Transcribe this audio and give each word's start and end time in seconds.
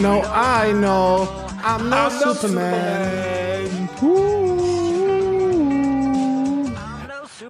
No, 0.00 0.22
I 0.24 0.72
know. 0.72 1.28
I'm 1.62 1.90
no 1.90 1.96
I'm 1.96 2.10
no 2.24 2.34
Superman. 2.34 3.30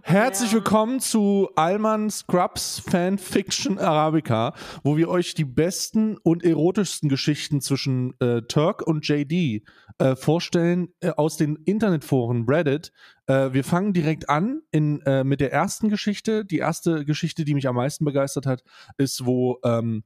Herzlich 0.03 0.53
willkommen 0.53 0.99
zu 0.99 1.51
Alman 1.55 2.11
Scrubs 2.11 2.83
Fanfiction 2.91 3.79
Arabica, 3.79 4.55
wo 4.83 4.97
wir 4.97 5.09
euch 5.09 5.35
die 5.35 5.45
besten 5.45 6.17
und 6.17 6.43
erotischsten 6.43 7.09
Geschichten 7.09 7.61
zwischen 7.61 8.19
äh, 8.19 8.43
Turk 8.43 8.83
und 8.83 9.07
JD 9.07 9.63
äh, 9.99 10.17
vorstellen 10.17 10.89
äh, 10.99 11.11
aus 11.11 11.37
den 11.37 11.55
Internetforen 11.65 12.47
Reddit. 12.49 12.91
Äh, 13.31 13.53
wir 13.53 13.65
fangen 13.65 13.93
direkt 13.93 14.29
an 14.29 14.63
in, 14.71 15.01
äh, 15.03 15.25
mit 15.25 15.41
der 15.41 15.53
ersten 15.53 15.89
Geschichte. 15.89 16.45
Die 16.45 16.59
erste 16.59 17.05
Geschichte, 17.05 17.45
die 17.45 17.55
mich 17.55 17.69
am 17.69 17.77
meisten 17.77 18.05
begeistert 18.05 18.47
hat, 18.47 18.63
ist, 18.99 19.25
wo 19.27 19.59
ähm, 19.65 20.03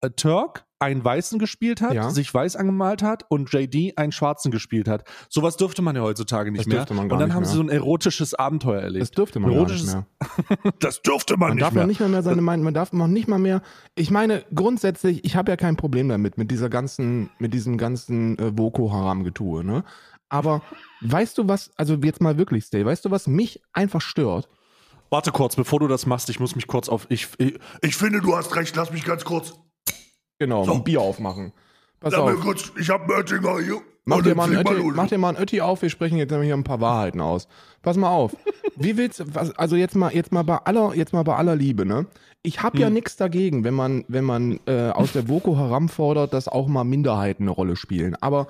äh, 0.00 0.10
Turk 0.10 0.64
einen 0.78 1.02
Weißen 1.02 1.38
gespielt 1.38 1.80
hat, 1.80 1.94
Ja. 1.94 2.10
sich 2.10 2.32
weiß 2.34 2.54
angemalt 2.56 3.02
hat 3.02 3.24
und 3.30 3.50
JD 3.50 3.96
einen 3.96 4.12
Schwarzen 4.12 4.50
gespielt 4.50 4.88
hat. 4.88 5.04
Sowas 5.30 5.56
dürfte 5.56 5.80
man 5.80 5.96
ja 5.96 6.02
heutzutage 6.02 6.52
nicht 6.52 6.66
mehr. 6.66 6.84
man 6.92 7.10
und 7.10 7.18
dann 7.18 7.32
haben 7.32 7.42
mehr. 7.44 7.48
sie 7.48 7.56
so 7.56 7.62
ein 7.62 7.70
erotisches 7.70 8.34
Abenteuer 8.34 8.82
erlebt. 8.82 9.02
Das 9.04 9.10
dürfte 9.12 9.40
man 9.40 9.54
gar 9.54 9.62
nicht 9.64 9.70
Erotisches- 9.72 9.94
mehr. 9.94 10.72
Das 10.80 11.00
dürfte 11.00 11.38
man, 11.38 11.48
Man 11.48 11.56
nicht 11.56 11.62
darf 11.64 11.72
mehr. 11.72 11.84
noch 11.84 11.88
nicht 11.88 12.00
mal 12.00 12.10
mehr 12.10 12.22
seine 12.22 12.42
Meinung, 12.42 12.64
man 12.64 12.74
darf 12.74 12.92
noch 12.92 13.06
nicht 13.06 13.26
mal 13.26 13.38
mehr. 13.38 13.62
Ich 13.94 14.10
meine, 14.10 14.44
grundsätzlich, 14.54 15.24
ich 15.24 15.34
habe 15.34 15.50
ja 15.50 15.56
kein 15.56 15.76
Problem 15.76 16.10
damit, 16.10 16.36
mit 16.36 16.50
dieser 16.50 16.68
ganzen, 16.68 17.30
mit 17.38 17.54
diesem 17.54 17.78
ganzen 17.78 18.38
äh, 18.38 18.50
Boko 18.50 18.92
Haram-Getue, 18.92 19.64
ne? 19.64 19.82
Aber 20.28 20.62
weißt 21.00 21.38
du 21.38 21.48
was, 21.48 21.70
also 21.76 21.94
jetzt 21.94 22.20
mal 22.20 22.36
wirklich, 22.38 22.64
Stay, 22.64 22.84
weißt 22.84 23.04
du, 23.04 23.10
was 23.10 23.26
mich 23.26 23.60
einfach 23.72 24.00
stört? 24.00 24.48
Warte 25.10 25.30
kurz, 25.30 25.54
bevor 25.54 25.78
du 25.80 25.86
das 25.88 26.04
machst, 26.06 26.28
ich 26.30 26.40
muss 26.40 26.56
mich 26.56 26.66
kurz 26.66 26.88
auf. 26.88 27.06
Ich, 27.10 27.28
ich, 27.38 27.58
Ich 27.80 27.96
finde, 27.96 28.20
du 28.20 28.36
hast 28.36 28.54
recht. 28.56 28.74
Lass 28.74 28.90
mich 28.92 29.04
ganz 29.04 29.24
kurz. 29.24 29.54
Genau, 30.38 30.64
So. 30.64 30.72
ein 30.74 30.84
Bier 30.84 31.00
aufmachen. 31.00 31.52
Pass 32.00 32.12
Lass 32.12 32.24
mir 32.24 32.34
auf. 32.34 32.40
kurz. 32.40 32.72
Ich 32.78 32.90
habe 32.90 33.04
einen 33.04 33.12
Oettinger 33.22 33.58
hier. 33.60 33.80
Mach 34.08 34.22
dir, 34.22 34.36
mal 34.36 34.44
einen 34.44 34.64
trink 34.64 34.70
Ötti, 34.78 34.92
mach 34.94 35.08
dir 35.08 35.18
mal 35.18 35.30
einen 35.30 35.38
Ötti 35.42 35.60
auf, 35.60 35.82
wir 35.82 35.90
sprechen 35.90 36.16
jetzt 36.16 36.30
nämlich 36.30 36.46
hier 36.46 36.54
ein 36.56 36.62
paar 36.62 36.80
Wahrheiten 36.80 37.20
aus. 37.20 37.48
Pass 37.82 37.96
mal 37.96 38.10
auf. 38.10 38.36
Wie 38.76 38.96
willst 38.96 39.34
was, 39.34 39.50
also 39.58 39.74
jetzt 39.74 39.96
mal, 39.96 40.14
jetzt 40.14 40.30
mal 40.30 40.44
bei 40.44 40.58
aller, 40.58 40.94
jetzt 40.94 41.12
mal 41.12 41.24
bei 41.24 41.34
aller 41.34 41.56
Liebe, 41.56 41.84
ne? 41.84 42.06
Ich 42.42 42.62
habe 42.62 42.74
Hm. 42.76 42.82
ja 42.82 42.90
nichts 42.90 43.16
dagegen, 43.16 43.64
wenn 43.64 43.74
man, 43.74 44.04
wenn 44.06 44.22
man 44.24 44.60
äh, 44.66 44.90
aus 44.90 45.10
der 45.12 45.22
Boko 45.22 45.56
Haram 45.56 45.88
fordert, 45.88 46.34
dass 46.34 46.46
auch 46.46 46.68
mal 46.68 46.84
Minderheiten 46.84 47.42
eine 47.44 47.50
Rolle 47.50 47.74
spielen. 47.74 48.14
Aber 48.20 48.46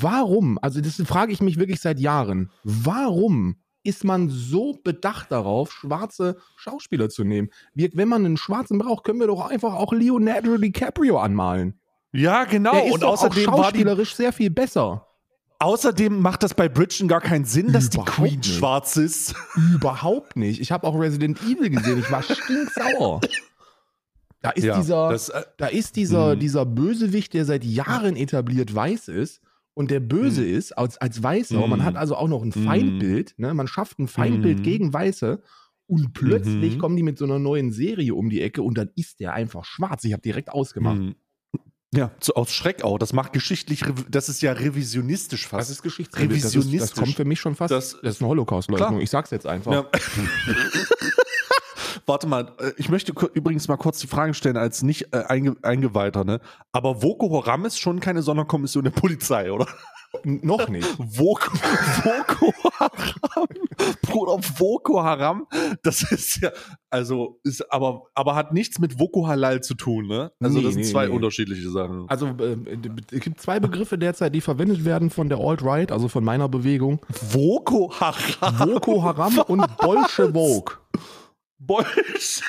warum? 0.00 0.58
Also 0.62 0.80
das 0.80 0.96
frage 1.06 1.32
ich 1.32 1.40
mich 1.40 1.58
wirklich 1.58 1.80
seit 1.80 2.00
Jahren. 2.00 2.50
Warum 2.64 3.56
ist 3.84 4.02
man 4.02 4.28
so 4.30 4.72
bedacht 4.82 5.30
darauf, 5.30 5.70
schwarze 5.72 6.36
Schauspieler 6.56 7.08
zu 7.08 7.22
nehmen? 7.24 7.50
Wir, 7.74 7.90
wenn 7.94 8.08
man 8.08 8.24
einen 8.24 8.36
Schwarzen 8.36 8.78
braucht, 8.78 9.04
können 9.04 9.20
wir 9.20 9.28
doch 9.28 9.48
einfach 9.48 9.74
auch 9.74 9.92
Leonardo 9.92 10.56
DiCaprio 10.58 11.18
anmalen. 11.18 11.78
ja, 12.12 12.44
genau. 12.44 12.72
Der 12.72 12.86
ist 12.86 12.94
und 12.94 13.04
außerdem, 13.04 13.48
auch 13.48 13.52
war 13.52 13.56
die, 13.72 13.78
schauspielerisch 13.78 14.14
sehr 14.16 14.32
viel 14.32 14.50
besser. 14.50 15.06
außerdem 15.60 16.20
macht 16.20 16.42
das 16.42 16.54
bei 16.54 16.68
Bridgen 16.68 17.06
gar 17.06 17.20
keinen 17.20 17.44
Sinn, 17.44 17.72
dass 17.72 17.88
die 17.90 17.98
Überhaupt 17.98 18.16
Queen 18.16 18.40
nicht. 18.40 18.54
schwarz 18.56 18.96
ist. 18.96 19.34
Überhaupt 19.74 20.34
nicht. 20.36 20.60
Ich 20.60 20.72
habe 20.72 20.84
auch 20.86 20.98
Resident 20.98 21.40
Evil 21.42 21.70
gesehen. 21.70 22.00
Ich 22.00 22.10
war 22.10 22.22
stinksauer. 22.24 23.20
Da 24.42 24.50
ist 24.50 24.64
Ja, 24.64 24.78
dieser, 24.78 25.08
das, 25.10 25.28
äh, 25.28 25.44
da 25.56 25.66
ist 25.68 25.96
dieser, 25.96 26.34
Mhm. 26.34 26.40
dieser 26.40 26.66
Bösewicht, 26.66 27.34
der 27.34 27.44
seit 27.44 27.64
Jahren 27.64 28.16
etabliert 28.16 28.74
weiß 28.74 29.08
ist 29.08 29.40
und 29.76 29.90
der 29.90 30.00
böse 30.00 30.40
Mhm. 30.40 30.54
ist 30.56 30.72
als, 30.78 30.96
als 30.98 31.22
Weißer. 31.22 31.62
Mhm. 31.62 31.70
Man 31.70 31.84
hat 31.84 31.96
also 31.96 32.16
auch 32.16 32.28
noch 32.28 32.42
ein 32.42 32.48
Mhm. 32.54 32.64
Feindbild. 32.64 33.34
Ne? 33.36 33.52
Man 33.54 33.68
schafft 33.68 33.98
ein 33.98 34.08
Feindbild 34.08 34.58
Mhm. 34.60 34.62
gegen 34.62 34.92
Weiße. 34.92 35.42
Und 35.88 36.14
plötzlich 36.14 36.74
Mhm. 36.74 36.78
kommen 36.80 36.96
die 36.96 37.02
mit 37.04 37.16
so 37.18 37.26
einer 37.26 37.38
neuen 37.38 37.70
Serie 37.70 38.14
um 38.14 38.28
die 38.30 38.40
Ecke 38.40 38.62
und 38.62 38.76
dann 38.76 38.90
ist 38.96 39.20
der 39.20 39.34
einfach 39.34 39.64
schwarz. 39.64 40.02
Ich 40.04 40.12
habe 40.14 40.22
direkt 40.22 40.48
ausgemacht. 40.50 41.00
Ja, 41.94 42.10
so 42.20 42.34
aus 42.34 42.52
Schreck 42.52 42.82
auch. 42.82 42.98
Das 42.98 43.12
macht 43.12 43.32
geschichtlich, 43.32 43.84
das 44.10 44.28
ist 44.28 44.42
ja 44.42 44.52
revisionistisch 44.52 45.46
fast. 45.46 45.60
Das 45.60 45.70
ist 45.70 45.82
Geschichtsrevisionistisch. 45.82 46.42
Das, 46.42 46.54
ist, 46.54 46.56
das 46.56 46.64
Revisionistisch. 46.66 47.04
kommt 47.04 47.14
für 47.16 47.24
mich 47.24 47.38
schon 47.40 47.54
fast. 47.54 47.70
Das- 47.70 47.96
Das, 48.02 48.16
ist 48.16 48.20
eine 48.22 48.28
Holocaust-Leugnung. 48.30 49.00
Ich 49.00 49.10
sag's 49.10 49.30
jetzt 49.30 49.46
einfach. 49.46 49.72
Ja. 49.72 49.86
Warte 52.06 52.28
mal, 52.28 52.52
äh, 52.60 52.72
ich 52.76 52.88
möchte 52.88 53.12
übrigens 53.34 53.66
mal 53.68 53.76
kurz 53.76 53.98
die 53.98 54.06
Frage 54.06 54.32
stellen 54.34 54.56
als 54.56 54.82
nicht 54.82 55.12
äh, 55.12 55.24
einge 55.26 55.56
Eingeweihter, 55.62 56.24
ne? 56.24 56.40
Aber 56.72 56.96
Boko 56.96 57.30
Haram 57.44 57.64
ist 57.64 57.80
schon 57.80 58.00
keine 58.00 58.22
Sonderkommission 58.22 58.84
der 58.84 58.92
Polizei, 58.92 59.50
oder? 59.50 59.66
Noch 60.24 60.68
nicht. 60.68 60.96
Boko, 60.98 61.50
Boko 62.04 62.52
Haram, 62.78 63.46
Bruder, 64.02 64.38
Boko 64.58 65.02
Haram, 65.02 65.46
das 65.82 66.10
ist 66.10 66.40
ja, 66.40 66.50
also, 66.90 67.40
ist 67.42 67.70
aber, 67.72 68.04
aber 68.14 68.34
hat 68.34 68.52
nichts 68.52 68.78
mit 68.78 68.96
Boko 68.96 69.26
Halal 69.26 69.62
zu 69.62 69.74
tun, 69.74 70.06
ne? 70.06 70.32
Also, 70.40 70.58
Nee, 70.58 70.64
das 70.64 70.74
sind 70.74 70.82
nee, 70.84 70.88
zwei 70.90 71.06
nee. 71.08 71.12
unterschiedliche 71.12 71.68
Sachen. 71.70 72.08
Also 72.08 72.28
äh, 72.28 72.56
es 73.12 73.20
gibt 73.20 73.40
zwei 73.40 73.60
Begriffe 73.60 73.98
derzeit, 73.98 74.34
die 74.34 74.40
verwendet 74.40 74.84
werden 74.84 75.10
von 75.10 75.28
der 75.28 75.38
Alt-Right, 75.38 75.92
also 75.92 76.08
von 76.08 76.24
meiner 76.24 76.48
Bewegung. 76.48 77.00
Boko 77.32 77.92
Haram. 77.92 78.58
Boko 78.58 79.02
Haram 79.02 79.38
und 79.38 79.76
Bolschewok. 79.78 80.80
Bolsch. 81.58 82.42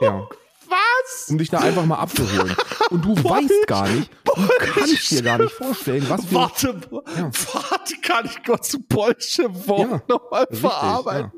Ja. 0.00 0.28
Was? 0.68 1.28
Um 1.30 1.38
dich 1.38 1.48
da 1.48 1.58
einfach 1.60 1.86
mal 1.86 1.96
abzuholen. 1.96 2.54
Und 2.90 3.02
du 3.04 3.16
weißt 3.24 3.66
gar 3.66 3.88
nicht, 3.88 4.10
du 4.24 4.32
kannst 4.58 5.10
dir 5.10 5.22
gar 5.22 5.38
nicht 5.38 5.52
vorstellen, 5.52 6.04
was 6.10 6.30
wir... 6.30 6.38
Warte, 6.38 6.80
Ja. 7.16 7.30
warte, 7.54 7.94
kann 8.02 8.26
ich 8.26 8.44
kurz 8.44 8.68
zu 8.68 8.80
Bolschewok 8.80 9.78
Ja, 9.90 10.02
nochmal 10.08 10.46
verarbeiten? 10.52 11.32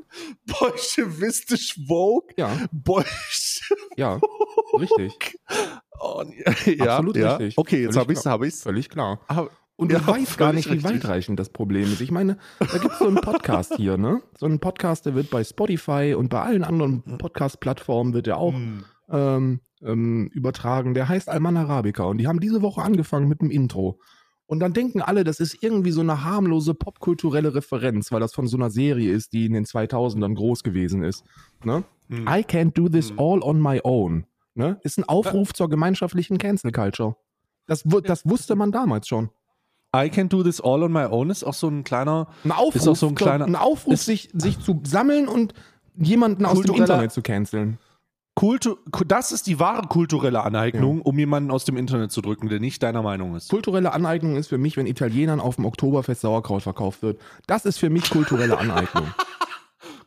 Bolschewistisch 0.47 1.79
Vogue? 1.87 2.27
Ja, 2.35 2.51
Bolsch. 2.73 3.73
ja, 3.95 4.19
richtig. 4.73 5.39
Oh, 5.99 6.23
ja, 6.65 6.97
Absolut 6.97 7.15
ja. 7.15 7.35
richtig. 7.37 7.57
Okay, 7.57 7.83
jetzt 7.83 7.95
habe 7.97 8.11
ich's, 8.11 8.21
klar. 8.23 8.33
habe 8.33 8.47
ich's. 8.47 8.63
Völlig 8.63 8.89
klar. 8.89 9.21
Aber- 9.27 9.49
Und 9.81 9.91
du 9.91 9.95
Ja, 9.95 10.05
weißt 10.05 10.37
gar 10.37 10.53
nicht, 10.53 10.67
wie 10.69 10.73
richtig. 10.73 10.93
weitreichend 10.93 11.39
das 11.39 11.49
Problem 11.49 11.85
ist. 11.85 12.01
Ich 12.01 12.11
meine, 12.11 12.37
da 12.59 12.77
gibt 12.77 12.93
es 12.93 12.99
so 12.99 13.07
einen 13.07 13.15
Podcast 13.15 13.73
hier, 13.77 13.97
ne? 13.97 14.21
So 14.37 14.45
einen 14.45 14.59
Podcast, 14.59 15.07
der 15.07 15.15
wird 15.15 15.31
bei 15.31 15.43
Spotify 15.43 16.13
und 16.15 16.29
bei 16.29 16.39
allen 16.39 16.63
anderen 16.63 17.01
Podcast-Plattformen 17.17 18.13
wird 18.13 18.27
der 18.27 18.37
auch 18.37 18.53
Hm. 18.53 18.83
ähm, 19.09 19.59
ähm, 19.81 20.27
übertragen. 20.33 20.93
Der 20.93 21.09
heißt 21.09 21.29
Alman 21.29 21.57
Arabica 21.57 22.03
und 22.03 22.19
die 22.19 22.27
haben 22.27 22.39
diese 22.39 22.61
Woche 22.61 22.83
angefangen 22.83 23.27
mit 23.27 23.41
dem 23.41 23.49
Intro. 23.49 23.99
Und 24.45 24.59
dann 24.59 24.73
denken 24.73 25.01
alle, 25.01 25.23
das 25.23 25.39
ist 25.39 25.63
irgendwie 25.63 25.89
so 25.91 26.01
eine 26.01 26.23
harmlose 26.23 26.75
popkulturelle 26.75 27.55
Referenz, 27.55 28.11
weil 28.11 28.19
das 28.19 28.35
von 28.35 28.45
so 28.45 28.57
einer 28.57 28.69
Serie 28.69 29.11
ist, 29.11 29.33
die 29.33 29.47
in 29.47 29.53
den 29.53 29.65
2000ern 29.65 30.35
groß 30.35 30.61
gewesen 30.61 31.01
ist. 31.03 31.23
Ne? 31.63 31.83
Hm. 32.09 32.27
I 32.27 32.43
can't 32.43 32.73
do 32.73 32.87
this 32.87 33.09
Hm. 33.09 33.19
all 33.19 33.39
on 33.41 33.59
my 33.59 33.79
own. 33.83 34.25
Ne? 34.53 34.77
Ist 34.83 34.99
ein 34.99 35.05
Aufruf 35.05 35.53
zur 35.53 35.69
gemeinschaftlichen 35.69 36.37
Cancel 36.37 36.71
Culture. 36.71 37.15
Das, 37.65 37.83
das 38.03 38.29
wusste 38.29 38.55
man 38.55 38.71
damals 38.71 39.07
schon. 39.07 39.29
I 39.95 40.09
can 40.09 40.29
do 40.29 40.41
this 40.43 40.61
all 40.61 40.83
on 40.83 40.91
my 40.91 41.03
own 41.05 41.29
ist 41.29 41.43
auch 41.43 41.53
so 41.53 41.67
ein 41.67 41.83
kleiner. 41.83 42.27
Ein 42.45 42.51
Aufruf, 42.51 42.75
Ist 42.75 42.87
auch 42.87 42.95
so 42.95 43.07
ein 43.07 43.15
kleiner- 43.15 43.45
ein 43.45 43.55
Aufruf 43.57 43.93
ist- 43.93 44.05
sich, 44.05 44.29
sich 44.33 44.59
zu 44.59 44.79
sammeln 44.83 45.27
und 45.27 45.53
jemanden 45.97 46.45
aus 46.45 46.61
dem 46.61 46.75
Internet 46.75 47.11
zu 47.11 47.21
canceln. 47.21 47.77
Kultu 48.33 48.77
das 49.05 49.33
ist 49.33 49.45
die 49.47 49.59
wahre 49.59 49.87
kulturelle 49.89 50.41
Aneignung, 50.43 51.01
um 51.01 51.19
jemanden 51.19 51.51
aus 51.51 51.65
dem 51.65 51.75
Internet 51.75 52.13
zu 52.13 52.21
drücken, 52.21 52.47
der 52.47 52.61
nicht 52.61 52.81
deiner 52.81 53.01
Meinung 53.01 53.35
ist. 53.35 53.49
Kulturelle 53.49 53.91
Aneignung 53.91 54.37
ist 54.37 54.47
für 54.47 54.57
mich, 54.57 54.77
wenn 54.77 54.87
Italienern 54.87 55.41
auf 55.41 55.57
dem 55.57 55.65
Oktoberfest 55.65 56.21
Sauerkraut 56.21 56.63
verkauft 56.63 57.01
wird. 57.03 57.19
Das 57.45 57.65
ist 57.65 57.77
für 57.77 57.89
mich 57.89 58.09
kulturelle 58.09 58.57
Aneignung. 58.57 59.03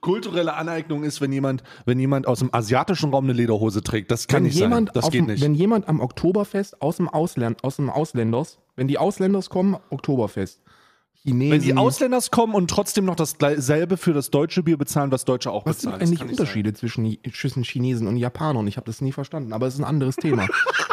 Kulturelle 0.05 0.55
Aneignung 0.55 1.03
ist, 1.03 1.23
wenn 1.23 1.33
jemand, 1.33 1.63
wenn 1.87 1.99
jemand 1.99 2.27
aus 2.27 2.41
dem 2.41 2.55
asiatischen 2.55 3.11
Raum 3.11 3.25
eine 3.25 3.33
Lederhose 3.33 3.83
trägt. 3.83 4.11
Das 4.11 4.29
kann 4.29 4.37
wenn 4.37 4.43
nicht 4.45 4.59
sein. 4.59 4.91
Das 4.93 5.07
geht 5.07 5.23
dem, 5.23 5.27
nicht. 5.27 5.43
Wenn 5.43 5.55
jemand 5.55 5.89
am 5.89 6.01
Oktoberfest 6.01 6.83
aus 6.83 6.99
dem, 6.99 7.09
Ausland, 7.09 7.65
aus 7.65 7.77
dem 7.77 7.89
Ausländers, 7.89 8.59
wenn 8.77 8.87
die 8.87 8.99
Ausländers 8.99 9.49
kommen, 9.49 9.79
Oktoberfest. 9.89 10.61
Chinesen. 11.15 11.53
Wenn 11.53 11.63
die 11.63 11.75
Ausländers 11.75 12.31
kommen 12.31 12.55
und 12.55 12.69
trotzdem 12.69 13.07
noch 13.07 13.17
dasselbe 13.17 13.97
für 13.97 14.13
das 14.13 14.31
deutsche 14.31 14.63
Bier 14.63 14.77
bezahlen, 14.77 15.11
was 15.11 15.25
Deutsche 15.25 15.51
auch 15.51 15.65
was 15.65 15.81
sind 15.81 15.93
bezahlen. 15.93 16.01
Das 16.01 16.09
eigentlich 16.09 16.19
kann 16.19 16.29
nicht 16.29 16.39
Unterschiede 16.39 16.75
zwischen, 16.75 17.19
zwischen 17.33 17.63
Chinesen 17.65 18.07
und 18.07 18.19
Japanern? 18.19 18.67
Ich 18.67 18.77
habe 18.77 18.85
das 18.85 19.01
nie 19.01 19.13
verstanden, 19.13 19.55
aber 19.55 19.67
es 19.67 19.75
ist 19.75 19.81
ein 19.81 19.87
anderes 19.87 20.17
Thema. 20.17 20.47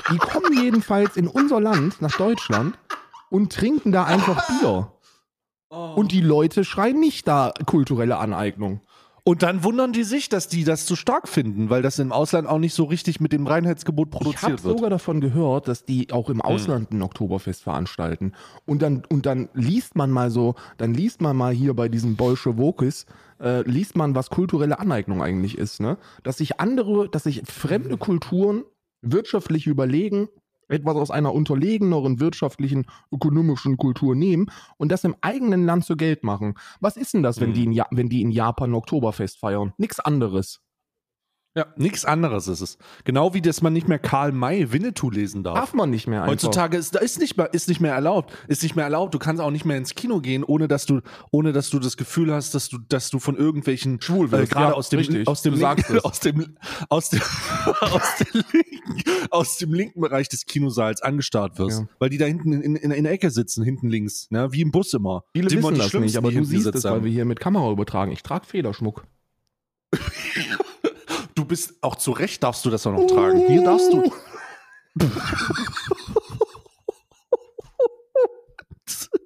Die 0.10 0.18
kommen 0.18 0.54
jedenfalls 0.64 1.18
in 1.18 1.28
unser 1.28 1.60
Land, 1.60 2.02
nach 2.02 2.16
Deutschland, 2.16 2.78
und 3.30 3.52
trinken 3.52 3.92
da 3.92 4.06
einfach 4.06 4.48
Bier. 4.48 4.94
sein. 5.70 5.96
Und 5.96 6.14
die 6.14 6.22
Leute 6.22 6.64
schreien 6.64 7.00
nicht 7.00 7.28
da 7.28 7.54
kulturelle 7.66 8.18
Aneignung. 8.18 8.80
Und 9.24 9.44
dann 9.44 9.64
wundern 9.64 9.94
die 9.94 10.04
sich, 10.04 10.30
dass 10.30 10.48
die 10.48 10.64
das 10.64 10.86
zu 10.86 10.96
stark 10.96 11.28
finden, 11.28 11.70
weil 11.70 11.84
das 11.84 12.00
im 12.00 12.12
Ausland 12.12 12.48
auch 12.48 12.58
nicht 12.58 12.74
so 12.74 12.86
richtig 12.86 13.20
mit 13.20 13.32
dem 13.34 13.46
Reinheitsgebot 13.46 14.08
Ich 14.10 14.16
habe 14.16 14.24
produziert 14.24 14.64
wird. 14.64 14.78
sogar 14.78 14.90
davon 14.90 15.22
gehört, 15.22 15.68
dass 15.68 15.86
die 15.86 16.12
auch 16.12 16.30
im 16.30 16.42
Ausland 16.42 16.92
ein 16.92 17.02
Oktoberfest 17.04 17.62
veranstalten. 17.62 18.34
Und 18.66 18.82
dann, 18.82 19.04
und 19.10 19.28
dann 19.28 19.50
liest 19.54 19.96
man 19.96 20.10
mal 20.10 20.32
so, 20.32 20.56
dann 20.78 20.94
liest 20.96 21.22
man 21.22 21.38
mal 21.38 21.54
hier 21.54 21.76
bei 21.76 21.88
diesem 21.88 22.16
Bolschewokis, 22.16 23.06
äh, 23.40 23.62
liest 23.70 23.96
man, 23.96 24.16
was 24.16 24.32
kulturelle 24.32 24.80
Aneignung 24.80 25.22
eigentlich 25.22 25.58
ist, 25.58 25.82
ne? 25.82 25.98
Dass 26.24 26.38
sich 26.38 26.60
andere, 26.60 27.08
dass 27.08 27.24
sich 27.24 27.44
fremde 27.46 27.98
Kulturen 27.98 28.64
wirtschaftlich 29.04 29.68
überlegen, 29.68 30.30
etwas 30.72 30.96
aus 30.96 31.12
einer 31.12 31.34
unterlegeneren 31.34 32.20
wirtschaftlichen, 32.20 32.86
ökonomischen 33.12 33.78
Kultur 33.78 34.16
nehmen 34.16 34.48
und 34.78 34.92
das 34.92 35.04
im 35.04 35.16
eigenen 35.22 35.66
Land 35.66 35.86
zu 35.86 35.96
Geld 35.98 36.24
machen. 36.24 36.56
Was 36.80 36.98
ist 36.98 37.14
denn 37.14 37.24
das, 37.24 37.40
wenn, 37.40 37.50
Mhm. 37.50 37.54
die, 37.54 37.64
in 37.66 37.72
ja 37.74 37.88
wenn 37.92 38.10
die 38.10 38.22
in 38.22 38.32
Japan 38.32 38.72
ein 38.72 38.76
Oktoberfest 38.76 39.40
feiern? 39.40 39.74
Nix 39.78 40.00
anderes. 40.00 40.62
Ja, 41.54 41.66
nichts 41.76 42.06
anderes 42.06 42.48
ist 42.48 42.62
es. 42.62 42.78
Genau 43.04 43.34
wie 43.34 43.42
dass 43.42 43.62
man 43.62 43.74
nicht 43.74 43.90
mehr 43.90 44.00
Karl 44.00 44.32
May 44.32 44.72
Winnetou 44.72 45.10
lesen 45.10 45.44
darf. 45.44 45.56
Darf 45.56 45.74
man 45.74 45.90
nicht 45.90 46.08
mehr 46.08 46.22
einfach. 46.22 46.32
Heutzutage 46.32 46.78
ist, 46.78 46.96
ist, 46.96 47.20
nicht 47.20 47.36
mehr, 47.36 47.54
ist 47.54 47.68
nicht 47.68 47.82
mehr 47.82 47.94
erlaubt. 47.94 48.32
Ist 48.48 48.64
nicht 48.64 48.78
mehr 48.78 48.86
erlaubt. 48.86 49.14
Du 49.14 49.20
kannst 49.20 49.42
auch 49.42 49.52
nicht 49.52 49.66
mehr 49.66 49.76
ins 49.76 49.94
Kino 49.94 50.22
gehen, 50.22 50.46
ohne 50.46 50.70
dass 50.70 50.86
du, 50.86 51.02
ohne 51.30 51.52
dass 51.52 51.70
du 51.70 51.80
das 51.80 51.98
Gefühl 51.98 52.34
hast, 52.34 52.56
dass 52.56 52.70
du, 52.70 52.78
dass 52.78 53.10
du 53.10 53.20
von 53.20 53.36
irgendwelchen 53.36 54.00
Schwul 54.02 54.32
wirst. 54.32 54.54
gerade 54.54 54.68
Ja, 54.72 54.74
aus 54.76 54.88
dem, 54.88 55.28
aus 55.28 55.42
dem, 55.42 55.56
linken, 55.56 56.00
aus 56.00 56.20
dem, 56.22 56.56
aus 56.88 57.10
dem, 57.10 57.22
aus 57.82 58.16
dem 58.20 58.44
linken, 58.54 59.28
aus 59.30 59.58
dem 59.58 59.74
linken 59.74 60.00
Bereich 60.00 60.30
des 60.30 60.46
Kinosaals 60.46 61.02
angestarrt 61.02 61.60
wirst, 61.60 61.82
Ja. 61.82 61.88
weil 62.00 62.10
die 62.10 62.18
da 62.18 62.26
hinten 62.28 62.54
in, 62.54 62.78
in, 62.78 62.92
in 62.92 63.04
der 63.04 63.12
Ecke 63.12 63.30
sitzen, 63.30 63.62
hinten 63.66 63.90
links, 63.90 64.32
ne? 64.32 64.54
wie 64.54 64.62
im 64.62 64.72
Bus 64.72 64.94
immer. 64.94 65.26
Viele 65.34 65.50
Die 65.50 65.58
wissen 65.58 65.76
das 65.78 65.94
nicht, 65.96 66.16
aber 66.16 66.32
du 66.32 66.46
siehst 66.46 66.68
es, 66.68 66.86
weil 66.86 67.04
wir 67.04 67.12
hier 67.12 67.26
mit 67.26 67.42
Kamera 67.42 67.70
übertragen. 67.72 68.14
Ich 68.14 68.24
trage 68.24 68.46
Federschmuck. 68.46 69.04
Du 71.36 71.46
bist 71.46 71.76
auch 71.82 71.96
zu 71.96 72.12
Recht 72.12 72.44
darfst 72.44 72.66
du 72.66 72.70
das 72.70 72.86
auch 72.86 72.92
noch 72.92 73.08
tragen. 73.08 73.48
Hier 73.48 73.64
darfst 73.64 73.92
du. 73.92 74.12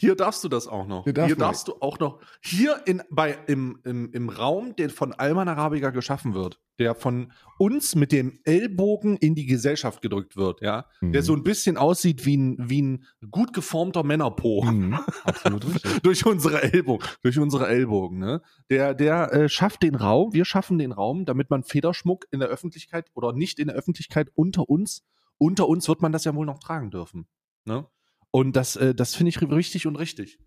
Hier 0.00 0.16
darfst 0.16 0.42
du 0.44 0.48
das 0.48 0.66
auch 0.66 0.86
noch. 0.86 1.04
Hier 1.04 1.12
Hier, 1.12 1.12
darf 1.12 1.28
man. 1.30 1.38
darfst 1.38 1.68
du 1.68 1.74
auch 1.80 1.98
noch. 1.98 2.20
Hier 2.42 2.80
in, 2.86 3.02
bei, 3.10 3.36
im, 3.46 3.78
im, 3.84 4.10
im 4.12 4.28
Raum, 4.30 4.74
der 4.76 4.88
von 4.90 5.12
Alman 5.12 5.46
Arabica 5.48 5.90
geschaffen 5.90 6.32
wird, 6.32 6.58
der 6.78 6.94
von 6.94 7.32
uns 7.58 7.94
mit 7.94 8.10
dem 8.10 8.40
Ellbogen 8.44 9.18
in 9.18 9.34
die 9.34 9.44
Gesellschaft 9.44 10.00
gedrückt 10.00 10.36
wird, 10.38 10.62
ja, 10.62 10.86
der 11.02 11.20
Mhm. 11.20 11.24
so 11.24 11.34
ein 11.34 11.42
bisschen 11.42 11.76
aussieht 11.76 12.24
wie 12.24 12.36
ein, 12.38 12.56
wie 12.58 12.80
ein 12.80 13.04
gut 13.30 13.52
geformter 13.52 14.02
Männerpo 14.02 14.64
Mhm, 14.64 14.94
absolut 15.24 15.66
richtig. 15.66 16.00
durch 16.02 16.24
unsere 16.24 16.62
Ellbogen, 16.62 17.06
durch 17.22 17.38
unsere 17.38 17.68
Ellbogen, 17.68 18.18
ne? 18.18 18.40
Der, 18.70 18.94
der 18.94 19.32
äh, 19.34 19.48
schafft 19.50 19.82
den 19.82 19.94
Raum, 19.96 20.32
wir 20.32 20.46
schaffen 20.46 20.78
den 20.78 20.92
Raum, 20.92 21.26
damit 21.26 21.50
man 21.50 21.62
Federschmuck 21.62 22.24
in 22.30 22.40
der 22.40 22.48
Öffentlichkeit 22.48 23.10
oder 23.12 23.34
nicht 23.34 23.58
in 23.58 23.66
der 23.68 23.76
Öffentlichkeit 23.76 24.30
unter 24.34 24.68
uns, 24.70 25.04
unter 25.36 25.68
uns 25.68 25.88
wird 25.88 26.00
man 26.00 26.12
das 26.12 26.24
ja 26.24 26.34
wohl 26.34 26.46
noch 26.46 26.58
tragen 26.58 26.90
dürfen, 26.90 27.26
ne? 27.66 27.86
Und 28.30 28.54
das, 28.56 28.76
äh, 28.76 28.94
das 28.94 29.14
finde 29.14 29.30
ich 29.30 29.40
richtig 29.42 29.86
und 29.86 29.96
richtig. 29.96 30.38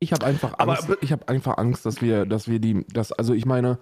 Ich 0.00 0.12
habe 0.12 0.24
einfach 0.26 0.54
Aber- 0.58 0.72
Angst, 0.78 0.88
ich 1.00 1.12
habe 1.12 1.28
einfach 1.28 1.58
Angst, 1.58 1.84
dass 1.86 2.00
wir, 2.02 2.24
dass 2.26 2.48
wir 2.48 2.58
die, 2.60 2.84
dass, 2.92 3.12
also 3.12 3.34
ich 3.34 3.46
meine, 3.46 3.78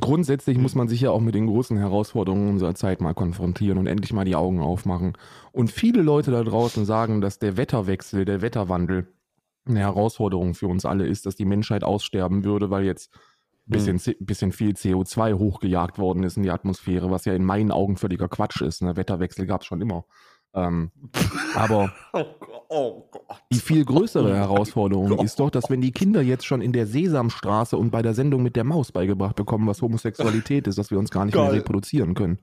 grundsätzlich 0.00 0.58
muss 0.58 0.74
man 0.74 0.88
sich 0.88 1.00
ja 1.00 1.10
auch 1.10 1.20
mit 1.20 1.34
den 1.34 1.46
großen 1.46 1.76
Herausforderungen 1.76 2.50
unserer 2.50 2.74
Zeit 2.74 3.00
mal 3.00 3.14
konfrontieren 3.14 3.78
und 3.78 3.86
endlich 3.86 4.12
mal 4.12 4.24
die 4.24 4.36
Augen 4.36 4.60
aufmachen. 4.60 5.14
Und 5.52 5.70
viele 5.70 6.02
Leute 6.02 6.30
da 6.30 6.42
draußen 6.44 6.84
sagen, 6.84 7.20
dass 7.20 7.38
der 7.38 7.56
Wetterwechsel, 7.56 8.24
der 8.24 8.42
Wetterwandel 8.42 9.08
eine 9.66 9.80
Herausforderung 9.80 10.54
für 10.54 10.66
uns 10.68 10.84
alle 10.86 11.06
ist, 11.06 11.26
dass 11.26 11.36
die 11.36 11.44
Menschheit 11.44 11.84
aussterben 11.84 12.44
würde, 12.44 12.70
weil 12.70 12.84
jetzt 12.84 13.12
ein 13.66 13.72
bisschen, 13.72 13.98
C- 13.98 14.16
bisschen 14.20 14.52
viel 14.52 14.70
CO2 14.72 15.34
hochgejagt 15.34 15.98
worden 15.98 16.22
ist 16.22 16.38
in 16.38 16.42
die 16.42 16.50
Atmosphäre, 16.50 17.10
was 17.10 17.26
ja 17.26 17.34
in 17.34 17.44
meinen 17.44 17.70
Augen 17.70 17.96
völliger 17.98 18.28
Quatsch 18.28 18.62
ist. 18.62 18.80
Ne? 18.82 18.96
Wetterwechsel 18.96 19.44
gab 19.46 19.60
es 19.60 19.66
schon 19.66 19.82
immer. 19.82 20.04
Ähm, 20.66 20.90
aber 21.54 21.92
Oh. 22.12 22.24
Oh 22.70 23.08
die 23.50 23.60
viel 23.60 23.82
größere 23.84 24.36
Herausforderung 24.36 25.18
ist 25.24 25.40
doch, 25.40 25.48
dass 25.50 25.70
wenn 25.70 25.80
die 25.80 25.92
Kinder 25.92 26.20
jetzt 26.20 26.44
schon 26.44 26.60
in 26.60 26.74
der 26.74 26.86
Sesamstraße 26.86 27.78
und 27.78 27.90
bei 27.90 28.02
der 28.02 28.12
Sendung 28.12 28.42
mit 28.42 28.56
der 28.56 28.64
Maus 28.64 28.92
beigebracht 28.92 29.36
bekommen, 29.36 29.66
was 29.66 29.80
Homosexualität 29.80 30.66
ist, 30.66 30.76
dass 30.76 30.90
wir 30.90 30.98
uns 30.98 31.10
gar 31.10 31.24
nicht 31.24 31.34
mehr 31.34 31.44
Geil. 31.44 31.54
reproduzieren 31.54 32.12
können. 32.14 32.38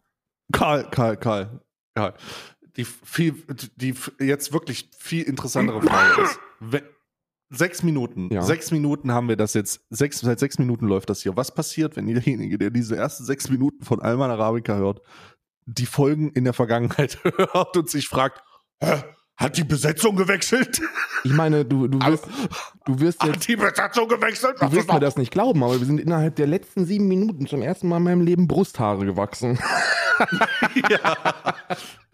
Karl, 0.51 0.89
Karl, 0.89 1.17
Karl, 1.17 1.61
Karl. 1.93 2.13
Die 2.75 2.85
viel, 2.85 3.35
die 3.75 3.93
jetzt 4.19 4.51
wirklich 4.51 4.89
viel 4.97 5.23
interessantere 5.23 5.81
Frage 5.81 6.21
ist. 6.23 6.39
Wenn, 6.59 6.81
sechs 7.51 7.83
Minuten, 7.83 8.29
Ja. 8.33 8.41
sechs 8.41 8.71
Minuten 8.71 9.11
haben 9.11 9.29
wir 9.29 9.35
das 9.35 9.53
jetzt, 9.53 9.81
sechs, 9.91 10.19
seit 10.19 10.39
sechs 10.39 10.57
Minuten 10.57 10.87
läuft 10.87 11.09
das 11.09 11.21
hier. 11.21 11.37
Was 11.37 11.53
passiert, 11.53 11.95
wenn 11.95 12.07
derjenige, 12.07 12.57
der 12.57 12.71
diese 12.71 12.95
ersten 12.97 13.23
sechs 13.23 13.49
Minuten 13.49 13.83
von 13.85 14.01
Alman 14.01 14.31
Arabica 14.31 14.75
hört, 14.75 15.01
die 15.65 15.85
Folgen 15.85 16.31
in 16.31 16.43
der 16.43 16.53
Vergangenheit 16.53 17.19
hört 17.23 17.75
und 17.77 17.89
sich 17.89 18.07
fragt, 18.07 18.41
Hä? 18.79 19.03
Hat 19.37 19.57
die 19.57 19.65
Besetzung 19.65 20.15
gewechselt? 20.15 20.81
Ich 21.25 21.33
meine, 21.33 21.65
du, 21.65 21.89
du 21.89 21.99
wirst, 21.99 22.25
du 22.85 22.99
wirst 23.01 23.21
jetzt, 23.21 23.35
Hat 23.35 23.47
die 23.47 23.57
Besetzung 23.57 24.07
gewechselt? 24.07 24.55
du 24.61 24.71
wirst 24.71 24.91
mir 24.91 25.01
das 25.01 25.17
nicht 25.17 25.31
glauben, 25.31 25.61
aber 25.61 25.77
wir 25.77 25.85
sind 25.85 25.99
innerhalb 25.99 26.37
der 26.37 26.47
letzten 26.47 26.85
sieben 26.85 27.09
Minuten 27.09 27.45
zum 27.45 27.61
ersten 27.61 27.89
Mal 27.89 27.97
in 27.97 28.03
meinem 28.03 28.21
Leben 28.21 28.47
Brusthaare 28.47 29.05
gewachsen. 29.05 29.59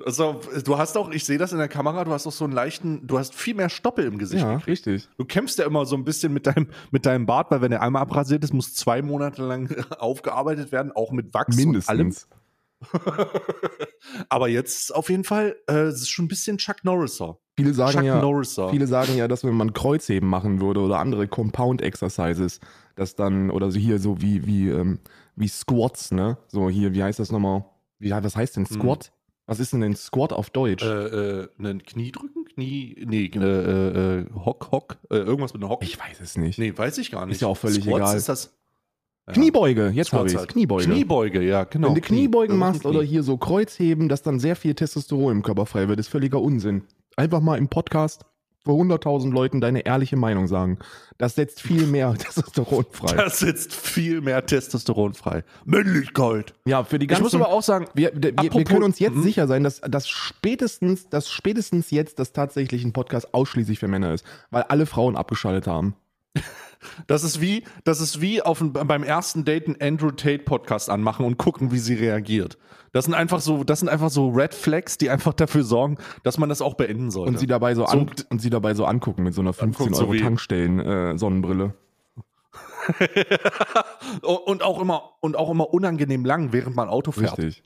also, 0.04 0.42
du 0.66 0.78
hast 0.80 0.98
auch, 0.98 1.12
ich 1.12 1.24
sehe 1.24 1.38
das 1.38 1.52
in 1.52 1.60
der 1.60 1.68
Kamera, 1.68 2.04
du 2.06 2.12
hast 2.12 2.26
auch 2.26 2.32
so 2.32 2.46
einen 2.46 2.54
leichten, 2.54 3.06
du 3.06 3.20
hast 3.20 3.36
viel 3.36 3.54
mehr 3.54 3.70
Stoppel 3.70 4.06
im 4.06 4.18
Gesicht. 4.18 4.44
Ja, 4.44 4.56
richtig. 4.56 5.08
Du 5.18 5.26
kämpfst 5.26 5.60
ja 5.60 5.66
immer 5.66 5.86
so 5.86 5.96
ein 5.96 6.04
bisschen 6.04 6.34
mit 6.34 6.48
deinem, 6.48 6.70
mit 6.90 7.06
deinem 7.06 7.28
Bart, 7.28 7.52
weil 7.52 7.62
wenn 7.62 7.70
der 7.70 7.84
einmal 7.84 8.02
abrasiert 8.02 8.44
ist, 8.44 8.54
muss 8.54 8.74
zwei 8.74 9.04
Monate 9.04 9.44
lang 9.44 9.70
aufgearbeitet 10.00 10.72
werden, 10.72 10.92
auch 10.92 11.12
mit 11.12 11.36
Wachs 11.36 11.64
und 11.64 11.88
allem. 11.88 12.16
Aber 14.30 14.48
jetzt 14.48 14.94
auf 14.94 15.10
jeden 15.10 15.24
Fall, 15.24 15.56
äh, 15.68 15.84
es 15.84 16.02
ist 16.02 16.10
schon 16.10 16.26
ein 16.26 16.28
bisschen 16.28 16.58
Chuck 16.58 16.84
Norriser. 16.84 17.38
Viele 17.58 17.74
sagen 17.74 17.94
Chuck 17.94 18.04
ja, 18.04 18.22
Norriser. 18.22 18.70
Viele 18.70 18.88
sagen 18.88 19.16
ja, 19.16 19.28
dass 19.28 19.44
wenn 19.44 19.54
man 19.54 19.74
Kreuzheben 19.74 20.28
machen 20.28 20.62
würde 20.62 20.80
oder 20.80 21.00
andere 21.00 21.28
Compound 21.28 21.82
Exercises, 21.82 22.60
dass 22.96 23.16
dann, 23.16 23.52
oder 23.52 23.72
so 23.72 23.80
hier 23.80 24.00
so 24.00 24.22
wie, 24.22 24.46
wie, 24.46 24.70
ähm, 24.70 25.00
wie 25.36 25.48
Squats, 25.48 26.12
ne? 26.12 26.38
So 26.48 26.70
hier, 26.70 26.94
wie 26.94 27.04
heißt 27.04 27.20
das 27.20 27.32
nochmal? 27.32 27.66
Wie, 28.00 28.12
was 28.12 28.36
heißt 28.36 28.58
denn 28.58 28.66
Squat? 28.66 29.12
Was 29.46 29.60
ist 29.60 29.74
denn 29.74 29.84
ein 29.84 29.96
Squat 29.96 30.34
auf 30.34 30.50
Deutsch? 30.50 30.84
Hm. 30.84 30.90
äh, 30.90 31.06
äh, 31.06 31.50
einen 31.60 31.84
Kniedrücken? 31.84 32.42
Knie, 32.54 32.96
nee, 33.08 33.26
äh, 33.26 33.40
äh, 33.40 34.20
äh, 34.20 34.26
Hock, 34.34 34.72
Hock, 34.72 34.98
äh, 35.10 35.18
irgendwas 35.18 35.54
mit 35.54 35.64
einem 35.64 35.72
Hock. 35.72 35.84
ich 35.84 35.98
weiß 36.00 36.20
es 36.20 36.38
nicht. 36.38 36.60
nee, 36.60 36.78
weiß 36.78 36.98
ich 36.98 37.12
gar 37.12 37.26
nicht. 37.26 37.42
ja 37.42 37.48
auch 37.48 37.58
völlig 37.58 37.84
Squats 37.84 37.98
egal. 37.98 38.18
Ist 38.18 38.30
das. 38.30 38.58
Kniebeuge, 39.34 39.90
jetzt 39.94 40.14
habe 40.14 40.28
ich 40.30 40.36
halt. 40.36 40.50
Kniebeuge. 40.50 40.86
Kniebeuge, 40.86 41.42
ja, 41.42 41.64
genau. 41.66 41.90
Wenn 41.90 41.96
du 41.96 42.02
Knie. 42.02 42.18
Kniebeugen 42.20 42.56
ein 42.56 42.60
machst 42.60 42.82
Knie. 42.82 42.90
oder 42.90 43.02
hier 43.04 43.24
so 43.24 43.38
Kreuzheben, 43.38 44.10
dass 44.10 44.22
dann 44.22 44.40
sehr 44.40 44.56
viel 44.56 44.74
Testosteron 44.76 45.32
im 45.38 45.44
Körper 45.44 45.66
frei 45.66 45.88
wird, 45.88 46.00
ist 46.00 46.08
völliger 46.10 46.42
Unsinn. 46.42 46.84
Einfach 47.16 47.42
mal 47.42 47.58
im 47.58 47.68
Podcast 47.68 48.26
vor 48.64 48.80
100.000 48.80 49.32
Leuten 49.34 49.60
deine 49.60 49.88
ehrliche 49.88 50.16
Meinung 50.18 50.46
sagen. 50.48 50.78
Das 51.18 51.34
setzt 51.34 51.62
viel 51.62 51.88
mehr 51.88 52.14
Testosteron 52.18 52.86
frei. 52.92 53.16
Das 53.16 53.40
setzt 53.40 53.74
viel 53.74 54.22
mehr 54.22 54.46
Testosteron 54.46 55.14
frei. 55.16 55.44
Männlichkeit. 55.66 56.54
Ja, 56.66 56.84
für 56.84 57.00
die 57.00 57.06
Ich 57.06 57.10
ganzen... 57.10 57.24
muss 57.24 57.34
aber 57.34 57.50
auch 57.50 57.64
sagen, 57.64 57.88
Wir, 57.96 58.12
wir, 58.14 58.34
wir 58.38 58.64
können 58.64 58.84
uns 58.84 59.00
jetzt 59.00 59.16
Mhm. 59.16 59.24
sicher 59.24 59.48
sein, 59.48 59.64
dass, 59.64 59.82
dass 59.82 60.08
spätestens, 60.08 61.10
dass 61.10 61.28
spätestens 61.30 61.90
jetzt 61.90 62.20
das 62.20 62.34
tatsächlich 62.34 62.84
ein 62.84 62.94
Podcast 62.94 63.34
ausschließlich 63.34 63.80
für 63.80 63.88
Männer 63.88 64.14
ist, 64.14 64.26
weil 64.52 64.62
alle 64.64 64.86
Frauen 64.86 65.16
abgeschaltet 65.16 65.66
haben. 65.66 65.96
Das 67.08 67.24
ist 67.24 67.42
wie, 67.42 67.64
das 67.84 68.02
ist 68.02 68.22
wie 68.22 68.42
auf 68.42 68.62
ein, 68.62 68.74
beim 68.74 69.04
ersten 69.04 69.46
Date 69.46 69.68
einen 69.68 69.78
Andrew 69.82 70.12
Tate 70.12 70.44
Podcast 70.44 70.90
anmachen 70.90 71.26
und 71.26 71.38
gucken, 71.38 71.72
wie 71.72 71.80
sie 71.80 71.94
reagiert. 71.96 72.58
Das 72.92 73.06
sind 73.06 73.14
einfach 73.14 73.40
so, 73.40 73.64
das 73.64 73.80
sind 73.80 73.90
einfach 73.90 74.10
so 74.10 74.30
Red 74.30 74.54
Flags, 74.54 74.98
die 74.98 75.10
einfach 75.10 75.34
dafür 75.34 75.64
sorgen, 75.64 75.98
dass 76.24 76.38
man 76.38 76.50
das 76.50 76.62
auch 76.62 76.74
beenden 76.74 77.10
sollte. 77.12 77.30
Und 77.32 77.40
sie 77.40 77.48
dabei 77.48 77.74
so, 77.76 77.86
So- 77.86 77.92
an, 77.92 78.12
und 78.30 78.42
sie 78.42 78.50
dabei 78.50 78.74
so 78.74 78.86
angucken 78.86 79.24
mit 79.24 79.34
so 79.34 79.42
einer 79.42 79.54
15 79.54 79.86
Anguckt 79.86 79.96
so 79.98 80.04
Euro 80.04 80.14
wie- 80.14 80.22
Tankstellen 80.22 80.80
äh, 80.80 81.18
Sonnenbrille. 81.18 81.74
und 84.46 84.64
auch 84.64 84.82
immer 84.82 85.12
und 85.22 85.36
auch 85.38 85.50
immer 85.52 85.74
unangenehm 85.74 86.26
lang, 86.26 86.52
während 86.52 86.76
man 86.76 86.90
Auto 86.90 87.12
fährt. 87.12 87.38
Richtig. 87.38 87.64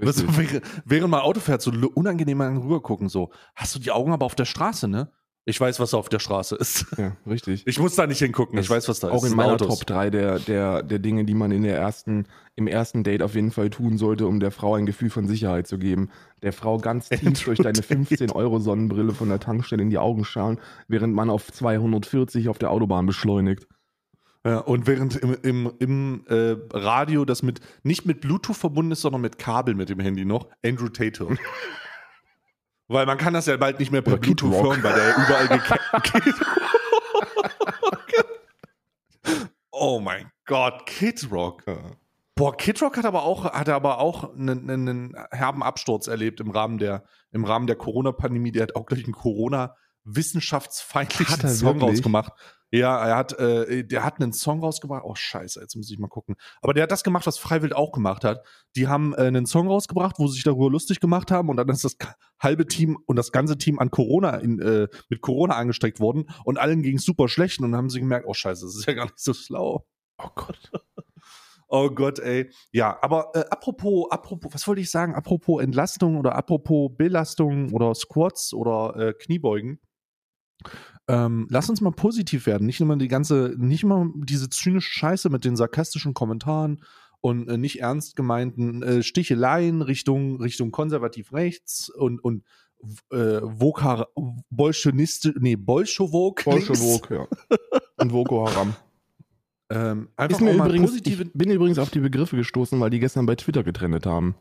Richtig. 0.00 0.26
während, 0.36 0.62
während 0.84 1.10
man 1.10 1.20
Auto 1.20 1.40
fährt, 1.40 1.62
so 1.62 1.70
unangenehm 1.70 2.38
lang 2.38 2.56
rübergucken, 2.62 3.08
so. 3.08 3.30
Hast 3.54 3.74
du 3.74 3.78
die 3.78 3.92
Augen 3.92 4.12
aber 4.12 4.26
auf 4.26 4.34
der 4.34 4.44
Straße, 4.44 4.88
ne? 4.88 5.10
Ich 5.46 5.60
weiß, 5.60 5.78
was 5.78 5.92
auf 5.92 6.08
der 6.08 6.20
Straße 6.20 6.56
ist. 6.56 6.86
Ja, 6.96 7.16
richtig. 7.26 7.66
Ich 7.66 7.78
muss 7.78 7.94
da 7.94 8.06
nicht 8.06 8.18
hingucken, 8.18 8.58
ich 8.58 8.70
weiß, 8.70 8.88
was 8.88 9.00
da 9.00 9.08
ist. 9.08 9.14
Auch 9.14 9.24
in 9.24 9.36
meiner 9.36 9.54
Autos. 9.54 9.80
Top 9.80 9.86
3 9.86 10.08
der, 10.08 10.38
der, 10.38 10.82
der 10.82 10.98
Dinge, 10.98 11.24
die 11.24 11.34
man 11.34 11.50
in 11.50 11.64
der 11.64 11.76
ersten, 11.76 12.26
im 12.56 12.66
ersten 12.66 13.04
Date 13.04 13.22
auf 13.22 13.34
jeden 13.34 13.50
Fall 13.50 13.68
tun 13.68 13.98
sollte, 13.98 14.26
um 14.26 14.40
der 14.40 14.50
Frau 14.50 14.74
ein 14.74 14.86
Gefühl 14.86 15.10
von 15.10 15.26
Sicherheit 15.26 15.66
zu 15.66 15.78
geben. 15.78 16.10
Der 16.42 16.54
Frau 16.54 16.78
ganz 16.78 17.10
tief 17.10 17.44
durch 17.44 17.58
deine 17.58 17.82
15 17.82 18.30
Euro 18.30 18.58
Sonnenbrille 18.58 19.12
von 19.12 19.28
der 19.28 19.38
Tankstelle 19.38 19.82
in 19.82 19.90
die 19.90 19.98
Augen 19.98 20.24
schauen, 20.24 20.58
während 20.88 21.14
man 21.14 21.28
auf 21.28 21.52
240 21.52 22.48
auf 22.48 22.58
der 22.58 22.70
Autobahn 22.70 23.04
beschleunigt. 23.04 23.66
Ja, 24.46 24.58
und 24.58 24.86
während 24.86 25.16
im, 25.16 25.36
im, 25.42 25.72
im 25.78 26.24
äh, 26.28 26.56
Radio 26.72 27.24
das 27.24 27.42
mit 27.42 27.60
nicht 27.82 28.06
mit 28.06 28.20
Bluetooth 28.20 28.56
verbunden 28.56 28.92
ist, 28.92 29.02
sondern 29.02 29.22
mit 29.22 29.38
Kabel 29.38 29.74
mit 29.74 29.88
dem 29.88 30.00
Handy 30.00 30.24
noch, 30.24 30.48
Andrew 30.62 30.88
hört. 30.98 31.38
Weil 32.88 33.06
man 33.06 33.16
kann 33.16 33.32
das 33.32 33.46
ja 33.46 33.56
bald 33.56 33.78
nicht 33.78 33.90
mehr 33.90 34.02
per 34.02 34.18
Bluetooth 34.18 34.52
hören, 34.52 34.82
weil 34.82 34.94
der 34.94 35.08
ja 35.08 35.16
überall 35.24 35.48
gekappt 35.48 36.12
Oh 39.70 40.00
mein 40.00 40.30
Gott, 40.46 40.86
Kid 40.86 41.28
Rock. 41.30 41.64
Boah, 42.36 42.56
Kid 42.56 42.80
Rock 42.82 42.96
hat 42.96 43.04
aber 43.06 43.22
auch, 43.22 43.44
hat 43.44 43.68
aber 43.68 43.98
auch 43.98 44.34
einen, 44.34 44.70
einen 44.70 45.16
herben 45.30 45.62
Absturz 45.62 46.06
erlebt 46.06 46.40
im 46.40 46.50
Rahmen 46.50 46.78
der, 46.78 47.04
im 47.30 47.44
Rahmen 47.44 47.66
der 47.66 47.76
Corona-Pandemie. 47.76 48.52
Der 48.52 48.64
hat 48.64 48.76
auch 48.76 48.86
gleich 48.86 49.04
einen 49.04 49.14
Corona-wissenschaftsfeindlichen 49.14 49.83
Hat 51.30 51.44
er 51.44 51.50
Song 51.50 51.80
wirklich? 51.80 51.98
rausgemacht. 51.98 52.32
Ja, 52.70 53.06
er 53.06 53.16
hat, 53.16 53.38
äh, 53.38 53.84
der 53.84 54.02
hat 54.02 54.20
einen 54.20 54.32
Song 54.32 54.60
rausgebracht. 54.60 55.04
Oh, 55.04 55.14
scheiße, 55.14 55.60
jetzt 55.60 55.76
muss 55.76 55.90
ich 55.90 55.98
mal 55.98 56.08
gucken. 56.08 56.34
Aber 56.60 56.74
der 56.74 56.82
hat 56.82 56.90
das 56.90 57.04
gemacht, 57.04 57.24
was 57.24 57.38
Freiwild 57.38 57.72
auch 57.72 57.92
gemacht 57.92 58.24
hat. 58.24 58.44
Die 58.74 58.88
haben 58.88 59.14
äh, 59.14 59.18
einen 59.18 59.46
Song 59.46 59.68
rausgebracht, 59.68 60.18
wo 60.18 60.26
sie 60.26 60.34
sich 60.34 60.42
darüber 60.42 60.70
lustig 60.70 60.98
gemacht 60.98 61.30
haben 61.30 61.48
und 61.50 61.56
dann 61.56 61.68
ist 61.68 61.84
das 61.84 61.96
halbe 62.40 62.66
Team 62.66 62.98
und 63.06 63.14
das 63.14 63.30
ganze 63.30 63.58
Team 63.58 63.78
an 63.78 63.92
Corona 63.92 64.36
in, 64.38 64.58
äh, 64.60 64.88
mit 65.08 65.20
Corona 65.20 65.54
angesteckt 65.54 66.00
worden 66.00 66.28
und 66.44 66.58
allen 66.58 66.82
ging 66.82 66.96
es 66.96 67.04
super 67.04 67.28
schlecht 67.28 67.60
und 67.60 67.70
dann 67.70 67.76
haben 67.76 67.90
sie 67.90 68.00
gemerkt, 68.00 68.26
oh 68.26 68.34
scheiße, 68.34 68.64
das 68.66 68.74
ist 68.74 68.86
ja 68.86 68.94
gar 68.94 69.04
nicht 69.04 69.20
so 69.20 69.34
schlau. 69.34 69.86
Oh 70.18 70.30
Gott. 70.34 70.70
Oh 71.68 71.90
Gott, 71.90 72.20
ey. 72.20 72.52
Ja, 72.70 72.98
aber 73.02 73.32
äh, 73.34 73.44
apropos, 73.50 74.06
apropos, 74.10 74.54
was 74.54 74.68
wollte 74.68 74.82
ich 74.82 74.90
sagen? 74.92 75.14
Apropos 75.14 75.60
Entlastung 75.60 76.18
oder 76.18 76.36
apropos 76.36 76.92
Belastung 76.96 77.72
oder 77.72 77.94
Squats 77.96 78.52
oder 78.52 78.94
äh, 78.96 79.12
Kniebeugen. 79.14 79.80
Ähm, 81.06 81.46
lass 81.50 81.68
uns 81.68 81.80
mal 81.80 81.92
positiv 81.92 82.46
werden. 82.46 82.66
Nicht 82.66 82.80
immer 82.80 82.96
die 82.96 83.08
ganze, 83.08 83.54
nicht 83.58 83.82
immer 83.82 84.10
diese 84.14 84.48
zynische 84.48 84.90
Scheiße 84.90 85.28
mit 85.28 85.44
den 85.44 85.56
sarkastischen 85.56 86.14
Kommentaren 86.14 86.82
und 87.20 87.48
äh, 87.48 87.58
nicht 87.58 87.80
ernst 87.80 88.16
gemeinten 88.16 88.82
äh, 88.82 89.02
Sticheleien 89.02 89.82
Richtung, 89.82 90.40
Richtung 90.40 90.70
konservativ 90.70 91.32
rechts 91.32 91.90
und, 91.90 92.22
und 92.22 92.44
äh, 93.10 93.40
Vokar, 93.42 94.08
Bolschoniste, 94.50 95.34
nee, 95.38 95.56
Bolschowok. 95.56 96.44
links. 96.46 96.66
Bolschewok, 96.66 97.10
ja. 97.10 97.26
Und 97.96 98.12
Boko 98.12 98.48
Haram. 98.48 98.74
Ähm, 99.70 100.08
einfach 100.16 100.38
Ist 100.38 100.44
mir 100.44 100.52
auch 100.52 100.56
mal 100.56 100.68
übrigens, 100.68 100.90
positive 100.90 101.22
ich 101.22 101.32
bin 101.32 101.50
übrigens 101.50 101.78
auf 101.78 101.90
die 101.90 102.00
Begriffe 102.00 102.36
gestoßen, 102.36 102.78
weil 102.80 102.90
die 102.90 103.00
gestern 103.00 103.26
bei 103.26 103.34
Twitter 103.34 103.62
getrennt 103.62 104.06
haben. 104.06 104.34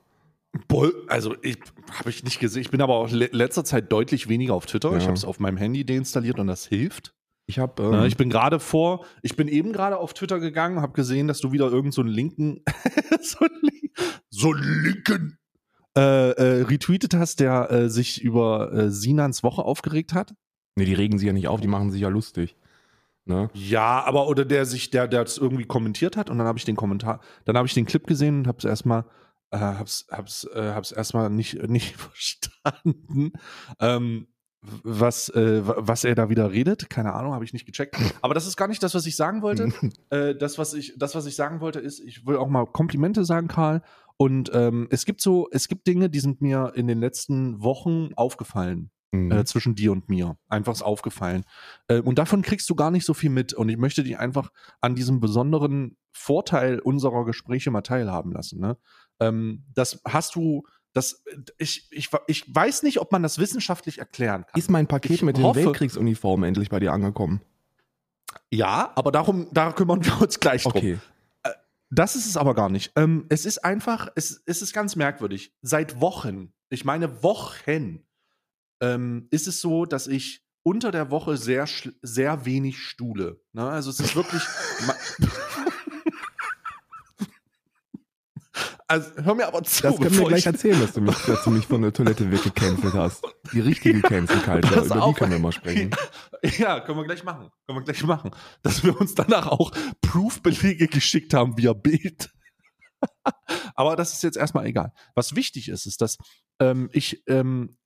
Bol 0.67 0.93
also 1.07 1.35
ich 1.41 1.57
habe 1.91 2.09
ich 2.09 2.23
nicht 2.23 2.39
gesehen. 2.39 2.61
Ich 2.61 2.69
bin 2.71 2.81
aber 2.81 2.95
auch 2.95 3.09
le 3.09 3.29
letzter 3.31 3.63
Zeit 3.63 3.91
deutlich 3.91 4.29
weniger 4.29 4.53
auf 4.53 4.65
Twitter. 4.65 4.95
Ich 4.95 5.03
Ja. 5.03 5.07
habe 5.07 5.17
es 5.17 5.25
auf 5.25 5.39
meinem 5.39 5.57
Handy 5.57 5.85
deinstalliert 5.85 6.39
und 6.39 6.47
das 6.47 6.65
hilft. 6.67 7.13
Ich 7.47 7.59
habe 7.59 7.81
Ja, 7.83 8.01
ähm, 8.01 8.05
ich 8.07 8.17
bin 8.17 8.29
gerade 8.29 8.59
vor, 8.59 9.05
ich 9.21 9.35
bin 9.35 9.47
eben 9.47 9.73
gerade 9.73 9.97
auf 9.97 10.13
Twitter 10.13 10.39
gegangen, 10.39 10.79
habe 10.81 10.93
gesehen, 10.93 11.27
dass 11.27 11.39
du 11.41 11.51
wieder 11.51 11.71
irgend 11.71 11.93
so 11.93 12.01
einen 12.01 12.09
linken, 12.11 12.61
so 13.21 13.39
einen 13.39 13.89
So 14.29 14.53
linken. 14.53 15.37
äh, 15.97 16.31
äh, 16.31 16.61
retweetet 16.63 17.15
hast, 17.15 17.39
der 17.39 17.69
äh, 17.71 17.89
sich 17.89 18.21
über 18.21 18.71
äh, 18.73 18.89
Sinans 18.91 19.43
Woche 19.43 19.63
aufgeregt 19.63 20.13
hat. 20.13 20.33
nee, 20.75 20.85
die 20.85 20.93
regen 20.93 21.17
sich 21.17 21.27
ja 21.27 21.33
nicht 21.33 21.47
auf, 21.47 21.61
die 21.61 21.67
machen 21.67 21.91
sich 21.91 22.01
ja 22.01 22.09
lustig. 22.09 22.55
Ne? 23.25 23.49
Ja, 23.53 24.03
aber 24.03 24.27
oder 24.27 24.43
der 24.45 24.65
sich, 24.65 24.89
der, 24.91 25.07
der 25.07 25.23
das 25.23 25.37
irgendwie 25.37 25.65
kommentiert 25.65 26.15
hat 26.17 26.29
und 26.29 26.37
dann 26.37 26.47
habe 26.47 26.57
ich 26.59 26.65
den 26.65 26.75
Kommentar, 26.75 27.21
dann 27.45 27.55
habe 27.57 27.67
ich 27.67 27.73
den 27.73 27.85
Clip 27.85 28.05
gesehen 28.05 28.39
und 28.39 28.47
habe 28.47 28.57
es 28.59 28.65
erstmal, 28.65 29.05
äh, 29.53 29.57
hab's, 29.57 30.05
hab's, 30.11 30.43
äh, 30.53 30.71
hab's 30.73 30.91
erstmal 30.91 31.29
nicht, 31.29 31.61
nicht 31.69 31.95
verstanden. 32.63 33.33
Ähm, 33.79 34.27
was, 34.83 35.27
äh, 35.29 35.67
wa- 35.67 35.75
was 35.79 36.05
er 36.05 36.15
da 36.15 36.29
wieder 36.29 36.51
redet, 36.51 36.89
keine 36.89 37.13
Ahnung, 37.13 37.33
habe 37.33 37.43
ich 37.43 37.51
nicht 37.53 37.65
gecheckt. 37.65 37.97
Aber 38.21 38.33
das 38.33 38.47
ist 38.47 38.55
gar 38.55 38.67
nicht 38.69 38.81
das, 38.81 38.95
was 38.95 39.05
ich 39.05 39.15
sagen 39.15 39.41
wollte. 39.41 39.73
äh, 40.09 40.35
das, 40.35 40.57
was 40.57 40.73
ich, 40.73 40.93
das, 40.97 41.15
was 41.15 41.25
ich 41.25 41.35
sagen 41.35 41.59
wollte, 41.59 41.79
ist, 41.79 41.99
ich 41.99 42.25
will 42.25 42.37
auch 42.37 42.47
mal 42.47 42.65
Komplimente 42.65 43.25
sagen, 43.25 43.47
Karl. 43.49 43.81
Und 44.15 44.51
ähm, 44.53 44.87
es 44.89 45.05
gibt 45.05 45.19
so, 45.21 45.49
es 45.51 45.67
gibt 45.67 45.85
Dinge, 45.87 46.09
die 46.09 46.19
sind 46.19 46.39
mir 46.41 46.71
in 46.75 46.87
den 46.87 46.99
letzten 46.99 47.61
Wochen 47.61 48.11
aufgefallen 48.15 48.89
Mhm. 49.15 49.31
äh, 49.31 49.45
zwischen 49.45 49.75
dir 49.75 49.91
und 49.91 50.09
mir. 50.09 50.37
Einfach 50.49 50.81
aufgefallen. 50.81 51.43
Äh, 51.87 51.99
und 52.01 52.17
davon 52.17 52.41
kriegst 52.41 52.67
du 52.69 52.73
gar 52.73 52.89
nicht 52.89 53.05
so 53.05 53.13
viel 53.13 53.29
mit. 53.29 53.53
Und 53.53 53.69
ich 53.69 53.77
möchte 53.77 54.03
dich 54.03 54.17
einfach 54.17 54.49
an 54.81 54.95
diesem 54.95 55.19
besonderen 55.19 55.97
Vorteil 56.11 56.79
unserer 56.79 57.23
Gespräche 57.23 57.69
mal 57.69 57.81
teilhaben 57.83 58.31
lassen. 58.31 58.59
Ne? 58.59 58.75
Ähm, 59.27 59.63
das 59.73 60.01
hast 60.05 60.35
du, 60.35 60.63
das, 60.93 61.23
ich, 61.57 61.87
ich, 61.91 62.09
ich 62.27 62.55
weiß 62.55 62.83
nicht, 62.83 62.99
ob 62.99 63.11
man 63.11 63.23
das 63.23 63.39
wissenschaftlich 63.39 63.99
erklären 63.99 64.45
kann. 64.45 64.59
Ist 64.59 64.69
mein 64.69 64.87
Paket 64.87 65.11
Ich 65.11 65.21
mit 65.23 65.37
den 65.37 65.43
hoffe- 65.43 65.65
Weltkriegsuniformen 65.65 66.47
endlich 66.47 66.69
bei 66.69 66.79
dir 66.79 66.91
angekommen? 66.93 67.41
Ja, 68.51 68.91
aber 68.95 69.11
darum, 69.11 69.47
da 69.51 69.71
kümmern 69.71 70.03
wir 70.05 70.21
uns 70.21 70.39
gleich 70.39 70.63
drum. 70.63 70.73
Okay. 70.75 70.99
Das 71.89 72.15
ist 72.15 72.25
es 72.25 72.37
aber 72.37 72.55
gar 72.55 72.69
nicht. 72.69 72.91
Ähm, 72.95 73.25
es 73.29 73.45
ist 73.45 73.63
einfach, 73.63 74.07
es, 74.15 74.41
es 74.47 74.63
ist 74.63 74.73
ganz 74.73 74.95
merkwürdig. 74.95 75.53
Seit 75.61 76.01
Wochen, 76.01 76.51
ich 76.69 76.85
meine 76.85 77.21
Wochen, 77.21 78.03
ähm, 78.81 79.27
ist 79.29 79.47
es 79.47 79.61
so, 79.61 79.85
dass 79.85 80.07
ich 80.07 80.43
unter 80.63 80.91
der 80.91 81.11
Woche 81.11 81.37
sehr, 81.37 81.67
sehr 82.01 82.45
wenig 82.45 82.79
stuhle. 82.79 83.39
Ne? 83.51 83.67
Also 83.69 83.91
es 83.91 83.99
ist 83.99 84.15
wirklich. 84.15 84.41
ma- 84.87 84.95
also 88.93 89.09
hör 89.23 89.35
mir 89.35 89.47
aber 89.47 89.63
zu. 89.63 89.81
Das 89.81 89.99
können 89.99 90.17
wir 90.17 90.27
gleich 90.27 90.39
ich- 90.41 90.45
erzählen, 90.45 90.79
dass 90.79 90.93
du 90.93 91.01
mich, 91.01 91.15
dass 91.25 91.43
du 91.43 91.49
mich 91.49 91.65
von 91.65 91.81
der 91.81 91.91
Toilette 91.93 92.31
weggecancelt 92.31 92.93
hast. 92.93 93.23
Die 93.51 93.59
richtige 93.59 94.01
Cancel 94.01 94.37
Culture, 94.41 94.85
über 94.85 95.07
die 95.07 95.13
können 95.13 95.31
wir 95.31 95.39
mal 95.39 95.51
sprechen. 95.51 95.91
Ja, 96.57 96.79
können 96.79 96.97
wir 96.99 97.05
gleich 97.05 97.23
machen. 97.23 97.49
Können 97.65 97.79
wir 97.79 97.83
gleich 97.83 98.03
machen. 98.03 98.31
Dass 98.61 98.83
wir 98.83 98.99
uns 98.99 99.15
danach 99.15 99.47
auch 99.47 99.71
Proof-Belege 100.01 100.87
geschickt 100.87 101.33
haben 101.33 101.57
via 101.57 101.73
Bild. 101.73 102.31
Aber 103.75 103.95
das 103.95 104.13
ist 104.13 104.23
jetzt 104.23 104.37
erstmal 104.37 104.65
egal. 104.65 104.93
Was 105.15 105.35
wichtig 105.35 105.69
ist, 105.69 105.85
ist, 105.85 106.01
dass 106.01 106.17
ähm, 106.59 106.89
ich, 106.93 107.23
ähm, 107.27 107.77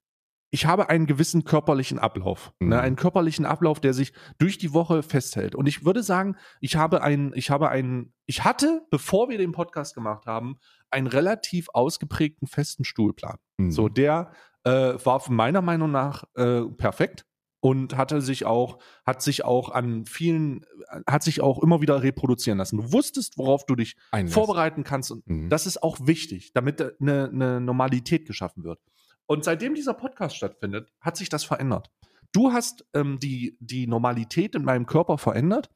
ich 0.50 0.66
habe 0.66 0.90
einen 0.90 1.06
gewissen 1.08 1.44
körperlichen 1.44 2.00
Ablauf. 2.00 2.54
Mhm. 2.60 2.70
Ne? 2.70 2.80
Einen 2.80 2.96
körperlichen 2.96 3.46
Ablauf, 3.46 3.80
der 3.80 3.94
sich 3.94 4.14
durch 4.38 4.58
die 4.58 4.74
Woche 4.74 5.04
festhält. 5.04 5.56
Und 5.56 5.68
ich 5.68 5.86
würde 5.86 6.04
sagen, 6.04 6.38
ich 6.62 6.76
habe 6.76 7.02
einen, 7.02 7.34
ich 7.36 7.50
habe 7.50 7.70
einen, 7.70 8.14
ich 8.26 8.44
hatte, 8.44 8.82
bevor 8.90 9.30
wir 9.30 9.38
den 9.38 9.52
Podcast 9.52 9.94
gemacht 9.94 10.26
haben, 10.26 10.58
einen 10.90 11.08
relativ 11.08 11.68
ausgeprägten 11.74 12.48
festen 12.48 12.86
Stuhlplan. 12.86 13.38
Mhm. 13.58 13.72
So, 13.72 13.90
der 13.90 14.32
äh, 14.64 14.94
war 15.04 15.22
meiner 15.30 15.62
Meinung 15.62 15.92
nach 15.92 16.24
äh, 16.36 16.62
perfekt 16.78 17.26
und 17.60 17.98
hatte 17.98 18.22
sich 18.22 18.46
auch, 18.46 18.78
hat 19.06 19.22
sich 19.22 19.44
auch 19.44 19.70
an 19.70 20.06
vielen, 20.06 20.66
hat 21.08 21.24
sich 21.24 21.42
auch 21.42 21.62
immer 21.62 21.82
wieder 21.82 22.04
reproduzieren 22.04 22.58
lassen. 22.60 22.78
Du 22.78 22.94
wusstest, 22.94 23.38
worauf 23.38 23.66
du 23.66 23.76
dich 23.76 23.98
Einlässt. 24.12 24.34
vorbereiten 24.34 24.84
kannst 24.84 25.12
und 25.12 25.28
Mhm. 25.28 25.50
das 25.50 25.66
ist 25.66 25.84
auch 25.84 25.98
wichtig, 26.02 26.54
damit 26.54 26.80
äh, 26.80 26.92
eine, 27.02 27.30
eine 27.34 27.60
Normalität 27.62 28.26
geschaffen 28.28 28.64
wird. 28.64 28.80
Und 29.28 29.44
seitdem 29.44 29.76
dieser 29.76 29.94
Podcast 29.94 30.36
stattfindet, 30.36 30.92
hat 31.00 31.18
sich 31.18 31.30
das 31.30 31.44
verändert. 31.44 31.92
Du 32.32 32.52
hast 32.52 32.86
ähm, 32.94 33.20
die, 33.20 33.58
die 33.60 33.88
Normalität 33.88 34.56
in 34.56 34.64
meinem 34.64 34.86
Körper 34.86 35.18
verändert 35.18 35.70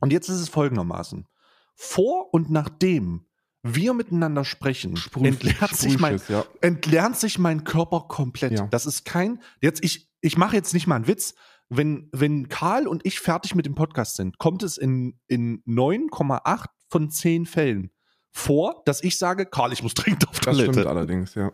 und 0.00 0.12
jetzt 0.12 0.28
ist 0.28 0.40
es 0.40 0.48
folgendermaßen. 0.48 1.26
Vor 1.74 2.32
und 2.32 2.50
nachdem 2.50 3.26
wir 3.62 3.92
miteinander 3.94 4.44
sprechen, 4.44 4.98
entlernt 5.22 5.76
sich 5.76 5.98
mein, 5.98 6.20
ja. 6.28 6.44
entlernt 6.60 7.16
sich 7.16 7.38
mein 7.38 7.64
Körper 7.64 8.06
komplett. 8.08 8.52
Ja. 8.52 8.66
Das 8.68 8.86
ist 8.86 9.04
kein, 9.04 9.42
jetzt 9.60 9.84
ich, 9.84 10.10
ich 10.20 10.36
mache 10.36 10.56
jetzt 10.56 10.74
nicht 10.74 10.86
mal 10.86 10.96
einen 10.96 11.06
Witz. 11.06 11.34
Wenn, 11.68 12.08
wenn 12.12 12.48
Karl 12.48 12.86
und 12.86 13.04
ich 13.04 13.20
fertig 13.20 13.54
mit 13.54 13.66
dem 13.66 13.74
Podcast 13.74 14.16
sind, 14.16 14.38
kommt 14.38 14.62
es 14.62 14.78
in, 14.78 15.20
in 15.26 15.62
9,8 15.64 16.64
von 16.88 17.10
10 17.10 17.44
Fällen 17.44 17.90
vor, 18.30 18.82
dass 18.86 19.02
ich 19.02 19.18
sage, 19.18 19.44
Karl, 19.44 19.72
ich 19.72 19.82
muss 19.82 19.94
dringend 19.94 20.26
auf 20.28 20.40
Das 20.40 20.56
stimmt 20.56 20.74
Toilette. 20.74 20.88
allerdings, 20.88 21.34
ja. 21.34 21.52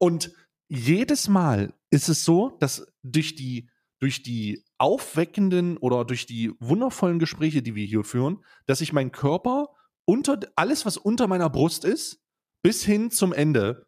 Und 0.00 0.32
jedes 0.68 1.28
Mal 1.28 1.74
ist 1.90 2.08
es 2.08 2.24
so, 2.24 2.56
dass 2.60 2.86
durch 3.02 3.34
die, 3.34 3.68
durch 4.00 4.22
die 4.22 4.64
aufweckenden 4.78 5.76
oder 5.76 6.04
durch 6.04 6.26
die 6.26 6.52
wundervollen 6.58 7.18
Gespräche, 7.18 7.62
die 7.62 7.74
wir 7.74 7.84
hier 7.84 8.04
führen, 8.04 8.44
dass 8.66 8.78
sich 8.78 8.92
mein 8.92 9.12
Körper 9.12 9.68
unter 10.06 10.40
alles, 10.56 10.86
was 10.86 10.96
unter 10.96 11.26
meiner 11.26 11.50
Brust 11.50 11.84
ist, 11.84 12.22
bis 12.62 12.82
hin 12.84 13.10
zum 13.10 13.32
Ende 13.32 13.86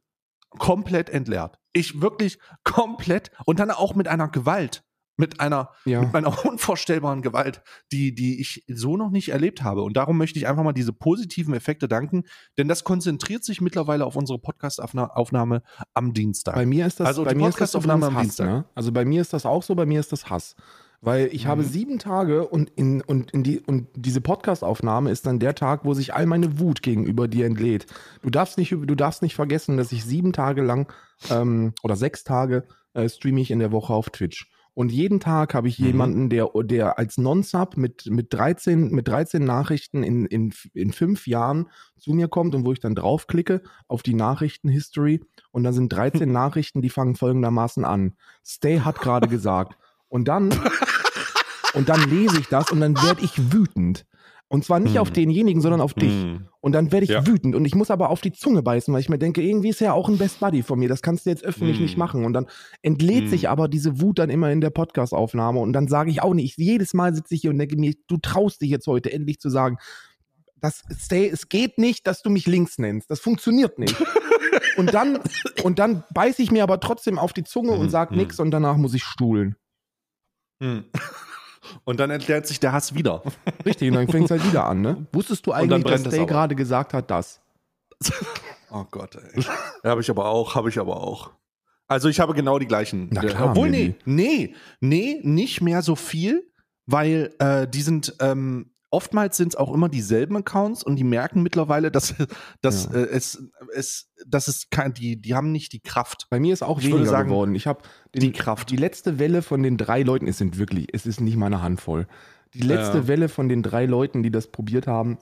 komplett 0.50 1.09
entleert. 1.09 1.59
Ich 1.73 2.02
wirklich 2.02 2.38
komplett 2.62 3.31
und 3.47 3.59
dann 3.59 3.71
auch 3.71 3.95
mit 3.95 4.09
einer 4.09 4.28
Gewalt, 4.28 4.85
mit 5.16 5.40
einer, 5.40 5.71
Ja. 5.85 6.00
mit 6.02 6.14
einer 6.14 6.33
unvorstellbaren 6.47 7.23
Gewalt, 7.23 7.62
die, 7.92 8.14
die 8.14 8.40
ich 8.40 8.64
so 8.69 8.97
noch 8.97 9.11
nicht 9.11 9.28
erlebt 9.31 9.62
habe. 9.62 9.83
Und 9.83 9.97
darum 9.97 10.16
möchte 10.19 10.38
ich 10.38 10.47
einfach 10.49 10.62
mal 10.64 10.73
diese 10.73 10.92
positiven 10.92 11.54
Effekte 11.54 11.87
danken, 11.88 12.25
denn 12.59 12.66
das 12.69 12.83
konzentriert 12.85 13.45
sich 13.45 13.61
mittlerweile 13.61 14.04
auf 14.07 14.16
unsere 14.16 14.38
Podcast-Aufnahme 14.38 15.62
am 15.95 16.12
Dienstag. 16.14 16.54
Bei 16.54 16.66
mir 16.66 16.87
ist 16.87 17.00
das, 17.00 17.09
Also 17.09 17.25
bei 17.25 17.35
mir 17.35 17.49
ist 17.49 17.61
das 17.61 17.73
Podcast-Aufnahme 17.73 18.07
übrigens 18.07 18.16
am 18.16 18.16
Hass, 18.16 18.23
Dienstag. 18.37 18.47
ne? 18.47 18.64
Also 18.75 18.92
bei 18.92 19.04
mir 19.04 19.21
ist 19.21 19.33
das 19.33 19.47
auch 19.47 19.62
so, 19.62 19.75
bei 19.75 19.87
mir 19.87 20.00
ist 20.00 20.12
das 20.12 20.31
Hass. 20.31 20.54
Weil 21.04 21.31
ich 21.33 21.45
Mhm. 21.45 21.49
habe 21.49 21.64
sieben 21.64 21.99
Tage 21.99 22.47
und, 22.47 22.71
in, 22.71 23.00
und, 23.02 23.33
in 23.33 23.42
die, 23.42 23.59
und 23.59 23.88
diese 23.97 24.21
Podcast-Aufnahme 24.21 25.11
ist 25.11 25.26
dann 25.26 25.40
der 25.40 25.54
Tag, 25.57 25.85
wo 25.85 25.95
sich 25.95 26.14
all 26.14 26.26
meine 26.26 26.61
Wut 26.61 26.81
gegenüber 26.83 27.26
dir 27.26 27.47
entlädt. 27.47 27.87
Du 28.23 28.31
darfst 28.31 28.57
nicht, 28.57 28.71
du 28.71 28.95
darfst 28.95 29.21
nicht 29.21 29.35
vergessen, 29.35 29.76
dass 29.76 29.90
ich 29.90 30.04
sieben 30.04 30.33
Tage 30.33 30.62
lang 30.62 30.90
ähm, 31.28 31.73
oder 31.83 31.97
sechs 31.97 32.23
Tage 32.23 32.69
äh, 32.95 33.09
streame 33.09 33.40
ich 33.40 33.50
in 33.50 33.59
der 33.59 33.73
Woche 33.73 33.92
auf 33.92 34.11
Twitch. 34.11 34.49
Und 34.75 34.91
jeden 34.91 35.21
Tag 35.21 35.52
habe 35.55 35.69
ich 35.69 35.79
Mhm. 35.79 35.87
jemanden, 35.87 36.31
der, 36.31 36.49
der 36.64 36.99
als 36.99 37.19
Non-Sub 37.19 37.76
mit, 37.76 38.07
mit, 38.07 38.33
13, 38.33 38.91
mit 38.91 39.07
13 39.07 39.45
Nachrichten 39.45 40.02
in, 40.02 40.25
in, 40.26 40.55
in 40.73 40.93
fünf 40.93 41.26
Jahren 41.26 41.69
zu 41.99 42.12
mir 42.14 42.29
kommt 42.29 42.55
und 42.55 42.64
wo 42.64 42.73
ich 42.73 42.81
dann 42.81 42.95
draufklicke 42.95 43.62
auf 43.87 44.02
die 44.02 44.14
Nachrichten-History 44.14 45.21
und 45.50 45.64
dann 45.64 45.75
sind 45.75 45.93
13 45.93 46.31
Nachrichten, 46.33 46.81
die 46.81 46.91
fangen 46.91 47.17
folgendermaßen 47.17 47.85
an. 47.85 48.14
Stay 48.45 48.81
hat 48.81 48.99
gerade 48.99 49.29
gesagt. 49.29 49.76
Und 50.09 50.26
dann, 50.29 50.50
und 51.75 51.88
dann 51.88 52.09
lese 52.09 52.38
ich 52.41 52.49
das 52.49 52.71
und 52.71 52.81
dann 52.81 52.97
werde 53.02 53.23
ich 53.23 53.52
wütend. 53.52 54.07
Und 54.52 54.64
zwar 54.66 54.80
nicht 54.80 54.94
Hm. 54.97 55.00
auf 55.00 55.11
denjenigen, 55.11 55.62
sondern 55.62 55.80
auf 55.80 55.94
dich. 55.94 56.12
Mm. 56.12 56.47
Und 56.61 56.73
dann 56.73 56.92
werde 56.92 57.04
ich 57.04 57.11
Ja. 57.11 57.26
wütend 57.26 57.54
und 57.54 57.64
ich 57.64 57.75
muss 57.75 57.90
aber 57.90 58.11
auf 58.11 58.21
die 58.21 58.32
Zunge 58.32 58.62
beißen, 58.62 58.92
weil 58.92 59.00
ich 59.00 59.09
mir 59.09 59.18
denke, 59.18 59.40
irgendwie 59.40 59.71
ist 59.71 59.80
er 59.80 59.87
ja 59.87 59.92
auch 59.94 60.11
ein 60.11 60.18
Best 60.18 60.40
Buddy 60.40 60.62
von 60.62 60.78
mir. 60.78 60.90
Das 60.90 61.00
kannst 61.00 61.25
du 61.25 61.30
jetzt 61.30 61.42
öffentlich 61.42 61.78
Mm. 61.78 61.82
nicht 61.82 61.97
machen. 61.97 62.25
Und 62.26 62.35
dann 62.35 62.47
entlädt 62.82 63.30
sich 63.30 63.49
aber 63.49 63.66
diese 63.66 64.02
Wut 64.02 64.18
dann 64.18 64.28
immer 64.28 64.50
in 64.52 64.61
der 64.61 64.68
Podcast-Aufnahme. 64.68 65.59
Und 65.59 65.73
dann 65.73 65.88
sage 65.88 66.11
ich 66.11 66.21
auch 66.23 66.35
nicht, 66.35 66.59
jedes 66.59 66.92
Mal 66.92 67.14
sitze 67.14 67.35
ich 67.35 67.40
hier 67.40 67.50
und 67.50 67.59
denke 67.59 67.76
mir, 67.78 67.94
du 68.09 68.18
traust 68.18 68.61
dich 68.61 68.68
jetzt 68.68 68.87
heute 68.87 69.11
endlich 69.11 69.40
zu 69.40 69.49
sagen, 69.49 69.78
das, 70.61 70.82
stay, 70.99 71.28
es 71.28 71.49
geht 71.49 71.78
nicht, 71.78 72.06
dass 72.06 72.21
du 72.21 72.28
mich 72.28 72.47
links 72.47 72.76
nennst. 72.78 73.11
Das 73.11 73.21
funktioniert 73.21 73.78
nicht. 73.78 73.97
und 74.76 74.92
dann, 74.92 75.18
und 75.64 75.78
dann 75.78 76.04
beiße 76.12 76.42
ich 76.42 76.50
mir 76.50 76.62
aber 76.62 76.78
trotzdem 76.78 77.18
auf 77.18 77.32
die 77.32 77.42
Zunge 77.44 77.73
und 77.73 77.87
Mm, 77.87 77.90
sage 77.90 78.14
mm. 78.14 78.18
nichts 78.18 78.38
und 78.38 78.50
danach 78.50 78.76
muss 78.76 78.92
ich 78.92 79.02
stuhlen. 79.02 79.56
Und 81.85 82.00
dann 82.00 82.11
erklärt 82.11 82.47
sich 82.47 82.61
der 82.61 82.73
Hass 82.73 82.95
wieder. 82.95 83.23
Richtig, 83.67 83.88
und 83.91 83.97
dann 83.97 84.09
fängt 84.09 84.26
es 84.26 84.31
halt 84.31 84.47
wieder 84.47 84.67
an, 84.67 84.81
ne? 84.81 85.07
Wusstest 85.12 85.47
du 85.47 85.52
eigentlich, 85.52 85.85
dass 85.85 86.02
Day 86.05 86.26
gerade 86.26 86.55
gesagt 86.55 86.95
hat, 86.95 87.11
das? 87.11 87.41
Oh 88.75 88.87
Gott, 88.91 89.17
ey. 89.17 89.43
Habe 89.85 90.00
ich 90.00 90.09
aber 90.09 90.25
auch, 90.25 90.55
habe 90.55 90.71
ich 90.71 90.79
aber 90.79 90.97
auch. 90.97 91.31
Also 91.88 92.09
ich 92.09 92.21
habe 92.21 92.33
genau 92.33 92.59
die 92.59 92.67
gleichen. 92.67 93.09
Na 93.12 93.23
äh, 93.23 93.26
klar, 93.26 93.50
Obwohl, 93.50 93.69
nee, 93.69 93.97
nee, 94.07 94.55
nee, 94.81 95.21
nicht 95.23 95.61
mehr 95.61 95.83
so 95.83 95.95
viel, 95.95 96.50
weil 96.87 97.35
äh, 97.38 97.69
die 97.69 97.83
sind, 97.83 98.14
ähm, 98.21 98.72
oftmals 98.92 99.37
sind 99.37 99.49
es 99.49 99.56
auch 99.56 99.72
immer 99.72 99.88
dieselben 99.88 100.37
Accounts 100.37 100.84
und 100.84 100.96
die 100.96 101.04
merken 101.04 101.42
mittlerweile, 101.42 101.90
dass, 101.90 102.14
dass 102.61 102.84
Ja. 102.84 102.92
äh, 103.00 103.08
es, 103.08 103.42
es, 103.75 104.11
dass 104.26 104.46
es 104.49 104.68
kein, 104.70 104.94
die, 104.94 105.20
die 105.20 105.34
haben 105.34 105.50
nicht 105.50 105.72
die 105.72 105.80
Kraft. 105.80 106.26
Bei 106.30 106.38
mir 106.38 106.52
ist 106.52 106.62
auch 106.62 106.78
Ich 106.78 106.87
weniger 106.87 107.06
sagen, 107.06 107.30
geworden. 107.30 107.54
Ich 107.54 107.66
habe 107.66 107.82
die 108.14 108.32
Kraft. 108.32 108.70
Die 108.70 108.76
letzte 108.76 109.18
Welle 109.18 109.42
von 109.42 109.62
den 109.62 109.76
drei 109.78 110.02
Leuten, 110.02 110.28
es 110.28 110.38
sind 110.38 110.58
wirklich, 110.58 110.88
es 110.92 111.06
ist 111.06 111.20
nicht 111.20 111.37
mal 111.37 111.46
eine 111.46 111.62
Handvoll. 111.62 112.06
Die 112.54 112.61
letzte 112.61 112.99
Ja. 112.99 113.08
Welle 113.08 113.28
von 113.30 113.49
den 113.49 113.62
drei 113.62 113.87
Leuten, 113.87 114.22
die 114.22 114.30
das 114.30 114.49
probiert 114.52 114.87
haben, 114.87 115.18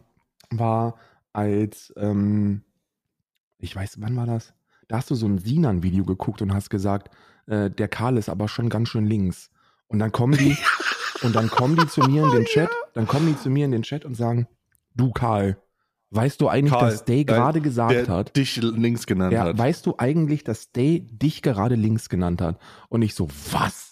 war 0.50 0.96
als, 1.32 1.92
ähm, 1.96 2.62
ich 3.58 3.74
weiß, 3.76 4.00
wann 4.00 4.16
war 4.16 4.26
das? 4.26 4.52
Da 4.88 4.96
hast 4.96 5.10
du 5.10 5.14
so 5.14 5.26
ein 5.26 5.38
Sinan-Video 5.38 6.04
geguckt 6.04 6.42
und 6.42 6.52
hast 6.52 6.70
gesagt, 6.70 7.14
äh, 7.46 7.70
der 7.70 7.86
Karl 7.86 8.16
ist 8.16 8.28
aber 8.28 8.48
schon 8.48 8.68
ganz 8.68 8.88
schön 8.88 9.06
links. 9.06 9.50
Und 9.86 10.00
dann 10.00 10.10
kommen 10.10 10.36
die, 10.36 10.56
und 11.22 11.34
dann 11.34 11.48
kommen 11.50 11.76
die 11.76 11.86
zu 11.86 12.00
mir 12.02 12.24
in 12.24 12.30
den 12.32 12.44
Chat, 12.46 12.70
dann 12.94 13.06
kommen 13.06 13.26
die 13.26 13.36
zu 13.36 13.50
mir 13.50 13.64
in 13.64 13.70
den 13.72 13.82
Chat 13.82 14.04
und 14.04 14.14
sagen, 14.14 14.46
du 14.94 15.10
Karl, 15.12 15.56
weißt 16.10 16.40
du 16.40 16.48
eigentlich, 16.48 16.72
Karl, 16.72 16.90
dass 16.90 17.04
Day 17.04 17.24
der- 17.24 17.36
gerade 17.36 17.60
gesagt 17.60 17.92
der 17.92 18.08
hat, 18.08 18.36
dich 18.36 18.56
links 18.56 19.06
genannt 19.06 19.32
ja, 19.32 19.44
hat. 19.44 19.58
weißt 19.58 19.86
du 19.86 19.94
eigentlich, 19.98 20.44
dass 20.44 20.72
Day 20.72 21.00
dich 21.10 21.42
gerade 21.42 21.74
links 21.76 22.08
genannt 22.08 22.40
hat? 22.40 22.58
Und 22.88 23.02
ich 23.02 23.14
so, 23.14 23.28
was? 23.52 23.88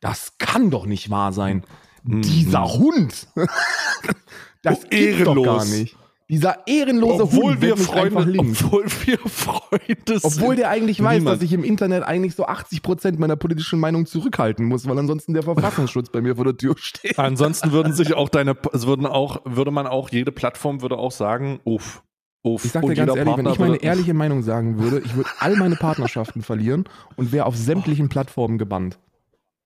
Das 0.00 0.38
kann 0.38 0.70
doch 0.70 0.86
nicht 0.86 1.10
wahr 1.10 1.32
sein. 1.32 1.62
Mhm. 2.04 2.22
Dieser 2.22 2.64
Hund. 2.72 3.28
das 4.62 4.84
Oh, 4.84 4.88
gibt's 4.88 5.24
doch 5.24 5.34
gar 5.34 5.44
ehrenlos. 5.44 5.70
nicht. 5.70 5.96
Dieser 6.30 6.64
ehrenlose 6.68 7.24
obwohl 7.24 7.54
Hund 7.54 7.60
wir 7.60 7.76
Freunde, 7.76 8.22
links. 8.22 8.62
obwohl 8.62 8.84
wir 9.04 9.18
Freunde 9.18 9.96
sind. 10.06 10.24
Obwohl 10.24 10.54
der 10.54 10.70
eigentlich 10.70 11.02
weiß, 11.02 11.18
Niemand. 11.18 11.36
dass 11.36 11.42
ich 11.42 11.52
im 11.52 11.64
Internet 11.64 12.04
eigentlich 12.04 12.36
so 12.36 12.46
80% 12.46 13.18
meiner 13.18 13.34
politischen 13.34 13.80
Meinung 13.80 14.06
zurückhalten 14.06 14.64
muss, 14.66 14.86
weil 14.88 14.96
ansonsten 14.96 15.34
der 15.34 15.42
Verfassungsschutz 15.42 16.08
bei 16.10 16.20
mir 16.20 16.36
vor 16.36 16.44
der 16.44 16.56
Tür 16.56 16.76
steht. 16.78 17.18
Ansonsten 17.18 17.72
würden 17.72 17.92
sich 17.94 18.14
auch 18.14 18.28
deine, 18.28 18.56
es 18.72 18.86
würden 18.86 19.06
auch, 19.06 19.40
würde 19.44 19.72
man 19.72 19.88
auch, 19.88 20.10
jede 20.10 20.30
Plattform 20.30 20.82
würde 20.82 20.98
auch 20.98 21.10
sagen, 21.10 21.58
uff, 21.64 22.04
uff. 22.42 22.64
Ich 22.64 22.70
sag 22.70 22.82
dir 22.82 22.94
ganz 22.94 23.16
ehrlich, 23.16 23.36
wenn 23.36 23.44
Partner 23.44 23.52
ich 23.52 23.58
meine 23.58 23.76
ehrliche 23.82 24.14
Meinung 24.14 24.44
sagen 24.44 24.78
würde, 24.78 25.00
ich 25.04 25.16
würde 25.16 25.28
all 25.40 25.56
meine 25.56 25.74
Partnerschaften 25.74 26.42
verlieren 26.42 26.84
und 27.16 27.32
wäre 27.32 27.46
auf 27.46 27.56
sämtlichen 27.56 28.08
Plattformen 28.08 28.56
gebannt. 28.56 29.00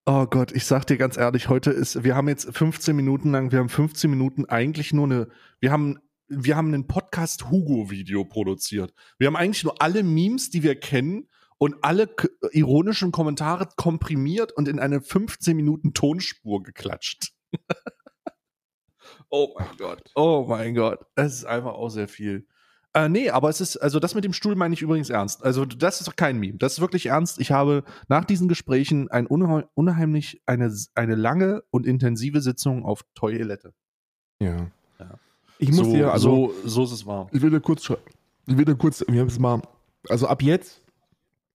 Oh 0.06 0.24
Gott, 0.24 0.52
ich 0.52 0.64
sag 0.64 0.86
dir 0.86 0.96
ganz 0.96 1.18
ehrlich, 1.18 1.50
heute 1.50 1.70
ist, 1.70 2.04
wir 2.04 2.14
haben 2.14 2.28
jetzt 2.28 2.54
15 2.56 2.96
Minuten 2.96 3.32
lang, 3.32 3.52
wir 3.52 3.58
haben 3.58 3.68
15 3.70 4.10
Minuten 4.10 4.46
eigentlich 4.46 4.92
nur 4.94 5.04
eine, 5.04 5.28
wir 5.60 5.70
haben, 5.72 5.98
wir 6.36 6.56
haben 6.56 6.72
ein 6.74 6.86
Podcast 6.86 7.50
Hugo 7.50 7.90
Video 7.90 8.24
produziert. 8.24 8.92
Wir 9.18 9.26
haben 9.28 9.36
eigentlich 9.36 9.64
nur 9.64 9.80
alle 9.80 10.02
Memes, 10.02 10.50
die 10.50 10.62
wir 10.62 10.74
kennen 10.78 11.28
und 11.58 11.76
alle 11.82 12.06
k- 12.08 12.28
ironischen 12.52 13.12
Kommentare 13.12 13.68
komprimiert 13.76 14.52
und 14.52 14.68
in 14.68 14.78
eine 14.78 15.00
15 15.00 15.56
Minuten 15.56 15.94
Tonspur 15.94 16.62
geklatscht. 16.62 17.32
oh 19.30 19.54
mein 19.58 19.76
Gott. 19.78 20.02
Oh 20.14 20.46
mein 20.48 20.74
Gott. 20.74 21.00
Es 21.14 21.34
ist 21.34 21.44
einfach 21.44 21.74
auch 21.74 21.88
sehr 21.90 22.08
viel. 22.08 22.46
Äh, 22.96 23.08
nee, 23.08 23.28
aber 23.30 23.48
es 23.48 23.60
ist, 23.60 23.76
also 23.76 23.98
das 23.98 24.14
mit 24.14 24.24
dem 24.24 24.32
Stuhl 24.32 24.54
meine 24.54 24.72
ich 24.74 24.82
übrigens 24.82 25.10
ernst. 25.10 25.42
Also 25.42 25.64
das 25.64 26.00
ist 26.00 26.06
doch 26.06 26.14
kein 26.16 26.38
Meme. 26.38 26.58
Das 26.58 26.74
ist 26.74 26.80
wirklich 26.80 27.06
ernst. 27.06 27.40
Ich 27.40 27.50
habe 27.50 27.82
nach 28.08 28.24
diesen 28.24 28.46
Gesprächen 28.48 29.10
ein 29.10 29.26
unheim- 29.26 29.66
unheimlich, 29.74 30.42
eine, 30.46 30.72
eine 30.94 31.14
lange 31.16 31.62
und 31.70 31.86
intensive 31.86 32.40
Sitzung 32.40 32.84
auf 32.84 33.02
Toilette. 33.14 33.74
Ja. 34.40 34.70
Ich 35.58 35.68
muss 35.70 35.86
so, 35.86 35.92
hier, 35.92 36.12
also 36.12 36.52
so, 36.62 36.68
so 36.68 36.84
ist 36.84 36.92
es 36.92 37.06
wahr. 37.06 37.28
Ich 37.32 37.40
will 37.40 37.50
dir 37.50 37.60
kurz, 37.60 37.88
ich 37.88 38.56
will 38.56 38.64
dir 38.64 38.74
kurz, 38.74 39.04
wir 39.06 39.20
haben 39.20 39.28
es 39.28 39.38
mal, 39.38 39.62
also 40.08 40.26
ab 40.26 40.42
jetzt, 40.42 40.80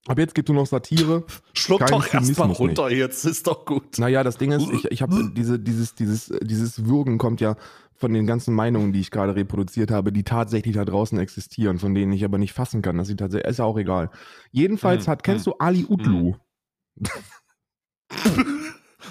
ab 0.06 0.18
jetzt 0.18 0.34
gibt 0.34 0.48
es 0.48 0.52
nur 0.52 0.62
noch 0.62 0.68
Satire. 0.68 1.24
Schluck 1.52 1.86
doch 1.86 2.12
erstmal 2.12 2.50
runter 2.50 2.90
jetzt, 2.90 3.24
ist 3.24 3.46
doch 3.46 3.64
gut. 3.64 3.98
Naja, 3.98 4.22
das 4.24 4.38
Ding 4.38 4.52
ist, 4.52 4.70
ich, 4.70 4.84
ich 4.90 5.02
habe 5.02 5.30
diese, 5.36 5.58
dieses, 5.58 5.94
dieses, 5.94 6.32
dieses 6.42 6.86
Würgen 6.86 7.18
kommt 7.18 7.40
ja 7.40 7.56
von 7.94 8.14
den 8.14 8.26
ganzen 8.26 8.54
Meinungen, 8.54 8.94
die 8.94 9.00
ich 9.00 9.10
gerade 9.10 9.36
reproduziert 9.36 9.90
habe, 9.90 10.10
die 10.10 10.24
tatsächlich 10.24 10.74
da 10.74 10.86
draußen 10.86 11.18
existieren, 11.18 11.78
von 11.78 11.94
denen 11.94 12.12
ich 12.12 12.24
aber 12.24 12.38
nicht 12.38 12.54
fassen 12.54 12.80
kann, 12.80 12.96
tatsächlich, 12.96 13.44
ist 13.44 13.58
ja 13.58 13.66
auch 13.66 13.76
egal. 13.76 14.10
Jedenfalls 14.50 15.06
Hm, 15.06 15.10
hat, 15.12 15.22
kennst 15.22 15.46
du 15.46 15.52
Ali 15.58 15.84
Utlu? 15.86 16.34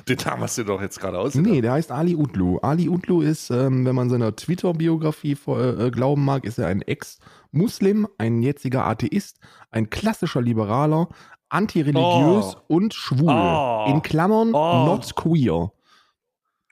Den 0.08 0.18
Namen 0.26 0.42
hast 0.44 0.58
du 0.58 0.64
doch 0.64 0.82
jetzt 0.82 1.00
gerade 1.00 1.20
aus. 1.20 1.36
Nee, 1.36 1.62
der 1.62 1.74
heißt 1.74 1.92
Ali 1.92 2.16
Utlu. 2.16 2.58
Ali 2.60 2.90
Utlu 2.90 3.22
ist, 3.22 3.50
ähm, 3.52 3.86
wenn 3.86 3.96
man 3.96 4.10
seiner 4.10 4.36
Twitter-Biografie 4.36 5.38
äh, 5.48 5.88
äh, 5.88 5.92
glauben 5.92 6.24
mag, 6.26 6.46
ist 6.46 6.58
er 6.60 6.68
ein 6.68 6.82
Ex-Muslim, 6.82 8.08
ein 8.18 8.42
jetziger 8.42 8.86
Atheist, 8.88 9.38
ein 9.72 9.90
klassischer 9.90 10.42
Liberaler, 10.42 11.10
antireligiös 11.50 12.56
Oh. 12.56 12.62
und 12.76 12.94
schwul. 12.94 13.30
Oh. 13.34 13.86
In 13.90 14.02
Klammern 14.02 14.54
Oh. 14.54 14.86
not 14.86 15.16
queer. 15.16 15.72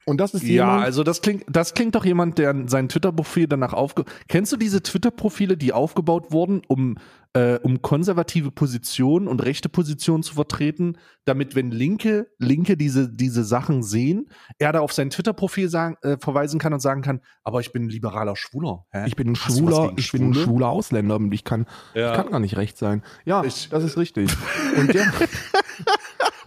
Und 0.07 0.21
das 0.21 0.33
ist 0.33 0.43
Ja, 0.43 0.49
jemand, 0.49 0.83
also 0.85 1.03
das 1.03 1.21
klingt, 1.21 1.43
das 1.49 1.73
klingt 1.73 1.93
doch 1.93 2.05
jemand, 2.05 2.37
der 2.37 2.55
sein 2.67 2.87
Twitter-Profil 2.87 3.47
danach 3.47 3.73
aufge... 3.73 4.05
Kennst 4.29 4.53
du 4.53 4.57
diese 4.57 4.81
Twitter-Profile, 4.81 5.57
die 5.57 5.73
aufgebaut 5.73 6.31
wurden, 6.31 6.61
um, 6.69 6.97
äh, 7.33 7.59
um 7.59 7.81
konservative 7.81 8.49
Positionen 8.51 9.27
und 9.27 9.43
rechte 9.43 9.67
Positionen 9.67 10.23
zu 10.23 10.35
vertreten, 10.35 10.97
damit, 11.25 11.55
wenn 11.55 11.71
Linke, 11.71 12.27
Linke 12.39 12.77
diese, 12.77 13.09
diese 13.11 13.43
Sachen 13.43 13.83
sehen, 13.83 14.29
er 14.59 14.71
da 14.71 14.79
auf 14.79 14.93
sein 14.93 15.09
Twitter-Profil 15.09 15.67
sagen, 15.67 15.97
äh, 16.03 16.15
verweisen 16.17 16.57
kann 16.57 16.71
und 16.73 16.79
sagen 16.79 17.01
kann, 17.01 17.19
aber 17.43 17.59
ich 17.59 17.73
bin 17.73 17.83
ein 17.87 17.89
liberaler 17.89 18.37
Schwuler. 18.37 18.85
Hä? 18.91 19.07
ich 19.07 19.17
bin 19.17 19.27
ein 19.31 19.35
schwuler, 19.35 19.91
ich 19.97 20.13
bin 20.13 20.29
ein 20.29 20.33
Schwule? 20.33 20.45
schwuler 20.45 20.69
Ausländer 20.69 21.17
und 21.17 21.33
ich 21.33 21.43
kann, 21.43 21.65
Ja. 21.93 22.11
ich 22.11 22.17
kann 22.17 22.31
gar 22.31 22.39
nicht 22.39 22.55
recht 22.55 22.77
sein. 22.77 23.03
Ja, 23.25 23.43
Ich- 23.43 23.67
das 23.67 23.83
ist 23.83 23.97
richtig. 23.97 24.31
Und 24.77 24.93
der, 24.93 25.05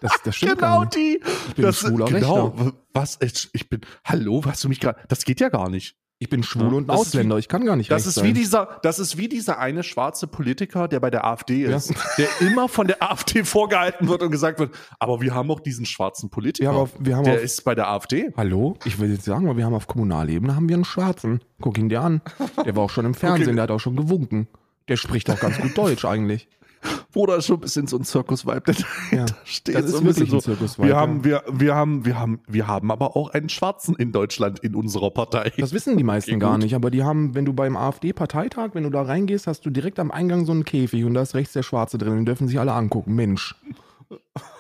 das, 0.01 0.13
das 0.25 0.37
stimmt 0.37 0.59
Genau 0.59 0.85
die. 0.85 1.21
Ich 1.49 1.55
bin 1.55 1.67
ein 1.67 1.73
schwuler 1.73 2.07
genau. 2.07 2.47
Rechter. 2.49 2.73
Was? 2.93 3.19
Ich 3.23 3.49
ich 3.53 3.69
bin. 3.69 3.81
Hallo, 4.05 4.43
hast 4.47 4.65
du 4.65 4.69
mich 4.69 4.81
gerade. 4.81 4.99
Das 5.09 5.25
geht 5.25 5.41
ja 5.41 5.49
gar 5.49 5.69
nicht. 5.69 5.97
Ich 6.23 6.29
bin 6.29 6.43
schwul 6.43 6.65
Ja, 6.65 6.69
und 6.69 6.85
ein 6.85 6.87
das 6.89 7.01
Ausländer, 7.01 7.39
ich 7.39 7.49
kann 7.49 7.65
gar 7.65 7.77
nicht 7.77 7.91
Das 7.91 8.05
ist 8.07 8.17
sein. 8.17 8.27
wie 8.27 8.33
dieser, 8.35 8.79
das 8.83 8.99
ist 8.99 9.17
wie 9.17 9.27
dieser 9.27 9.59
eine 9.59 9.83
schwarze 9.83 10.27
Politiker, 10.27 10.87
der 10.87 11.01
bei 11.01 11.09
der 11.09 11.25
AfD 11.25 11.63
Ja. 11.65 11.75
ist, 11.75 11.95
der 12.19 12.29
immer 12.41 12.69
von 12.69 12.87
der 12.87 13.03
AfD 13.03 13.43
vorgehalten 13.45 14.07
wird 14.07 14.23
und 14.23 14.31
gesagt 14.31 14.59
wird, 14.59 14.75
aber 14.99 15.23
wir 15.23 15.35
haben 15.35 15.51
auch 15.51 15.61
diesen 15.61 15.87
schwarzen 15.87 16.29
Politiker. 16.29 16.69
Wir 16.69 16.75
haben 16.75 16.83
auf- 16.83 16.91
wir 16.99 17.17
haben 17.17 17.25
der 17.25 17.37
auf- 17.37 17.43
ist 17.43 17.65
bei 17.65 17.75
der 17.75 17.89
AfD. 17.89 18.35
Hallo? 18.37 18.77
Ich 18.85 18.99
will 18.99 19.11
jetzt 19.11 19.25
sagen, 19.25 19.49
weil 19.49 19.57
wir 19.57 19.65
haben 19.65 19.73
auf 19.73 19.87
Kommunalebene 19.87 20.55
haben 20.55 20.69
wir 20.69 20.75
einen 20.77 20.85
Schwarzen. 20.85 21.41
Guck 21.63 21.79
ihn 21.79 21.89
dir 21.89 22.03
an. 22.03 22.21
Der 22.67 22.77
war 22.77 22.83
auch 22.85 22.91
schon 22.91 23.07
im 23.07 23.15
Fernsehen, 23.15 23.49
ihn- 23.49 23.57
der 23.57 23.63
hat 23.63 23.71
auch 23.71 23.81
schon 23.81 23.97
gewunken. 23.97 24.47
Der 24.89 24.97
spricht 24.97 25.31
auch 25.31 25.41
ganz 25.41 25.59
gut 25.59 25.79
Deutsch 25.79 26.05
eigentlich. 26.05 26.49
Bruder 27.13 27.37
ist 27.37 27.47
schon 27.47 27.57
ein 27.57 27.61
bisschen 27.61 27.87
so 27.87 27.97
ein 27.97 28.05
Zirkusvibe, 28.05 28.61
der 28.61 28.75
Ja, 29.11 29.25
da 29.27 29.35
steht. 29.45 29.75
das 29.75 29.85
ist 29.87 29.93
so 29.93 29.99
ein 29.99 30.05
bisschen 30.05 30.27
wirklich 30.31 30.35
ein. 30.35 30.41
Zirkusvibe, 30.41 30.87
Wir 30.89 30.95
ja. 30.95 31.01
haben, 31.01 31.25
wir, 31.25 31.43
wir 31.51 31.75
haben, 31.75 32.05
wir 32.05 32.19
haben, 32.19 32.41
wir 32.47 32.67
haben 32.67 32.91
aber 32.91 33.17
auch 33.17 33.31
einen 33.31 33.49
Schwarzen 33.49 33.97
in 33.97 34.13
Deutschland 34.13 34.61
in 34.61 34.75
unserer 34.75 35.11
Partei. 35.11 35.53
Das 35.59 35.73
wissen 35.73 35.97
die 35.97 36.05
meisten 36.05 36.31
Okay, 36.33 36.39
gar 36.41 36.59
nicht, 36.59 36.75
aber 36.75 36.91
die 36.91 37.03
haben, 37.03 37.35
wenn 37.35 37.45
du 37.45 37.53
beim 37.53 37.77
AfD-Parteitag, 37.77 38.71
wenn 38.75 38.85
du 38.85 38.91
da 38.91 39.03
reingehst, 39.03 39.47
hast 39.47 39.67
du 39.67 39.71
direkt 39.71 39.99
am 39.99 40.11
Eingang 40.11 40.47
so 40.47 40.53
einen 40.53 40.65
Käfig 40.65 41.05
und 41.05 41.15
da 41.15 41.23
ist 41.23 41.35
rechts 41.35 41.53
der 41.53 41.63
Schwarze 41.63 41.99
drin. 41.99 42.15
Den 42.17 42.27
dürfen 42.27 42.47
sich 42.49 42.59
alle 42.61 42.73
angucken. 42.73 43.15
Mensch. 43.15 43.55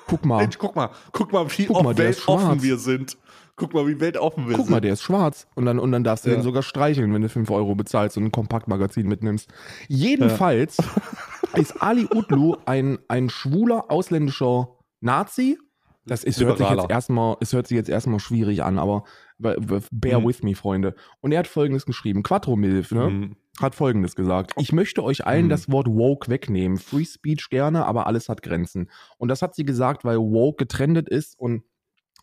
Guck 0.06 0.24
mal. 0.24 0.38
Mensch, 0.38 0.58
guck 0.58 0.74
mal, 0.76 0.90
guck 1.12 1.32
mal, 1.32 1.46
wie 1.56 1.66
Guck 1.66 1.82
mal, 1.84 1.96
weltoffen 1.96 2.62
wir 2.62 2.78
sind. 2.78 3.16
Guck 3.56 3.74
mal, 3.74 3.86
wie 3.86 4.00
weltoffen 4.00 4.48
wir 4.48 4.56
Guck 4.56 4.66
sind. 4.66 4.70
mal, 4.72 4.80
der 4.80 4.94
ist 4.94 5.02
schwarz. 5.02 5.46
Und 5.54 5.66
dann, 5.66 5.78
und 5.78 5.92
dann 5.92 6.02
darfst 6.02 6.24
du 6.24 6.30
Ja. 6.30 6.36
den 6.36 6.42
sogar 6.42 6.62
streicheln, 6.62 7.12
wenn 7.14 7.22
du 7.22 7.28
5 7.28 7.50
Euro 7.50 7.74
bezahlst 7.74 8.16
und 8.16 8.24
ein 8.24 8.32
Kompaktmagazin 8.32 9.06
mitnimmst. 9.06 9.48
Jedenfalls 9.88 10.78
ist 11.54 11.82
Ali 11.82 12.06
Utlu 12.12 12.56
ein, 12.66 12.98
ein 13.08 13.28
schwuler 13.30 13.90
ausländischer 13.90 14.76
Nazi. 15.00 15.58
Das 16.06 16.24
ist, 16.24 16.40
hört 16.40 16.58
sich 16.58 16.68
jetzt 16.68 16.90
erstmal, 16.90 17.36
es 17.40 17.52
hört 17.52 17.66
sich 17.66 17.76
jetzt 17.76 17.88
erstmal 17.90 18.20
schwierig 18.20 18.62
an, 18.62 18.78
aber 18.78 19.04
bear 19.38 20.20
Mhm. 20.20 20.26
with 20.26 20.42
me, 20.42 20.54
Freunde. 20.54 20.94
Und 21.20 21.32
er 21.32 21.40
hat 21.40 21.46
folgendes 21.46 21.86
geschrieben: 21.86 22.22
Quattro 22.22 22.56
Milf, 22.56 22.90
ne? 22.92 23.10
Mhm. 23.10 23.36
Hat 23.60 23.74
folgendes 23.74 24.16
gesagt. 24.16 24.52
Ich 24.56 24.72
möchte 24.72 25.04
euch 25.04 25.26
allen 25.26 25.46
Mhm. 25.46 25.50
das 25.50 25.70
Wort 25.70 25.86
woke 25.88 26.28
wegnehmen. 26.30 26.78
Free 26.78 27.04
Speech 27.04 27.50
gerne, 27.50 27.84
aber 27.84 28.06
alles 28.06 28.28
hat 28.28 28.42
Grenzen. 28.42 28.90
Und 29.18 29.28
das 29.28 29.42
hat 29.42 29.54
sie 29.54 29.64
gesagt, 29.64 30.04
weil 30.04 30.16
woke 30.18 30.56
getrendet 30.64 31.08
ist 31.08 31.38
und 31.38 31.62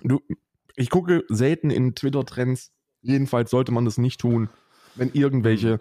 du, 0.01 0.19
ich 0.75 0.89
gucke 0.89 1.23
selten 1.29 1.69
in 1.69 1.93
Twitter-Trends. 1.95 2.71
Jedenfalls 3.01 3.51
sollte 3.51 3.71
man 3.71 3.85
das 3.85 3.97
nicht 3.99 4.19
tun, 4.19 4.49
wenn 4.95 5.11
irgendwelche 5.13 5.79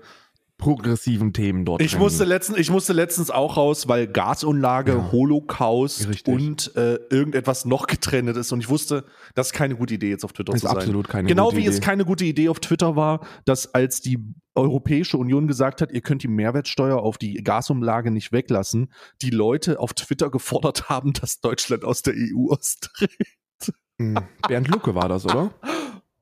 progressiven 0.59 1.33
Themen 1.33 1.64
dort 1.64 1.83
Ich 1.83 1.92
trennen. 1.92 2.03
musste, 2.05 2.25
letztens, 2.25 2.59
ich 2.59 2.71
musste 2.71 2.92
letztens 2.95 3.31
auch 3.31 3.57
raus, 3.57 3.88
weil 3.88 4.07
Gasunlage, 4.07 4.92
Ja. 4.92 5.12
Holocaust 5.12 6.09
Richtig. 6.09 6.35
und 6.35 6.75
äh, 6.77 6.95
irgendetwas 7.11 7.64
noch 7.66 7.87
getrennt 7.87 8.31
ist. 8.37 8.53
Und 8.53 8.61
ich 8.61 8.69
wusste, 8.69 9.05
das 9.35 9.49
ist 9.49 9.53
keine 9.53 9.77
gute 9.77 9.95
Idee, 9.95 10.09
jetzt 10.11 10.25
auf 10.25 10.33
Twitter 10.33 10.55
Ist 10.55 10.62
zu 10.62 10.66
sein. 10.69 10.77
absolut 10.79 11.09
keine 11.09 11.29
genau 11.29 11.51
gute 11.51 11.57
wie 11.59 11.66
es 11.66 11.77
Idee. 11.77 11.85
keine 11.85 12.05
gute 12.05 12.25
Idee 12.25 12.49
auf 12.49 12.61
Twitter 12.61 12.97
war, 12.97 13.27
dass 13.45 13.75
als 13.75 14.01
die 14.01 14.19
Europäische 14.55 15.19
Union 15.19 15.47
gesagt 15.47 15.83
hat, 15.83 15.92
ihr 15.92 16.01
könnt 16.01 16.23
die 16.23 16.29
Mehrwertsteuer 16.29 16.99
auf 17.03 17.19
die 17.19 17.35
Gasumlage 17.45 18.11
nicht 18.11 18.33
weglassen, 18.33 18.90
die 19.21 19.29
Leute 19.31 19.79
auf 19.79 19.92
Twitter 19.92 20.31
gefordert 20.31 20.88
haben, 20.88 21.12
dass 21.12 21.40
Deutschland 21.40 21.85
aus 21.85 22.01
der 22.01 22.14
EU 22.16 22.51
austritt. 22.53 23.11
Hm, 24.01 24.19
Bernd 24.49 24.69
Lucke 24.69 24.95
war 24.95 25.09
das, 25.09 25.25
oder? 25.27 25.51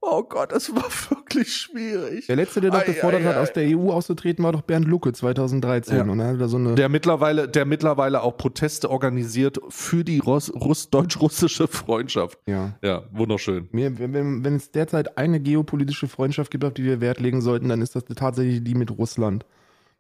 Oh 0.06 0.22
Gott, 0.22 0.52
das 0.52 0.70
war 0.74 0.84
wirklich 1.10 1.52
schwierig. 1.54 2.26
Der 2.26 2.36
letzte, 2.36 2.60
der 2.60 2.72
Ei, 2.74 2.84
gefordert 2.84 3.22
ei, 3.22 3.24
hat, 3.24 3.36
ei. 3.36 3.40
aus 3.40 3.52
der 3.52 3.66
EU 3.78 3.90
auszutreten, 3.90 4.44
war 4.44 4.52
doch 4.52 4.60
Bernd 4.60 4.86
Lucke 4.86 5.12
2013. 5.12 5.96
Ja. 5.96 6.02
Und 6.02 6.20
er 6.20 6.28
hat 6.28 6.40
da 6.40 6.46
so 6.48 6.58
eine. 6.58 6.74
Der 6.74 6.88
mittlerweile, 6.88 7.48
der 7.48 7.64
mittlerweile 7.64 8.22
auch 8.22 8.36
Proteste 8.36 8.90
organisiert 8.90 9.58
für 9.70 10.04
die 10.04 10.18
Russ- 10.18 10.52
Russ- 10.54 10.90
deutsch-russische 10.90 11.66
Freundschaft. 11.68 12.38
ja. 12.46 12.74
Ja, 12.82 13.04
wunderschön. 13.12 13.68
Mir, 13.72 13.98
wenn, 13.98 14.12
wenn, 14.12 14.44
wenn 14.44 14.56
es 14.56 14.70
derzeit 14.70 15.16
eine 15.16 15.40
geopolitische 15.40 16.06
Freundschaft 16.08 16.50
gibt, 16.50 16.64
auf 16.64 16.74
die 16.74 16.84
wir 16.84 17.00
Wert 17.00 17.20
legen 17.20 17.40
sollten, 17.40 17.68
dann 17.70 17.80
ist 17.80 17.96
das 17.96 18.04
tatsächlich 18.04 18.62
die 18.62 18.74
mit 18.74 18.90
Russland. 18.90 19.44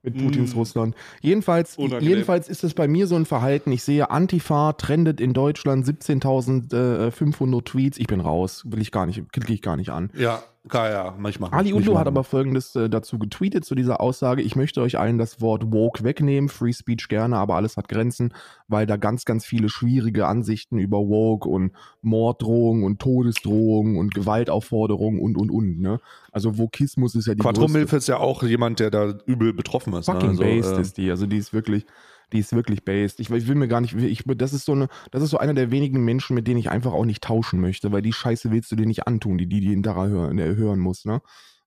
Mit 0.04 0.16
Putins 0.18 0.54
Mm. 0.54 0.58
Russland. 0.58 0.94
Jedenfalls, 1.22 1.76
Unangenehm. 1.78 2.08
jedenfalls 2.08 2.48
ist 2.48 2.62
es 2.62 2.74
bei 2.74 2.86
mir 2.86 3.06
so 3.06 3.16
ein 3.16 3.24
Verhalten. 3.24 3.72
Ich 3.72 3.82
sehe, 3.82 4.10
Antifa 4.10 4.74
trendet 4.74 5.20
in 5.20 5.32
Deutschland 5.32 5.84
17.500 5.86 7.64
Tweets. 7.64 7.98
Ich 7.98 8.06
bin 8.06 8.20
raus. 8.20 8.62
Will 8.66 8.80
ich 8.80 8.90
gar 8.92 9.06
nicht, 9.06 9.22
klicke 9.32 9.52
ich 9.52 9.62
gar 9.62 9.76
nicht 9.76 9.90
an. 9.90 10.10
Ja, 10.16 10.42
ja, 10.72 10.90
ja, 10.90 11.14
manchmal. 11.18 11.50
Ali 11.50 11.74
Udo 11.74 11.98
hat 11.98 12.06
aber 12.06 12.24
folgendes 12.24 12.74
äh, 12.74 12.88
dazu 12.88 13.18
getweetet 13.18 13.64
zu 13.64 13.74
dieser 13.74 14.00
Aussage. 14.00 14.40
Ich 14.40 14.56
möchte 14.56 14.80
euch 14.80 14.98
allen 14.98 15.18
das 15.18 15.40
Wort 15.40 15.70
woke 15.72 16.04
wegnehmen, 16.04 16.48
Free 16.48 16.72
Speech 16.72 17.08
gerne, 17.08 17.36
aber 17.36 17.56
alles 17.56 17.76
hat 17.76 17.88
Grenzen, 17.88 18.32
weil 18.66 18.86
da 18.86 18.96
ganz, 18.96 19.26
ganz 19.26 19.44
viele 19.44 19.68
schwierige 19.68 20.26
Ansichten 20.26 20.78
über 20.78 20.98
woke 20.98 21.48
und 21.48 21.72
Morddrohungen 22.00 22.82
und 22.84 22.98
Todesdrohungen 22.98 23.98
und 23.98 24.14
Gewaltaufforderungen 24.14 25.20
und, 25.20 25.36
und, 25.36 25.50
und, 25.50 25.80
ne? 25.80 26.00
Also 26.32 26.56
Wokismus 26.58 27.14
ist 27.14 27.26
ja 27.26 27.34
die 27.34 27.42
Quattro 27.42 27.66
größte- 27.66 27.72
Milf 27.72 27.92
ist 27.92 28.08
ja 28.08 28.16
auch 28.16 28.42
jemand, 28.42 28.80
der 28.80 28.90
da 28.90 29.14
übel 29.26 29.52
betroffen 29.52 29.92
ist. 29.94 30.06
fucking 30.06 30.32
ne? 30.32 30.38
based 30.38 30.64
Also, 30.70 30.76
äh, 30.76 30.80
ist 30.80 30.96
die. 30.96 31.10
Also 31.10 31.26
die 31.26 31.36
ist 31.36 31.52
wirklich, 31.52 31.84
die 32.32 32.38
ist 32.38 32.54
wirklich 32.54 32.84
based. 32.84 33.20
Ich, 33.20 33.30
ich 33.30 33.46
will 33.46 33.54
mir 33.54 33.68
gar 33.68 33.80
nicht, 33.80 33.94
ich, 33.94 34.24
das 34.26 34.52
ist 34.52 34.64
so 34.64 34.72
eine, 34.72 34.88
das 35.10 35.22
ist 35.22 35.30
so 35.30 35.38
einer 35.38 35.54
der 35.54 35.70
wenigen 35.70 36.04
Menschen, 36.04 36.34
mit 36.34 36.46
denen 36.46 36.58
ich 36.58 36.70
einfach 36.70 36.92
auch 36.92 37.04
nicht 37.04 37.22
tauschen 37.22 37.60
möchte, 37.60 37.92
weil 37.92 38.02
die 38.02 38.12
Scheiße 38.12 38.50
willst 38.50 38.72
du 38.72 38.76
dir 38.76 38.86
nicht 38.86 39.06
antun, 39.06 39.38
die 39.38 39.46
die, 39.46 39.60
die 39.60 39.70
hinterher 39.70 40.08
hören, 40.08 40.36
der 40.36 40.56
hören 40.56 40.80
muss, 40.80 41.04
ne? 41.04 41.20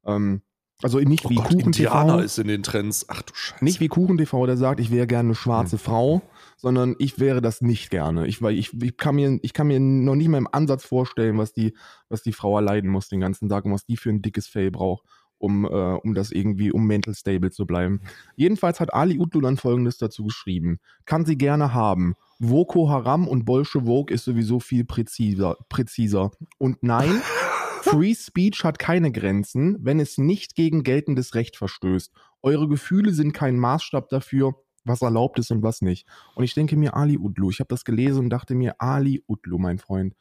Ähm, 0.06 0.42
also 0.84 1.00
nicht 1.00 1.26
Oh 1.26 1.30
wie 1.30 1.36
Gott, 1.36 1.46
Kuchen 1.46 1.60
Indianer 1.62 2.18
TV, 2.18 2.20
ist 2.20 2.38
in 2.38 2.48
den 2.48 2.62
Trends. 2.62 3.06
Ach 3.08 3.24
du 3.24 3.34
Scheiße. 3.34 3.64
nicht 3.64 3.80
wie 3.80 3.88
Kuchen 3.88 4.18
TV, 4.18 4.46
der 4.46 4.58
sagt, 4.58 4.80
ich 4.80 4.92
wäre 4.92 5.08
gerne 5.08 5.30
eine 5.30 5.36
schwarze 5.36 5.80
Frau, 5.80 6.22
sondern 6.56 6.96
ich 7.00 7.20
wäre 7.20 7.42
das 7.42 7.62
nicht 7.62 7.90
gerne. 7.90 8.28
Ich, 8.28 8.44
weil 8.44 8.56
ich, 8.56 8.80
ich 8.80 8.96
kann 8.96 9.16
mir, 9.16 9.40
ich 9.42 9.54
kann 9.54 9.68
mir 9.68 9.80
noch 9.80 10.16
nicht 10.16 10.28
mal 10.28 10.38
im 10.38 10.48
Ansatz 10.52 10.86
vorstellen, 10.86 11.40
was 11.40 11.52
die, 11.52 11.76
was 12.10 12.22
die 12.22 12.34
Frau 12.34 12.56
erleiden 12.58 12.92
muss 12.92 13.10
den 13.10 13.20
ganzen 13.20 13.50
Tag 13.50 13.66
und 13.66 13.74
was 13.74 13.86
die 13.86 13.98
für 13.98 14.10
ein 14.10 14.22
dickes 14.22 14.48
Fell 14.48 14.70
braucht, 14.70 15.04
um, 15.38 15.66
äh, 15.66 15.68
um 15.68 16.14
das 16.14 16.32
irgendwie, 16.32 16.72
um 16.72 16.86
mental 16.86 17.14
stable 17.14 17.52
zu 17.52 17.66
bleiben. 17.66 18.02
Jedenfalls 18.36 18.80
hat 18.80 18.94
Ali 18.94 19.20
Utlu 19.20 19.42
dann 19.42 19.58
folgendes 19.58 19.98
dazu 19.98 20.26
geschrieben. 20.26 20.80
Kann 21.06 21.26
sie 21.26 21.38
gerne 21.38 21.74
haben. 21.74 22.16
Voko 22.40 22.90
Haram 22.90 23.28
und 23.28 23.46
Bolschewok 23.46 24.12
ist 24.12 24.26
sowieso 24.26 24.60
viel 24.60 24.86
präziser, 24.86 25.58
präziser. 25.70 26.32
Und 26.58 26.84
nein, 26.84 27.22
Free 27.82 28.14
Speech 28.14 28.64
hat 28.64 28.80
keine 28.80 29.12
Grenzen, 29.12 29.78
wenn 29.80 30.00
es 30.00 30.18
nicht 30.18 30.56
gegen 30.56 30.84
geltendes 30.84 31.36
Recht 31.36 31.56
verstößt. 31.56 32.12
Eure 32.42 32.68
Gefühle 32.68 33.14
sind 33.14 33.34
kein 33.34 33.58
Maßstab 33.58 34.10
dafür, 34.10 34.56
was 34.84 35.02
erlaubt 35.02 35.40
ist 35.40 35.52
und 35.52 35.64
was 35.64 35.82
nicht. 35.82 36.08
Und 36.36 36.44
ich 36.44 36.54
denke 36.54 36.76
mir, 36.76 36.96
Ali 36.96 37.18
Utlu, 37.18 37.50
ich 37.50 37.60
habe 37.60 37.70
das 37.70 37.86
gelesen 37.86 38.26
und 38.26 38.30
dachte 38.30 38.56
mir, 38.56 38.76
Ali 38.80 39.24
Utlu, 39.28 39.58
mein 39.58 39.80
Freund. 39.80 40.16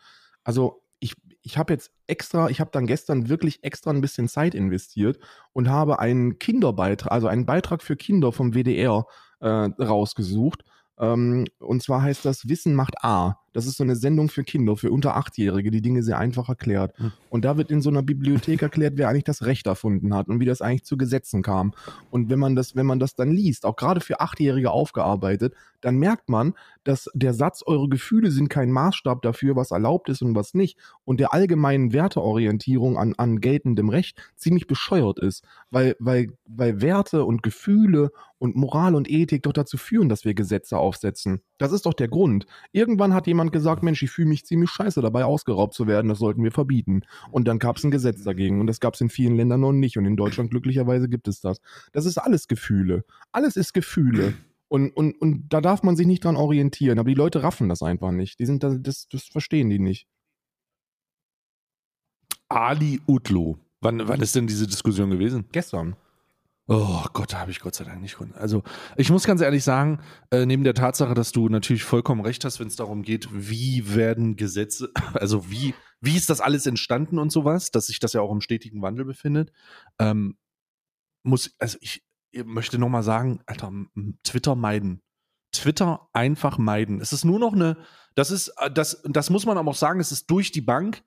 Also 0.45 0.83
ich, 1.01 1.15
ich 1.47 1.57
habe 1.57 1.73
jetzt 1.73 1.93
extra, 2.09 2.51
ich 2.51 2.59
habe 2.59 2.73
dann 2.73 2.89
gestern 2.89 3.29
wirklich 3.29 3.63
extra 3.63 3.93
ein 3.93 4.01
bisschen 4.01 4.27
Zeit 4.27 4.53
investiert 4.53 5.21
und 5.53 5.69
habe 5.69 6.01
einen 6.01 6.41
Kinderbeitrag, 6.41 7.13
also 7.13 7.29
einen 7.29 7.47
Beitrag 7.47 7.85
für 7.85 7.95
Kinder 7.95 8.33
vom 8.33 8.53
WDR 8.53 9.07
äh, 9.39 9.47
rausgesucht. 9.47 10.65
Ähm, 10.99 11.47
und 11.61 11.85
zwar 11.85 12.03
heißt 12.03 12.25
das 12.25 12.49
Wissen 12.49 12.75
macht 12.75 13.05
A. 13.05 13.39
Das 13.57 13.65
ist 13.67 13.79
so 13.79 13.85
eine 13.85 13.97
Sendung 13.97 14.29
für 14.29 14.45
Kinder, 14.45 14.77
für 14.77 14.91
unter 14.91 15.17
Achtjährige, 15.17 15.71
die 15.71 15.81
Dinge 15.81 16.03
sehr 16.03 16.19
einfach 16.19 16.51
erklärt. 16.51 16.93
Hm. 16.99 17.13
Und 17.31 17.47
da 17.47 17.57
wird 17.57 17.71
in 17.71 17.81
so 17.81 17.89
einer 17.89 18.03
Bibliothek 18.03 18.61
erklärt, 18.61 18.99
wer 18.99 19.09
eigentlich 19.09 19.25
das 19.25 19.47
Recht 19.47 19.67
erfunden 19.67 20.15
hat 20.15 20.29
und 20.29 20.41
wie 20.41 20.45
das 20.45 20.61
eigentlich 20.61 20.85
zu 20.85 20.99
Gesetzen 20.99 21.41
kam. 21.43 21.73
Und 22.11 22.29
wenn 22.29 22.39
man 22.39 22.55
das, 22.55 22.77
wenn 22.77 22.85
man 22.85 22.99
das 22.99 23.15
dann 23.15 23.31
liest, 23.31 23.65
auch 23.65 23.77
gerade 23.77 24.03
für 24.03 24.21
Achtjährige 24.21 24.71
aufgearbeitet, 24.71 25.55
dann 25.81 25.97
merkt 25.97 26.29
man, 26.29 26.53
dass 26.85 27.09
der 27.15 27.33
Satz, 27.33 27.63
eure 27.65 27.89
Gefühle 27.89 28.31
sind 28.31 28.49
kein 28.49 28.71
Maßstab 28.71 29.23
dafür, 29.23 29.57
was 29.57 29.71
erlaubt 29.71 30.09
ist 30.09 30.21
und 30.21 30.35
was 30.35 30.53
nicht, 30.53 30.79
und 31.05 31.19
der 31.19 31.33
allgemeinen 31.33 31.93
Werteorientierung 31.93 32.99
an, 32.99 33.15
an 33.17 33.41
geltendem 33.41 33.89
Recht 33.89 34.19
ziemlich 34.37 34.67
bescheuert 34.67 35.19
ist. 35.19 35.45
Weil, 35.71 35.97
weil, 35.99 36.29
weil 36.47 36.83
Werte 36.83 37.25
und 37.25 37.43
Gefühle 37.43 38.11
und 38.39 38.57
Moral 38.57 38.95
und 38.95 39.11
Ethik 39.11 39.43
doch 39.45 39.53
dazu 39.53 39.77
führen, 39.77 40.09
dass 40.09 40.25
wir 40.25 40.35
Gesetze 40.35 40.77
aufsetzen. 40.77 41.41
Das 41.59 41.73
ist 41.73 41.87
doch 41.87 41.95
der 41.95 42.09
Grund. 42.09 42.47
Irgendwann 42.73 43.15
hat 43.15 43.27
jemand 43.27 43.46
gesagt, 43.53 43.83
Mensch, 43.83 44.03
ich 44.03 44.11
fühle 44.11 44.29
mich 44.29 44.45
ziemlich 44.45 44.71
scheiße 44.71 45.01
dabei, 45.01 45.25
ausgeraubt 45.25 45.75
zu 45.75 45.87
werden, 45.87 46.09
das 46.09 46.19
sollten 46.19 46.43
wir 46.43 46.53
verbieten. 46.53 47.03
Und 47.31 47.49
dann 47.49 47.59
gab 47.59 47.77
es 47.77 47.85
ein 47.85 47.91
Gesetz 47.91 48.23
dagegen 48.25 48.61
und 48.61 48.67
das 48.67 48.81
gab 48.81 48.95
es 48.95 49.01
in 49.01 49.11
vielen 49.11 49.37
Ländern 49.37 49.61
noch 49.61 49.73
nicht 49.73 49.97
und 49.99 50.05
in 50.05 50.17
Deutschland 50.17 50.51
glücklicherweise 50.51 51.09
gibt 51.09 51.29
es 51.29 51.41
das. 51.41 51.59
Das 51.93 52.07
ist 52.07 52.19
alles 52.19 52.49
Gefühle. 52.49 53.05
Alles 53.33 53.57
ist 53.57 53.73
Gefühle. 53.73 54.35
Und, 54.69 54.91
und, 54.91 55.21
und 55.21 55.49
da 55.49 55.61
darf 55.61 55.83
man 55.83 55.97
sich 55.97 56.07
nicht 56.07 56.25
dran 56.25 56.37
orientieren. 56.37 56.99
Aber 56.99 57.09
die 57.09 57.15
Leute 57.15 57.43
raffen 57.43 57.69
das 57.69 57.83
einfach 57.83 58.11
nicht. 58.11 58.39
Die 58.39 58.47
sind 58.47 58.63
da, 58.63 58.75
das, 58.75 59.09
das 59.09 59.25
verstehen 59.25 59.71
die 59.71 59.79
nicht. 59.79 60.09
Ali 62.49 63.01
Utlu. 63.07 63.57
Wann, 63.81 64.09
wann 64.09 64.21
ist 64.21 64.35
denn 64.35 64.47
diese 64.47 64.67
Diskussion 64.67 65.11
gewesen? 65.11 65.45
Gestern. 65.53 65.97
Oh 66.69 67.05
Gott, 67.13 67.33
da 67.33 67.39
habe 67.39 67.53
ich 67.53 67.61
Gott 67.61 67.77
sei 67.77 67.85
Dank 67.85 68.01
nicht. 68.01 68.17
grund- 68.17 68.35
Also, 68.37 68.65
ich 68.97 69.11
muss 69.11 69.25
ganz 69.25 69.41
ehrlich 69.41 69.63
sagen, 69.63 70.01
äh, 70.33 70.47
neben 70.47 70.65
der 70.65 70.75
Tatsache, 70.75 71.15
dass 71.15 71.31
du 71.31 71.49
natürlich 71.49 71.85
vollkommen 71.85 72.23
recht 72.23 72.45
hast, 72.45 72.59
wenn 72.59 72.67
es 72.67 72.75
darum 72.75 73.03
geht, 73.03 73.29
wie 73.33 73.95
werden 73.95 74.35
Gesetze, 74.35 74.91
also 75.15 75.49
wie, 75.49 75.75
wie 76.01 76.17
ist 76.17 76.29
das 76.29 76.41
alles 76.41 76.67
entstanden 76.67 77.19
und 77.21 77.31
sowas, 77.31 77.71
dass 77.71 77.87
sich 77.87 78.01
das 78.01 78.15
ja 78.15 78.21
auch 78.21 78.33
im 78.33 78.41
stetigen 78.41 78.83
Wandel 78.83 79.05
befindet, 79.05 79.53
ähm, 80.01 80.37
muss, 81.23 81.55
also 81.61 81.79
ich 81.81 82.03
möchte 82.45 82.79
nochmal 82.79 83.05
sagen, 83.05 83.41
Alter, 83.47 83.73
Twitter 84.25 84.57
meiden. 84.57 85.03
Twitter 85.53 86.09
einfach 86.13 86.59
meiden. 86.59 87.01
Es 87.01 87.13
ist 87.13 87.25
nur 87.25 87.39
noch 87.39 87.55
eine, 87.55 87.77
das 88.17 88.33
ist, 88.33 88.49
äh, 88.59 88.71
das, 88.73 89.03
das 89.05 89.31
muss 89.31 89.47
man 89.47 89.57
aber 89.57 89.71
auch 89.71 89.77
sagen, 89.77 90.01
es 90.01 90.11
ist 90.11 90.27
durch 90.31 90.51
die 90.51 90.61
Bank 90.63 91.05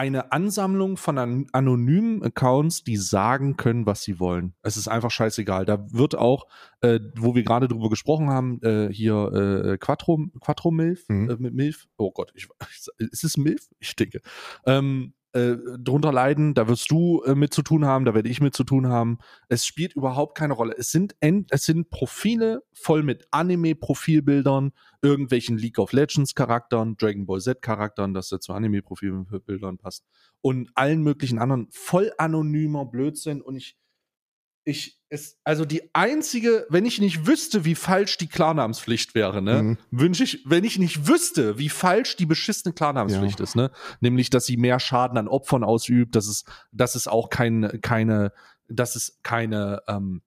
eine 0.00 0.32
Ansammlung 0.32 0.96
von 0.96 1.18
an 1.18 1.46
anonymen 1.52 2.22
Accounts, 2.22 2.84
die 2.84 2.96
sagen 2.96 3.58
können, 3.58 3.84
was 3.84 4.02
sie 4.02 4.18
wollen. 4.18 4.54
Es 4.62 4.78
ist 4.78 4.88
einfach 4.88 5.10
scheißegal. 5.10 5.66
Da 5.66 5.92
wird 5.92 6.16
auch, 6.16 6.46
äh, 6.80 7.00
wo 7.16 7.34
wir 7.34 7.42
gerade 7.42 7.68
drüber 7.68 7.90
gesprochen 7.90 8.30
haben, 8.30 8.62
äh, 8.62 8.88
hier 8.90 9.72
äh, 9.74 9.76
Quattro, 9.76 10.18
Quattro 10.40 10.70
Milf, 10.70 11.06
Mhm. 11.10 11.28
äh, 11.28 11.36
mit 11.38 11.52
Milf. 11.52 11.86
Oh 11.98 12.12
Gott, 12.12 12.32
ich, 12.34 12.48
ist 12.98 13.24
es 13.24 13.36
Milf? 13.36 13.68
Ich 13.78 13.94
denke. 13.94 14.22
Ähm, 14.64 15.12
äh, 15.32 15.56
drunter 15.78 16.12
leiden, 16.12 16.54
da 16.54 16.68
wirst 16.68 16.90
du 16.90 17.22
äh, 17.22 17.34
mit 17.34 17.54
zu 17.54 17.62
tun 17.62 17.84
haben, 17.84 18.04
da 18.04 18.14
werde 18.14 18.28
ich 18.28 18.40
mit 18.40 18.54
zu 18.54 18.64
tun 18.64 18.88
haben. 18.88 19.18
Es 19.48 19.64
spielt 19.64 19.94
überhaupt 19.94 20.36
keine 20.36 20.54
Rolle. 20.54 20.74
Es 20.76 20.90
sind, 20.90 21.14
end, 21.20 21.48
es 21.50 21.64
sind 21.64 21.90
Profile 21.90 22.62
voll 22.72 23.02
mit 23.02 23.26
Anime-Profilbildern, 23.30 24.72
irgendwelchen 25.02 25.56
League 25.56 25.78
of 25.78 25.92
Legends-Charakteren, 25.92 26.96
Dragon 26.96 27.26
Ball 27.26 27.40
Z-Charakteren, 27.40 28.14
dass 28.14 28.32
er 28.32 28.40
zu 28.40 28.52
Anime-Profilbildern 28.52 29.78
passt 29.78 30.04
und 30.40 30.70
allen 30.74 31.02
möglichen 31.02 31.38
anderen 31.38 31.68
voll 31.70 32.12
anonymer 32.18 32.86
Blödsinn 32.86 33.40
und 33.40 33.56
ich 33.56 33.76
ich 34.64 35.00
es 35.08 35.38
also 35.44 35.64
die 35.64 35.92
einzige, 35.94 36.66
wenn 36.68 36.84
ich 36.84 37.00
nicht 37.00 37.26
wüsste, 37.26 37.64
wie 37.64 37.74
falsch 37.74 38.16
die 38.18 38.28
Klarnamenspflicht 38.28 39.14
wäre, 39.14 39.42
ne, 39.42 39.62
Mhm. 39.62 39.78
wünsche 39.90 40.22
ich, 40.22 40.44
wenn 40.46 40.62
ich 40.64 40.78
nicht 40.78 41.08
wüsste, 41.08 41.58
wie 41.58 41.68
falsch 41.68 42.16
die 42.16 42.26
beschissene 42.26 42.72
Klarnamenspflicht 42.74 43.40
ist, 43.40 43.56
ne, 43.56 43.70
nämlich, 44.00 44.30
dass 44.30 44.46
sie 44.46 44.56
mehr 44.56 44.78
Schaden 44.78 45.18
an 45.18 45.26
Opfern 45.28 45.64
ausübt, 45.64 46.14
dass 46.14 46.28
es, 46.28 46.44
dass 46.70 46.94
es 46.94 47.08
auch 47.08 47.28
keine, 47.30 47.80
keine, 47.80 48.32
dass 48.68 48.94
es 48.94 49.18
keine, 49.22 49.82
ähm, 49.88 50.22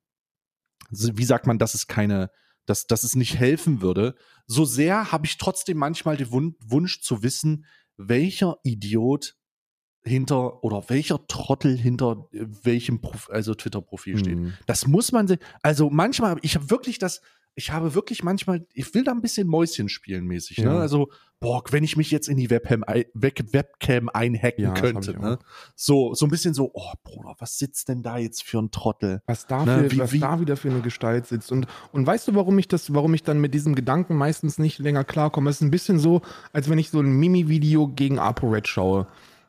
wie 0.90 1.24
sagt 1.26 1.48
man, 1.48 1.58
dass 1.60 1.74
es 1.76 1.88
keine, 1.88 2.30
dass, 2.66 2.86
dass 2.86 3.04
es 3.04 3.16
nicht 3.16 3.38
helfen 3.38 3.82
würde. 3.82 4.16
So 4.48 4.66
sehr 4.66 5.12
habe 5.12 5.26
ich 5.26 5.38
trotzdem 5.38 5.78
manchmal 5.78 6.18
den 6.18 6.32
Wun 6.32 6.56
Wunsch 6.66 7.02
zu 7.02 7.24
wissen, 7.24 7.66
welcher 7.98 8.58
Idiot 8.64 9.36
hinter 10.06 10.64
oder 10.64 10.84
welcher 10.90 11.26
Trottel 11.28 11.78
hinter 11.78 12.28
äh, 12.34 12.46
welchem 12.64 13.00
Prof 13.02 13.30
also 13.32 13.54
Twitter-Profil 13.56 14.18
steht. 14.18 14.38
Mhm. 14.38 14.54
Das 14.66 14.88
muss 14.88 15.12
man, 15.12 15.28
se- 15.28 15.40
also 15.62 15.90
manchmal, 15.90 16.38
ich 16.42 16.56
habe 16.56 16.70
wirklich 16.70 17.00
das, 17.00 17.22
ich 17.56 17.72
habe 17.72 17.94
wirklich 17.94 18.24
manchmal, 18.24 18.66
ich 18.74 18.94
will 18.96 19.04
da 19.04 19.12
ein 19.12 19.22
bisschen 19.22 19.48
Mäuschen 19.48 19.88
spielen 19.88 20.26
mäßig, 20.26 20.58
ne? 20.58 20.64
Ja. 20.66 20.80
Also, 20.80 21.10
boah, 21.40 21.62
wenn 21.70 21.84
ich 21.84 21.96
mich 21.96 22.10
jetzt 22.10 22.28
in 22.28 22.36
die 22.38 22.50
Webcam, 22.50 22.84
ei- 22.88 23.06
Web 23.14 23.54
Webcam 23.54 24.10
einhacken 24.10 24.64
Ja, 24.64 24.74
könnte, 24.74 25.20
ne? 25.20 25.38
So, 25.76 26.16
so 26.16 26.26
ein 26.26 26.32
bisschen 26.32 26.54
so, 26.56 26.72
oh 26.74 26.92
Bruder, 27.04 27.36
was 27.38 27.60
sitzt 27.60 27.90
denn 27.90 28.02
da 28.02 28.18
jetzt 28.18 28.44
für 28.44 28.58
ein 28.58 28.72
Trottel? 28.72 29.22
Was 29.28 29.46
da, 29.46 29.64
Ne, 29.66 29.84
für, 29.84 29.92
wie- 29.92 30.00
was 30.00 30.12
wie- 30.14 30.20
da 30.20 30.40
wieder 30.40 30.58
für 30.58 30.70
eine 30.72 30.82
Gestalt 30.82 31.28
sitzt. 31.28 31.52
Und, 31.52 31.68
und 31.92 32.08
weißt 32.08 32.28
du, 32.28 32.34
warum 32.36 32.58
ich 32.60 32.68
das, 32.68 32.92
warum 32.94 33.14
ich 33.14 33.22
dann 33.24 33.40
mit 33.40 33.54
diesem 33.54 33.76
Gedanken 33.76 34.16
meistens 34.16 34.58
nicht 34.58 34.80
länger 34.80 35.04
klarkomme? 35.04 35.50
Es 35.52 35.58
ist 35.58 35.62
ein 35.62 35.72
bisschen 35.72 36.00
so, 36.00 36.24
als 36.54 36.70
wenn 36.70 36.80
ich 36.80 36.90
so 36.90 37.00
ein 37.02 37.12
Mimi-Video 37.12 37.88
gegen 37.88 38.18
ApoRed 38.20 38.68
schaue. 38.68 39.08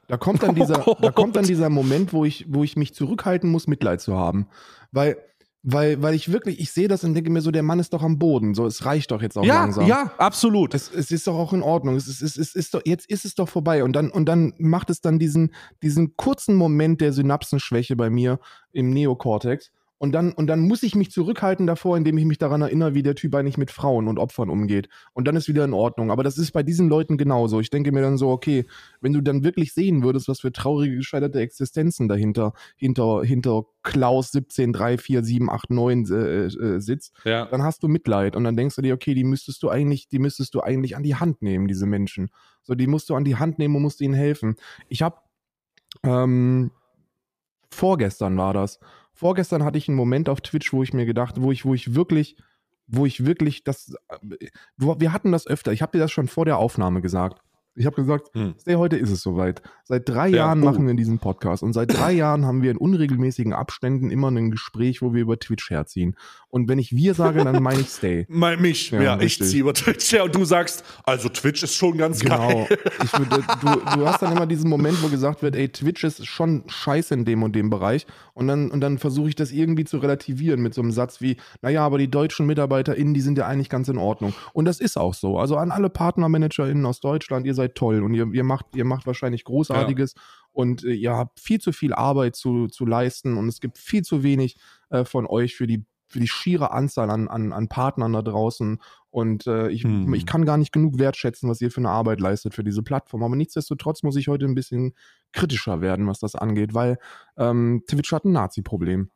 Da 0.09 0.17
kommt 0.17 0.43
dann 0.43 0.55
dieser, 0.55 0.87
Oh 0.87 0.97
da 1.01 1.11
kommt 1.11 1.37
dann 1.37 1.45
dieser 1.45 1.71
Moment, 1.71 2.13
wo 2.13 2.25
ich, 2.25 2.47
wo 2.49 2.65
ich 2.65 2.77
mich 2.77 2.95
zurückhalten 2.95 3.51
muss, 3.51 3.67
Mitleid 3.67 4.01
zu 4.01 4.17
haben. 4.17 4.47
Weil 4.93 5.17
Weil, 5.67 6.03
weil 6.03 6.13
ich 6.15 6.31
wirklich, 6.31 6.61
ich 6.61 6.73
sehe 6.73 6.89
das 6.89 7.05
und 7.05 7.15
denke 7.15 7.31
mir 7.31 7.41
so, 7.41 7.51
der 7.51 7.63
Mann 7.63 7.79
ist 7.81 7.95
doch 7.95 8.03
am 8.03 8.19
Boden. 8.19 8.53
So, 8.55 8.67
es 8.67 8.85
reicht 8.85 9.11
doch 9.11 9.23
jetzt 9.23 9.39
auch 9.39 9.45
Ja, 9.45 9.63
langsam. 9.63 9.87
ja, 9.87 10.13
absolut. 10.19 10.75
Es, 10.75 10.93
es 10.93 11.11
ist 11.11 11.27
doch 11.27 11.39
auch 11.39 11.55
in 11.55 11.63
Ordnung. 11.63 11.97
Es 11.97 12.07
ist, 12.07 12.21
es, 12.21 12.37
ist, 12.37 12.49
es 12.51 12.55
ist 12.55 12.75
doch, 12.75 12.83
jetzt 12.85 13.07
ist 13.11 13.25
es 13.25 13.35
doch 13.35 13.49
vorbei. 13.49 13.83
Und 13.83 13.95
dann, 13.97 14.11
und 14.11 14.27
dann 14.27 14.53
macht 14.59 14.91
es 14.91 15.01
dann 15.01 15.19
diesen, 15.19 15.55
diesen 15.83 16.17
kurzen 16.19 16.55
Moment 16.57 17.01
der 17.01 17.15
Synapsenschwäche 17.15 17.97
bei 17.97 18.11
mir 18.11 18.41
im 18.73 18.91
Neokortex. 18.91 19.71
Und 19.99 20.13
dann, 20.13 20.33
und 20.33 20.49
dann 20.49 20.61
muss 20.61 20.83
ich 20.83 20.95
mich 20.95 21.11
zurückhalten 21.11 21.67
davor, 21.67 21.97
indem 21.97 22.19
ich 22.19 22.25
mich 22.25 22.39
daran 22.39 22.63
erinnere, 22.63 22.95
wie 22.95 23.03
der 23.03 23.15
Typ 23.15 23.35
eigentlich 23.35 23.57
mit 23.59 23.71
Frauen 23.71 24.09
und 24.09 24.19
Opfern 24.19 24.51
umgeht. 24.51 24.89
Und 25.13 25.27
dann 25.29 25.37
ist 25.37 25.49
wieder 25.49 25.65
in 25.65 25.73
Ordnung. 25.73 26.11
Aber 26.11 26.23
das 26.23 26.37
ist 26.37 26.53
bei 26.53 26.63
diesen 26.63 26.89
Leuten 26.89 27.17
genauso. 27.17 27.61
Ich 27.61 27.71
denke 27.71 27.93
mir 27.93 28.03
dann 28.03 28.19
so, 28.19 28.29
okay, 28.31 28.67
wenn 29.01 29.13
du 29.13 29.21
dann 29.21 29.45
wirklich 29.45 29.73
sehen 29.73 30.03
würdest, 30.03 30.29
was 30.29 30.41
für 30.41 30.53
traurige, 30.53 30.97
gescheiterte 30.97 31.41
Existenzen 31.41 32.09
dahinter, 32.09 32.53
hinter, 32.77 33.23
hinter 33.23 33.65
Klaus 33.83 34.33
17347889 34.33 36.13
äh, 36.15 36.47
äh, 36.47 36.81
sitzt, 36.81 37.13
Ja. 37.25 37.47
dann 37.47 37.63
hast 37.63 37.83
du 37.83 37.89
Mitleid 37.89 38.37
und 38.37 38.45
dann 38.45 38.57
denkst 38.57 38.77
du 38.77 38.83
dir, 38.83 38.95
okay, 38.95 39.15
die 39.15 39.25
müsstest 39.25 39.63
du 39.63 39.69
eigentlich, 39.71 40.09
die 40.09 40.19
müsstest 40.19 40.55
du 40.55 40.61
eigentlich 40.61 40.97
an 40.97 41.03
die 41.03 41.15
Hand 41.17 41.43
nehmen, 41.43 41.69
diese 41.69 41.87
Menschen. 41.87 42.31
So, 42.63 42.75
die 42.75 42.87
musst 42.87 43.11
du 43.11 43.15
an 43.15 43.25
die 43.25 43.37
Hand 43.37 43.59
nehmen 43.59 43.77
und 43.77 43.83
musst 43.83 44.01
ihnen 44.01 44.15
helfen. 44.15 44.57
Ich 44.89 45.03
habe 45.03 45.19
ähm, 46.03 46.71
vorgestern 47.71 48.37
war 48.37 48.53
das. 48.55 48.79
Vorgestern 49.15 49.65
hatte 49.65 49.79
ich 49.79 49.89
einen 49.89 49.97
Moment 49.97 50.29
auf 50.29 50.41
Twitch, 50.41 50.73
wo 50.73 50.83
ich 50.83 50.93
mir 50.93 51.07
gedacht, 51.07 51.41
wo 51.41 51.53
ich, 51.53 51.65
wo 51.65 51.73
ich 51.73 51.95
wirklich, 51.95 52.37
wo 52.87 53.07
ich 53.07 53.25
wirklich 53.25 53.63
das, 53.63 53.95
äh, 54.09 54.49
wir 54.79 55.13
hatten 55.13 55.33
das 55.33 55.47
öfter. 55.47 55.73
Ich 55.73 55.83
habe 55.83 55.93
dir 55.93 56.01
das 56.01 56.11
schon 56.11 56.29
vor 56.29 56.45
der 56.45 56.59
Aufnahme 56.59 57.01
gesagt. 57.01 57.41
Ich 57.77 57.87
habe 57.87 57.97
gesagt, 57.97 58.31
Hm. 58.35 58.55
Heute 58.77 58.97
ist 58.97 59.11
es 59.11 59.21
soweit. 59.23 59.63
Seit 59.85 60.09
drei 60.09 60.29
Ja, 60.29 60.37
Jahren 60.37 60.63
oh. 60.63 60.65
machen 60.67 60.87
wir 60.87 60.95
diesen 60.95 61.19
Podcast 61.19 61.63
und 61.63 61.73
seit 61.73 61.93
drei 61.93 62.13
Jahren 62.13 62.47
haben 62.47 62.63
wir 62.63 62.71
in 62.71 62.77
unregelmäßigen 62.77 63.53
Abständen 63.53 64.11
immer 64.11 64.31
ein 64.31 64.51
Gespräch, 64.51 65.03
wo 65.03 65.13
wir 65.13 65.23
über 65.23 65.39
Twitch 65.39 65.71
herziehen. 65.71 66.17
Und 66.49 66.69
wenn 66.69 66.79
ich 66.79 66.93
wir 66.95 67.15
sage, 67.15 67.43
dann 67.45 67.63
meine 67.63 67.81
ich 67.81 67.89
Stay. 67.89 68.27
Mein, 68.31 68.63
mich, 68.63 68.91
Ja, 68.93 69.03
ja, 69.03 69.21
ich 69.21 69.39
ziehe 69.41 69.63
über 69.63 69.75
Twitch 69.75 70.13
her 70.13 70.25
und 70.25 70.35
du 70.35 70.45
sagst, 70.45 70.85
also 71.05 71.29
Twitch 71.29 71.63
ist 71.65 71.75
schon 71.75 71.99
ganz 71.99 72.21
Genau. 72.21 72.67
geil. 72.67 72.79
Würde, 73.19 73.43
du, 73.61 73.97
du 73.99 74.07
hast 74.07 74.23
dann 74.23 74.33
immer 74.37 74.47
diesen 74.47 74.71
Moment, 74.71 75.03
wo 75.03 75.09
gesagt 75.09 75.43
wird, 75.43 75.57
ey, 75.57 75.69
Twitch 75.69 76.05
ist 76.05 76.25
schon 76.27 76.63
scheiße 76.69 77.13
in 77.13 77.25
dem 77.25 77.43
und 77.43 77.55
dem 77.57 77.71
Bereich. 77.71 78.07
Und 78.35 78.47
dann, 78.47 78.71
und 78.71 78.81
dann 78.81 78.99
versuche 78.99 79.29
ich 79.29 79.35
das 79.35 79.51
irgendwie 79.51 79.85
zu 79.85 79.99
relativieren 79.99 80.61
mit 80.63 80.75
so 80.75 80.81
einem 80.81 80.93
Satz 80.93 81.21
wie, 81.21 81.37
naja, 81.61 81.85
aber 81.85 81.99
die 81.99 82.11
deutschen 82.11 82.47
MitarbeiterInnen, 82.47 83.15
die 83.15 83.21
sind 83.21 83.37
ja 83.37 83.47
eigentlich 83.47 83.69
ganz 83.69 83.89
in 83.89 83.99
Ordnung. 83.99 84.33
Und 84.53 84.65
das 84.67 84.81
ist 84.81 84.97
auch 84.97 85.15
so. 85.15 85.39
Also 85.39 85.57
an 85.57 85.71
alle 85.73 85.91
PartnermanagerInnen 85.91 86.87
aus 86.87 87.01
Deutschland, 87.01 87.47
ihr 87.47 87.55
seid 87.55 87.64
toll 87.69 88.03
und 88.03 88.15
ihr, 88.15 88.27
ihr, 88.33 88.45
macht, 88.45 88.67
ihr 88.75 88.85
macht 88.85 89.07
wahrscheinlich 89.07 89.45
Großartiges. 89.45 90.15
Und 90.53 90.85
äh, 90.85 90.93
ihr 90.93 91.15
habt 91.17 91.41
viel 91.41 91.61
zu 91.61 91.73
viel 91.73 91.93
Arbeit 91.93 92.37
zu, 92.37 92.69
zu 92.69 92.87
leisten 92.87 93.37
und 93.37 93.49
es 93.49 93.61
gibt 93.61 93.79
viel 93.79 94.03
zu 94.03 94.23
wenig 94.23 94.57
äh, 94.91 95.05
von 95.05 95.27
euch 95.27 95.57
für 95.57 95.67
die 95.67 95.85
für 96.07 96.21
die 96.21 96.29
schiere 96.29 96.71
Anzahl 96.71 97.11
an, 97.11 97.27
an, 97.27 97.53
an 97.53 97.67
Partnern 97.67 98.13
da 98.13 98.23
draußen. 98.23 98.81
Und 99.11 99.49
äh, 99.49 99.69
ich, 99.71 99.83
Hm. 99.83 100.15
ich 100.15 100.27
kann 100.27 100.45
gar 100.45 100.57
nicht 100.59 100.71
genug 100.71 100.99
wertschätzen, 100.99 101.49
was 101.51 101.61
ihr 101.61 101.73
für 101.73 101.81
eine 101.81 101.89
Arbeit 101.89 102.21
leistet 102.21 102.55
für 102.55 102.63
diese 102.63 102.85
Plattform. 102.85 103.25
Aber 103.25 103.35
nichtsdestotrotz 103.35 104.05
muss 104.05 104.15
ich 104.15 104.29
heute 104.29 104.45
ein 104.45 104.55
bisschen 104.55 104.95
kritischer 105.33 105.81
werden, 105.81 106.07
was 106.07 106.21
das 106.21 106.37
angeht, 106.37 106.73
weil 106.73 106.99
ähm, 107.37 107.83
Twitch 107.89 108.13
hat 108.13 108.25
ein 108.27 108.33
Nazi-Problem. 108.33 109.11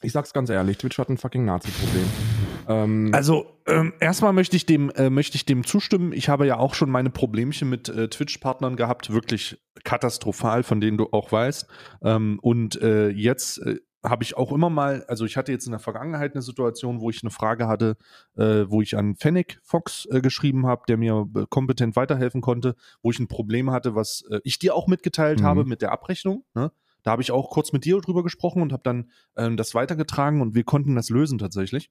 Ich 0.00 0.12
sag's 0.12 0.32
ganz 0.32 0.48
ehrlich, 0.48 0.78
Twitch 0.78 0.98
hat 0.98 1.10
ein 1.10 1.18
fucking 1.18 1.44
Nazi-Problem. 1.44 2.39
Ähm, 2.70 3.10
Also 3.12 3.46
ähm, 3.66 3.92
erstmal 4.00 4.32
möchte 4.32 4.56
ich 4.56 4.64
dem 4.64 4.90
äh, 4.90 5.10
möchte 5.10 5.36
ich 5.36 5.44
dem 5.44 5.64
zustimmen. 5.64 6.12
Ich 6.12 6.28
habe 6.28 6.46
ja 6.46 6.58
auch 6.58 6.74
schon 6.74 6.90
meine 6.90 7.10
Problemchen 7.10 7.68
mit 7.68 7.88
äh, 7.88 8.08
Twitch-Partnern 8.08 8.76
gehabt, 8.76 9.12
wirklich 9.12 9.60
katastrophal, 9.84 10.62
von 10.62 10.80
denen 10.80 10.96
du 10.96 11.08
auch 11.10 11.32
weißt. 11.32 11.66
Ähm, 12.02 12.38
und 12.40 12.80
äh, 12.80 13.08
jetzt 13.08 13.58
äh, 13.58 13.76
habe 14.02 14.22
ich 14.22 14.36
auch 14.36 14.52
immer 14.52 14.70
mal, 14.70 15.04
also 15.08 15.24
ich 15.26 15.36
hatte 15.36 15.52
jetzt 15.52 15.66
in 15.66 15.72
der 15.72 15.80
Vergangenheit 15.80 16.32
eine 16.34 16.42
Situation, 16.42 17.00
wo 17.00 17.10
ich 17.10 17.22
eine 17.22 17.30
Frage 17.30 17.66
hatte, 17.68 17.96
äh, 18.36 18.64
wo 18.68 18.80
ich 18.80 18.96
an 18.96 19.14
Fennec 19.14 19.58
Fox 19.62 20.06
äh, 20.10 20.20
geschrieben 20.20 20.66
habe, 20.66 20.82
der 20.88 20.96
mir 20.96 21.26
äh, 21.36 21.44
kompetent 21.50 21.96
weiterhelfen 21.96 22.40
konnte, 22.40 22.76
wo 23.02 23.10
ich 23.10 23.18
ein 23.18 23.28
Problem 23.28 23.70
hatte, 23.70 23.94
was 23.94 24.24
äh, 24.30 24.40
ich 24.44 24.58
dir 24.58 24.74
auch 24.74 24.86
mitgeteilt 24.86 25.40
Mhm. 25.40 25.44
habe 25.44 25.64
mit 25.64 25.82
der 25.82 25.92
Abrechnung. 25.92 26.44
Ne? 26.54 26.72
Da 27.02 27.10
habe 27.10 27.22
ich 27.22 27.30
auch 27.32 27.50
kurz 27.50 27.72
mit 27.72 27.84
dir 27.84 28.00
drüber 28.00 28.22
gesprochen 28.22 28.62
und 28.62 28.72
habe 28.72 28.82
dann 28.84 29.10
ähm, 29.36 29.56
das 29.56 29.74
weitergetragen 29.74 30.40
und 30.40 30.54
wir 30.54 30.64
konnten 30.64 30.94
das 30.94 31.10
lösen 31.10 31.38
tatsächlich. 31.38 31.90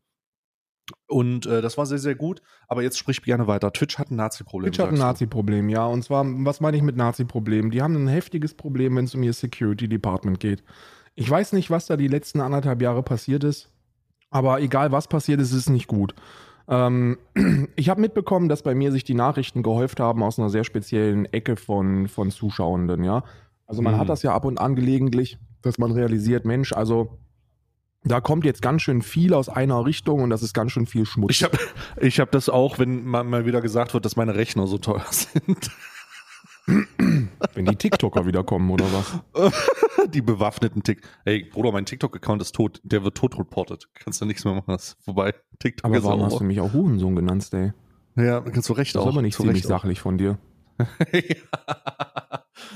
Und 1.07 1.45
äh, 1.45 1.61
das 1.61 1.77
war 1.77 1.85
sehr, 1.85 1.97
sehr 1.97 2.15
gut. 2.15 2.41
Aber 2.67 2.83
jetzt 2.83 2.97
sprich 2.97 3.21
gerne 3.21 3.47
weiter. 3.47 3.71
Twitch 3.73 3.97
hat 3.97 4.11
ein 4.11 4.15
Nazi-Problem. 4.15 4.71
Twitch 4.71 4.79
hat 4.79 4.89
ein. 4.93 4.99
Nazi-Problem, 4.99 5.69
ja. 5.69 5.85
Und 5.85 6.03
zwar, 6.03 6.25
was 6.25 6.59
meine 6.61 6.77
ich 6.77 6.83
mit 6.83 6.95
Nazi-Problem? 6.97 7.71
Die 7.71 7.81
haben 7.81 7.95
ein 7.95 8.07
heftiges 8.07 8.53
Problem, 8.53 8.95
wenn 8.95 9.05
es 9.05 9.15
um 9.15 9.23
ihr 9.23 9.33
Security 9.33 9.87
Department 9.87 10.39
geht. 10.39 10.63
Ich 11.15 11.29
weiß 11.29 11.53
nicht, 11.53 11.69
was 11.69 11.85
da 11.87 11.97
die 11.97 12.07
letzten 12.07 12.39
anderthalb 12.41 12.81
Jahre 12.81 13.03
passiert 13.03 13.43
ist, 13.43 13.69
aber 14.29 14.61
egal 14.61 14.91
was 14.91 15.07
passiert 15.07 15.41
ist, 15.41 15.51
ist 15.51 15.57
es 15.57 15.69
nicht 15.69 15.87
gut. 15.87 16.13
Ähm, 16.67 17.17
ich 17.75 17.89
habe 17.89 17.99
mitbekommen, 17.99 18.47
dass 18.47 18.61
bei 18.63 18.75
mir 18.75 18.91
sich 18.91 19.03
die 19.03 19.15
Nachrichten 19.15 19.63
gehäuft 19.63 19.99
haben 19.99 20.23
aus 20.23 20.37
einer 20.39 20.49
sehr 20.49 20.63
speziellen 20.63 21.25
Ecke 21.25 21.55
von, 21.55 22.07
von 22.07 22.31
Zuschauenden, 22.31 23.03
ja. 23.03 23.23
Also 23.65 23.81
man 23.81 23.95
Mhm. 23.95 23.99
hat 23.99 24.09
das 24.09 24.23
ja 24.23 24.33
ab 24.33 24.45
und 24.45 24.59
an 24.59 24.75
gelegentlich, 24.75 25.37
dass 25.61 25.77
man 25.77 25.91
realisiert, 25.91 26.45
Mensch, 26.45 26.73
also 26.73 27.17
da 28.03 28.21
kommt 28.21 28.45
jetzt 28.45 28.61
ganz 28.61 28.81
schön 28.81 29.01
viel 29.01 29.33
aus 29.33 29.49
einer 29.49 29.85
Richtung 29.85 30.21
und 30.23 30.29
das 30.29 30.41
ist 30.43 30.53
ganz 30.53 30.71
schön 30.71 30.85
viel 30.85 31.05
Schmutz. 31.05 31.31
Ich 31.31 31.43
habe 31.43 31.57
ich 32.01 32.19
hab 32.19 32.31
das 32.31 32.49
auch, 32.49 32.79
wenn 32.79 33.03
mal, 33.05 33.45
wieder 33.45 33.61
gesagt 33.61 33.93
wird, 33.93 34.05
dass 34.05 34.15
meine 34.15 34.35
Rechner 34.35 34.67
so 34.67 34.77
teuer 34.77 35.05
sind. 35.11 35.69
wenn 37.53 37.65
die 37.65 37.75
TikToker 37.75 38.25
wiederkommen 38.25 38.69
oder 38.69 38.85
was? 38.93 39.53
die 40.13 40.21
bewaffneten 40.21 40.83
Tick. 40.83 41.01
Ey, 41.25 41.43
Bruder, 41.45 41.71
mein 41.71 41.85
TikTok-Account 41.85 42.41
ist 42.41 42.53
tot. 42.55 42.79
Der 42.83 43.03
wird 43.03 43.17
tot 43.17 43.37
reported. 43.39 43.89
Kannst 43.95 44.21
du 44.21 44.25
nichts 44.25 44.45
mehr 44.45 44.53
machen. 44.53 44.65
Das 44.67 44.95
vorbei. 45.03 45.33
TikTok 45.59 45.85
Aber 45.85 45.97
ist 45.97 46.03
warum 46.03 46.21
auch. 46.21 46.25
hast 46.27 46.39
du 46.39 46.43
mich 46.43 46.59
auch 46.59 46.71
Hurensohn 46.73 47.15
genannt, 47.15 47.43
Stay? 47.43 47.73
Ja, 48.15 48.41
kannst 48.41 48.69
du 48.69 48.73
recht 48.73 48.95
Das 48.95 49.01
auch. 49.01 49.07
ist 49.07 49.13
aber 49.13 49.21
nicht 49.21 49.35
ziemlich 49.37 49.63
sachlich 49.63 49.99
von 49.99 50.17
dir. 50.17 50.37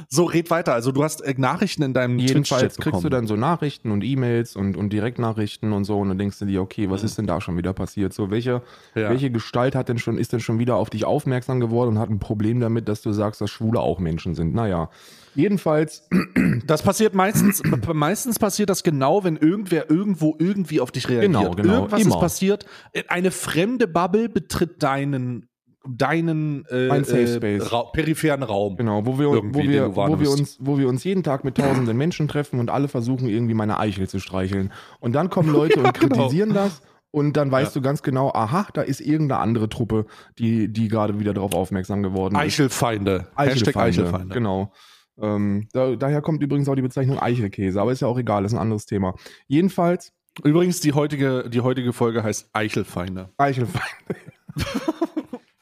so, 0.10 0.26
red 0.26 0.50
weiter. 0.50 0.74
Also 0.74 0.92
du 0.92 1.04
hast 1.04 1.22
äh, 1.22 1.34
Nachrichten 1.38 1.84
in 1.84 1.94
deinem 1.94 2.20
Jedenfalls 2.20 2.78
kriegst 2.78 3.04
du 3.04 3.10
dann 3.10 3.28
so 3.28 3.36
Nachrichten 3.36 3.92
und 3.92 4.04
E-Mails 4.04 4.56
und, 4.56 4.78
und 4.78 4.92
Direktnachrichten 4.92 5.74
und 5.74 5.84
so 5.86 6.00
und 6.00 6.10
dann 6.10 6.18
denkst 6.18 6.40
du 6.40 6.46
dir, 6.46 6.62
okay, 6.62 6.90
was 6.90 7.04
ist 7.04 7.18
denn 7.18 7.28
da 7.28 7.42
schon 7.42 7.58
wieder 7.58 7.74
passiert? 7.74 8.14
So, 8.14 8.32
welche, 8.32 8.62
Ja. 8.96 9.10
welche 9.10 9.32
Gestalt 9.32 9.76
hat 9.76 9.90
denn 9.90 9.98
schon, 9.98 10.18
ist 10.18 10.34
denn 10.34 10.40
schon 10.40 10.60
wieder 10.60 10.76
auf 10.76 10.90
dich 10.90 11.06
aufmerksam 11.06 11.60
geworden 11.60 11.90
und 11.90 12.00
hat 12.00 12.10
ein 12.10 12.20
Problem 12.20 12.60
damit, 12.60 12.88
dass 12.88 13.02
du 13.02 13.12
sagst, 13.12 13.42
dass 13.42 13.50
Schwule 13.50 13.80
auch 13.80 14.00
Menschen 14.00 14.36
sind? 14.36 14.54
Naja. 14.54 14.90
Jedenfalls, 15.36 16.08
Das 16.66 16.84
passiert 16.84 17.16
meistens, 17.16 17.62
meistens 17.94 18.40
passiert 18.40 18.70
das 18.70 18.84
genau, 18.84 19.24
wenn 19.24 19.38
irgendwer 19.38 19.90
irgendwo 19.90 20.36
irgendwie 20.40 20.80
auf 20.80 20.92
dich 20.92 21.10
reagiert. 21.10 21.32
Genau, 21.34 21.52
genau, 21.52 21.74
Irgendwas 21.76 22.02
immer. 22.02 22.16
ist 22.16 22.22
passiert. 22.22 22.66
Eine 23.08 23.32
fremde 23.32 23.88
Bubble 23.88 24.30
betritt 24.30 24.84
deinen, 24.84 25.48
deinen 25.88 26.66
äh, 26.66 26.88
Mein 26.88 27.04
Safe 27.04 27.22
äh, 27.22 27.36
Space. 27.36 27.72
Ra 27.72 27.84
peripheren 27.92 28.44
Raum. 28.44 28.78
genau, 28.78 29.06
wo 29.06 29.20
wir, 29.20 29.28
wo, 29.28 29.62
wir, 29.62 29.96
wo, 29.96 30.20
wir 30.20 30.30
uns, 30.30 30.58
wo 30.60 30.78
wir 30.78 30.88
uns 30.88 31.04
jeden 31.04 31.24
Tag 31.24 31.44
mit 31.44 31.58
tausenden 31.58 31.98
Menschen 31.98 32.28
treffen 32.28 32.60
und 32.60 32.70
alle 32.70 32.88
versuchen 32.88 33.28
irgendwie 33.28 33.54
meine 33.54 33.80
Eichel 33.80 34.08
zu 34.08 34.20
streicheln. 34.20 34.72
Und 35.00 35.14
dann 35.14 35.30
kommen 35.30 35.50
Leute 35.54 35.80
und 35.82 35.94
genau. 35.94 36.16
kritisieren 36.16 36.54
das. 36.54 36.82
Und 37.12 37.38
dann 37.38 37.52
weißt 37.52 37.76
Ja. 37.76 37.82
du 37.82 37.86
ganz 37.86 38.02
genau, 38.02 38.32
aha, 38.34 38.68
da 38.74 38.82
ist 38.82 39.00
irgendeine 39.00 39.40
andere 39.40 39.70
Truppe, 39.70 40.08
die, 40.40 40.72
die 40.72 40.88
gerade 40.88 41.20
wieder 41.20 41.34
darauf 41.34 41.54
aufmerksam 41.54 42.02
geworden 42.02 42.34
ist. 42.36 42.42
Eichelfeinde. 42.42 43.28
Hashtag 43.36 43.78
Eichelfeinde. 43.78 44.34
Genau. 44.34 44.74
Ähm, 45.22 45.68
da, 45.74 45.96
daher 45.96 46.22
kommt 46.24 46.42
übrigens 46.42 46.68
auch 46.68 46.76
die 46.76 46.82
Bezeichnung 46.82 47.20
Eichelkäse, 47.20 47.80
aber 47.80 47.92
ist 47.92 48.00
ja 48.00 48.08
auch 48.08 48.18
egal, 48.18 48.46
ist 48.46 48.54
ein 48.54 48.60
anderes 48.60 48.88
Thema. 48.88 49.14
Jedenfalls 49.48 50.12
Übrigens, 50.44 50.80
die 50.80 50.94
heutige, 50.94 51.48
die 51.50 51.62
heutige 51.62 51.94
Folge 51.94 52.24
heißt 52.24 52.50
Eichelfeinde. 52.54 53.30
Eichelfeinde. 53.38 54.16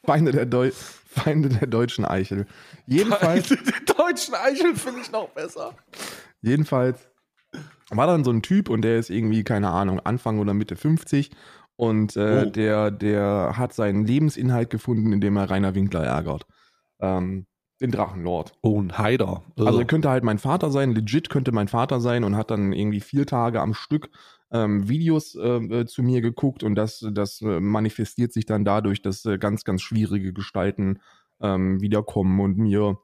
Feinde, 0.04 0.32
der 0.32 0.46
Deu 0.46 0.70
Feinde 0.72 1.48
der 1.50 1.68
deutschen 1.68 2.04
Eichel. 2.04 2.46
Jedenfalls, 2.86 3.48
Den 3.48 3.58
deutschen 3.96 4.34
Eichel 4.34 4.74
finde 4.74 5.00
ich 5.02 5.12
noch 5.12 5.28
besser. 5.30 5.74
jedenfalls 6.40 7.08
war 7.90 8.06
dann 8.06 8.24
so 8.24 8.30
ein 8.30 8.42
Typ 8.42 8.70
und 8.70 8.82
der 8.82 8.98
ist 8.98 9.10
irgendwie, 9.10 9.44
keine 9.44 9.68
Ahnung, 9.70 10.00
Anfang 10.00 10.38
oder 10.38 10.54
Mitte 10.54 10.76
50 10.76 11.30
und 11.76 12.16
äh, 12.16 12.44
Oh. 12.46 12.50
der, 12.50 12.90
der 12.90 13.52
hat 13.56 13.74
seinen 13.74 14.06
Lebensinhalt 14.06 14.70
gefunden, 14.70 15.12
indem 15.12 15.36
er 15.36 15.50
Rainer 15.50 15.74
Winkler 15.74 16.02
ärgert. 16.04 16.46
Ähm, 17.00 17.46
den 17.82 17.90
Drachenlord. 17.90 18.54
Oh, 18.62 18.80
ein 18.80 18.96
Haider. 18.96 19.42
Also 19.58 19.80
er 19.80 19.84
könnte 19.84 20.08
halt 20.08 20.24
mein 20.24 20.38
Vater 20.38 20.70
sein, 20.70 20.92
legit 20.92 21.28
könnte 21.28 21.52
mein 21.52 21.68
Vater 21.68 22.00
sein 22.00 22.24
und 22.24 22.36
hat 22.36 22.50
dann 22.50 22.72
irgendwie 22.72 23.00
vier 23.00 23.26
Tage 23.26 23.60
am 23.60 23.74
Stück 23.74 24.08
ähm, 24.52 24.88
Videos 24.88 25.34
äh, 25.34 25.40
äh, 25.40 25.86
zu 25.86 26.02
mir 26.02 26.20
geguckt 26.20 26.62
und 26.62 26.74
das, 26.74 27.06
das 27.12 27.40
äh, 27.42 27.60
manifestiert 27.60 28.32
sich 28.32 28.46
dann 28.46 28.64
dadurch, 28.64 29.02
dass 29.02 29.24
äh, 29.24 29.38
ganz, 29.38 29.64
ganz 29.64 29.82
schwierige 29.82 30.32
Gestalten 30.32 31.00
ähm, 31.40 31.80
wiederkommen 31.80 32.38
und 32.40 32.56
mir 32.58 32.98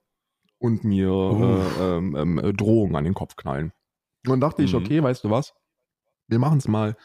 und 0.58 0.84
mir 0.84 1.08
äh, 1.08 1.96
ähm, 1.96 2.16
ähm, 2.16 2.38
äh, 2.38 2.52
Drohungen 2.52 2.96
an 2.96 3.04
den 3.04 3.14
Kopf 3.14 3.36
knallen. 3.36 3.72
Und 4.26 4.30
dann 4.32 4.40
dachte 4.40 4.62
ich, 4.62 4.72
Mhm. 4.72 4.78
okay, 4.78 5.02
weißt 5.02 5.24
du 5.24 5.30
was? 5.30 5.54
Wir 6.26 6.38
machen 6.38 6.58
es 6.58 6.68
mal, 6.68 6.96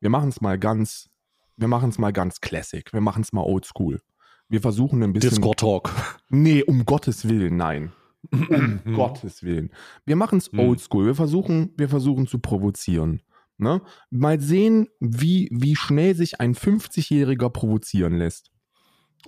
wir 0.00 0.10
machen 0.10 0.28
es 0.28 0.40
mal 0.40 0.58
ganz, 0.58 1.10
wir 1.56 1.68
machen 1.68 1.90
es 1.90 1.98
mal 1.98 2.12
ganz 2.12 2.40
classic. 2.40 2.92
Wir 2.92 3.00
machen 3.00 3.22
es 3.22 3.32
mal 3.32 3.42
oldschool. 3.42 4.00
Wir 4.48 4.60
versuchen 4.60 5.02
ein 5.02 5.12
bisschen. 5.12 5.30
Discord 5.30 5.60
Talk. 5.60 5.90
Nee, 6.30 6.62
um 6.62 6.84
Gottes 6.86 7.28
Willen, 7.28 7.56
nein. 7.56 7.92
Um 8.30 8.80
Gottes 8.94 9.42
Willen. 9.42 9.70
Wir 10.06 10.16
machen 10.16 10.38
es 10.38 10.52
Mhm. 10.52 10.60
oldschool. 10.60 11.06
Wir 11.06 11.14
versuchen, 11.14 11.72
wir 11.76 11.88
versuchen 11.88 12.26
zu 12.26 12.38
provozieren. 12.38 13.22
Ne? 13.58 13.82
Mal 14.10 14.40
sehen, 14.40 14.88
wie, 15.00 15.48
wie 15.52 15.76
schnell 15.76 16.14
sich 16.14 16.40
ein 16.40 16.54
50-Jähriger 16.54 17.50
provozieren 17.50 18.16
lässt. 18.16 18.50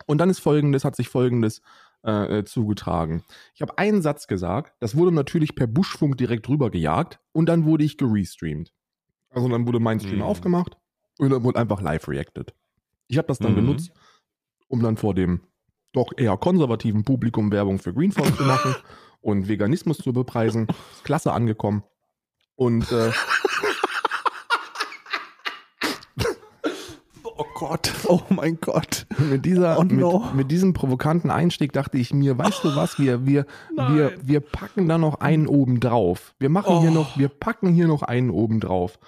Und 0.06 0.18
dann 0.18 0.30
ist 0.30 0.38
folgendes, 0.38 0.84
hat 0.84 0.96
sich 0.96 1.08
folgendes 1.08 1.60
äh, 2.04 2.38
äh, 2.38 2.44
zugetragen. 2.44 3.24
Ich 3.54 3.60
habe 3.60 3.76
einen 3.76 4.00
Satz 4.00 4.26
gesagt, 4.26 4.72
das 4.80 4.96
wurde 4.96 5.12
natürlich 5.12 5.54
per 5.54 5.66
Buschfunk 5.66 6.16
direkt 6.16 6.48
rübergejagt 6.48 7.18
und 7.32 7.46
dann 7.48 7.64
wurde 7.66 7.84
ich 7.84 7.98
gerestreamt. 7.98 8.72
Also 9.30 9.48
dann 9.48 9.66
wurde 9.66 9.80
mein 9.80 10.00
Stream 10.00 10.16
Mhm. 10.16 10.22
aufgemacht 10.22 10.76
und 11.18 11.28
dann 11.30 11.42
wurde 11.44 11.58
einfach 11.58 11.82
live 11.82 12.08
reacted. 12.08 12.54
Ich 13.08 13.18
habe 13.18 13.28
das 13.28 13.38
dann 13.38 13.52
Mhm. 13.52 13.56
benutzt, 13.56 13.92
um 14.70 14.82
dann 14.82 14.96
vor 14.96 15.14
dem 15.14 15.40
doch 15.92 16.12
eher 16.16 16.36
konservativen 16.36 17.04
Publikum 17.04 17.50
Werbung 17.52 17.78
für 17.80 17.92
Greenforce 17.92 18.36
zu 18.36 18.44
machen 18.44 18.74
und 19.20 19.48
Veganismus 19.48 19.98
zu 19.98 20.12
bepreisen. 20.12 20.68
Ist 20.92 21.04
klasse 21.04 21.32
angekommen. 21.32 21.82
Und 22.54 22.90
äh, 22.92 23.10
Oh 27.22 27.44
Gott, 27.54 27.92
oh 28.06 28.20
mein 28.30 28.58
Gott. 28.60 29.06
mit, 29.18 29.44
dieser, 29.44 29.78
Oh 29.78 29.82
no. 29.84 30.18
mit, 30.26 30.34
mit 30.34 30.50
diesem 30.50 30.72
provokanten 30.72 31.30
Einstieg 31.30 31.72
dachte 31.72 31.98
ich 31.98 32.12
mir, 32.14 32.36
weißt 32.38 32.64
du 32.64 32.74
was, 32.76 32.98
wir, 32.98 33.26
wir, 33.26 33.46
wir, 33.76 34.12
wir 34.22 34.40
packen 34.40 34.88
da 34.88 34.98
noch 34.98 35.20
einen 35.20 35.46
oben 35.46 35.80
drauf. 35.80 36.34
Wir 36.38 36.48
machen 36.48 36.80
hier 36.80 36.90
Oh. 36.90 36.94
noch, 36.94 37.18
wir 37.18 37.28
packen 37.28 37.72
hier 37.72 37.86
noch 37.88 38.02
einen 38.02 38.30
oben 38.30 38.60
drauf. 38.60 38.98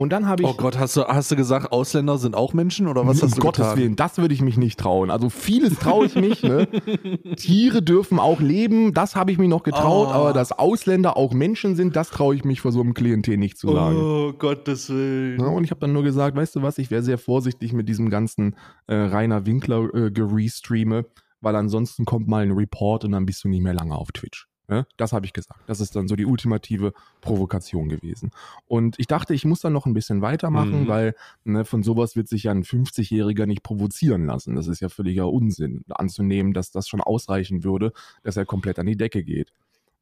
Und 0.00 0.14
dann 0.14 0.26
habe 0.26 0.42
ich. 0.42 0.48
Oh 0.48 0.54
Gott, 0.54 0.78
hast 0.78 0.96
du, 0.96 1.04
hast 1.04 1.30
du 1.30 1.36
gesagt, 1.36 1.72
Ausländer 1.72 2.16
sind 2.16 2.34
auch 2.34 2.54
Menschen 2.54 2.88
oder 2.88 3.06
was 3.06 3.20
um 3.20 3.28
hast 3.28 3.36
du 3.36 3.42
Gottes 3.42 3.64
getan? 3.66 3.78
Willen, 3.78 3.96
das 3.96 4.16
würde 4.16 4.32
ich 4.32 4.40
mich 4.40 4.56
nicht 4.56 4.80
trauen. 4.80 5.10
Also 5.10 5.28
vieles 5.28 5.78
traue 5.78 6.06
ich 6.06 6.14
mich. 6.14 6.42
Ne? 6.42 6.66
Tiere 7.36 7.82
dürfen 7.82 8.18
auch 8.18 8.40
leben, 8.40 8.94
das 8.94 9.14
habe 9.14 9.30
ich 9.30 9.36
mich 9.36 9.50
noch 9.50 9.62
getraut, 9.62 10.08
Oh. 10.08 10.12
aber 10.12 10.32
dass 10.32 10.52
Ausländer 10.52 11.18
auch 11.18 11.34
Menschen 11.34 11.76
sind, 11.76 11.96
das 11.96 12.08
traue 12.08 12.34
ich 12.34 12.44
mich 12.44 12.62
vor 12.62 12.72
so 12.72 12.80
einem 12.80 12.94
Klientel 12.94 13.36
nicht 13.36 13.58
zu 13.58 13.70
sagen. 13.74 13.98
Oh 13.98 14.32
Gottes 14.32 14.88
Willen. 14.88 15.36
Ne? 15.36 15.50
Und 15.50 15.64
ich 15.64 15.70
habe 15.70 15.80
dann 15.80 15.92
nur 15.92 16.02
gesagt, 16.02 16.34
weißt 16.34 16.56
du 16.56 16.62
was, 16.62 16.78
ich 16.78 16.90
wäre 16.90 17.02
sehr 17.02 17.18
vorsichtig 17.18 17.74
mit 17.74 17.86
diesem 17.86 18.08
ganzen 18.08 18.56
äh, 18.86 18.94
Rainer 18.94 19.44
Winkler 19.44 19.94
äh, 19.94 20.10
gerestreame, 20.10 21.04
weil 21.42 21.56
ansonsten 21.56 22.06
kommt 22.06 22.26
mal 22.26 22.42
ein 22.42 22.52
Report 22.52 23.04
und 23.04 23.12
dann 23.12 23.26
bist 23.26 23.44
du 23.44 23.48
nicht 23.48 23.62
mehr 23.62 23.74
lange 23.74 23.94
auf 23.94 24.12
Twitch. 24.12 24.49
Ne? 24.70 24.86
Das 24.96 25.12
habe 25.12 25.26
ich 25.26 25.32
gesagt. 25.32 25.60
Das 25.66 25.80
ist 25.80 25.96
dann 25.96 26.06
so 26.08 26.14
die 26.16 26.24
ultimative 26.26 26.92
Provokation 27.20 27.88
gewesen. 27.88 28.30
Und 28.68 28.98
ich 28.98 29.08
dachte, 29.08 29.34
ich 29.34 29.44
muss 29.44 29.60
dann 29.60 29.72
noch 29.72 29.84
ein 29.84 29.94
bisschen 29.94 30.22
weitermachen, 30.22 30.82
Mhm. 30.84 30.88
weil 30.88 31.14
ne, 31.44 31.64
von 31.64 31.82
sowas 31.82 32.14
wird 32.14 32.28
sich 32.28 32.44
ja 32.44 32.52
ein 32.52 32.62
50-Jähriger 32.62 33.46
nicht 33.46 33.62
provozieren 33.64 34.26
lassen. 34.26 34.54
Das 34.54 34.68
ist 34.68 34.80
ja 34.80 34.88
völliger 34.88 35.28
Unsinn, 35.28 35.82
anzunehmen, 35.90 36.52
dass 36.52 36.70
das 36.70 36.86
schon 36.88 37.00
ausreichen 37.00 37.64
würde, 37.64 37.92
dass 38.22 38.36
er 38.36 38.46
komplett 38.46 38.78
an 38.78 38.86
die 38.86 38.96
Decke 38.96 39.24
geht. 39.24 39.52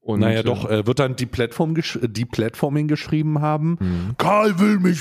Und, 0.00 0.20
naja, 0.20 0.42
doch, 0.42 0.68
äh, 0.70 0.87
wird 0.87 1.00
dann 1.00 1.16
die 1.16 1.26
Plattform 1.26 1.74
gesch 1.74 1.98
die 2.02 2.24
Platforming 2.24 2.88
geschrieben 2.88 3.40
haben. 3.40 3.76
Mhm. 3.81 4.14
Karl 4.16 4.59
will 4.59 4.78
mich 4.78 5.00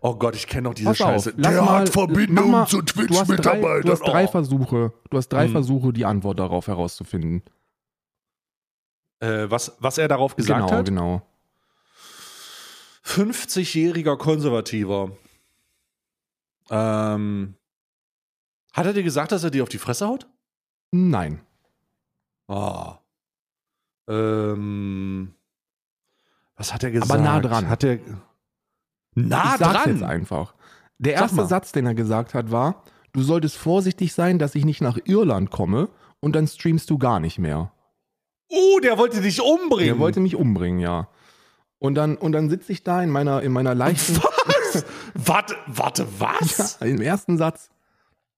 Oh 0.00 0.14
Gott, 0.14 0.36
ich 0.36 0.46
kenne 0.46 0.68
doch 0.68 0.74
diese 0.74 0.88
Pass 0.90 0.98
Scheiße. 0.98 1.30
auf, 1.30 1.36
Der 1.42 1.62
mal, 1.62 1.80
hat 1.80 1.88
Verbindung 1.90 2.50
mal, 2.52 2.66
zu 2.66 2.80
du 2.80 2.84
hast 2.86 2.96
drei, 2.96 3.02
du 3.02 3.06
Twitch-Mitarbeitern. 3.08 3.90
hast 3.90 4.00
drei 4.06 4.24
Oh. 4.24 4.28
Versuche, 4.28 4.92
du 5.10 5.16
hast 5.16 5.28
drei 5.28 5.48
Mhm. 5.48 5.52
Versuche, 5.52 5.92
die 5.92 6.04
Antwort 6.04 6.38
darauf 6.38 6.66
herauszufinden. 6.66 7.42
Äh, 9.20 9.50
was, 9.50 9.76
was 9.80 9.98
er 9.98 10.08
darauf 10.08 10.36
gesagt 10.36 10.66
genau, 10.66 10.78
hat? 10.78 10.84
genau. 10.86 11.22
50-jähriger 13.04 14.16
Konservativer. 14.16 15.12
Ähm, 16.70 17.54
hat 18.72 18.86
er 18.86 18.92
dir 18.92 19.02
gesagt, 19.02 19.32
dass 19.32 19.44
er 19.44 19.50
dir 19.50 19.62
auf 19.62 19.68
die 19.68 19.78
Fresse 19.78 20.06
haut? 20.06 20.26
Nein. 20.90 21.40
Ah. 22.46 22.98
Ähm, 24.08 25.34
was 26.56 26.72
hat 26.72 26.82
er 26.82 26.90
gesagt? 26.90 27.10
Aber 27.10 27.20
nah 27.20 27.40
dran. 27.40 27.68
Hat 27.68 27.84
er 27.84 27.98
nah 29.14 29.54
ich 29.54 29.60
dran? 29.60 29.90
jetzt 29.90 30.02
einfach. 30.02 30.54
Der 30.98 31.14
erste. 31.14 31.46
Satz, 31.46 31.72
den 31.72 31.86
er 31.86 31.94
gesagt 31.94 32.34
hat, 32.34 32.50
war, 32.50 32.82
du 33.12 33.22
solltest 33.22 33.56
vorsichtig 33.56 34.12
sein, 34.12 34.38
dass 34.38 34.54
ich 34.54 34.64
nicht 34.64 34.80
nach 34.80 34.98
Irland 35.04 35.50
komme 35.50 35.88
und 36.20 36.34
dann 36.34 36.46
streamst 36.46 36.90
du 36.90 36.98
gar 36.98 37.20
nicht 37.20 37.38
mehr. 37.38 37.72
Uh, 38.50 38.80
der 38.80 38.98
wollte 38.98 39.20
dich 39.20 39.40
umbringen. 39.42 39.96
Er 39.96 39.98
wollte 39.98 40.20
mich 40.20 40.36
umbringen, 40.36 40.80
ja. 40.80 41.08
Und 41.78 41.94
dann, 41.94 42.16
und 42.16 42.32
dann 42.32 42.50
sitze 42.50 42.72
ich 42.72 42.82
da 42.82 43.02
in 43.02 43.10
meiner, 43.10 43.42
in 43.42 43.52
meiner 43.52 43.74
leichten, 43.74 44.16
was? 44.72 44.84
warte, 45.14 45.54
warte, 45.66 46.06
was? 46.18 46.78
im 46.80 47.00
ersten 47.00 47.38
Satz. 47.38 47.70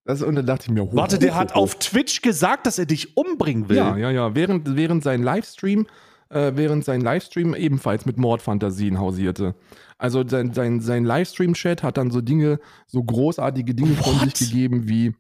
Das, 0.05 0.23
und 0.23 0.35
dann 0.35 0.47
dachte 0.47 0.65
ich 0.67 0.71
mir, 0.71 0.83
ho, 0.83 0.91
Warte, 0.93 1.19
der 1.19 1.35
ho, 1.35 1.39
hat 1.39 1.55
ho. 1.55 1.61
auf 1.61 1.77
Twitch 1.77 2.23
gesagt, 2.23 2.67
dass 2.67 2.79
er 2.79 2.87
dich 2.87 3.17
umbringen 3.17 3.69
will. 3.69 3.77
Ja, 3.77 3.97
ja, 3.97 4.11
ja. 4.11 4.35
Während, 4.35 4.77
während 4.77 5.03
sein 5.03 5.23
Livestream, 5.23 5.87
äh, 6.31 6.53
während 6.55 6.85
sein 6.85 7.01
Livestream 7.01 7.55
ebenfalls 7.55 8.07
mit 8.07 8.17
Mordfantasien 8.17 8.99
hausierte. 8.99 9.55
Also 9.99 10.27
sein, 10.27 10.55
sein, 10.55 10.81
sein 10.81 11.05
Livestream-Chat 11.05 11.83
hat 11.83 11.99
dann 11.99 12.11
so 12.11 12.21
Dinge, 12.21 12.59
so 12.87 13.03
großartige 13.03 13.75
Dinge 13.75 13.95
von 13.95 14.21
What? 14.21 14.37
sich 14.37 14.51
gegeben 14.51 14.89
wie, 14.89 15.15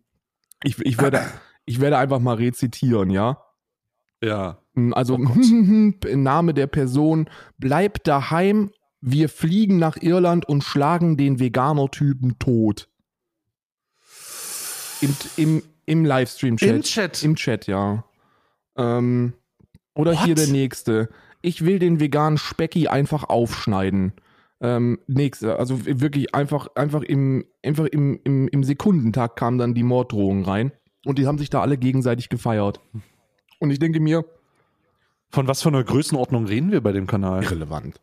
ich, 0.65 0.79
ich, 0.81 0.99
werde, 0.99 1.23
ich 1.67 1.81
werde 1.81 1.99
einfach 1.99 2.19
mal 2.19 2.37
rezitieren, 2.37 3.11
ja. 3.11 3.43
ja. 4.23 4.60
Also 4.75 5.15
Oh 5.15 5.19
im 6.07 6.23
Name 6.23 6.55
der 6.55 6.67
Person, 6.67 7.29
bleib 7.59 8.05
daheim, 8.05 8.71
wir 9.01 9.29
fliegen 9.29 9.79
nach 9.79 9.97
Irland 10.01 10.49
und 10.49 10.63
schlagen 10.63 11.17
den 11.17 11.41
Veganer-Typen 11.41 12.39
tot. 12.39 12.89
Im, 15.01 15.17
im, 15.37 15.63
im 15.87 16.05
Livestream-Chat. 16.05 16.69
Im 16.69 16.83
Chat. 16.83 17.23
Im 17.23 17.37
Chat, 17.37 17.67
ja. 17.67 18.05
Ähm, 18.77 19.33
oder 19.95 20.13
What? 20.13 20.25
hier 20.25 20.35
der 20.35 20.49
nächste. 20.49 21.09
Ich 21.43 21.65
will 21.65 21.79
den 21.79 22.01
veganen 22.01 22.39
Specki 22.39 22.89
einfach 22.89 23.25
aufschneiden. 23.25 24.13
Ähm, 24.63 24.99
nächste, 25.07 25.59
also 25.59 25.87
wirklich 25.87 26.35
einfach, 26.35 26.69
einfach 26.75 27.03
im, 27.03 27.47
einfach 27.65 27.87
im, 27.87 28.21
im, 28.25 28.47
im 28.49 28.63
Sekundentakt 28.63 29.37
kamen 29.39 29.57
dann 29.57 29.75
die 29.75 29.83
Morddrohungen 29.83 30.45
rein. 30.45 30.73
Und 31.07 31.19
die 31.19 31.27
haben 31.27 31.39
sich 31.39 31.49
da 31.49 31.63
alle 31.63 31.79
gegenseitig 31.79 32.29
gefeiert. 32.29 32.81
Und 33.59 33.71
ich 33.71 33.79
denke 33.79 34.01
mir, 34.01 34.25
Von 35.31 35.47
was 35.47 35.63
für 35.63 35.69
einer 35.69 35.85
Größenordnung 35.85 36.47
reden 36.47 36.71
wir 36.73 36.81
bei 36.81 36.93
dem 36.93 37.07
Kanal? 37.07 37.43
irrelevant. 37.43 38.01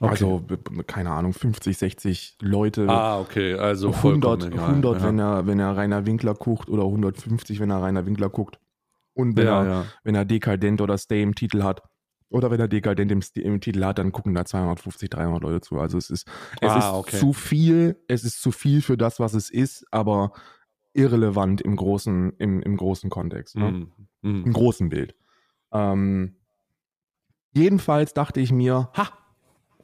Okay. 0.00 0.10
Also, 0.10 0.42
keine 0.88 1.10
Ahnung, 1.10 1.32
50, 1.32 1.78
60 1.78 2.38
Leute. 2.40 2.88
ah, 2.88 3.20
okay, 3.20 3.54
also 3.54 3.92
100, 3.92 4.00
vollkommen 4.42 4.52
egal. 4.52 4.68
100 4.70 5.00
ja. 5.00 5.06
wenn, 5.06 5.18
er, 5.20 5.46
wenn 5.46 5.60
er 5.60 5.76
Rainer 5.76 6.04
Winkler 6.06 6.34
guckt 6.34 6.68
oder 6.68 6.82
150, 6.82 7.60
wenn 7.60 7.70
er 7.70 7.80
Rainer 7.80 8.04
Winkler 8.04 8.28
guckt. 8.28 8.58
Und 9.14 9.36
wenn, 9.36 9.46
ja, 9.46 9.62
er, 9.62 9.68
ja. 9.68 9.84
wenn 10.02 10.16
er 10.16 10.24
Dekadent 10.24 10.80
oder 10.80 10.98
Stay 10.98 11.22
im 11.22 11.36
Titel 11.36 11.62
hat. 11.62 11.82
Oder 12.28 12.50
wenn 12.50 12.58
er 12.58 12.66
Dekadent 12.66 13.12
im, 13.12 13.20
im 13.36 13.60
Titel 13.60 13.84
hat, 13.84 13.98
dann 13.98 14.10
gucken 14.10 14.34
da 14.34 14.44
250, 14.44 15.08
300 15.10 15.40
Leute 15.40 15.60
zu. 15.60 15.78
Also 15.78 15.96
es 15.98 16.10
ist, 16.10 16.26
es 16.60 16.68
Ah, 16.68 16.78
ist 16.78 16.86
okay. 16.86 17.16
zu 17.18 17.32
viel, 17.32 17.96
es 18.08 18.24
ist 18.24 18.42
zu 18.42 18.50
viel 18.50 18.82
für 18.82 18.96
das, 18.96 19.20
was 19.20 19.34
es 19.34 19.50
ist, 19.50 19.86
aber 19.92 20.32
irrelevant 20.94 21.60
im 21.60 21.76
großen, 21.76 22.32
im, 22.38 22.60
im 22.62 22.76
großen 22.76 23.08
Kontext. 23.10 23.56
Ne? 23.56 23.70
Mhm. 23.70 23.92
Mhm. 24.22 24.44
Im 24.46 24.52
großen 24.52 24.88
Bild. 24.88 25.14
Ähm, 25.74 26.36
jedenfalls 27.52 28.14
dachte 28.14 28.40
ich 28.40 28.52
mir, 28.52 28.90
ha, 28.96 29.08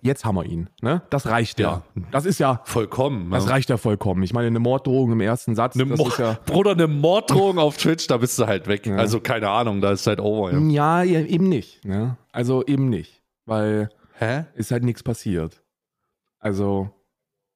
jetzt 0.03 0.25
haben 0.25 0.37
wir 0.37 0.45
ihn. 0.45 0.71
Ne? 0.81 1.03
Das 1.11 1.27
reicht 1.27 1.61
ja. 1.61 1.83
Ja. 1.95 2.03
Das 2.11 2.25
ist 2.25 2.39
ja, 2.39 2.63
Vollkommen. 2.65 3.31
das 3.31 3.45
ne? 3.47 3.51
reicht 3.51 3.69
ja 3.71 3.77
vollkommen. 3.77 4.23
Ich 4.23 4.33
meine, 4.33 4.47
eine 4.47 4.59
Morddrohung 4.59 5.13
im 5.13 5.21
ersten 5.21 5.55
Satz, 5.55 5.75
Eine 5.75 5.85
Mo- 5.97 6.07
ist 6.09 6.19
ja. 6.19 6.39
Bruder, 6.47 6.73
eine 6.73 6.87
Morddrohung 6.87 7.59
auf 7.59 7.77
Twitch, 7.77 8.07
da 8.07 8.17
bist 8.17 8.39
du 8.39 8.47
halt 8.47 8.67
weg. 8.67 8.87
Ja. 8.87 8.97
Also 8.97 9.21
keine 9.21 9.51
Ahnung, 9.51 9.81
da 9.81 9.93
ist 9.93 10.07
halt 10.07 10.21
over. 10.21 10.53
Ja. 10.53 10.59
Ja, 10.61 11.03
ja, 11.03 11.21
eben 11.27 11.49
nicht. 11.49 11.85
Ne? 11.85 12.17
Also 12.33 12.65
eben 12.65 12.89
nicht. 12.89 13.23
Weil 13.45 13.91
Hä? 14.19 14.45
ist 14.55 14.71
halt 14.71 14.85
nichts 14.85 15.03
passiert. 15.03 15.63
Also 16.39 16.91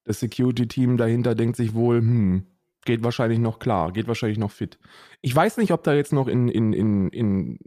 das 0.03 0.19
Security-Team 0.19 0.97
dahinter 0.97 1.33
denkt 1.33 1.55
sich 1.55 1.73
wohl, 1.73 1.97
hm, 1.99 2.45
geht 2.85 3.03
wahrscheinlich 3.03 3.39
noch 3.39 3.57
klar, 3.57 3.91
geht 3.91 4.07
wahrscheinlich 4.07 4.37
noch 4.37 4.51
fit. 4.51 4.77
Ich 5.21 5.35
weiß 5.35 5.57
nicht, 5.57 5.71
ob 5.71 5.83
da 5.83 5.93
jetzt 5.95 6.13
noch 6.13 6.27
in, 6.27 6.47
in, 6.47 6.73
in, 6.73 7.09
in, 7.09 7.59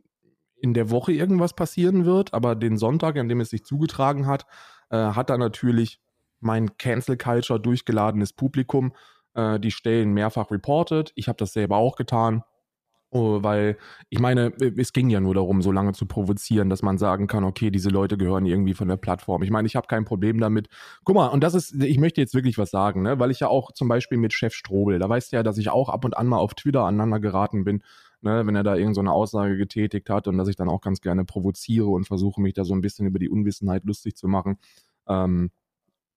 in 0.61 0.75
der 0.75 0.91
Woche 0.91 1.13
irgendwas 1.13 1.55
passieren 1.55 2.05
wird, 2.05 2.35
aber 2.35 2.55
den 2.55 2.77
Sonntag, 2.77 3.17
an 3.17 3.29
dem 3.29 3.41
es 3.41 3.51
sich 3.51 3.65
zugetragen 3.65 4.27
hat, 4.27 4.47
äh, 4.91 4.97
hat 4.97 5.31
da 5.31 5.39
natürlich 5.39 6.01
mein 6.41 6.77
Cancel 6.79 7.17
Culture 7.17 7.61
durchgeladenes 7.61 8.33
Publikum 8.33 8.93
äh, 9.35 9.59
die 9.61 9.71
Stellen 9.71 10.13
mehrfach 10.13 10.51
reported. 10.51 11.13
Ich 11.15 11.29
habe 11.29 11.37
das 11.37 11.53
selber 11.53 11.77
auch 11.77 11.97
getan. 11.97 12.43
Oh, 13.11 13.43
weil 13.43 13.79
ich 14.11 14.19
meine, 14.19 14.53
es 14.77 14.93
ging 14.93 15.09
ja 15.09 15.19
nur 15.19 15.35
darum, 15.35 15.63
so 15.63 15.73
lange 15.73 15.93
zu 15.93 16.05
provozieren, 16.05 16.69
dass 16.69 16.83
man 16.83 16.99
sagen 16.99 17.27
kann, 17.27 17.43
okay, 17.43 17.71
diese 17.71 17.89
Leute 17.89 18.19
gehören 18.19 18.45
irgendwie 18.45 18.75
von 18.75 18.87
der 18.87 18.99
Plattform. 18.99 19.43
Ich 19.43 19.51
meine, 19.51 19.67
ich 19.67 19.77
habe 19.77 19.87
kein 19.87 20.05
Problem 20.05 20.39
damit. 20.41 20.69
Guck 21.05 21.17
mal, 21.17 21.29
und 21.29 21.43
das 21.43 21.55
ist, 21.55 21.73
ich 21.83 21.97
möchte 21.99 22.21
jetzt 22.21 22.35
wirklich 22.35 22.59
was 22.59 22.71
sagen, 22.71 23.01
ne? 23.01 23.19
weil 23.19 23.31
ich 23.31 23.41
ja 23.41 23.49
auch 23.49 23.73
zum 23.73 23.89
Beispiel 23.89 24.19
mit 24.19 24.35
Chef 24.35 24.53
Strobel, 24.53 24.99
da 24.99 25.09
weißt 25.09 25.33
du 25.33 25.37
ja, 25.37 25.43
dass 25.43 25.57
ich 25.57 25.71
auch 25.71 25.89
ab 25.89 26.05
und 26.05 26.19
an 26.19 26.27
mal 26.27 26.37
auf 26.37 26.53
Twitter 26.53 26.85
aneinander 26.85 27.19
geraten 27.19 27.65
bin, 27.65 27.83
ne? 28.21 28.47
wenn 28.47 28.57
er 28.57 28.63
da 28.63 28.77
irgend 28.77 28.95
so 28.95 29.03
Aussage 29.03 29.57
getätigt 29.57 30.11
hat 30.11 30.29
und 30.29 30.39
dass 30.39 30.49
ich 30.49 30.57
dann 30.57 30.69
auch 30.69 30.81
ganz 30.81 31.01
gerne 31.01 31.25
provoziere 31.25 31.89
und 31.89 32.07
versuche, 32.07 32.41
mich 32.41 32.55
da 32.55 32.65
so 32.65 32.75
ein 32.75 32.81
bisschen 32.81 33.07
über 33.07 33.19
die 33.19 33.29
Unwissenheit 33.29 33.85
lustig 33.85 34.17
zu 34.17 34.29
machen. 34.29 34.59
Ähm, 35.09 35.51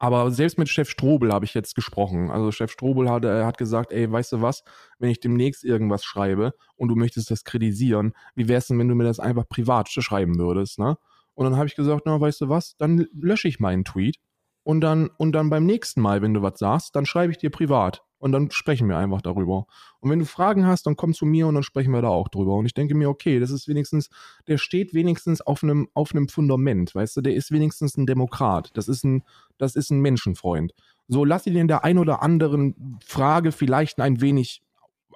aber 0.02 0.32
selbst 0.32 0.58
mit 0.58 0.68
Chef 0.68 0.90
Strobel 0.90 1.32
habe 1.32 1.46
ich 1.46 1.54
jetzt 1.54 1.76
gesprochen. 1.76 2.32
Also 2.32 2.52
Chef 2.52 2.72
Strobel 2.72 3.08
hat, 3.08 3.24
er 3.24 3.46
hat 3.46 3.60
gesagt, 3.60 3.92
ey, 3.92 4.12
weißt 4.12 4.32
du 4.32 4.42
was, 4.42 4.64
wenn 4.98 5.12
ich 5.12 5.20
demnächst 5.20 5.64
irgendwas 5.64 6.04
schreibe 6.04 6.54
und 6.76 6.88
du 6.88 6.96
möchtest 6.96 7.30
das 7.30 7.44
kritisieren, 7.44 8.14
wie 8.34 8.48
wär's 8.48 8.66
denn, 8.66 8.80
wenn 8.80 8.88
du 8.88 8.96
mir 8.96 9.04
das 9.04 9.20
einfach 9.20 9.48
privat 9.48 9.90
schreiben 9.90 10.40
würdest, 10.40 10.80
ne? 10.80 10.98
Und 11.36 11.46
dann 11.46 11.56
habe 11.56 11.68
ich 11.68 11.76
gesagt, 11.76 12.04
na, 12.06 12.20
weißt 12.20 12.42
du 12.42 12.50
was, 12.50 12.76
dann 12.78 13.08
lösche 13.14 13.48
ich 13.48 13.60
meinen 13.60 13.86
Tweet 13.86 14.18
und 14.64 14.82
dann, 14.82 15.10
und 15.18 15.34
dann 15.34 15.52
beim 15.52 15.68
nächsten 15.68 16.02
Mal, 16.02 16.24
wenn 16.24 16.34
du 16.34 16.42
was 16.42 16.58
sagst, 16.58 16.96
dann 16.96 17.06
schreibe 17.06 17.32
ich 17.32 17.38
dir 17.38 17.52
privat. 17.52 18.04
Und 18.22 18.34
dann 18.34 18.52
sprechen 18.52 18.88
wir 18.88 18.98
einfach 18.98 19.24
darüber. 19.24 19.66
Und 20.00 20.12
wenn 20.12 20.20
du 20.20 20.26
Fragen 20.26 20.68
hast, 20.68 20.86
dann 20.86 20.96
komm 20.96 21.16
zu 21.16 21.26
mir 21.26 21.48
und 21.48 21.56
dann 21.56 21.64
sprechen 21.64 21.92
wir 21.92 22.04
da 22.04 22.10
auch 22.10 22.28
drüber. 22.28 22.54
Und 22.54 22.68
ich 22.68 22.76
denke 22.76 22.94
mir, 22.94 23.10
okay, 23.10 23.40
das 23.40 23.50
ist 23.50 23.68
wenigstens, 23.68 24.12
der 24.48 24.60
steht 24.60 24.94
wenigstens 24.94 25.42
auf 25.42 25.64
einem, 25.64 25.90
auf 25.96 26.14
einem 26.14 26.28
Fundament, 26.28 26.94
weißt 26.94 27.18
du, 27.18 27.22
der 27.22 27.34
ist 27.34 27.52
wenigstens 27.52 27.98
ein 27.98 28.06
Demokrat. 28.06 28.70
Das 28.76 28.88
ist 28.88 29.04
ein, 29.04 29.24
das 29.58 29.76
ist 29.76 29.90
ein 29.90 30.02
Menschenfreund. 30.02 30.76
So, 31.08 31.26
lass 31.26 31.48
ihn 31.48 31.56
in 31.56 31.68
der 31.68 31.84
ein 31.84 31.98
oder 31.98 32.22
anderen 32.22 33.00
Frage 33.04 33.52
vielleicht 33.52 34.00
ein 34.00 34.22
wenig 34.22 34.62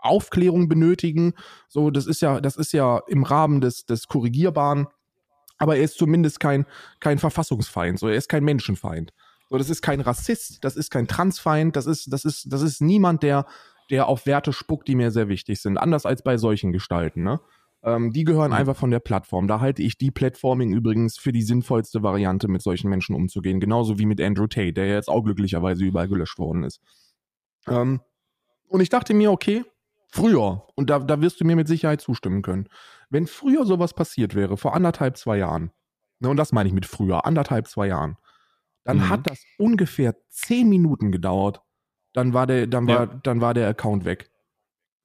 Aufklärung 0.01 0.67
benötigen. 0.67 1.33
So, 1.67 1.91
das 1.91 2.07
ist 2.07 2.23
ja, 2.23 2.41
das 2.41 2.57
ist 2.57 2.73
ja 2.73 3.03
im 3.07 3.21
Rahmen 3.21 3.61
des, 3.61 3.85
des 3.85 4.07
Korrigierbaren. 4.07 4.87
Aber 5.59 5.77
er 5.77 5.83
ist 5.83 5.99
zumindest 5.99 6.39
kein, 6.39 6.65
kein 6.99 7.19
Verfassungsfeind. 7.19 7.99
So, 7.99 8.07
er 8.07 8.15
ist 8.15 8.29
kein 8.29 8.43
Menschenfeind. 8.43 9.13
So, 9.49 9.57
das 9.57 9.69
ist 9.69 9.81
kein 9.81 10.01
Rassist, 10.01 10.63
das 10.63 10.75
ist 10.75 10.89
kein 10.89 11.07
Transfeind, 11.07 11.75
das 11.75 11.85
ist, 11.85 12.11
das 12.11 12.25
ist, 12.25 12.51
das 12.51 12.61
ist 12.61 12.81
niemand, 12.81 13.21
der, 13.23 13.45
der 13.91 14.07
auf 14.07 14.25
Werte 14.25 14.53
spuckt, 14.53 14.87
die 14.87 14.95
mir 14.95 15.11
sehr 15.11 15.27
wichtig 15.27 15.61
sind. 15.61 15.77
Anders 15.77 16.05
als 16.05 16.23
bei 16.23 16.37
solchen 16.37 16.71
Gestalten, 16.71 17.23
ne? 17.23 17.39
Ähm, 17.83 18.11
die 18.11 18.23
gehören 18.23 18.49
Mhm. 18.49 18.57
einfach 18.57 18.75
von 18.75 18.89
der 18.89 18.99
Plattform. 18.99 19.47
Da 19.47 19.59
halte 19.59 19.83
ich 19.83 19.97
die 19.99 20.09
Platforming 20.09 20.73
übrigens 20.73 21.19
für 21.19 21.31
die 21.31 21.43
sinnvollste 21.43 22.01
Variante, 22.01 22.47
mit 22.47 22.63
solchen 22.63 22.89
Menschen 22.89 23.15
umzugehen. 23.15 23.59
Genauso 23.59 23.99
wie 23.99 24.07
mit 24.07 24.19
Andrew 24.19 24.47
Tate, 24.47 24.73
der 24.73 24.87
ja 24.87 24.95
jetzt 24.95 25.09
auch 25.09 25.21
glücklicherweise 25.23 25.85
überall 25.85 26.07
gelöscht 26.07 26.39
worden 26.39 26.63
ist. 26.63 26.81
Ähm, 27.67 28.01
und 28.67 28.81
ich 28.81 28.89
dachte 28.89 29.13
mir, 29.13 29.31
okay, 29.31 29.63
früher, 30.09 30.65
und 30.75 30.89
da, 30.89 30.97
da 30.97 31.21
wirst 31.21 31.39
du 31.39 31.45
mir 31.45 31.55
mit 31.55 31.67
Sicherheit 31.67 32.01
zustimmen 32.01 32.41
können, 32.41 32.67
wenn 33.11 33.27
früher 33.27 33.65
sowas 33.65 33.93
passiert 33.93 34.33
wäre, 34.33 34.57
vor 34.57 34.73
anderthalb, 34.73 35.17
zwei 35.17 35.37
Jahren, 35.37 35.71
ne, 36.19 36.29
und 36.29 36.37
das 36.37 36.51
meine 36.51 36.67
ich 36.67 36.73
mit 36.73 36.87
früher, 36.87 37.25
anderthalb, 37.25 37.67
zwei 37.67 37.87
Jahren, 37.87 38.17
dann 38.85 38.97
Mhm. 38.97 39.09
hat 39.09 39.29
das 39.29 39.43
ungefähr 39.57 40.15
zehn 40.29 40.69
Minuten 40.69 41.11
gedauert, 41.11 41.61
dann 42.13 42.33
war 42.33 42.47
der, 42.47 42.67
dann 42.67 42.87
war, 42.87 42.99
Ja. 42.99 43.05
dann 43.23 43.41
war 43.41 43.53
der 43.53 43.67
Account 43.67 44.05
weg. 44.05 44.31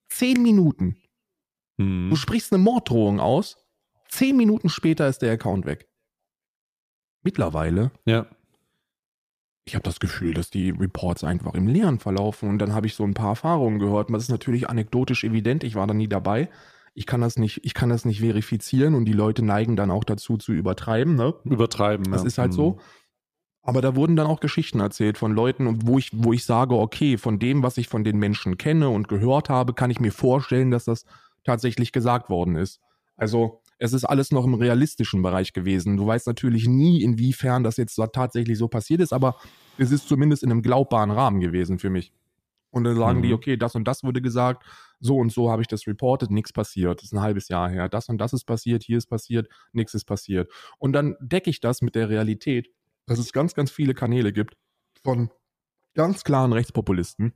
Zehn 0.09 0.43
Minuten. 0.43 0.97
Hm. 1.79 2.09
Du 2.11 2.17
sprichst 2.17 2.53
eine 2.53 2.63
Morddrohung 2.63 3.19
aus, 3.21 3.57
zehn 4.09 4.37
Minuten 4.37 4.69
später 4.69 5.09
ist 5.09 5.23
der 5.23 5.33
Account 5.33 5.67
weg. 5.67 5.89
Mittlerweile, 7.23 7.91
Ja. 8.07 8.27
ich 9.65 9.75
habe 9.75 9.83
das 9.83 10.01
Gefühl, 10.01 10.35
dass 10.35 10.51
die 10.51 10.71
Reports 10.71 11.23
einfach 11.25 11.55
im 11.55 11.67
Leeren 11.69 11.99
verlaufen 11.99 12.49
und 12.49 12.59
dann 12.59 12.75
habe 12.75 12.87
ich 12.87 12.95
so 12.95 13.05
ein 13.05 13.15
paar 13.15 13.31
Erfahrungen 13.31 13.79
gehört. 13.79 14.11
Das 14.11 14.23
ist 14.25 14.31
natürlich 14.31 14.69
anekdotisch 14.69 15.25
evident, 15.25 15.65
ich 15.65 15.75
war 15.75 15.87
da 15.87 15.95
nie 15.95 16.09
dabei. 16.09 16.49
Ich 16.95 17.07
kann 17.07 17.21
das 17.21 17.37
nicht, 17.39 17.61
ich 17.65 17.73
kann 17.73 17.89
das 17.89 18.05
nicht 18.05 18.21
verifizieren 18.21 18.95
und 18.95 19.05
die 19.05 19.13
Leute 19.13 19.45
neigen 19.45 19.77
dann 19.77 19.91
auch 19.93 20.03
dazu 20.03 20.37
zu 20.39 20.53
übertreiben, 20.53 21.15
ne? 21.15 21.35
Übertreiben. 21.45 22.11
Das 22.11 22.23
ja. 22.23 22.27
ist 22.27 22.39
halt 22.39 22.49
Hm. 22.51 22.57
so. 22.57 22.81
Aber 23.63 23.83
da 23.83 23.95
wurden 23.95 24.17
dann 24.17 24.27
auch 24.27 24.41
Geschichten 24.41 24.81
erzählt 24.81 25.19
von 25.19 25.33
Leuten, 25.33 25.87
wo 25.87 25.99
ich, 25.99 26.11
wo 26.13 26.33
ich 26.33 26.45
sage, 26.45 26.75
okay, 26.75 27.19
von 27.19 27.39
dem, 27.39 27.63
was 27.63 27.77
ich 27.77 27.89
von 27.89 28.05
den 28.05 28.19
Menschen 28.19 28.57
kenne 28.57 28.89
und 28.89 29.09
gehört 29.09 29.49
habe, 29.51 29.75
kann 29.75 29.91
ich 29.91 30.01
mir 30.01 30.13
vorstellen, 30.13 30.71
dass 30.71 30.87
das 30.87 31.05
tatsächlich 31.45 31.93
gesagt 31.93 32.31
worden 32.31 32.57
ist. 32.57 32.81
Also 33.17 33.61
es 33.79 33.93
ist 33.93 34.05
alles 34.05 34.31
noch 34.31 34.45
im 34.45 34.55
realistischen 34.55 35.23
Bereich 35.23 35.53
gewesen. 35.53 35.97
Du 35.97 36.07
weißt 36.07 36.27
natürlich 36.27 36.69
nie, 36.69 37.03
inwiefern 37.03 37.63
das 37.63 37.77
jetzt 37.77 37.97
tatsächlich 38.13 38.57
so 38.59 38.69
passiert 38.69 39.01
ist, 39.01 39.13
aber 39.13 39.37
es 39.79 39.91
ist 39.91 40.09
zumindest 40.09 40.43
in 40.43 40.51
einem 40.51 40.63
glaubbaren 40.63 41.11
Rahmen 41.11 41.41
gewesen 41.41 41.79
für 41.79 41.91
mich. 41.91 42.13
Und 42.71 42.85
dann 42.85 42.97
sagen 42.97 43.19
Mhm. 43.19 43.23
die, 43.23 43.33
okay, 43.35 43.57
das 43.57 43.75
und 43.75 43.87
das 43.89 44.05
wurde 44.05 44.23
gesagt, 44.23 44.65
so 45.01 45.17
und 45.17 45.33
so 45.33 45.51
habe 45.51 45.63
ich 45.63 45.69
das 45.69 45.87
reportet, 45.87 46.31
nichts 46.31 46.53
passiert. 46.53 47.01
Das 47.01 47.07
ist 47.07 47.13
ein 47.13 47.21
halbes 47.21 47.49
Jahr 47.49 47.69
her. 47.69 47.89
Das 47.89 48.09
und 48.09 48.19
das 48.19 48.33
ist 48.33 48.45
passiert, 48.45 48.85
hier 48.85 48.99
ist 48.99 49.07
passiert, 49.07 49.49
nichts 49.73 49.95
ist 49.95 50.05
passiert. 50.05 50.51
Und 50.79 50.93
dann 50.93 51.17
decke 51.21 51.51
ich 51.51 51.61
das 51.61 51.83
mit 51.83 51.95
der 51.95 52.09
Realität, 52.09 52.69
dass 53.11 53.19
es 53.19 53.33
ganz, 53.33 53.55
ganz 53.55 53.73
viele 53.73 53.93
Kanäle 53.93 54.33
gibt 54.33 54.57
von 55.03 55.31
ganz 55.95 56.23
klaren 56.23 56.53
Rechtspopulisten, 56.53 57.33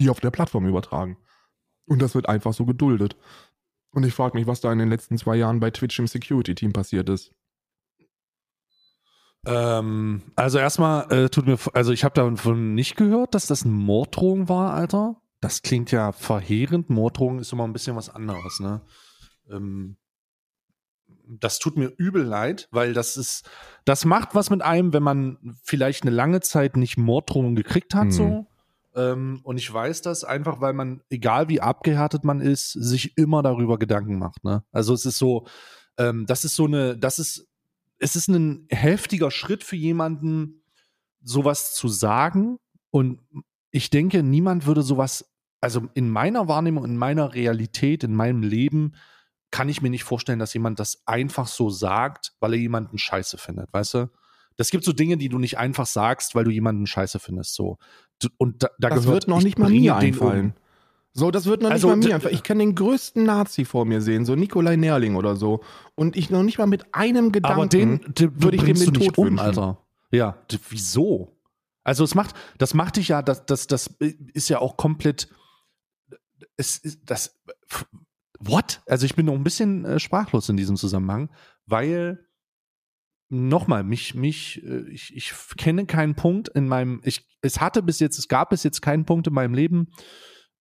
die 0.00 0.08
auf 0.08 0.20
der 0.20 0.30
Plattform 0.30 0.66
übertragen. 0.66 1.18
Und 1.84 2.00
das 2.00 2.14
wird 2.14 2.30
einfach 2.30 2.54
so 2.54 2.64
geduldet. 2.64 3.18
Und 3.90 4.06
ich 4.06 4.14
frage 4.14 4.38
mich, 4.38 4.46
was 4.46 4.62
da 4.62 4.72
in 4.72 4.78
den 4.78 4.88
letzten 4.88 5.18
zwei 5.18 5.36
Jahren 5.36 5.60
bei 5.60 5.70
Twitch 5.70 5.98
im 5.98 6.06
Security-Team 6.06 6.72
passiert 6.72 7.10
ist. 7.10 7.30
Ähm, 9.44 10.22
also 10.34 10.58
erstmal 10.58 11.12
äh, 11.12 11.28
tut 11.28 11.46
mir, 11.46 11.58
also 11.74 11.92
ich 11.92 12.02
habe 12.02 12.14
davon 12.14 12.74
nicht 12.74 12.96
gehört, 12.96 13.34
dass 13.34 13.48
das 13.48 13.64
eine 13.64 13.74
Morddrohung 13.74 14.48
war, 14.48 14.72
Alter. 14.72 15.20
Das 15.42 15.60
klingt 15.60 15.90
ja 15.90 16.12
verheerend. 16.12 16.88
Morddrohung 16.88 17.38
ist 17.38 17.52
immer 17.52 17.64
ein 17.64 17.74
bisschen 17.74 17.96
was 17.96 18.08
anderes, 18.08 18.60
ne? 18.60 18.80
Ähm, 19.50 19.98
das 21.28 21.58
tut 21.58 21.76
mir 21.76 21.92
übel 21.96 22.22
leid, 22.22 22.68
weil 22.70 22.92
das 22.94 23.16
ist, 23.16 23.48
das 23.84 24.04
macht 24.04 24.34
was 24.34 24.50
mit 24.50 24.62
einem, 24.62 24.92
wenn 24.92 25.02
man 25.02 25.56
vielleicht 25.62 26.02
eine 26.02 26.10
lange 26.10 26.40
Zeit 26.40 26.76
nicht 26.76 26.96
Morddrohungen 26.96 27.54
gekriegt 27.56 27.94
hat, 27.94 28.06
Mhm. 28.06 28.12
so. 28.12 28.46
Ähm, 28.94 29.40
und 29.44 29.58
ich 29.58 29.72
weiß 29.72 30.02
das 30.02 30.24
einfach, 30.24 30.60
weil 30.60 30.72
man, 30.72 31.02
egal 31.10 31.48
wie 31.48 31.60
abgehärtet 31.60 32.24
man 32.24 32.40
ist, 32.40 32.72
sich 32.72 33.16
immer 33.16 33.42
darüber 33.42 33.78
Gedanken 33.78 34.18
macht, 34.18 34.42
ne? 34.44 34.64
Also 34.72 34.94
es 34.94 35.04
ist 35.04 35.18
so, 35.18 35.46
ähm, 35.98 36.26
das 36.26 36.44
ist 36.44 36.56
so 36.56 36.64
eine, 36.64 36.96
das 36.96 37.18
ist, 37.18 37.46
es 37.98 38.16
ist 38.16 38.28
ein 38.28 38.66
heftiger 38.70 39.30
Schritt 39.30 39.62
für 39.64 39.76
jemanden, 39.76 40.62
sowas 41.22 41.74
zu 41.74 41.88
sagen. 41.88 42.58
Und 42.90 43.20
ich 43.70 43.90
denke, 43.90 44.22
niemand 44.22 44.66
würde 44.66 44.82
sowas, 44.82 45.30
also 45.60 45.88
in 45.94 46.08
meiner 46.08 46.48
Wahrnehmung, 46.48 46.84
in 46.84 46.96
meiner 46.96 47.34
Realität, 47.34 48.04
in 48.04 48.14
meinem 48.14 48.42
Leben, 48.42 48.94
kann 49.50 49.68
ich 49.68 49.82
mir 49.82 49.90
nicht 49.90 50.04
vorstellen, 50.04 50.38
dass 50.38 50.54
jemand 50.54 50.78
das 50.78 51.02
einfach 51.06 51.46
so 51.46 51.70
sagt, 51.70 52.32
weil 52.40 52.52
er 52.54 52.58
jemanden 52.58 52.98
scheiße 52.98 53.38
findet, 53.38 53.72
weißt 53.72 53.94
du? 53.94 54.10
Das 54.56 54.70
gibt 54.70 54.84
so 54.84 54.92
Dinge, 54.92 55.16
die 55.16 55.28
du 55.28 55.38
nicht 55.38 55.56
einfach 55.58 55.86
sagst, 55.86 56.34
weil 56.34 56.44
du 56.44 56.50
jemanden 56.50 56.86
scheiße 56.86 57.18
findest, 57.20 57.54
so. 57.54 57.78
Und 58.36 58.62
da, 58.62 58.68
da 58.78 58.88
Das 58.90 59.02
gehört, 59.04 59.14
wird 59.14 59.28
noch 59.28 59.38
ich 59.38 59.44
nicht 59.44 59.58
mal 59.58 59.70
mir 59.70 59.96
einfallen. 59.96 60.46
um. 60.46 60.54
So, 61.12 61.30
das 61.30 61.46
wird 61.46 61.62
noch 61.62 61.70
Also, 61.70 61.88
nicht 61.94 62.02
mal 62.02 62.08
mir 62.08 62.14
einfallen. 62.16 62.34
Ich 62.34 62.42
kann 62.42 62.58
den 62.58 62.74
größten 62.74 63.24
Nazi 63.24 63.64
vor 63.64 63.84
mir 63.84 64.00
sehen, 64.00 64.24
so 64.24 64.34
Nikolai 64.34 64.76
Nerling 64.76 65.14
oder 65.14 65.36
so. 65.36 65.62
Und 65.94 66.16
ich 66.16 66.28
noch 66.30 66.42
nicht 66.42 66.58
mal 66.58 66.66
mit 66.66 66.92
einem 66.94 67.32
Gedanken 67.32 67.58
Aber 67.60 67.68
den, 67.68 68.00
den 68.14 68.42
würde 68.42 68.56
ich 68.56 68.64
dem 68.64 68.76
den 68.76 68.94
Tod 68.94 69.16
um, 69.18 69.26
wünschen. 69.26 69.38
Alter. 69.38 69.78
Ja, 70.10 70.36
wieso? 70.68 71.36
Also 71.84 72.04
es 72.04 72.14
macht, 72.14 72.34
das 72.58 72.74
macht 72.74 72.96
dich 72.96 73.08
ja, 73.08 73.22
das, 73.22 73.46
das, 73.46 73.66
das 73.66 73.88
ist 73.98 74.48
ja 74.48 74.58
auch 74.58 74.76
komplett, 74.76 75.28
es 76.56 76.76
ist 76.78 77.00
das, 77.06 77.40
what? 78.40 78.82
Also 78.86 79.06
ich 79.06 79.14
bin 79.14 79.26
noch 79.26 79.34
ein 79.34 79.44
bisschen 79.44 79.84
äh, 79.84 79.98
sprachlos 79.98 80.48
in 80.48 80.56
diesem 80.56 80.76
Zusammenhang, 80.76 81.30
weil 81.66 82.24
nochmal, 83.30 83.84
mich, 83.84 84.14
mich, 84.14 84.62
äh, 84.64 84.88
ich, 84.90 85.14
ich 85.14 85.32
kenne 85.56 85.86
keinen 85.86 86.14
Punkt 86.14 86.48
in 86.48 86.66
meinem, 86.68 87.00
ich, 87.04 87.26
es 87.42 87.60
hatte 87.60 87.82
bis 87.82 88.00
jetzt, 88.00 88.18
es 88.18 88.28
gab 88.28 88.50
bis 88.50 88.62
jetzt 88.62 88.80
keinen 88.80 89.04
Punkt 89.04 89.26
in 89.26 89.34
meinem 89.34 89.54
Leben, 89.54 89.88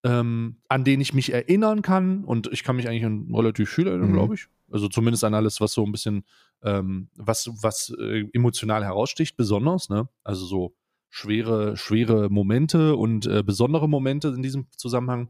ähm, 0.03 0.61
an 0.67 0.83
den 0.83 1.01
ich 1.01 1.13
mich 1.13 1.31
erinnern 1.33 1.81
kann 1.81 2.23
und 2.23 2.47
ich 2.51 2.63
kann 2.63 2.75
mich 2.75 2.87
eigentlich 2.87 3.05
an 3.05 3.33
relativ 3.33 3.69
viel 3.69 3.87
erinnern, 3.87 4.09
Mhm. 4.09 4.13
glaube 4.13 4.35
ich. 4.35 4.47
Also 4.69 4.89
zumindest 4.89 5.23
an 5.23 5.33
alles, 5.33 5.61
was 5.61 5.71
so 5.71 5.85
ein 5.85 5.91
bisschen, 5.91 6.25
ähm, 6.61 7.09
was, 7.15 7.49
was 7.61 7.95
äh, 7.97 8.25
emotional 8.33 8.83
heraussticht, 8.83 9.37
besonders, 9.37 9.89
ne? 9.89 10.09
Also 10.23 10.45
so 10.45 10.75
schwere, 11.09 11.77
schwere 11.77 12.29
Momente 12.29 12.97
und 12.97 13.25
äh, 13.27 13.43
besondere 13.43 13.87
Momente 13.87 14.27
in 14.27 14.41
diesem 14.41 14.67
Zusammenhang. 14.75 15.29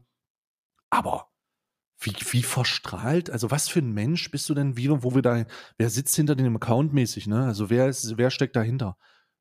Aber 0.90 1.28
wie, 2.00 2.14
wie 2.30 2.42
verstrahlt, 2.42 3.30
also 3.30 3.50
was 3.50 3.68
für 3.68 3.80
ein 3.80 3.92
Mensch 3.92 4.30
bist 4.30 4.48
du 4.48 4.54
denn, 4.54 4.76
wie, 4.76 4.88
wo 4.90 5.14
wir 5.14 5.22
da, 5.22 5.44
wer 5.76 5.90
sitzt 5.90 6.14
hinter 6.14 6.36
dem 6.36 6.56
Account 6.56 6.92
mäßig, 6.92 7.26
ne? 7.26 7.44
Also 7.44 7.70
wer 7.70 7.88
ist, 7.88 8.16
wer 8.16 8.30
steckt 8.30 8.56
dahinter? 8.56 8.96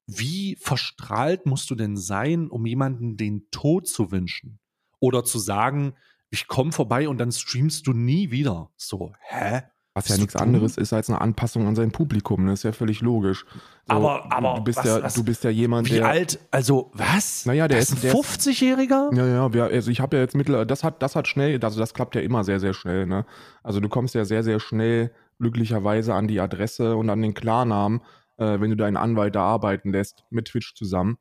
Wie 0.08 0.56
verstrahlt 0.60 1.46
musst 1.46 1.70
du 1.70 1.76
denn 1.76 1.98
sein, 1.98 2.50
um 2.50 2.66
jemanden 2.66 3.18
den 3.18 3.50
Tod 3.52 3.88
zu 3.88 4.12
wünschen? 4.12 4.60
Oder 5.00 5.24
zu 5.24 5.38
sagen, 5.38 5.96
ich 6.30 6.48
komme 6.48 6.72
vorbei 6.72 7.08
und 7.08 7.20
dann 7.20 7.32
streamst 7.32 7.86
du 7.88 7.94
nie 7.94 8.32
wieder. 8.32 8.72
So, 8.78 9.14
hä? 9.22 9.64
Was 9.98 10.10
ja 10.10 10.18
nichts 10.18 10.34
dumm? 10.34 10.42
anderes 10.44 10.78
ist 10.78 10.94
als 10.94 11.10
eine 11.10 11.20
Anpassung 11.22 11.68
an 11.68 11.76
sein 11.76 11.92
Publikum. 11.92 12.46
Das 12.48 12.60
ist 12.60 12.64
ja 12.64 12.72
völlig 12.72 13.02
logisch. 13.02 13.46
So, 13.88 13.96
Aber- 13.96 14.32
aber 14.32 14.56
du 14.56 14.64
bist 14.64 14.80
was- 14.80 14.86
ja, 14.86 15.04
was- 15.04 15.14
du 15.14 15.24
bist 15.24 15.44
ja 15.44 15.50
jemand, 15.50 15.90
Wie 15.90 15.96
der. 15.96 16.08
alt? 16.08 16.40
Also, 16.52 16.92
was? 16.94 17.46
Naja, 17.46 17.68
der 17.68 17.80
das 17.80 17.90
ist- 17.90 17.96
ein 17.98 18.02
der 18.02 18.12
ist- 18.12 18.16
50-Jähriger? 18.18 19.16
Ja, 19.16 19.26
ja, 19.26 19.54
wir, 19.54 19.66
also 19.66 19.90
ich 19.92 20.00
habe 20.00 20.18
ja 20.18 20.24
jetzt 20.24 20.36
mittlerweile, 20.36 20.66
das 20.68 20.84
hat, 20.84 21.02
das 21.02 21.16
hat 21.16 21.28
schnell, 21.28 21.60
also 21.64 21.80
das 21.80 21.94
klappt 21.94 22.16
ja 22.16 22.22
immer 22.22 22.44
sehr, 22.44 22.60
sehr 22.60 22.74
schnell, 22.74 23.06
ne? 23.06 23.26
Also 23.64 23.80
du 23.80 23.90
kommst 23.90 24.16
ja 24.16 24.26
sehr, 24.26 24.44
sehr 24.44 24.60
schnell 24.60 25.12
glücklicherweise 25.40 26.14
an 26.14 26.28
die 26.28 26.40
Adresse 26.40 26.96
und 26.96 27.10
an 27.10 27.22
den 27.22 27.34
Klarnamen, 27.34 28.02
äh, 28.38 28.60
wenn 28.60 28.70
du 28.70 28.76
deinen 28.76 28.98
Anwalt 28.98 29.36
da 29.36 29.44
arbeiten 29.44 29.92
lässt 29.92 30.24
mit 30.30 30.46
Twitch 30.48 30.74
zusammen. 30.76 31.18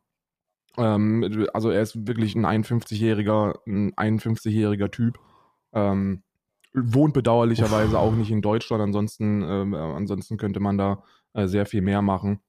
Ähm, 0.78 1.46
also 1.54 1.70
er 1.70 1.80
ist 1.82 2.06
wirklich 2.06 2.34
ein 2.34 2.44
51-jähriger, 2.44 3.54
ein 3.66 3.92
51-jähriger 3.94 4.90
Typ. 4.90 5.18
Ähm, 5.72 6.22
wohnt 6.76 7.14
bedauerlicherweise 7.14 7.98
auch 7.98 8.14
nicht 8.14 8.30
in 8.30 8.42
Deutschland, 8.42 8.82
ansonsten, 8.82 9.42
ähm, 9.42 9.74
äh, 9.74 9.78
ansonsten 9.78 10.36
könnte 10.36 10.60
man 10.60 10.76
da 10.78 11.02
äh, 11.32 11.46
sehr 11.46 11.66
viel 11.66 11.80
mehr 11.82 12.02
machen. 12.02 12.40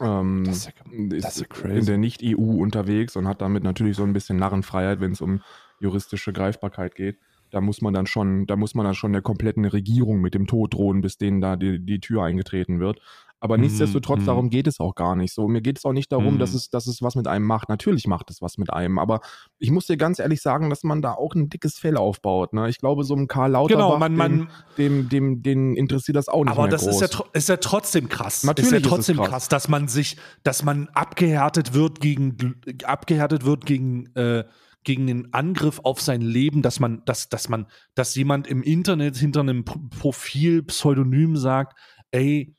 Ähm, 0.00 0.44
Das 0.46 0.58
ist 0.58 0.66
ja- 0.66 1.16
ist 1.16 1.24
das 1.24 1.36
ist 1.38 1.50
crazy. 1.50 1.78
in 1.78 1.86
der 1.86 1.98
Nicht-EU 1.98 2.60
unterwegs 2.62 3.16
und 3.16 3.26
hat 3.26 3.40
damit 3.42 3.64
natürlich 3.64 3.96
so 3.96 4.04
ein 4.04 4.12
bisschen 4.12 4.36
Narrenfreiheit, 4.38 5.00
wenn 5.00 5.12
es 5.12 5.20
um 5.20 5.40
juristische 5.80 6.32
Greifbarkeit 6.32 6.94
geht. 6.94 7.18
da 7.52 7.60
muss 7.60 7.82
man 7.82 7.92
dann 7.92 8.06
schon, 8.06 8.46
da 8.46 8.54
muss 8.54 8.76
man 8.76 8.84
dann 8.84 8.94
schon 8.94 9.12
der 9.12 9.22
kompletten 9.22 9.64
Regierung 9.64 10.20
mit 10.20 10.34
dem 10.34 10.46
Tod 10.46 10.72
drohen, 10.72 11.00
bis 11.00 11.18
denen 11.18 11.40
da 11.40 11.56
die, 11.56 11.84
die 11.84 11.98
Tür 11.98 12.22
eingetreten 12.22 12.78
wird. 12.78 13.00
Aber 13.40 13.56
Mhm, 13.56 13.64
nichtsdestotrotz, 13.64 14.20
mhm. 14.20 14.26
darum 14.26 14.50
geht 14.50 14.66
es 14.66 14.80
auch 14.80 14.94
gar 14.94 15.16
nicht. 15.16 15.32
So, 15.34 15.48
mir 15.48 15.62
geht 15.62 15.78
es 15.78 15.84
auch 15.84 15.92
nicht 15.92 16.12
darum, 16.12 16.34
Mhm. 16.34 16.38
dass, 16.38 16.54
es, 16.54 16.68
dass 16.70 16.86
es 16.86 17.00
was 17.02 17.14
mit 17.16 17.26
einem 17.26 17.46
macht. 17.46 17.68
Natürlich 17.70 18.06
macht 18.06 18.30
es 18.30 18.42
was 18.42 18.58
mit 18.58 18.72
einem, 18.72 18.98
aber 18.98 19.20
ich 19.58 19.70
muss 19.70 19.86
dir 19.86 19.96
ganz 19.96 20.18
ehrlich 20.18 20.42
sagen, 20.42 20.68
dass 20.70 20.82
man 20.82 21.00
da 21.02 21.14
auch 21.14 21.34
ein 21.34 21.48
dickes 21.48 21.78
Fell 21.78 21.96
aufbaut. 21.96 22.52
Ne? 22.52 22.68
Ich 22.68 22.78
glaube, 22.78 23.02
so 23.04 23.14
ein 23.14 23.26
Karl 23.28 23.52
Lauterbach, 23.52 23.86
Genau, 23.86 23.98
man, 23.98 24.14
man, 24.14 24.48
dem, 24.76 25.08
dem, 25.08 25.08
dem, 25.08 25.42
den 25.42 25.74
interessiert 25.76 26.16
das 26.16 26.28
auch 26.28 26.44
nicht 26.44 26.52
aber 26.52 26.68
das 26.68 26.82
groß. 26.84 27.00
ist 27.02 27.14
ja, 27.14 27.24
ist 27.32 27.48
ja 27.48 27.56
trotzdem 27.56 28.08
krass. 28.08 28.44
Natürlich 28.44 28.72
ist 28.72 28.76
ist 28.76 28.82
ja 28.82 28.86
es 28.86 28.88
trotzdem 28.90 29.16
krass. 29.16 29.28
krass. 29.28 29.48
dass 29.48 29.68
man 29.68 29.88
sich, 29.88 30.16
dass 30.42 30.62
man 30.62 30.88
abgehärtet 30.94 31.72
wird 31.74 32.00
gegen, 32.00 32.36
abgehärtet 32.84 33.44
wird 33.44 33.64
gegen, 33.66 34.06
äh, 34.16 34.44
gegen 34.84 35.06
den 35.06 35.32
Angriff 35.34 35.80
auf 35.82 36.00
sein 36.00 36.20
Leben, 36.22 36.62
dass 36.62 36.80
man, 36.80 37.02
dass, 37.04 37.28
dass 37.28 37.48
man, 37.48 37.66
dass 37.94 38.14
jemand 38.14 38.46
im 38.46 38.62
Internet 38.62 39.16
hinter 39.16 39.40
einem 39.40 39.64
Profil 39.64 40.62
Pseudonym 40.62 41.36
sagt, 41.36 41.78
ey, 42.10 42.54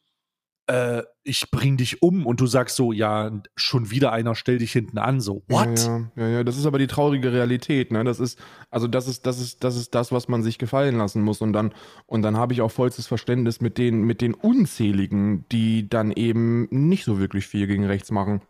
äh, 0.72 1.04
ich 1.24 1.52
bring 1.52 1.76
dich 1.76 2.02
um 2.02 2.26
und 2.26 2.40
du 2.40 2.48
sagst 2.48 2.78
so, 2.78 2.94
ja, 2.94 3.30
schon 3.56 3.92
wieder 3.92 4.14
einer, 4.14 4.36
stell 4.36 4.58
dich 4.58 4.72
hinten 4.72 4.98
an, 4.98 5.20
so, 5.20 5.44
what? 5.50 5.78
Ja, 5.86 6.12
ja, 6.16 6.28
ja, 6.30 6.44
das 6.46 6.58
ist 6.58 6.66
aber 6.66 6.80
die 6.80 6.88
traurige 6.88 7.34
Realität, 7.34 7.92
ne? 7.92 8.06
Das 8.06 8.22
ist, 8.22 8.40
also 8.70 8.88
das 8.88 9.08
ist, 9.08 9.26
das 9.26 9.42
ist, 9.42 9.66
das 9.66 9.76
ist 9.76 9.94
das, 9.94 10.14
was 10.14 10.30
man 10.30 10.44
sich 10.44 10.58
gefallen 10.58 10.98
lassen 10.98 11.22
muss. 11.24 11.42
Und 11.42 11.52
dann, 11.52 11.74
und 12.06 12.22
dann 12.22 12.38
habe 12.38 12.54
ich 12.54 12.62
auch 12.62 12.72
vollstes 12.72 13.06
Verständnis 13.06 13.60
mit 13.60 13.78
den, 13.78 14.04
mit 14.04 14.22
den 14.22 14.34
Unzähligen, 14.34 15.46
die 15.52 15.90
dann 15.90 16.12
eben 16.12 16.68
nicht 16.72 17.04
so 17.04 17.20
wirklich 17.20 17.48
viel 17.48 17.68
gegen 17.68 17.86
rechts 17.86 18.10
machen. 18.10 18.42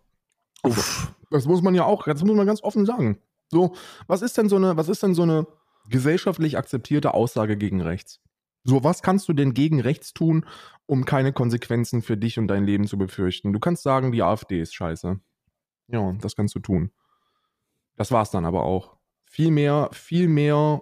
Uff. 0.63 1.13
Das 1.31 1.45
muss 1.45 1.63
man 1.63 1.73
ja 1.73 1.85
auch, 1.85 2.03
das 2.03 2.23
muss 2.23 2.35
man 2.35 2.45
ganz 2.45 2.61
offen 2.61 2.85
sagen. 2.85 3.17
So, 3.49 3.73
was 4.05 4.21
ist 4.21 4.37
denn 4.37 4.47
so 4.47 4.57
eine, 4.57 4.77
was 4.77 4.89
ist 4.89 5.01
denn 5.01 5.15
so 5.15 5.23
eine 5.23 5.47
gesellschaftlich 5.89 6.57
akzeptierte 6.57 7.15
Aussage 7.15 7.57
gegen 7.57 7.81
rechts? 7.81 8.19
So, 8.63 8.83
was 8.83 9.01
kannst 9.01 9.27
du 9.27 9.33
denn 9.33 9.53
gegen 9.53 9.79
rechts 9.81 10.13
tun, 10.13 10.45
um 10.85 11.05
keine 11.05 11.33
Konsequenzen 11.33 12.01
für 12.01 12.17
dich 12.17 12.37
und 12.39 12.47
dein 12.47 12.65
Leben 12.65 12.87
zu 12.87 12.97
befürchten? 12.97 13.53
Du 13.53 13.59
kannst 13.59 13.83
sagen, 13.83 14.11
die 14.11 14.21
AfD 14.23 14.61
ist 14.61 14.73
scheiße. 14.75 15.19
Ja, 15.87 16.13
das 16.13 16.35
kannst 16.35 16.55
du 16.55 16.59
tun. 16.59 16.91
Das 17.95 18.11
war's 18.11 18.31
dann 18.31 18.45
aber 18.45 18.63
auch. 18.63 18.97
Viel 19.25 19.51
mehr, 19.51 19.89
viel 19.93 20.27
mehr, 20.27 20.81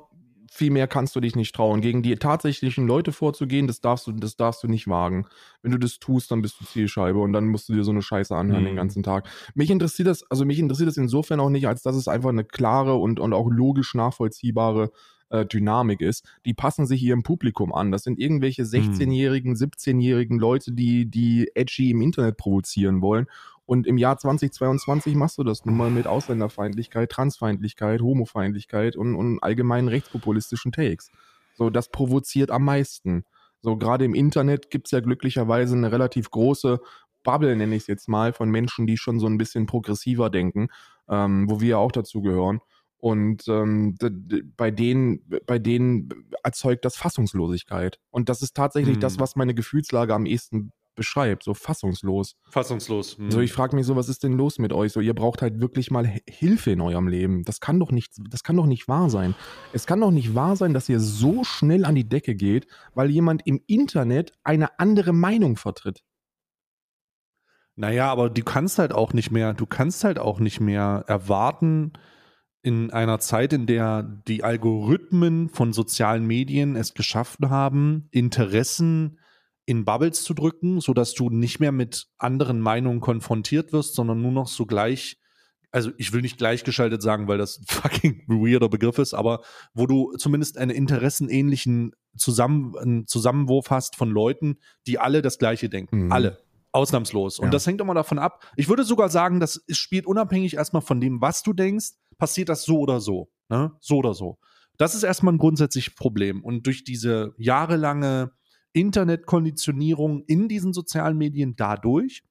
viel 0.51 0.71
mehr 0.71 0.87
kannst 0.87 1.15
du 1.15 1.19
dich 1.19 1.35
nicht 1.35 1.53
trauen. 1.53 1.81
Gegen 1.81 2.01
die 2.01 2.15
tatsächlichen 2.15 2.87
Leute 2.87 3.11
vorzugehen, 3.11 3.67
das 3.67 3.81
darfst 3.81 4.07
du, 4.07 4.11
das 4.11 4.35
darfst 4.37 4.63
du 4.63 4.67
nicht 4.67 4.87
wagen. 4.87 5.27
Wenn 5.61 5.71
du 5.71 5.77
das 5.77 5.99
tust, 5.99 6.31
dann 6.31 6.41
bist 6.41 6.59
du 6.59 6.65
Zielscheibe 6.65 7.19
und 7.19 7.31
dann 7.33 7.47
musst 7.47 7.69
du 7.69 7.73
dir 7.73 7.83
so 7.83 7.91
eine 7.91 8.01
Scheiße 8.01 8.35
anhören 8.35 8.63
Mhm. 8.63 8.65
den 8.65 8.75
ganzen 8.75 9.03
Tag. 9.03 9.27
Mich 9.53 9.69
interessiert 9.69 10.07
das, 10.07 10.23
also 10.31 10.45
mich 10.45 10.57
interessiert 10.57 10.87
das 10.89 10.97
insofern 10.97 11.39
auch 11.39 11.49
nicht, 11.51 11.67
als 11.67 11.83
dass 11.83 11.95
es 11.95 12.07
einfach 12.07 12.29
eine 12.29 12.43
klare 12.43 12.95
und, 12.95 13.19
und 13.19 13.33
auch 13.33 13.49
logisch 13.49 13.93
nachvollziehbare 13.93 14.91
äh, 15.29 15.45
Dynamik 15.45 16.01
ist. 16.01 16.25
Die 16.45 16.53
passen 16.53 16.85
sich 16.85 17.01
ihrem 17.01 17.23
Publikum 17.23 17.73
an. 17.73 17.91
Das 17.91 18.03
sind 18.03 18.19
irgendwelche 18.19 18.63
16-jährigen, 18.63 19.55
17-jährigen 19.55 20.39
Leute, 20.39 20.71
die, 20.71 21.05
die 21.05 21.51
edgy 21.55 21.91
im 21.91 22.01
Internet 22.01 22.37
provozieren 22.37 23.01
wollen. 23.01 23.27
Und 23.65 23.85
im 23.85 23.99
Jahr 23.99 24.17
2022 24.17 25.13
machst 25.13 25.37
du 25.37 25.43
das 25.43 25.63
nun 25.63 25.77
mal 25.77 25.91
mit 25.91 26.07
Ausländerfeindlichkeit, 26.07 27.11
Transfeindlichkeit, 27.11 28.01
Homofeindlichkeit 28.01 28.95
und, 28.95 29.15
und 29.15 29.43
allgemeinen 29.43 29.87
rechtspopulistischen 29.87 30.71
Takes. 30.71 31.11
So, 31.53 31.69
das 31.69 31.89
provoziert 31.89 32.49
am 32.49 32.65
meisten. 32.65 33.25
So, 33.61 33.77
gerade 33.77 34.05
im 34.05 34.15
Internet 34.15 34.71
gibt's 34.71 34.91
ja 34.91 35.01
glücklicherweise 35.01 35.75
eine 35.75 35.91
relativ 35.91 36.31
große 36.31 36.79
Bubble, 37.23 37.55
nenne 37.55 37.75
ich 37.75 37.83
es 37.83 37.87
jetzt 37.87 38.07
mal, 38.07 38.33
von 38.33 38.49
Menschen, 38.49 38.87
die 38.87 38.97
schon 38.97 39.19
so 39.19 39.27
ein 39.27 39.37
bisschen 39.37 39.65
progressiver 39.65 40.29
denken, 40.29 40.69
ähm, 41.07 41.49
wo 41.49 41.61
wir 41.61 41.69
ja 41.69 41.77
auch 41.77 41.91
dazu 41.91 42.21
gehören. 42.21 42.61
Und 42.99 43.47
ähm, 43.47 43.95
bei 44.57 44.71
denen, 44.71 45.21
bei 45.45 45.57
denen 45.57 46.09
erzeugt 46.43 46.83
das 46.83 46.97
Fassungslosigkeit. 46.97 47.97
Und 48.11 48.29
das 48.29 48.41
ist 48.41 48.55
tatsächlich 48.55 48.95
Hm. 48.95 49.01
das, 49.01 49.19
was 49.19 49.35
meine 49.35 49.55
Gefühlslage 49.55 50.13
am 50.13 50.25
ehesten 50.25 50.71
beschreibt, 50.95 51.43
so 51.43 51.53
fassungslos. 51.53 52.35
Fassungslos. 52.49 53.17
Hm. 53.17 53.31
So, 53.31 53.39
ich 53.39 53.53
frage 53.53 53.73
mich 53.73 53.85
so, 53.85 53.95
was 53.95 54.09
ist 54.09 54.23
denn 54.23 54.33
los 54.33 54.59
mit 54.59 54.73
euch? 54.73 54.91
So, 54.91 54.99
ihr 54.99 55.13
braucht 55.13 55.41
halt 55.41 55.61
wirklich 55.61 55.91
mal 55.91 56.13
Hilfe 56.27 56.71
in 56.71 56.81
eurem 56.81 57.07
Leben. 57.07 57.45
Das 57.45 57.61
kann 57.61 57.79
doch 57.79 57.91
nicht, 57.91 58.11
das 58.29 58.43
kann 58.43 58.57
doch 58.57 58.65
nicht 58.65 58.89
wahr 58.89 59.09
sein. 59.09 59.33
Es 59.71 59.87
kann 59.87 60.01
doch 60.01 60.11
nicht 60.11 60.35
wahr 60.35 60.57
sein, 60.57 60.73
dass 60.73 60.89
ihr 60.89 60.99
so 60.99 61.45
schnell 61.45 61.85
an 61.85 61.95
die 61.95 62.09
Decke 62.09 62.35
geht, 62.35 62.67
weil 62.95 63.09
jemand 63.09 63.47
im 63.47 63.61
Internet 63.65 64.33
eine 64.43 64.77
andere 64.77 65.13
Meinung 65.13 65.55
vertritt. 65.55 66.03
Naja, 67.77 68.11
aber 68.11 68.29
du 68.29 68.43
kannst 68.43 68.77
halt 68.77 68.91
auch 68.91 69.13
nicht 69.13 69.31
mehr, 69.31 69.53
du 69.53 69.65
kannst 69.65 70.03
halt 70.03 70.19
auch 70.19 70.41
nicht 70.41 70.59
mehr 70.59 71.05
erwarten, 71.07 71.93
in 72.61 72.91
einer 72.91 73.19
Zeit, 73.19 73.53
in 73.53 73.65
der 73.65 74.03
die 74.27 74.43
Algorithmen 74.43 75.49
von 75.49 75.71
sozialen 75.73 76.25
Medien 76.25 76.75
es 76.75 76.93
geschafft 76.93 77.39
haben, 77.45 78.07
Interessen 78.11 79.19
in 79.65 79.85
Bubbles 79.85 80.23
zu 80.23 80.33
drücken, 80.33 80.81
sodass 80.81 81.13
du 81.13 81.29
nicht 81.29 81.59
mehr 81.59 81.71
mit 81.71 82.07
anderen 82.17 82.59
Meinungen 82.59 82.99
konfrontiert 83.01 83.71
wirst, 83.71 83.95
sondern 83.95 84.21
nur 84.21 84.31
noch 84.31 84.47
so 84.47 84.65
gleich, 84.65 85.17
also 85.71 85.91
ich 85.97 86.11
will 86.11 86.21
nicht 86.21 86.37
gleichgeschaltet 86.37 87.01
sagen, 87.01 87.27
weil 87.27 87.37
das 87.37 87.59
ein 87.59 87.65
fucking 87.67 88.23
weirder 88.27 88.67
Begriff 88.67 88.97
ist, 88.97 89.13
aber 89.13 89.41
wo 89.73 89.85
du 89.85 90.13
zumindest 90.17 90.57
einen 90.57 90.71
interessenähnlichen 90.71 91.93
Zusammen 92.17 92.75
einen 92.77 93.07
Zusammenwurf 93.07 93.69
hast 93.69 93.95
von 93.95 94.09
Leuten, 94.09 94.57
die 94.87 94.97
alle 94.99 95.21
das 95.21 95.37
Gleiche 95.37 95.69
denken. 95.69 96.05
Mhm. 96.05 96.11
Alle. 96.11 96.39
Ausnahmslos. 96.71 97.39
Und 97.39 97.45
Ja. 97.45 97.51
das 97.51 97.65
hängt 97.65 97.81
immer 97.81 97.93
davon 97.93 98.19
ab. 98.19 98.43
Ich 98.55 98.67
würde 98.69 98.83
sogar 98.83 99.09
sagen, 99.09 99.39
das 99.39 99.63
spielt 99.69 100.05
unabhängig 100.05 100.55
erstmal 100.55 100.81
von 100.81 100.99
dem, 100.99 101.21
was 101.21 101.41
du 101.43 101.53
denkst, 101.53 101.91
passiert 102.19 102.49
das 102.49 102.63
so 102.63 102.79
oder 102.79 102.99
so. 102.99 103.31
Ne? 103.49 103.71
So 103.79 103.97
oder 103.97 104.13
so. 104.13 104.37
Das 104.77 104.93
ist 104.93 105.03
erstmal 105.03 105.33
ein 105.33 105.39
grundsätzliches 105.39 105.95
Problem. 105.95 106.43
Und 106.43 106.67
durch 106.67 106.83
diese 106.83 107.33
jahrelange 107.37 108.31
Internetkonditionierung 108.73 110.23
in 110.25 110.47
diesen 110.47 110.73
sozialen 110.73 111.17
Medien 111.17 111.55
dadurch 111.55 112.23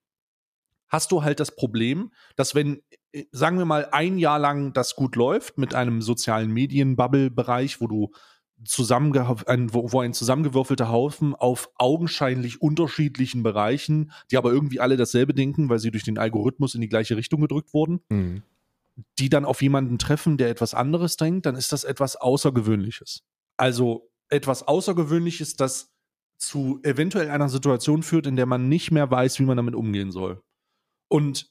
hast 0.89 1.13
du 1.13 1.23
halt 1.23 1.41
das 1.41 1.55
Problem, 1.55 2.13
dass 2.37 2.55
wenn, 2.55 2.81
äh, 3.13 3.25
sagen 3.33 3.59
wir 3.59 3.65
mal, 3.65 3.89
ein 3.91 4.19
Jahr 4.19 4.39
lang 4.39 4.73
das 4.73 4.95
gut 4.95 5.17
läuft 5.17 5.59
mit 5.59 5.75
einem 5.75 6.01
sozialen 6.01 6.51
Medien-Bubble-Bereich, 6.53 7.81
wo 7.81 7.87
du 7.87 8.11
ein, 9.47 9.73
wo, 9.73 9.93
wo 9.93 10.01
ein 10.01 10.15
zusammengewürfelter 10.15 10.89
Haufen 10.89 11.35
auf 11.35 11.71
augenscheinlich 11.77 12.61
unterschiedlichen 12.61 13.45
Bereichen, 13.45 14.11
die 14.31 14.37
aber 14.37 14.51
irgendwie 14.51 14.81
alle 14.81 14.97
dasselbe 14.97 15.33
denken, 15.33 15.69
weil 15.69 15.79
sie 15.79 15.93
durch 15.93 16.03
den 16.03 16.19
Algorithmus 16.19 16.75
in 16.75 16.81
die 16.81 16.89
gleiche 16.89 17.17
Richtung 17.17 17.41
gedrückt 17.41 17.73
wurden, 17.73 18.01
Hm. 18.11 18.43
Die 19.19 19.29
dann 19.29 19.45
auf 19.45 19.63
jemanden 19.63 19.99
treffen, 19.99 20.37
der 20.37 20.51
etwas 20.51 20.75
anderes 20.75 21.17
denkt, 21.17 21.47
dann 21.47 21.57
ist 21.57 21.73
das 21.73 21.85
etwas 21.85 22.17
Außergewöhnliches. 22.17 23.23
Also 23.57 24.11
etwas 24.29 24.67
Außergewöhnliches, 24.67 25.57
das 25.57 25.93
zu 26.39 26.81
eventuell 26.83 27.31
einer 27.31 27.49
Situation 27.49 28.03
führt, 28.03 28.27
in 28.27 28.37
der 28.37 28.47
man 28.47 28.69
nicht 28.69 28.91
mehr 28.91 29.11
weiß, 29.11 29.39
wie 29.41 29.45
man 29.45 29.57
damit 29.57 29.75
umgehen 29.75 30.11
soll. 30.11 30.43
Und 31.09 31.51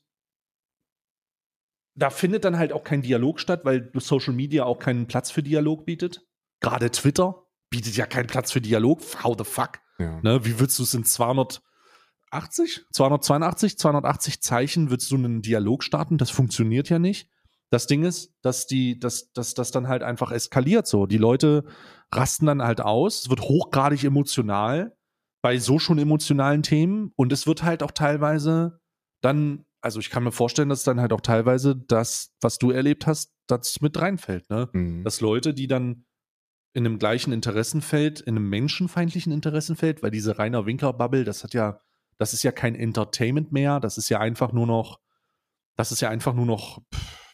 da 1.96 2.10
findet 2.10 2.46
dann 2.46 2.58
halt 2.58 2.72
auch 2.74 2.84
kein 2.84 3.02
Dialog 3.02 3.40
statt, 3.40 3.66
weil 3.66 3.92
Social 3.96 4.34
Media 4.34 4.66
auch 4.66 4.80
keinen 4.80 5.08
Platz 5.08 5.32
für 5.32 5.42
Dialog 5.44 5.86
bietet. 5.86 6.26
Gerade 6.60 6.92
Twitter 6.92 7.48
bietet 7.70 7.98
ja 7.98 8.06
keinen 8.06 8.28
Platz 8.28 8.52
für 8.52 8.62
Dialog. 8.62 9.02
How 9.24 9.36
the 9.38 9.44
fuck? 9.44 9.80
Ja. 9.98 10.22
Ne, 10.22 10.46
wie 10.46 10.60
willst 10.60 10.78
du 10.78 10.84
es 10.84 10.94
in 10.94 11.04
280, 11.04 12.86
282, 12.92 13.78
280 13.80 14.42
Zeichen 14.42 14.92
willst 14.92 15.10
du 15.10 15.16
einen 15.16 15.42
Dialog 15.42 15.84
starten? 15.84 16.20
Das 16.20 16.30
funktioniert 16.30 16.90
ja 16.90 17.00
nicht. 17.00 17.30
Das 17.70 17.88
Ding 17.88 18.04
ist, 18.04 18.34
dass 18.42 18.68
die, 18.68 19.00
dass, 19.00 19.32
dass 19.34 19.54
das 19.54 19.72
dann 19.72 19.88
halt 19.88 20.04
einfach 20.04 20.32
eskaliert 20.32 20.88
so. 20.88 21.06
Die 21.06 21.18
Leute 21.18 21.66
rasten 22.14 22.46
dann 22.46 22.62
halt 22.62 22.82
aus. 22.82 23.24
Es 23.24 23.30
wird 23.30 23.42
hochgradig 23.42 24.04
emotional 24.04 24.96
bei 25.42 25.58
so 25.58 25.80
schon 25.80 25.98
emotionalen 25.98 26.64
Themen 26.64 27.12
und 27.16 27.32
es 27.32 27.46
wird 27.48 27.64
halt 27.64 27.84
auch 27.84 27.92
teilweise 27.92 28.80
dann, 29.22 29.66
also 29.82 30.00
ich 30.00 30.10
kann 30.10 30.24
mir 30.24 30.32
vorstellen, 30.32 30.70
dass 30.70 30.84
dann 30.84 31.00
halt 31.00 31.14
auch 31.14 31.22
teilweise 31.22 31.76
das, 31.76 32.36
was 32.42 32.58
du 32.58 32.72
erlebt 32.72 33.08
hast, 33.08 33.34
das 33.48 33.82
mit 33.82 34.00
reinfällt, 34.00 34.50
ne? 34.50 34.70
Hm. 34.74 35.04
dass 35.04 35.22
Leute, 35.22 35.54
die 35.54 35.68
dann 35.68 36.06
in 36.74 36.86
einem 36.86 37.00
gleichen 37.00 37.34
Interessenfeld, 37.34 38.20
in 38.22 38.36
einem 38.36 38.50
menschenfeindlichen 38.50 39.32
Interessenfeld, 39.32 40.04
weil 40.04 40.12
diese 40.12 40.38
Rainer 40.38 40.66
Winker-Bubble, 40.66 41.24
das 41.24 41.44
hat 41.44 41.54
ja, 41.54 41.82
das 42.18 42.34
ist 42.34 42.44
ja 42.44 42.52
kein 42.52 42.76
Entertainment 42.76 43.52
mehr, 43.52 43.80
das 43.80 43.98
ist 43.98 44.10
ja 44.10 44.20
einfach 44.20 44.52
nur 44.52 44.68
noch, 44.68 45.00
das 45.76 45.92
ist 45.92 46.02
ja 46.02 46.10
einfach 46.10 46.34
nur 46.34 46.46
noch 46.46 46.82
pff, 46.94 47.27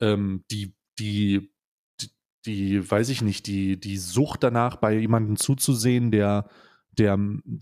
ähm, 0.00 0.44
die, 0.50 0.74
die, 0.98 1.52
die, 2.00 2.10
die, 2.44 2.90
weiß 2.90 3.08
ich 3.08 3.22
nicht, 3.22 3.46
die, 3.46 3.78
die 3.78 3.96
Sucht 3.96 4.42
danach, 4.42 4.76
bei 4.76 4.94
jemandem 4.98 5.36
zuzusehen, 5.36 6.10
der, 6.10 6.48
der 6.90 7.18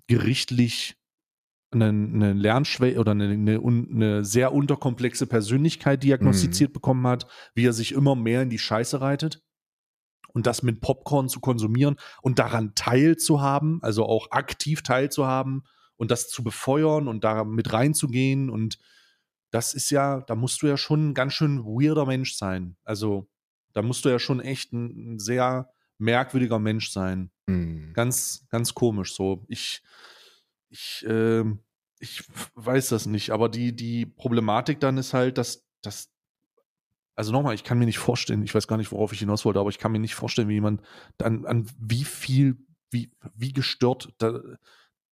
gerichtlich 0.07 0.97
eine, 1.75 1.89
eine 1.89 2.33
Lernschwäche 2.33 2.99
oder 2.99 3.13
eine, 3.13 3.29
eine, 3.31 3.61
eine 3.61 4.25
sehr 4.25 4.53
unterkomplexe 4.53 5.27
Persönlichkeit 5.27 6.03
diagnostiziert 6.03 6.73
bekommen 6.73 7.07
hat, 7.07 7.27
wie 7.55 7.67
er 7.67 7.73
sich 7.73 7.93
immer 7.93 8.15
mehr 8.15 8.43
in 8.43 8.51
die 8.51 8.59
Scheiße 8.59 9.01
reitet. 9.01 9.43
Und 10.33 10.47
das 10.49 10.65
mit 10.65 10.81
Popcorn 10.81 11.29
zu 11.29 11.39
konsumieren 11.39 11.97
und 12.21 12.41
daran 12.41 12.75
teilzuhaben, 12.75 13.81
also 13.83 14.05
auch 14.05 14.33
aktiv 14.33 14.83
teilzuhaben 14.83 15.63
und 15.97 16.11
das 16.11 16.29
zu 16.29 16.43
befeuern 16.43 17.07
und 17.07 17.23
da 17.23 17.45
mit 17.45 17.73
reinzugehen 17.73 18.51
und 18.51 18.79
das 19.55 19.73
ist 19.73 19.91
ja, 19.91 20.21
da 20.23 20.35
musst 20.35 20.63
du 20.63 20.67
ja 20.67 20.77
schon 20.77 21.11
ein 21.11 21.15
ganz 21.15 21.35
schön 21.35 21.65
weirder 21.65 22.07
Mensch 22.07 22.35
sein. 22.35 22.77
Also 22.83 23.31
da 23.73 23.83
musst 23.83 24.05
du 24.05 24.09
ja 24.09 24.19
schon 24.19 24.41
echt 24.41 24.73
ein, 24.73 25.15
ein 25.15 25.19
sehr 25.21 25.71
merkwürdiger 25.99 26.59
Mensch 26.59 26.91
sein. 26.91 27.31
Hm. 27.49 27.93
Ganz, 27.95 28.47
ganz 28.51 28.75
komisch 28.75 29.15
so. 29.15 29.45
Ich, 29.47 29.81
ich, 30.71 31.07
ähm, 31.09 31.61
ich 32.01 32.25
weiß 32.57 32.89
das 32.89 33.07
nicht, 33.07 33.31
aber 33.31 33.49
die, 33.49 33.77
die 33.77 34.07
Problematik 34.07 34.81
dann 34.81 34.99
ist 34.99 35.15
halt, 35.15 35.39
dass, 35.39 35.65
dass 35.83 36.11
also 37.15 37.31
nochmal, 37.31 37.55
ich 37.55 37.63
kann 37.63 37.79
mir 37.79 37.87
nicht 37.87 37.99
vorstellen, 37.99 38.43
ich 38.43 38.57
weiß 38.57 38.67
gar 38.67 38.77
nicht, 38.77 38.91
worauf 38.91 39.13
ich 39.13 39.21
hinaus 39.21 39.45
wollte, 39.45 39.61
aber 39.61 39.71
ich 39.71 39.79
kann 39.79 39.93
mir 39.93 40.01
nicht 40.01 40.17
vorstellen, 40.17 40.49
wie 40.49 40.55
jemand 40.55 40.83
an, 41.23 41.47
an 41.47 41.71
wie 41.79 42.03
viel, 42.03 42.57
wie, 42.91 43.13
wie 43.37 43.53
gestört 43.53 44.13
da 44.19 44.41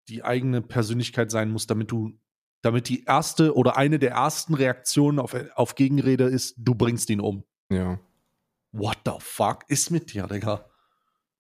die 0.09 0.25
eigene 0.25 0.63
Persönlichkeit 0.63 1.31
sein 1.31 1.53
muss, 1.53 1.69
damit 1.69 1.93
du, 1.93 2.19
damit 2.63 2.89
die 2.89 3.05
erste 3.05 3.55
oder 3.55 3.77
eine 3.77 3.99
der 3.99 4.13
ersten 4.13 4.55
Reaktionen 4.55 5.19
auf, 5.19 5.37
auf 5.55 5.75
Gegenrede 5.75 6.25
ist, 6.25 6.55
du 6.57 6.75
bringst 6.75 7.11
ihn 7.11 7.21
um. 7.21 7.45
Ja. 7.71 7.99
What 8.73 8.99
the 9.05 9.13
fuck 9.19 9.65
ist 9.69 9.91
mit 9.91 10.15
dir, 10.15 10.27
Digga? 10.27 10.65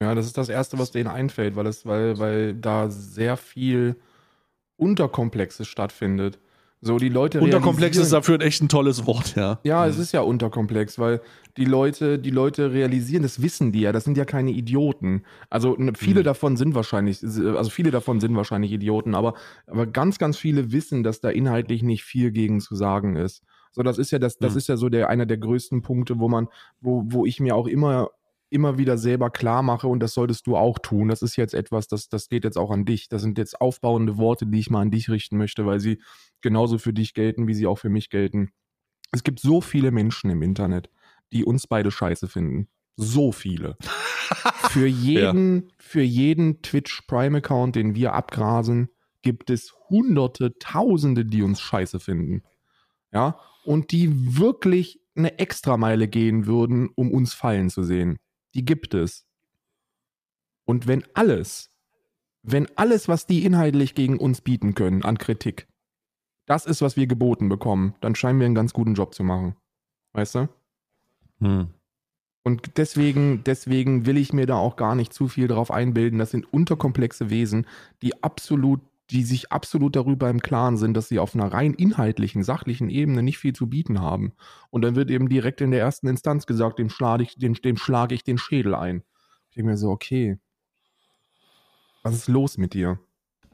Ja, 0.02 0.14
das 0.14 0.26
ist 0.26 0.36
das 0.36 0.48
Erste, 0.48 0.78
was 0.78 0.90
denen 0.90 1.08
einfällt, 1.08 1.54
weil 1.54 1.66
es, 1.66 1.86
weil, 1.86 2.18
weil 2.18 2.54
da 2.54 2.90
sehr 2.90 3.36
viel 3.36 3.96
Unterkomplexes 4.76 5.68
stattfindet. 5.68 6.40
So, 6.84 6.98
die 6.98 7.08
Leute 7.10 7.40
Unterkomplex 7.40 7.96
ist 7.96 8.12
dafür 8.12 8.34
ein 8.34 8.40
echt 8.40 8.60
ein 8.60 8.68
tolles 8.68 9.06
Wort, 9.06 9.36
ja. 9.36 9.60
Ja, 9.62 9.86
es 9.86 9.98
ist 9.98 10.10
ja 10.10 10.22
unterkomplex, 10.22 10.98
weil 10.98 11.20
die 11.56 11.64
Leute, 11.64 12.18
die 12.18 12.30
Leute 12.30 12.72
realisieren, 12.72 13.22
das 13.22 13.40
wissen 13.40 13.70
die 13.70 13.82
ja, 13.82 13.92
das 13.92 14.02
sind 14.02 14.16
ja 14.16 14.24
keine 14.24 14.50
Idioten. 14.50 15.22
Also 15.48 15.76
viele 15.94 16.20
Mhm. 16.20 16.24
davon 16.24 16.56
sind 16.56 16.74
wahrscheinlich, 16.74 17.22
also 17.22 17.70
viele 17.70 17.92
davon 17.92 18.18
sind 18.18 18.34
wahrscheinlich 18.34 18.72
Idioten, 18.72 19.14
aber, 19.14 19.34
aber 19.68 19.86
ganz, 19.86 20.18
ganz 20.18 20.36
viele 20.36 20.72
wissen, 20.72 21.04
dass 21.04 21.20
da 21.20 21.30
inhaltlich 21.30 21.84
nicht 21.84 22.02
viel 22.02 22.32
gegen 22.32 22.60
zu 22.60 22.74
sagen 22.74 23.14
ist. 23.14 23.44
So, 23.70 23.84
das 23.84 23.98
ist 23.98 24.10
ja 24.10 24.18
das, 24.18 24.38
das 24.38 24.54
Mhm. 24.54 24.58
ist 24.58 24.68
ja 24.68 24.76
so 24.76 24.88
der 24.88 25.08
einer 25.08 25.24
der 25.24 25.38
größten 25.38 25.82
Punkte, 25.82 26.18
wo 26.18 26.28
man, 26.28 26.48
wo, 26.80 27.04
wo 27.06 27.24
ich 27.26 27.38
mir 27.38 27.54
auch 27.54 27.68
immer 27.68 28.10
immer 28.52 28.78
wieder 28.78 28.98
selber 28.98 29.30
klar 29.30 29.62
mache 29.62 29.88
und 29.88 30.00
das 30.00 30.14
solltest 30.14 30.46
du 30.46 30.56
auch 30.56 30.78
tun. 30.78 31.08
Das 31.08 31.22
ist 31.22 31.36
jetzt 31.36 31.54
etwas, 31.54 31.88
das, 31.88 32.08
das 32.08 32.28
geht 32.28 32.44
jetzt 32.44 32.58
auch 32.58 32.70
an 32.70 32.84
dich. 32.84 33.08
Das 33.08 33.22
sind 33.22 33.38
jetzt 33.38 33.60
aufbauende 33.60 34.18
Worte, 34.18 34.46
die 34.46 34.58
ich 34.58 34.70
mal 34.70 34.82
an 34.82 34.90
dich 34.90 35.08
richten 35.08 35.38
möchte, 35.38 35.66
weil 35.66 35.80
sie 35.80 36.00
genauso 36.40 36.78
für 36.78 36.92
dich 36.92 37.14
gelten, 37.14 37.48
wie 37.48 37.54
sie 37.54 37.66
auch 37.66 37.78
für 37.78 37.88
mich 37.88 38.10
gelten. 38.10 38.50
Es 39.10 39.24
gibt 39.24 39.40
so 39.40 39.60
viele 39.60 39.90
Menschen 39.90 40.30
im 40.30 40.42
Internet, 40.42 40.90
die 41.32 41.44
uns 41.44 41.66
beide 41.66 41.90
scheiße 41.90 42.28
finden. 42.28 42.68
So 42.96 43.32
viele. 43.32 43.76
für 44.70 44.86
jeden, 44.86 45.72
für 45.78 46.02
jeden 46.02 46.62
Twitch 46.62 47.02
Prime 47.06 47.38
Account, 47.38 47.76
den 47.76 47.94
wir 47.94 48.12
abgrasen, 48.12 48.88
gibt 49.22 49.50
es 49.50 49.74
hunderte, 49.88 50.58
tausende, 50.58 51.24
die 51.24 51.42
uns 51.42 51.60
scheiße 51.60 52.00
finden. 52.00 52.42
Ja, 53.12 53.38
und 53.64 53.92
die 53.92 54.38
wirklich 54.38 55.00
eine 55.14 55.38
Extrameile 55.38 56.08
gehen 56.08 56.46
würden, 56.46 56.88
um 56.94 57.10
uns 57.12 57.34
fallen 57.34 57.70
zu 57.70 57.82
sehen. 57.82 58.18
Die 58.54 58.64
gibt 58.64 58.94
es. 58.94 59.26
Und 60.64 60.86
wenn 60.86 61.04
alles, 61.14 61.70
wenn 62.42 62.66
alles, 62.76 63.08
was 63.08 63.26
die 63.26 63.44
inhaltlich 63.44 63.94
gegen 63.94 64.18
uns 64.18 64.40
bieten 64.40 64.74
können 64.74 65.04
an 65.04 65.18
Kritik, 65.18 65.68
das 66.46 66.66
ist, 66.66 66.82
was 66.82 66.96
wir 66.96 67.06
geboten 67.06 67.48
bekommen, 67.48 67.94
dann 68.00 68.14
scheinen 68.14 68.38
wir 68.40 68.46
einen 68.46 68.54
ganz 68.54 68.72
guten 68.72 68.94
Job 68.94 69.14
zu 69.14 69.22
machen. 69.22 69.56
Weißt 70.12 70.34
du? 70.34 70.48
Hm. 71.40 71.68
Und 72.44 72.76
deswegen, 72.76 73.44
deswegen 73.44 74.04
will 74.06 74.16
ich 74.16 74.32
mir 74.32 74.46
da 74.46 74.56
auch 74.56 74.76
gar 74.76 74.94
nicht 74.94 75.12
zu 75.12 75.28
viel 75.28 75.46
drauf 75.46 75.70
einbilden. 75.70 76.18
Das 76.18 76.32
sind 76.32 76.52
unterkomplexe 76.52 77.30
Wesen, 77.30 77.66
die 78.02 78.22
absolut, 78.22 78.80
die 79.12 79.24
sich 79.24 79.52
absolut 79.52 79.94
darüber 79.94 80.30
im 80.30 80.40
Klaren 80.40 80.78
sind, 80.78 80.94
dass 80.94 81.08
sie 81.08 81.18
auf 81.18 81.34
einer 81.34 81.52
rein 81.52 81.74
inhaltlichen, 81.74 82.42
sachlichen 82.42 82.88
Ebene 82.88 83.22
nicht 83.22 83.36
viel 83.36 83.52
zu 83.52 83.68
bieten 83.68 84.00
haben. 84.00 84.32
Und 84.70 84.82
dann 84.82 84.96
wird 84.96 85.10
eben 85.10 85.28
direkt 85.28 85.60
in 85.60 85.70
der 85.70 85.80
ersten 85.80 86.06
Instanz 86.06 86.46
gesagt, 86.46 86.78
dem 86.78 86.88
schlage 86.88 87.22
ich, 87.22 87.36
dem, 87.36 87.52
dem 87.52 87.76
schlage 87.76 88.14
ich 88.14 88.24
den 88.24 88.38
Schädel 88.38 88.74
ein. 88.74 89.02
Ich 89.50 89.56
denke 89.56 89.70
mir 89.70 89.76
so, 89.76 89.90
okay, 89.90 90.38
was 92.02 92.14
ist 92.14 92.28
los 92.28 92.56
mit 92.56 92.72
dir? 92.72 92.98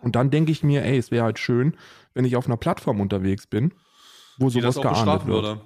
Und 0.01 0.15
dann 0.15 0.31
denke 0.31 0.53
ich 0.53 0.63
mir, 0.63 0.85
ey, 0.85 0.97
es 0.97 1.11
wäre 1.11 1.25
halt 1.25 1.41
schön, 1.41 1.77
wenn 2.15 2.25
ich 2.25 2.37
auf 2.37 2.47
einer 2.47 2.57
Plattform 2.57 3.01
unterwegs 3.01 3.49
bin, 3.49 3.75
wo 4.39 4.47
die 4.47 4.61
sowas 4.61 4.77
das 4.77 4.87
auch 4.87 4.93
geahndet 4.93 5.27
wird. 5.27 5.45
würde. 5.45 5.61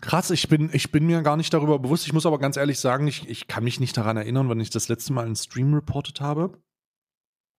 Krass, 0.00 0.32
ich 0.32 0.48
bin, 0.48 0.70
ich 0.72 0.90
bin 0.90 1.06
mir 1.06 1.22
gar 1.22 1.36
nicht 1.36 1.54
darüber 1.54 1.78
bewusst. 1.78 2.04
Ich 2.04 2.12
muss 2.12 2.26
aber 2.26 2.40
ganz 2.40 2.56
ehrlich 2.56 2.80
sagen, 2.80 3.06
ich, 3.06 3.28
ich 3.28 3.46
kann 3.46 3.62
mich 3.62 3.78
nicht 3.78 3.96
daran 3.96 4.16
erinnern, 4.16 4.48
wann 4.48 4.58
ich 4.58 4.70
das 4.70 4.88
letzte 4.88 5.12
Mal 5.12 5.24
einen 5.24 5.36
Stream 5.36 5.72
reportet 5.72 6.20
habe. 6.20 6.58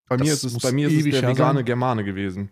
Bei 0.08 0.16
mir 0.16 0.32
ist 0.32 0.44
es, 0.44 0.58
bei 0.58 0.72
mir 0.72 0.88
ist 0.88 1.04
es 1.04 1.20
der 1.20 1.28
vegane 1.28 1.58
sein. 1.58 1.64
Germane 1.64 2.04
gewesen. 2.04 2.50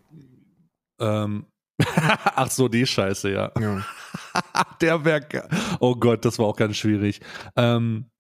Ähm, 0.99 1.47
Ach 1.87 2.51
so, 2.51 2.69
die 2.69 2.87
Scheiße, 2.87 3.31
ja. 3.31 3.53
Ja. 3.61 3.85
Der 4.81 5.05
wäre. 5.05 5.49
Oh 5.81 5.97
Gott, 5.97 6.25
das 6.25 6.39
war 6.39 6.47
auch 6.47 6.57
ganz 6.57 6.77
schwierig. 6.77 7.21
Ähm, 7.57 8.11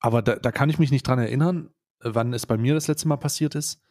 aber 0.00 0.22
da, 0.22 0.36
da 0.36 0.50
kann 0.50 0.70
ich 0.70 0.78
mich 0.78 0.90
nicht 0.90 1.06
dran 1.06 1.18
erinnern, 1.18 1.70
wann 2.00 2.32
es 2.32 2.46
bei 2.46 2.56
mir 2.56 2.74
das 2.74 2.88
letzte 2.88 3.08
Mal 3.08 3.18
passiert 3.18 3.54
ist. 3.54 3.82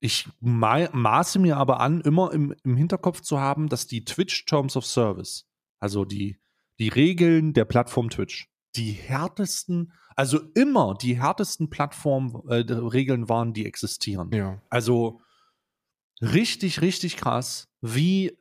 Ich 0.00 0.28
ma 0.40 0.88
maße 0.92 1.38
mir 1.38 1.56
aber 1.56 1.80
an, 1.80 2.00
immer 2.00 2.32
im, 2.32 2.54
im 2.62 2.76
Hinterkopf 2.76 3.20
zu 3.20 3.40
haben, 3.40 3.68
dass 3.68 3.86
die 3.86 4.04
Twitch 4.04 4.46
Terms 4.46 4.76
of 4.76 4.86
Service, 4.86 5.46
also 5.80 6.04
die, 6.04 6.38
die 6.78 6.88
Regeln 6.88 7.52
der 7.52 7.64
Plattform 7.64 8.08
Twitch, 8.08 8.48
die 8.76 8.92
härtesten, 8.92 9.92
also 10.18 10.40
immer 10.54 10.96
die 11.00 11.16
härtesten 11.16 11.70
Plattformregeln 11.70 13.28
waren, 13.28 13.52
die 13.52 13.64
existieren. 13.64 14.32
ja. 14.32 14.60
Also 14.68 15.20
richtig, 16.20 16.80
richtig 16.80 17.16
krass, 17.16 17.68
wie, 17.80 18.36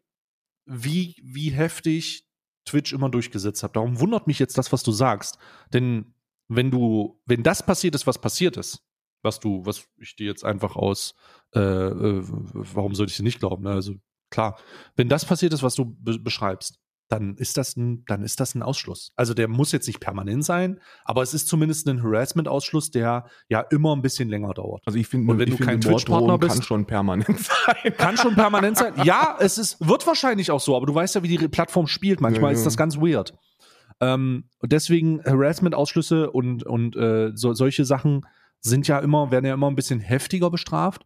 wie, 0.65 1.15
wie 1.23 1.51
heftig 1.51 2.27
Twitch 2.65 2.93
immer 2.93 3.09
durchgesetzt 3.09 3.61
hat. 3.61 3.75
Darum 3.75 3.99
wundert 3.99 4.25
mich 4.25 4.39
jetzt 4.39 4.57
das, 4.57 4.71
was 4.71 4.81
du 4.81 4.91
sagst. 4.91 5.37
Denn 5.71 6.15
wenn 6.47 6.71
du, 6.71 7.21
wenn 7.27 7.43
das 7.43 7.63
passiert 7.63 7.93
ist, 7.93 8.07
was 8.07 8.19
passiert 8.19 8.57
ist, 8.57 8.83
was 9.21 9.39
du, 9.39 9.63
was 9.63 9.87
ich 9.97 10.15
dir 10.15 10.25
jetzt 10.25 10.43
einfach 10.43 10.75
aus, 10.75 11.13
äh, 11.53 11.59
äh, 11.59 12.23
warum 12.23 12.95
sollte 12.95 13.11
ich 13.11 13.17
dir 13.17 13.23
nicht 13.23 13.39
glauben? 13.39 13.65
Ne? 13.65 13.69
Also 13.69 13.93
klar, 14.31 14.57
wenn 14.95 15.09
das 15.09 15.25
passiert 15.25 15.53
ist, 15.53 15.61
was 15.61 15.75
du 15.75 15.85
be 15.85 16.17
beschreibst, 16.17 16.79
dann 17.09 17.35
ist 17.35 17.57
das 17.57 17.77
ein, 17.77 18.03
dann 18.05 18.21
ist 18.23 18.39
das 18.39 18.53
ein 18.53 18.61
Ausschluss. 18.61 19.11
Also 19.15 19.33
der 19.33 19.47
muss 19.47 19.71
jetzt 19.71 19.87
nicht 19.87 19.99
permanent 20.01 20.43
sein, 20.43 20.79
aber 21.05 21.21
es 21.21 21.33
ist 21.33 21.47
zumindest 21.47 21.87
ein 21.87 22.03
Harassment-Ausschluss, 22.03 22.91
der 22.91 23.25
ja 23.47 23.61
immer 23.61 23.95
ein 23.95 24.01
bisschen 24.01 24.27
länger 24.27 24.53
dauert. 24.53 24.81
Also 24.85 24.99
ich 24.99 25.07
finde, 25.07 25.31
Und 25.31 25.39
wenn 25.39 25.47
ich 25.51 25.57
du 25.57 25.63
kein 25.65 25.79
Twitch-Partner 25.79 26.37
bist- 26.37 26.55
kann 26.55 26.63
schon 26.63 26.85
permanent 26.85 27.39
sein. 27.39 27.93
Kann 27.97 28.17
schon 28.17 28.35
permanent 28.35 28.77
sein. 28.77 28.93
Ja, 29.03 29.37
es 29.39 29.57
ist, 29.57 29.85
wird 29.87 30.05
wahrscheinlich 30.05 30.51
auch 30.51 30.59
so, 30.59 30.75
aber 30.75 30.85
du 30.85 30.93
weißt 30.93 31.15
ja, 31.15 31.23
wie 31.23 31.37
die 31.37 31.47
Plattform 31.47 31.87
spielt. 31.87 32.19
Manchmal 32.19 32.51
Ja, 32.51 32.55
ja. 32.55 32.57
ist 32.57 32.65
das 32.65 32.75
ganz 32.75 32.97
weird. 32.97 33.33
Ähm, 34.01 34.49
und 34.59 34.71
deswegen 34.73 35.23
Harassment-Ausschlüsse 35.23 36.29
und, 36.31 36.63
und 36.63 36.95
äh, 36.97 37.31
so, 37.35 37.53
solche 37.53 37.85
Sachen 37.85 38.25
sind 38.59 38.87
ja 38.87 38.99
immer, 38.99 39.31
werden 39.31 39.45
ja 39.45 39.53
immer 39.53 39.67
ein 39.69 39.75
bisschen 39.75 39.99
heftiger 40.01 40.49
bestraft. 40.51 41.05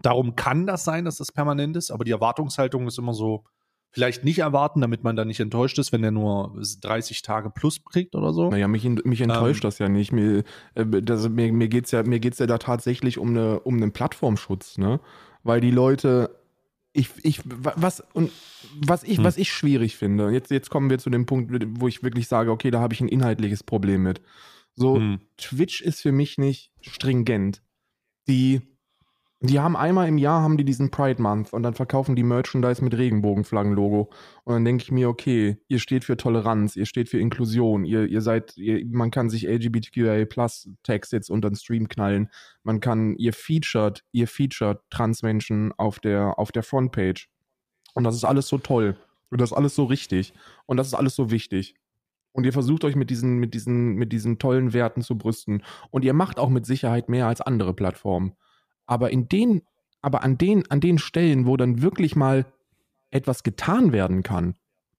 Darum 0.00 0.36
kann 0.36 0.66
das 0.66 0.84
sein, 0.84 1.04
dass 1.04 1.16
das 1.16 1.32
permanent 1.32 1.76
ist, 1.76 1.90
aber 1.90 2.04
die 2.04 2.10
Erwartungshaltung 2.12 2.86
ist 2.86 2.98
immer 2.98 3.14
so, 3.14 3.44
vielleicht 3.92 4.24
nicht 4.24 4.38
erwarten, 4.38 4.80
damit 4.80 5.04
man 5.04 5.16
da 5.16 5.24
nicht 5.24 5.38
enttäuscht 5.40 5.78
ist, 5.78 5.92
wenn 5.92 6.02
der 6.02 6.10
nur 6.10 6.58
30 6.80 7.22
Tage 7.22 7.50
plus 7.50 7.84
kriegt 7.84 8.14
oder 8.14 8.32
so. 8.32 8.50
Naja, 8.50 8.66
mich, 8.66 8.84
mich 8.84 9.20
enttäuscht 9.20 9.62
Ähm. 9.64 9.68
das 9.68 9.78
ja 9.78 9.88
nicht. 9.88 10.12
Mir, 10.12 10.44
äh, 10.74 10.84
das, 11.02 11.28
mir, 11.28 11.52
mir 11.52 11.68
geht 11.68 11.84
es 11.84 11.90
ja, 11.90 12.02
mir 12.02 12.18
geht's 12.18 12.38
ja 12.38 12.46
da 12.46 12.58
tatsächlich 12.58 13.18
um, 13.18 13.28
eine, 13.30 13.60
um 13.60 13.76
einen 13.76 13.92
Plattformschutz, 13.92 14.78
ne? 14.78 14.98
Weil 15.44 15.60
die 15.60 15.70
Leute, 15.70 16.34
ich, 16.94 17.10
ich, 17.22 17.40
wa- 17.44 17.74
was, 17.76 18.02
und 18.14 18.30
was 18.80 19.02
ich, 19.04 19.18
Hm. 19.18 19.24
was 19.24 19.36
ich 19.36 19.52
schwierig 19.52 19.96
finde, 19.96 20.30
jetzt, 20.30 20.50
jetzt 20.50 20.70
kommen 20.70 20.88
wir 20.88 20.98
zu 20.98 21.10
dem 21.10 21.26
Punkt, 21.26 21.52
wo 21.80 21.86
ich 21.88 22.02
wirklich 22.02 22.28
sage, 22.28 22.50
okay, 22.50 22.70
da 22.70 22.80
habe 22.80 22.94
ich 22.94 23.00
ein 23.00 23.08
inhaltliches 23.08 23.62
Problem 23.62 24.02
mit. 24.04 24.20
So, 24.74 24.96
Hm. 24.96 25.20
Twitch 25.36 25.80
ist 25.82 26.00
für 26.00 26.12
mich 26.12 26.38
nicht 26.38 26.70
stringent. 26.80 27.62
Die, 28.28 28.62
die 29.44 29.58
haben 29.58 29.76
einmal 29.76 30.06
im 30.06 30.18
Jahr 30.18 30.40
haben 30.40 30.56
die 30.56 30.64
diesen 30.64 30.92
Pride 30.92 31.20
Month 31.20 31.52
und 31.52 31.64
dann 31.64 31.74
verkaufen 31.74 32.14
die 32.14 32.22
Merchandise 32.22 32.82
mit 32.82 32.96
Regenbogenflaggenlogo. 32.96 34.10
Und 34.44 34.54
dann 34.54 34.64
denke 34.64 34.84
ich 34.84 34.92
mir, 34.92 35.08
okay, 35.08 35.58
ihr 35.66 35.80
steht 35.80 36.04
für 36.04 36.16
Toleranz, 36.16 36.76
ihr 36.76 36.86
steht 36.86 37.08
für 37.08 37.18
Inklusion, 37.18 37.84
ihr, 37.84 38.06
ihr 38.06 38.20
seid, 38.20 38.56
ihr, 38.56 38.86
man 38.86 39.10
kann 39.10 39.30
sich 39.30 39.48
LGBTQIA 39.48 40.26
Plus 40.26 40.70
Tags 40.84 41.10
jetzt 41.10 41.28
unter 41.28 41.50
den 41.50 41.56
Stream 41.56 41.88
knallen. 41.88 42.30
Man 42.62 42.78
kann, 42.78 43.16
ihr 43.16 43.32
featured, 43.32 44.04
ihr 44.12 44.28
featured 44.28 44.78
Transmenschen 44.90 45.72
auf 45.76 45.98
der, 45.98 46.38
auf 46.38 46.52
der 46.52 46.62
Frontpage. 46.62 47.28
Und 47.94 48.04
das 48.04 48.14
ist 48.14 48.24
alles 48.24 48.46
so 48.46 48.58
toll. 48.58 48.96
Und 49.30 49.40
das 49.40 49.50
ist 49.50 49.56
alles 49.56 49.74
so 49.74 49.84
richtig. 49.84 50.34
Und 50.66 50.76
das 50.76 50.86
ist 50.86 50.94
alles 50.94 51.16
so 51.16 51.32
wichtig. 51.32 51.74
Und 52.30 52.44
ihr 52.44 52.52
versucht 52.52 52.84
euch 52.84 52.94
mit 52.94 53.10
diesen, 53.10 53.38
mit 53.38 53.54
diesen, 53.54 53.94
mit 53.94 54.12
diesen 54.12 54.38
tollen 54.38 54.72
Werten 54.72 55.02
zu 55.02 55.18
brüsten. 55.18 55.64
Und 55.90 56.04
ihr 56.04 56.14
macht 56.14 56.38
auch 56.38 56.48
mit 56.48 56.64
Sicherheit 56.64 57.08
mehr 57.08 57.26
als 57.26 57.40
andere 57.40 57.74
Plattformen. 57.74 58.36
Aber 58.92 59.10
in 59.10 59.26
den, 59.26 59.62
aber 60.02 60.22
an 60.22 60.36
den, 60.36 60.70
an 60.70 60.80
den 60.80 60.98
Stellen, 60.98 61.46
wo 61.46 61.56
dann 61.56 61.80
wirklich 61.80 62.14
mal 62.14 62.44
etwas 63.10 63.42
getan 63.42 63.92
werden 63.92 64.22
kann, 64.22 64.54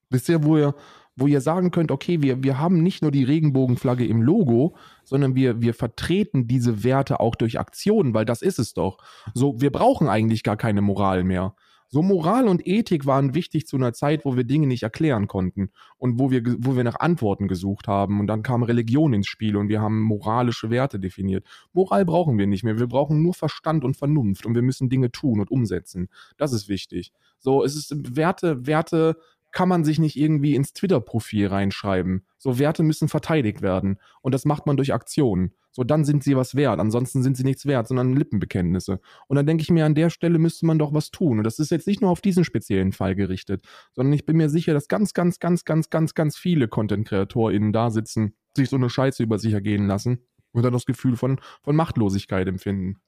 wisst 0.10 0.30
ihr, 0.30 0.44
wo 0.44 0.58
ihr, 0.58 0.74
wo 1.16 1.28
ihr 1.28 1.42
sagen 1.42 1.70
könnt, 1.70 1.92
okay, 1.92 2.24
wir, 2.24 2.42
wir 2.42 2.58
haben 2.58 2.82
nicht 2.82 3.04
nur 3.04 3.12
die 3.12 3.24
Regenbogenflagge 3.24 4.04
im 4.08 4.24
Logo, 4.24 4.76
sondern 5.04 5.36
wir, 5.36 5.62
wir 5.62 5.76
vertreten 5.76 6.48
diese 6.48 6.84
Werte 6.84 7.20
auch 7.20 7.36
durch 7.36 7.60
Aktionen, 7.60 8.16
weil 8.16 8.26
das 8.26 8.42
ist 8.42 8.58
es 8.58 8.74
doch. 8.74 8.98
So, 9.36 9.62
wir 9.62 9.72
brauchen 9.72 10.08
eigentlich 10.08 10.42
gar 10.42 10.58
keine 10.58 10.82
Moral 10.82 11.24
mehr. 11.24 11.54
So 11.94 12.02
Moral 12.02 12.48
und 12.48 12.66
Ethik 12.66 13.06
waren 13.06 13.36
wichtig 13.36 13.68
zu 13.68 13.76
einer 13.76 13.94
Zeit, 13.94 14.26
wo 14.26 14.36
wir 14.36 14.46
Dinge 14.46 14.66
nicht 14.66 14.82
erklären 14.82 15.28
konnten 15.28 15.70
und 16.00 16.18
wo 16.18 16.32
wir, 16.32 16.42
wo 16.58 16.76
wir 16.76 16.84
nach 16.84 17.00
Antworten 17.00 17.48
gesucht 17.48 17.88
haben. 17.88 18.20
Und 18.20 18.26
dann 18.26 18.42
kam 18.42 18.64
Religion 18.64 19.14
ins 19.14 19.28
Spiel 19.28 19.56
und 19.56 19.70
wir 19.70 19.80
haben 19.80 20.02
moralische 20.02 20.72
Werte 20.72 21.00
definiert. 21.00 21.46
Moral 21.72 22.04
brauchen 22.04 22.40
wir 22.40 22.48
nicht 22.48 22.64
mehr. 22.64 22.80
Wir 22.80 22.88
brauchen 22.88 23.22
nur 23.22 23.36
Verstand 23.36 23.84
und 23.84 23.96
Vernunft 23.96 24.48
und 24.48 24.56
wir 24.56 24.64
müssen 24.64 24.90
Dinge 24.90 25.12
tun 25.12 25.40
und 25.40 25.52
umsetzen. 25.52 26.10
Das 26.36 26.52
ist 26.52 26.68
wichtig. 26.68 27.14
So, 27.38 27.64
es 27.64 27.76
ist 27.76 28.16
Werte, 28.16 28.66
Werte 28.66 29.16
kann 29.52 29.70
man 29.70 29.84
sich 29.84 30.00
nicht 30.00 30.18
irgendwie 30.18 30.56
ins 30.56 30.74
Twitter-Profil 30.74 31.46
reinschreiben. 31.46 32.26
So 32.40 32.58
Werte 32.58 32.82
müssen 32.82 33.08
verteidigt 33.08 33.62
werden. 33.62 34.00
Und 34.22 34.34
das 34.34 34.46
macht 34.46 34.66
man 34.66 34.78
durch 34.78 34.96
Aktionen. 34.96 35.54
So, 35.76 35.84
dann 35.84 36.06
sind 36.06 36.24
sie 36.24 36.36
was 36.36 36.54
wert. 36.54 36.80
Ansonsten 36.80 37.24
sind 37.24 37.36
sie 37.36 37.44
nichts 37.44 37.66
wert, 37.66 37.88
sondern 37.88 38.16
Lippenbekenntnisse. 38.16 39.00
Und 39.28 39.36
dann 39.36 39.48
denke 39.48 39.64
ich 39.64 39.72
mir, 39.72 39.86
an 39.86 39.96
der 39.96 40.12
Stelle 40.12 40.38
müsste 40.38 40.68
man 40.68 40.78
doch 40.78 40.94
was 40.94 41.10
tun. 41.10 41.40
Und 41.40 41.44
das 41.44 41.58
ist 41.58 41.72
jetzt 41.72 41.88
nicht 41.88 42.00
nur 42.00 42.12
auf 42.12 42.22
diesen 42.22 42.46
speziellen 42.46 42.92
Fall 42.92 43.16
gerichtet, 43.16 43.64
sondern 43.94 44.14
ich 44.14 44.26
bin 44.26 44.38
mir 44.38 44.50
sicher, 44.50 44.74
dass 44.74 44.88
ganz, 44.88 45.14
ganz, 45.14 45.40
ganz, 45.40 45.66
ganz, 45.66 45.90
ganz, 45.90 46.14
ganz 46.14 46.38
viele 46.38 46.68
Content-KreatorInnen 46.68 47.74
da 47.74 47.90
sitzen, 47.90 48.36
sich 48.56 48.70
so 48.70 48.76
eine 48.76 48.90
Scheiße 48.90 49.24
über 49.24 49.40
sich 49.40 49.54
ergehen 49.54 49.88
lassen 49.88 50.20
und 50.52 50.62
dann 50.62 50.74
das 50.74 50.86
Gefühl 50.86 51.18
von, 51.18 51.40
von 51.64 51.76
Machtlosigkeit 51.76 52.48
empfinden. 52.48 53.02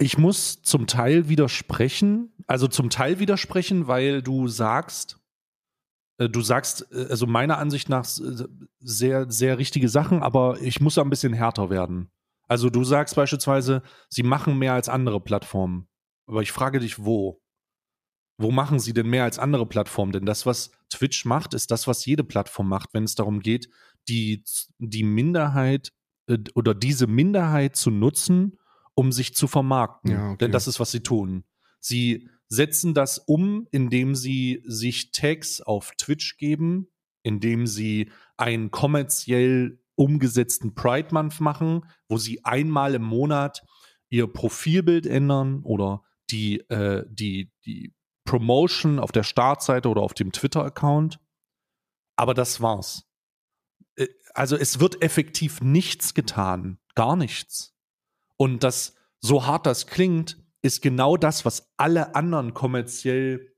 Ich 0.00 0.16
muss 0.16 0.62
zum 0.62 0.86
Teil 0.86 1.28
widersprechen, 1.28 2.32
also 2.46 2.68
zum 2.68 2.88
Teil 2.88 3.18
widersprechen, 3.18 3.88
weil 3.88 4.22
du 4.22 4.46
sagst, 4.46 5.17
du 6.26 6.40
sagst, 6.40 6.90
äh, 6.92 7.06
also 7.08 7.26
meiner 7.26 7.58
Ansicht 7.58 7.88
nach 7.88 8.04
äh, 8.04 8.44
sehr, 8.80 9.30
sehr 9.30 9.58
richtige 9.58 9.88
Sachen, 9.88 10.22
aber 10.22 10.60
ich 10.60 10.80
muss 10.80 10.94
da 10.94 11.02
ein 11.02 11.10
bisschen 11.10 11.32
härter 11.32 11.70
werden. 11.70 12.10
Also 12.48 12.70
du 12.70 12.82
sagst 12.82 13.14
beispielsweise, 13.14 13.82
sie 14.08 14.22
machen 14.22 14.58
mehr 14.58 14.72
als 14.72 14.88
andere 14.88 15.20
Plattformen. 15.20 15.86
Aber 16.26 16.42
ich 16.42 16.50
frage 16.50 16.80
dich, 16.80 17.04
wo? 17.04 17.40
Wo 18.38 18.50
machen 18.50 18.80
sie 18.80 18.92
denn 18.92 19.08
mehr 19.08 19.24
als 19.24 19.38
andere 19.38 19.66
Plattformen? 19.66 20.12
Denn 20.12 20.26
das, 20.26 20.46
was 20.46 20.70
Twitch 20.90 21.24
macht, 21.24 21.54
ist 21.54 21.70
das, 21.70 21.86
was 21.86 22.04
jede 22.06 22.24
Plattform 22.24 22.68
macht, 22.68 22.94
wenn 22.94 23.04
es 23.04 23.14
darum 23.14 23.40
geht, 23.40 23.68
die, 24.08 24.44
die 24.78 25.04
Minderheit 25.04 25.92
äh, 26.26 26.38
oder 26.54 26.74
diese 26.74 27.06
Minderheit 27.06 27.76
zu 27.76 27.90
nutzen, 27.90 28.58
um 28.94 29.12
sich 29.12 29.34
zu 29.34 29.46
vermarkten. 29.46 30.10
Ja, 30.10 30.28
okay. 30.30 30.38
Denn 30.38 30.52
das 30.52 30.66
ist, 30.66 30.80
was 30.80 30.90
sie 30.90 31.02
tun. 31.02 31.44
Sie 31.80 32.28
setzen 32.48 32.94
das 32.94 33.18
um, 33.18 33.66
indem 33.70 34.14
sie 34.14 34.62
sich 34.64 35.12
Tags 35.12 35.60
auf 35.60 35.92
Twitch 35.98 36.38
geben, 36.38 36.88
indem 37.22 37.66
sie 37.66 38.10
einen 38.36 38.70
kommerziell 38.70 39.80
umgesetzten 39.96 40.74
Pride 40.74 41.08
Month 41.12 41.40
machen, 41.40 41.84
wo 42.08 42.16
sie 42.18 42.44
einmal 42.44 42.94
im 42.94 43.02
Monat 43.02 43.64
ihr 44.10 44.26
Profilbild 44.26 45.06
ändern 45.06 45.62
oder 45.64 46.02
die, 46.30 46.60
äh, 46.70 47.04
die, 47.08 47.52
die 47.66 47.94
Promotion 48.24 48.98
auf 48.98 49.12
der 49.12 49.24
Startseite 49.24 49.88
oder 49.88 50.02
auf 50.02 50.14
dem 50.14 50.32
Twitter-Account. 50.32 51.18
Aber 52.16 52.34
das 52.34 52.60
war's. 52.60 53.04
Äh, 53.96 54.08
Also 54.34 54.56
es 54.56 54.80
wird 54.80 55.02
effektiv 55.02 55.60
nichts 55.60 56.14
getan. 56.14 56.78
Gar 56.94 57.16
nichts. 57.16 57.74
Und 58.36 58.62
das, 58.62 58.94
so 59.20 59.46
hart 59.46 59.66
das 59.66 59.86
klingt, 59.86 60.38
ist 60.62 60.82
genau 60.82 61.16
das, 61.16 61.44
was 61.44 61.72
alle 61.76 62.14
anderen 62.14 62.54
kommerziell 62.54 63.54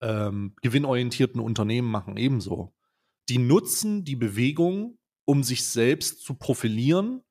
ähm, 0.00 0.54
gewinnorientierten 0.62 1.40
Unternehmen 1.40 1.90
machen, 1.90 2.16
ebenso. 2.16 2.74
Die 3.28 3.38
nutzen 3.38 4.04
die 4.04 4.16
Bewegung, 4.16 4.98
um 5.24 5.42
sich 5.42 5.64
selbst 5.64 6.22
zu 6.22 6.34
profilieren, 6.34 7.22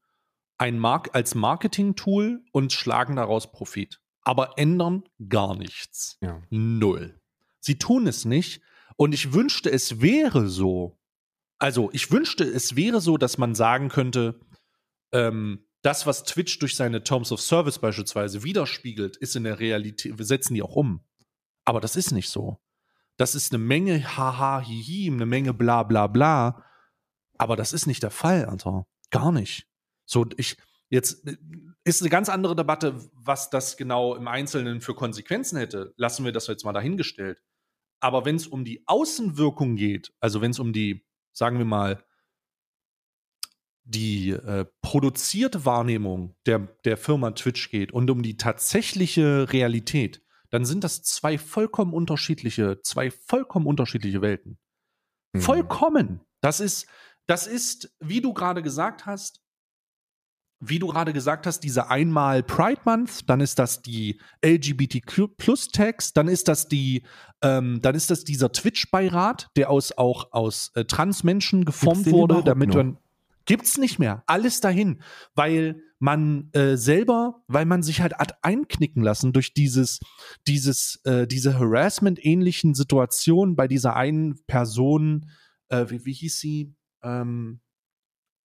ein 0.57 0.77
Mark 0.77 1.09
als 1.13 1.35
Marketing-Tool 1.35 2.43
und 2.51 2.73
schlagen 2.73 3.15
daraus 3.15 3.51
Profit. 3.51 4.01
Aber 4.21 4.57
ändern 4.57 5.03
gar 5.29 5.55
nichts. 5.55 6.17
Ja. 6.21 6.41
Null. 6.49 7.19
Sie 7.59 7.77
tun 7.77 8.07
es 8.07 8.25
nicht. 8.25 8.61
Und 8.97 9.13
ich 9.13 9.33
wünschte, 9.33 9.71
es 9.71 10.01
wäre 10.01 10.47
so. 10.49 10.99
Also, 11.57 11.89
ich 11.93 12.11
wünschte, 12.11 12.43
es 12.43 12.75
wäre 12.75 13.01
so, 13.01 13.17
dass 13.17 13.37
man 13.37 13.55
sagen 13.55 13.89
könnte, 13.89 14.39
ähm, 15.11 15.65
das, 15.81 16.05
was 16.05 16.23
Twitch 16.23 16.59
durch 16.59 16.75
seine 16.75 17.03
Terms 17.03 17.31
of 17.31 17.41
Service 17.41 17.79
beispielsweise 17.79 18.43
widerspiegelt, 18.43 19.17
ist 19.17 19.35
in 19.35 19.45
der 19.45 19.59
Realität, 19.59 20.17
wir 20.17 20.25
setzen 20.25 20.53
die 20.53 20.61
auch 20.61 20.75
um. 20.75 21.05
Aber 21.65 21.79
das 21.79 21.95
ist 21.95 22.11
nicht 22.11 22.29
so. 22.29 22.59
Das 23.17 23.35
ist 23.35 23.53
eine 23.53 23.63
Menge 23.63 24.17
haha, 24.17 24.61
hihi, 24.61 25.11
eine 25.11 25.25
Menge 25.25 25.53
bla 25.53 25.83
bla 25.83 26.07
bla. 26.07 26.65
Aber 27.37 27.55
das 27.55 27.73
ist 27.73 27.85
nicht 27.85 28.03
der 28.03 28.11
Fall, 28.11 28.45
Alter. 28.45 28.85
Gar 29.11 29.31
nicht. 29.31 29.67
So, 30.05 30.25
ich, 30.37 30.57
jetzt 30.89 31.25
äh, 31.27 31.37
ist 31.83 32.01
eine 32.01 32.09
ganz 32.09 32.29
andere 32.29 32.55
Debatte, 32.55 33.09
was 33.13 33.49
das 33.49 33.77
genau 33.77 34.15
im 34.15 34.27
Einzelnen 34.27 34.81
für 34.81 34.95
Konsequenzen 34.95 35.57
hätte. 35.57 35.93
Lassen 35.95 36.25
wir 36.25 36.31
das 36.31 36.47
jetzt 36.47 36.65
mal 36.65 36.73
dahingestellt. 36.73 37.41
Aber 38.01 38.25
wenn 38.25 38.35
es 38.35 38.47
um 38.47 38.63
die 38.65 38.83
Außenwirkung 38.87 39.75
geht, 39.75 40.13
also 40.19 40.41
wenn 40.41 40.51
es 40.51 40.59
um 40.59 40.73
die, 40.73 41.05
sagen 41.33 41.57
wir 41.57 41.65
mal, 41.65 42.03
die 43.89 44.29
äh, 44.29 44.65
produzierte 44.81 45.65
Wahrnehmung 45.65 46.35
der, 46.45 46.59
der 46.85 46.95
Firma 46.95 47.31
Twitch 47.31 47.71
geht 47.71 47.91
und 47.91 48.09
um 48.11 48.21
die 48.21 48.37
tatsächliche 48.37 49.51
Realität, 49.51 50.21
dann 50.51 50.63
sind 50.63 50.83
das 50.83 51.01
zwei 51.01 51.37
vollkommen 51.37 51.93
unterschiedliche, 51.93 52.81
zwei 52.83 53.09
vollkommen 53.09 53.65
unterschiedliche 53.65 54.21
Welten. 54.21 54.59
Mhm. 55.33 55.41
Vollkommen. 55.41 56.21
Das 56.41 56.59
ist, 56.59 56.87
das 57.27 57.47
ist, 57.47 57.95
wie 57.99 58.21
du 58.21 58.33
gerade 58.33 58.61
gesagt 58.61 59.05
hast, 59.05 59.41
wie 60.61 60.77
du 60.77 60.87
gerade 60.87 61.13
gesagt 61.13 61.47
hast, 61.47 61.61
diese 61.61 61.89
einmal 61.89 62.43
Pride 62.43 62.81
Month, 62.83 63.29
dann 63.29 63.39
ist 63.39 63.59
das 63.59 63.81
die 63.81 64.19
LGBTQ 64.45 65.37
Plus 65.37 65.69
Tags, 65.69 66.13
dann 66.13 66.27
ist 66.27 66.47
das 66.47 66.67
die, 66.67 67.03
ähm, 67.41 67.79
dann 67.81 67.95
ist 67.95 68.11
das 68.11 68.23
dieser 68.23 68.51
Twitch-Beirat, 68.51 69.49
der 69.55 69.69
aus 69.69 69.97
auch 69.97 70.31
aus 70.31 70.71
äh, 70.75 70.83
Transmenschen 70.83 71.63
geformt 71.63 72.11
wurde, 72.11 72.43
damit 72.43 72.69
noch? 72.69 72.75
man 72.75 72.97
gibt's 73.45 73.77
nicht 73.77 73.99
mehr, 73.99 74.23
alles 74.27 74.61
dahin, 74.61 75.01
weil 75.35 75.81
man 75.99 76.49
äh, 76.53 76.77
selber, 76.77 77.43
weil 77.47 77.65
man 77.65 77.83
sich 77.83 78.01
halt 78.01 78.13
hat 78.15 78.43
einknicken 78.43 79.03
lassen 79.03 79.33
durch 79.33 79.53
dieses, 79.53 79.99
dieses, 80.47 81.01
äh, 81.03 81.27
diese 81.27 81.59
Harassment-ähnlichen 81.59 82.73
Situationen 82.73 83.55
bei 83.55 83.67
dieser 83.67 83.95
einen 83.95 84.39
Person, 84.47 85.29
äh, 85.67 85.85
wie, 85.89 86.05
wie 86.05 86.13
hieß 86.13 86.39
sie? 86.39 86.73
Ähm, 87.03 87.59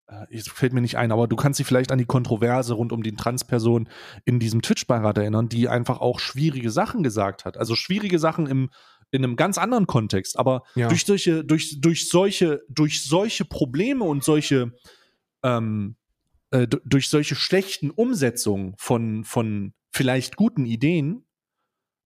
äh, 0.07 0.27
jetzt 0.31 0.51
fällt 0.51 0.73
mir 0.73 0.81
nicht 0.81 0.99
ein, 0.99 1.13
aber 1.13 1.29
du 1.29 1.37
kannst 1.37 1.59
dich 1.59 1.67
vielleicht 1.67 1.93
an 1.93 1.99
die 1.99 2.05
Kontroverse 2.05 2.75
rund 2.75 2.93
um 2.93 3.03
die 3.03 3.15
Transperson 3.15 3.89
in 4.25 4.39
diesem 4.39 4.61
Twitch-Beirat 4.61 5.19
erinnern, 5.19 5.49
die 5.49 5.69
einfach 5.69 6.01
auch 6.01 6.19
schwierige 6.19 6.71
Sachen 6.71 7.03
gesagt 7.03 7.45
hat. 7.45 7.57
Also 7.57 7.75
schwierige 7.75 8.19
Sachen 8.19 8.47
im, 8.47 8.71
in 9.15 9.23
einem 9.23 9.37
ganz 9.37 9.59
anderen 9.59 9.87
Kontext. 9.87 10.39
Aber 10.39 10.65
Ja. 10.75 10.89
durch 10.89 11.07
solche, 11.07 11.45
durch, 11.45 11.81
durch 11.81 12.09
solche, 12.09 12.63
durch 12.69 13.05
solche 13.05 13.45
Probleme 13.45 14.05
und 14.05 14.25
solche, 14.25 14.73
ähm, 15.43 15.95
äh, 16.51 16.67
durch 16.67 17.09
solche 17.09 17.37
schlechten 17.37 17.91
Umsetzungen 17.91 18.75
von, 18.77 19.25
von 19.25 19.73
vielleicht 19.91 20.37
guten 20.37 20.67
Ideen 20.67 21.25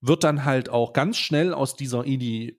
wird 0.01 0.23
dann 0.23 0.45
halt 0.45 0.69
auch 0.69 0.93
ganz 0.93 1.17
schnell 1.17 1.55
aus 1.55 1.75
dieser 1.75 2.05
Idee 2.05 2.59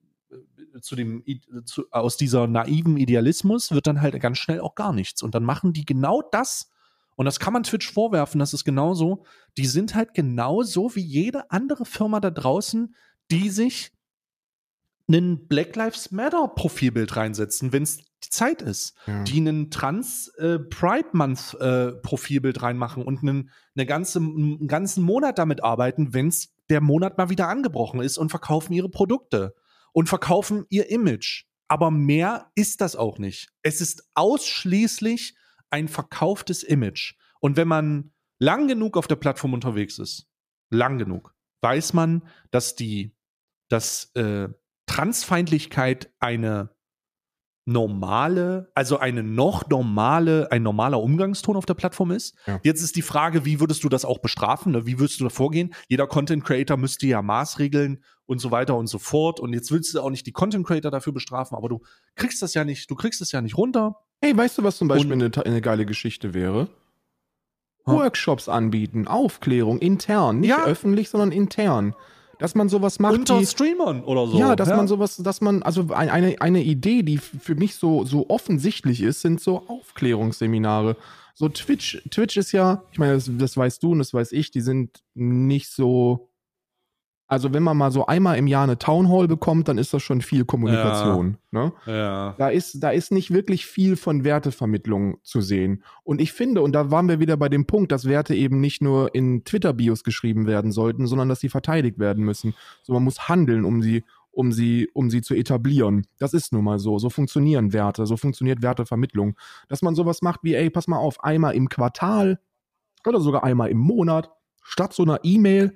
zu 0.81 0.95
dem 0.95 1.23
zu, 1.65 1.85
aus 1.91 2.17
dieser 2.17 2.47
naiven 2.47 2.97
Idealismus 2.97 3.71
wird 3.71 3.87
dann 3.87 4.01
halt 4.01 4.19
ganz 4.19 4.37
schnell 4.37 4.61
auch 4.61 4.75
gar 4.75 4.93
nichts 4.93 5.23
und 5.23 5.33
dann 5.33 5.43
machen 5.43 5.73
die 5.73 5.85
genau 5.85 6.21
das 6.21 6.69
und 7.15 7.25
das 7.25 7.39
kann 7.39 7.53
man 7.53 7.63
Twitch 7.63 7.91
vorwerfen, 7.91 8.39
das 8.39 8.53
ist 8.53 8.63
genauso, 8.63 9.25
die 9.57 9.65
sind 9.65 9.95
halt 9.95 10.13
genauso 10.13 10.95
wie 10.95 11.01
jede 11.01 11.49
andere 11.51 11.85
Firma 11.85 12.19
da 12.19 12.29
draußen, 12.29 12.95
die 13.31 13.49
sich 13.49 13.91
einen 15.09 15.47
Black 15.47 15.75
Lives 15.75 16.11
Matter 16.11 16.47
Profilbild 16.47 17.15
reinsetzen, 17.15 17.73
wenn 17.73 17.83
es 17.83 17.97
die 17.97 18.29
Zeit 18.29 18.61
ist 18.61 18.95
Ja. 19.07 19.23
die 19.23 19.37
einen 19.37 19.71
Trans 19.71 20.27
äh, 20.37 20.59
Pride 20.59 21.09
Month 21.13 21.55
äh, 21.59 21.93
Profilbild 21.93 22.61
reinmachen 22.61 23.03
und 23.03 23.21
einen, 23.21 23.49
eine 23.75 23.85
ganze, 23.85 24.19
einen 24.19 24.67
ganzen 24.67 25.03
Monat 25.03 25.37
damit 25.37 25.63
arbeiten, 25.63 26.13
wenn 26.13 26.27
es 26.27 26.53
der 26.69 26.81
Monat 26.81 27.17
mal 27.17 27.29
wieder 27.29 27.47
angebrochen 27.47 28.01
ist 28.01 28.17
und 28.17 28.29
verkaufen 28.29 28.73
ihre 28.73 28.89
Produkte 28.89 29.55
und 29.93 30.07
verkaufen 30.09 30.65
ihr 30.69 30.89
Image. 30.89 31.45
Aber 31.67 31.91
mehr 31.91 32.51
ist 32.55 32.81
das 32.81 32.95
auch 32.95 33.17
nicht. 33.19 33.49
Es 33.63 33.79
ist 33.81 34.09
ausschließlich 34.15 35.35
ein 35.69 35.87
verkauftes 35.87 36.63
Image. 36.63 37.13
Und 37.39 37.57
wenn 37.57 37.67
man 37.67 38.11
lang 38.39 38.67
genug 38.67 38.97
auf 38.97 39.07
der 39.07 39.15
Plattform 39.15 39.53
unterwegs 39.53 39.97
ist, 39.99 40.27
lang 40.69 40.97
genug, 40.97 41.33
weiß 41.61 41.93
man, 41.93 42.27
dass 42.51 42.75
die, 42.75 43.15
dass 43.69 44.11
äh, 44.15 44.49
Transfeindlichkeit 44.89 46.11
eine 46.19 46.71
normale, 47.65 48.71
also 48.73 48.97
eine 48.97 49.21
noch 49.21 49.69
normale, 49.69 50.51
ein 50.51 50.63
normaler 50.63 50.99
Umgangston 51.01 51.55
auf 51.55 51.67
der 51.67 51.75
Plattform 51.75 52.09
ist. 52.09 52.35
Ja. 52.47 52.59
Jetzt 52.63 52.81
ist 52.81 52.95
die 52.95 53.03
Frage, 53.03 53.45
wie 53.45 53.59
würdest 53.59 53.83
du 53.83 53.89
das 53.89 54.03
auch 54.03 54.17
bestrafen? 54.17 54.71
Ne? 54.71 54.87
Wie 54.87 54.99
würdest 54.99 55.19
du 55.19 55.25
da 55.25 55.29
vorgehen? 55.29 55.75
Jeder 55.87 56.07
Content 56.07 56.43
Creator 56.43 56.77
müsste 56.77 57.05
ja 57.05 57.21
Maßregeln 57.21 58.03
und 58.25 58.39
so 58.39 58.49
weiter 58.49 58.75
und 58.75 58.87
so 58.87 58.97
fort. 58.97 59.39
Und 59.39 59.53
jetzt 59.53 59.71
willst 59.71 59.93
du 59.93 60.01
auch 60.01 60.09
nicht 60.09 60.25
die 60.25 60.31
Content 60.31 60.65
Creator 60.65 60.89
dafür 60.89 61.13
bestrafen, 61.13 61.55
aber 61.55 61.69
du 61.69 61.81
kriegst 62.15 62.41
das 62.41 62.55
ja 62.55 62.65
nicht, 62.65 62.89
du 62.89 62.95
kriegst 62.95 63.21
das 63.21 63.31
ja 63.31 63.41
nicht 63.41 63.57
runter. 63.57 63.97
Hey, 64.21 64.35
weißt 64.35 64.57
du, 64.57 64.63
was 64.63 64.77
zum 64.77 64.87
Beispiel 64.87 65.13
eine, 65.13 65.31
eine 65.45 65.61
geile 65.61 65.85
Geschichte 65.85 66.33
wäre? 66.33 66.67
Workshops 67.85 68.49
anbieten, 68.49 69.07
Aufklärung, 69.07 69.79
intern, 69.79 70.39
nicht 70.39 70.49
Ja. 70.49 70.65
öffentlich, 70.65 71.09
sondern 71.09 71.31
intern. 71.31 71.95
Dass 72.39 72.55
man 72.55 72.69
sowas 72.69 72.99
macht. 72.99 73.13
Unter 73.15 73.45
Streamern 73.45 74.03
oder 74.03 74.25
so. 74.25 74.37
ja, 74.39 74.55
dass 74.55 74.69
man 74.77 74.87
sowas, 74.87 75.17
dass 75.17 75.41
man, 75.41 75.61
also 75.61 75.87
ein- 75.93 76.09
eine, 76.09 76.41
eine 76.41 76.63
Idee, 76.63 77.03
die 77.03 77.17
für 77.17 77.55
mich 77.55 77.75
so, 77.75 78.05
so 78.05 78.29
offensichtlich 78.29 79.01
ist, 79.01 79.21
sind 79.21 79.39
so 79.41 79.63
Aufklärungsseminare. 79.67 80.95
So 81.35 81.47
Twitch, 81.49 82.01
Twitch 82.09 82.37
ist 82.37 82.51
ja, 82.51 82.83
ich 82.91 82.97
meine, 82.99 83.13
das, 83.13 83.29
das 83.37 83.55
weißt 83.55 83.81
du 83.83 83.91
und 83.91 83.99
das 83.99 84.13
weiß 84.13 84.31
ich, 84.33 84.51
die 84.51 84.61
sind 84.61 85.03
nicht 85.13 85.69
so. 85.69 86.28
Also, 87.31 87.53
wenn 87.53 87.61
man 87.61 87.77
mal 87.77 87.91
so 87.91 88.07
einmal 88.07 88.39
im 88.39 88.47
Jahr 88.47 88.63
eine 88.63 88.79
Townhall 88.79 89.27
bekommt, 89.27 89.67
dann 89.67 89.77
ist 89.77 89.93
das 89.93 90.01
schon 90.01 90.21
viel 90.21 90.45
Kommunikation. 90.45 91.37
Ne? 91.51 91.71
Ja. 91.85 92.33
Da 92.39 92.49
ist, 92.49 92.83
da 92.83 92.89
ist 92.89 93.11
nicht 93.11 93.31
wirklich 93.31 93.67
viel 93.67 93.97
von 93.97 94.23
Wertevermittlung 94.23 95.19
zu 95.21 95.39
sehen. 95.39 95.83
Und 96.03 96.21
ich 96.21 96.33
finde, 96.33 96.63
und 96.63 96.71
da 96.73 96.89
waren 96.89 97.07
wir 97.07 97.19
wieder 97.19 97.37
bei 97.37 97.47
dem 97.47 97.67
Punkt, 97.67 97.91
dass 97.91 98.05
Werte 98.05 98.33
eben 98.33 98.59
nicht 98.59 98.81
nur 98.81 99.13
in 99.13 99.43
Twitter-Bios 99.43 100.03
geschrieben 100.03 100.47
werden 100.47 100.71
sollten, 100.71 101.05
sondern 101.05 101.29
dass 101.29 101.39
sie 101.39 101.49
verteidigt 101.49 101.99
werden 101.99 102.25
müssen. 102.25 102.55
So, 102.81 102.93
man 102.93 103.03
muss 103.03 103.29
handeln, 103.29 103.63
um 103.63 103.83
sie, 103.83 104.03
um 104.31 104.51
sie, 104.51 104.89
um 104.95 105.11
sie 105.11 105.21
zu 105.21 105.35
etablieren. 105.35 106.07
Das 106.17 106.33
ist 106.33 106.51
nun 106.51 106.63
mal 106.63 106.79
so. 106.79 106.97
So 106.97 107.11
funktionieren 107.11 107.73
Werte, 107.73 108.07
so 108.07 108.17
funktioniert 108.17 108.63
Wertevermittlung. 108.63 109.35
Dass 109.67 109.83
man 109.83 109.93
sowas 109.93 110.23
macht 110.23 110.39
wie, 110.41 110.55
ey, 110.55 110.71
pass 110.71 110.87
mal 110.87 110.97
auf, 110.97 111.23
einmal 111.23 111.53
im 111.53 111.69
Quartal 111.69 112.39
oder 113.05 113.21
sogar 113.21 113.43
einmal 113.43 113.69
im 113.69 113.77
Monat, 113.77 114.31
statt 114.63 114.93
so 114.93 115.03
einer 115.03 115.19
E-Mail, 115.21 115.75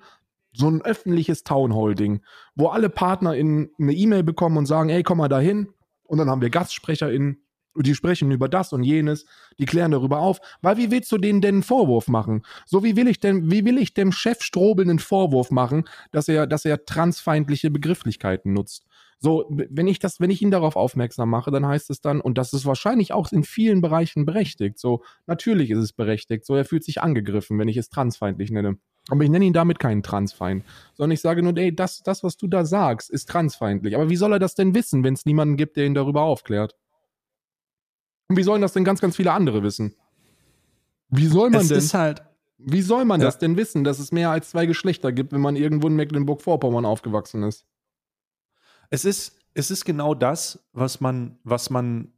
so 0.53 0.69
ein 0.69 0.81
öffentliches 0.81 1.43
Townhall-Ding, 1.43 2.21
wo 2.55 2.67
alle 2.67 2.89
Partner 2.89 3.35
in 3.35 3.71
eine 3.79 3.93
E-Mail 3.93 4.23
bekommen 4.23 4.57
und 4.57 4.65
sagen, 4.65 4.89
ey, 4.89 5.03
komm 5.03 5.17
mal 5.17 5.27
dahin. 5.27 5.69
Und 6.03 6.19
dann 6.19 6.29
haben 6.29 6.41
wir 6.41 6.49
GastsprecherInnen, 6.49 7.43
die 7.75 7.95
sprechen 7.95 8.31
über 8.31 8.47
das 8.47 8.71
und 8.71 8.83
jenes, 8.83 9.25
die 9.57 9.65
klären 9.65 9.91
darüber 9.91 10.19
auf. 10.19 10.39
Weil 10.61 10.77
wie 10.77 10.91
willst 10.91 11.11
du 11.11 11.17
denen 11.17 11.41
denn 11.41 11.55
einen 11.55 11.63
Vorwurf 11.63 12.07
machen? 12.07 12.43
So 12.65 12.83
wie 12.83 12.95
will 12.95 13.07
ich 13.07 13.19
denn, 13.19 13.51
wie 13.51 13.65
will 13.65 13.77
ich 13.77 13.93
dem 13.93 14.11
Chef 14.11 14.41
Strobel 14.41 14.87
einen 14.87 14.99
Vorwurf 14.99 15.49
machen, 15.49 15.85
dass 16.11 16.27
er, 16.27 16.45
dass 16.45 16.65
er 16.65 16.85
transfeindliche 16.85 17.71
Begrifflichkeiten 17.71 18.53
nutzt? 18.53 18.85
So, 19.19 19.45
wenn 19.49 19.87
ich 19.87 19.99
das, 19.99 20.19
wenn 20.19 20.29
ich 20.29 20.41
ihn 20.41 20.51
darauf 20.51 20.75
aufmerksam 20.75 21.29
mache, 21.29 21.49
dann 21.49 21.65
heißt 21.65 21.89
es 21.89 22.01
dann, 22.01 22.19
und 22.19 22.37
das 22.37 22.51
ist 22.51 22.65
wahrscheinlich 22.65 23.13
auch 23.13 23.31
in 23.31 23.45
vielen 23.45 23.79
Bereichen 23.79 24.25
berechtigt. 24.25 24.77
So, 24.77 25.01
natürlich 25.27 25.71
ist 25.71 25.77
es 25.77 25.93
berechtigt. 25.93 26.45
So, 26.45 26.55
er 26.55 26.65
fühlt 26.65 26.83
sich 26.83 27.01
angegriffen, 27.01 27.57
wenn 27.57 27.69
ich 27.69 27.77
es 27.77 27.87
transfeindlich 27.89 28.51
nenne. 28.51 28.77
Aber 29.09 29.23
ich 29.23 29.29
nenne 29.29 29.45
ihn 29.45 29.53
damit 29.53 29.79
keinen 29.79 30.01
Transfeind, 30.01 30.63
sondern 30.93 31.11
ich 31.11 31.21
sage 31.21 31.43
nur, 31.43 31.55
ey, 31.57 31.75
das, 31.75 32.03
das, 32.03 32.23
was 32.23 32.37
du 32.37 32.47
da 32.47 32.63
sagst, 32.63 33.09
ist 33.09 33.29
transfeindlich. 33.29 33.95
Aber 33.95 34.09
wie 34.09 34.15
soll 34.15 34.31
er 34.33 34.39
das 34.39 34.55
denn 34.55 34.73
wissen, 34.75 35.03
wenn 35.03 35.13
es 35.13 35.25
niemanden 35.25 35.57
gibt, 35.57 35.75
der 35.75 35.85
ihn 35.85 35.93
darüber 35.93 36.21
aufklärt? 36.21 36.75
Und 38.29 38.37
wie 38.37 38.43
sollen 38.43 38.61
das 38.61 38.73
denn 38.73 38.85
ganz, 38.85 39.01
ganz 39.01 39.15
viele 39.17 39.33
andere 39.33 39.61
wissen? 39.61 39.95
Wie 41.09 41.27
soll 41.27 41.49
man 41.49 41.61
Es 41.61 41.67
denn, 41.67 41.77
ist 41.79 41.93
halt, 41.93 42.23
wie 42.57 42.81
soll 42.81 43.03
man 43.03 43.19
Ja. 43.19 43.27
das 43.27 43.37
denn 43.39 43.57
wissen, 43.57 43.83
dass 43.83 43.99
es 43.99 44.11
mehr 44.11 44.29
als 44.31 44.49
zwei 44.51 44.65
Geschlechter 44.65 45.11
gibt, 45.11 45.33
wenn 45.33 45.41
man 45.41 45.57
irgendwo 45.57 45.87
in 45.87 45.95
Mecklenburg-Vorpommern 45.95 46.85
aufgewachsen 46.85 47.43
ist? 47.43 47.65
es 48.89 49.05
ist, 49.05 49.39
es 49.55 49.71
ist 49.71 49.85
genau 49.85 50.13
das, 50.13 50.67
was 50.71 51.01
man, 51.01 51.39
was 51.43 51.69
man, 51.71 52.13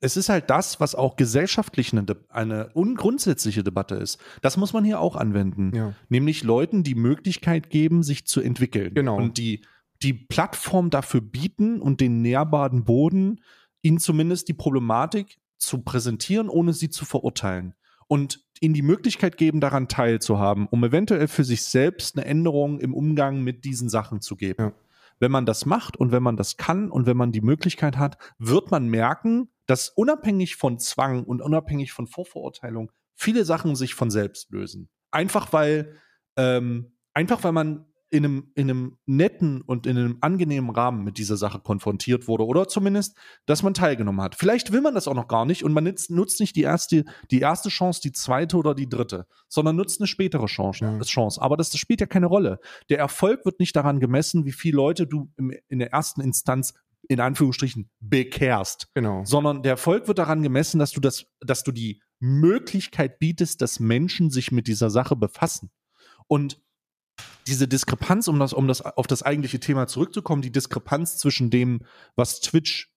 es 0.00 0.16
ist 0.16 0.28
halt 0.28 0.50
das, 0.50 0.80
was 0.80 0.94
auch 0.94 1.16
gesellschaftlich 1.16 1.92
eine, 1.92 2.04
eine 2.28 2.70
ungrundsätzliche 2.74 3.64
Debatte 3.64 3.96
ist. 3.96 4.18
Das 4.42 4.56
muss 4.56 4.72
man 4.72 4.84
hier 4.84 5.00
auch 5.00 5.16
anwenden. 5.16 5.74
Ja. 5.74 5.94
Nämlich 6.08 6.44
Leuten 6.44 6.84
die 6.84 6.94
Möglichkeit 6.94 7.70
geben, 7.70 8.02
sich 8.02 8.26
zu 8.26 8.40
entwickeln. 8.40 8.94
Genau. 8.94 9.16
Und 9.16 9.38
die, 9.38 9.62
die 10.02 10.12
Plattform 10.14 10.90
dafür 10.90 11.20
bieten 11.20 11.80
und 11.80 12.00
den 12.00 12.22
nährbaren 12.22 12.84
Boden, 12.84 13.40
ihnen 13.82 13.98
zumindest 13.98 14.48
die 14.48 14.54
Problematik 14.54 15.38
zu 15.56 15.78
präsentieren, 15.78 16.48
ohne 16.48 16.72
sie 16.72 16.90
zu 16.90 17.04
verurteilen. 17.04 17.74
Und 18.06 18.44
ihnen 18.60 18.74
die 18.74 18.82
Möglichkeit 18.82 19.36
geben, 19.36 19.60
daran 19.60 19.88
teilzuhaben, 19.88 20.66
um 20.68 20.82
eventuell 20.84 21.28
für 21.28 21.44
sich 21.44 21.64
selbst 21.64 22.16
eine 22.16 22.24
Änderung 22.26 22.78
im 22.78 22.94
Umgang 22.94 23.42
mit 23.42 23.64
diesen 23.64 23.88
Sachen 23.88 24.20
zu 24.20 24.36
geben. 24.36 24.62
Ja. 24.62 24.72
Wenn 25.20 25.30
man 25.30 25.46
das 25.46 25.66
macht 25.66 25.96
und 25.96 26.12
wenn 26.12 26.22
man 26.22 26.36
das 26.36 26.56
kann 26.56 26.90
und 26.90 27.06
wenn 27.06 27.16
man 27.16 27.32
die 27.32 27.40
Möglichkeit 27.40 27.96
hat, 27.96 28.18
wird 28.38 28.70
man 28.70 28.88
merken, 28.88 29.50
dass 29.66 29.88
unabhängig 29.88 30.56
von 30.56 30.78
Zwang 30.78 31.24
und 31.24 31.42
unabhängig 31.42 31.92
von 31.92 32.06
Vorverurteilung 32.06 32.90
viele 33.14 33.44
Sachen 33.44 33.76
sich 33.76 33.94
von 33.94 34.10
selbst 34.10 34.50
lösen. 34.50 34.88
Einfach 35.10 35.52
weil, 35.52 35.96
ähm, 36.36 36.96
einfach 37.14 37.42
weil 37.44 37.52
man 37.52 37.86
in 38.10 38.24
einem, 38.24 38.52
in 38.54 38.70
einem 38.70 38.98
netten 39.06 39.60
und 39.60 39.86
in 39.86 39.98
einem 39.98 40.18
angenehmen 40.20 40.70
Rahmen 40.70 41.04
mit 41.04 41.18
dieser 41.18 41.36
Sache 41.36 41.60
konfrontiert 41.60 42.26
wurde 42.26 42.46
oder 42.46 42.66
zumindest, 42.66 43.16
dass 43.46 43.62
man 43.62 43.74
teilgenommen 43.74 44.22
hat. 44.22 44.34
Vielleicht 44.34 44.72
will 44.72 44.80
man 44.80 44.94
das 44.94 45.08
auch 45.08 45.14
noch 45.14 45.28
gar 45.28 45.44
nicht 45.44 45.62
und 45.62 45.72
man 45.72 45.84
nutzt, 45.84 46.10
nutzt 46.10 46.40
nicht 46.40 46.56
die 46.56 46.62
erste, 46.62 47.04
die 47.30 47.40
erste 47.40 47.68
Chance, 47.68 48.00
die 48.02 48.12
zweite 48.12 48.56
oder 48.56 48.74
die 48.74 48.88
dritte, 48.88 49.26
sondern 49.48 49.76
nutzt 49.76 50.00
eine 50.00 50.06
spätere 50.06 50.46
Chance. 50.46 50.84
Ja. 50.84 50.98
Chance. 51.00 51.40
Aber 51.42 51.56
das, 51.56 51.70
das 51.70 51.80
spielt 51.80 52.00
ja 52.00 52.06
keine 52.06 52.26
Rolle. 52.26 52.60
Der 52.88 52.98
Erfolg 52.98 53.44
wird 53.44 53.60
nicht 53.60 53.76
daran 53.76 54.00
gemessen, 54.00 54.44
wie 54.44 54.52
viele 54.52 54.76
Leute 54.76 55.06
du 55.06 55.30
im, 55.36 55.52
in 55.68 55.78
der 55.78 55.92
ersten 55.92 56.20
Instanz 56.20 56.74
in 57.08 57.20
Anführungsstrichen 57.20 57.90
bekehrst, 58.00 58.88
Genau. 58.94 59.24
sondern 59.24 59.62
der 59.62 59.72
Erfolg 59.72 60.08
wird 60.08 60.18
daran 60.18 60.42
gemessen, 60.42 60.78
dass 60.78 60.92
du 60.92 61.00
das, 61.00 61.26
dass 61.40 61.62
du 61.62 61.72
die 61.72 62.02
Möglichkeit 62.20 63.18
bietest, 63.18 63.62
dass 63.62 63.80
Menschen 63.80 64.30
sich 64.30 64.52
mit 64.52 64.66
dieser 64.66 64.90
Sache 64.90 65.16
befassen. 65.16 65.70
Und 66.26 66.60
diese 67.48 67.68
Diskrepanz, 67.68 68.28
um 68.28 68.38
das, 68.38 68.52
um 68.52 68.68
das 68.68 68.82
auf 68.82 69.06
das 69.06 69.22
eigentliche 69.22 69.60
Thema 69.60 69.86
zurückzukommen, 69.86 70.42
die 70.42 70.52
Diskrepanz 70.52 71.18
zwischen 71.18 71.50
dem, 71.50 71.84
was 72.16 72.40
Twitch 72.40 72.92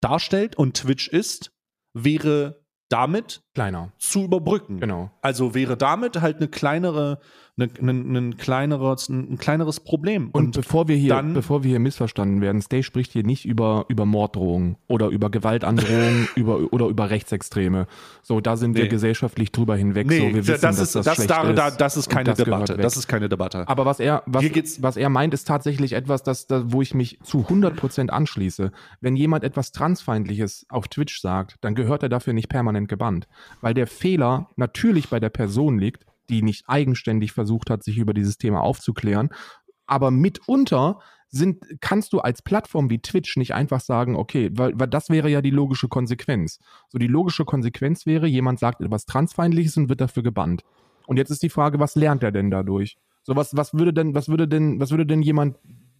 darstellt 0.00 0.56
und 0.56 0.76
Twitch 0.76 1.08
ist, 1.08 1.52
wäre 1.94 2.64
damit 2.88 3.42
Kleiner. 3.56 3.90
zu 3.98 4.24
überbrücken. 4.24 4.80
Genau. 4.80 5.10
Also 5.22 5.54
wäre 5.54 5.76
damit 5.78 6.20
halt 6.20 6.36
eine 6.36 6.48
kleinere, 6.48 7.18
eine, 7.58 7.70
ein, 7.80 8.14
ein 8.14 8.36
kleineres, 8.36 9.08
ein 9.08 9.38
kleineres 9.38 9.80
Problem. 9.80 10.28
Und, 10.32 10.54
bevor 10.56 10.88
wir 10.88 10.96
hier, 10.96 11.14
dann- 11.14 11.32
bevor 11.32 11.62
wir 11.64 11.70
hier 11.70 11.78
missverstanden 11.78 12.42
werden, 12.42 12.60
Stay 12.60 12.82
spricht 12.82 13.12
hier 13.12 13.24
nicht 13.24 13.46
über, 13.46 13.86
über 13.88 14.04
Morddrohungen 14.04 14.76
oder 14.88 15.08
über 15.08 15.30
Gewaltandrohungen 15.30 16.28
über, 16.36 16.70
oder 16.70 16.86
über 16.88 17.08
Rechtsextreme. 17.08 17.86
So, 18.22 18.42
da 18.42 18.58
sind 18.58 18.74
wir 18.76 18.82
Nee. 18.84 18.88
gesellschaftlich 18.90 19.52
drüber 19.52 19.74
hinweg. 19.74 20.06
nee, 20.06 20.18
so, 20.18 20.24
wir 20.26 20.34
wissen, 20.46 20.50
das, 20.52 20.60
dass 20.60 20.78
ist, 20.80 20.94
das, 20.96 21.04
das, 21.06 21.14
schlecht 21.14 21.30
da, 21.30 21.52
da, 21.54 21.68
ist 21.68 21.80
das 21.80 21.96
ist 21.96 22.08
und 22.08 22.12
keine 22.12 22.24
das 22.30 22.36
Debatte. 22.36 22.76
Das 22.76 22.96
ist 22.98 23.08
keine 23.08 23.30
Debatte. 23.30 23.66
Aber 23.68 23.86
was 23.86 24.00
er, 24.00 24.22
was, 24.26 24.44
was 24.82 24.96
er 24.98 25.08
meint, 25.08 25.32
ist 25.32 25.48
tatsächlich 25.48 25.94
etwas, 25.94 26.22
das, 26.22 26.46
das, 26.46 26.64
wo 26.66 26.82
ich 26.82 26.92
mich 26.92 27.18
zu 27.22 27.38
100% 27.48 28.10
anschließe. 28.10 28.70
Wenn 29.00 29.16
jemand 29.16 29.44
etwas 29.44 29.72
Transfeindliches 29.72 30.66
auf 30.68 30.88
Twitch 30.88 31.22
sagt, 31.22 31.56
dann 31.62 31.74
gehört 31.74 32.02
er 32.02 32.10
dafür 32.10 32.34
nicht 32.34 32.50
permanent 32.50 32.88
gebannt. 32.88 33.26
Weil 33.60 33.74
der 33.74 33.86
Fehler 33.86 34.50
natürlich 34.56 35.08
bei 35.08 35.20
der 35.20 35.30
Person 35.30 35.78
liegt, 35.78 36.04
die 36.28 36.42
nicht 36.42 36.64
eigenständig 36.68 37.32
versucht 37.32 37.70
hat, 37.70 37.84
sich 37.84 37.98
über 37.98 38.14
dieses 38.14 38.38
Thema 38.38 38.60
aufzuklären. 38.60 39.30
Aber 39.86 40.10
mitunter 40.10 40.98
sind, 41.28 41.64
kannst 41.80 42.12
du 42.12 42.20
als 42.20 42.42
Plattform 42.42 42.90
wie 42.90 43.00
Twitch 43.00 43.36
nicht 43.36 43.54
einfach 43.54 43.80
sagen, 43.80 44.16
okay, 44.16 44.50
weil, 44.52 44.78
weil 44.78 44.88
das 44.88 45.10
wäre 45.10 45.28
ja 45.28 45.42
die 45.42 45.50
logische 45.50 45.88
Konsequenz. 45.88 46.58
So 46.88 46.98
die 46.98 47.06
logische 47.06 47.44
Konsequenz 47.44 48.06
wäre, 48.06 48.26
jemand 48.26 48.58
sagt 48.58 48.80
etwas 48.80 49.06
Transfeindliches 49.06 49.76
und 49.76 49.88
wird 49.88 50.00
dafür 50.00 50.22
gebannt. 50.22 50.62
Und 51.06 51.16
jetzt 51.16 51.30
ist 51.30 51.42
die 51.42 51.50
Frage, 51.50 51.78
was 51.78 51.94
lernt 51.94 52.22
er 52.22 52.32
denn 52.32 52.50
dadurch? 52.50 52.96
So, 53.22 53.36
was, 53.36 53.56
was 53.56 53.74
würde 53.74 53.92
denn, 53.92 54.14
was 54.14 54.28
würde 54.28 54.48
denn, 54.48 54.80
was 54.80 54.90
würde 54.90 55.06
denn 55.06 55.22
jemand 55.22 55.56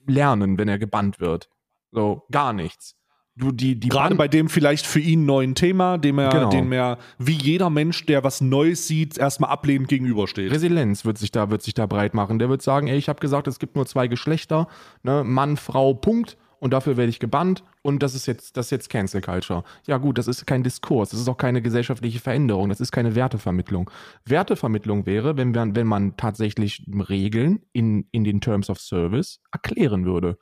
lernen, 0.06 0.58
wenn 0.58 0.68
er 0.68 0.78
gebannt 0.78 1.20
wird? 1.20 1.48
So, 1.92 2.22
gar 2.30 2.52
nichts. 2.52 2.96
Du, 3.38 3.52
die, 3.52 3.78
die 3.78 3.88
Gerade 3.90 4.10
Ban- 4.10 4.16
bei 4.18 4.28
dem 4.28 4.48
vielleicht 4.48 4.86
für 4.86 4.98
ihn 5.00 5.26
neuen 5.26 5.54
Thema, 5.54 5.98
dem 5.98 6.18
er, 6.18 6.30
Genau. 6.30 6.48
dem 6.50 6.72
er 6.72 6.96
wie 7.18 7.34
jeder 7.36 7.68
Mensch, 7.68 8.06
der 8.06 8.24
was 8.24 8.40
Neues 8.40 8.86
sieht, 8.88 9.18
erstmal 9.18 9.50
ablehnend 9.50 9.88
gegenübersteht. 9.88 10.50
Resilienz 10.50 11.04
wird 11.04 11.18
sich 11.18 11.32
da, 11.32 11.50
wird 11.50 11.62
sich 11.62 11.74
da 11.74 11.84
breit 11.86 12.14
machen. 12.14 12.38
Der 12.38 12.48
wird 12.48 12.62
sagen, 12.62 12.86
ey, 12.86 12.96
ich 12.96 13.08
habe 13.10 13.20
gesagt, 13.20 13.46
es 13.46 13.58
gibt 13.58 13.76
nur 13.76 13.84
zwei 13.86 14.08
Geschlechter, 14.08 14.68
ne, 15.02 15.22
Mann, 15.22 15.56
Frau, 15.58 15.92
Punkt. 15.94 16.36
Und 16.58 16.72
dafür 16.72 16.96
werde 16.96 17.10
ich 17.10 17.20
gebannt 17.20 17.62
und 17.82 18.02
das 18.02 18.14
ist 18.14 18.24
jetzt, 18.24 18.56
das 18.56 18.68
ist 18.68 18.70
jetzt 18.70 18.88
Cancel 18.88 19.20
Culture. 19.20 19.62
Ja 19.86 19.98
gut, 19.98 20.16
das 20.16 20.26
ist 20.26 20.46
kein 20.46 20.62
Diskurs, 20.62 21.10
das 21.10 21.20
ist 21.20 21.28
auch 21.28 21.36
keine 21.36 21.60
gesellschaftliche 21.60 22.18
Veränderung, 22.18 22.70
das 22.70 22.80
ist 22.80 22.92
keine 22.92 23.14
Wertevermittlung. 23.14 23.90
Wertevermittlung 24.24 25.04
wäre, 25.04 25.36
wenn, 25.36 25.54
wir, 25.54 25.74
wenn 25.74 25.86
man 25.86 26.16
tatsächlich 26.16 26.82
Regeln 27.10 27.60
in, 27.74 28.06
in 28.10 28.24
den 28.24 28.40
Terms 28.40 28.70
of 28.70 28.80
Service 28.80 29.40
erklären 29.52 30.06
würde. 30.06 30.38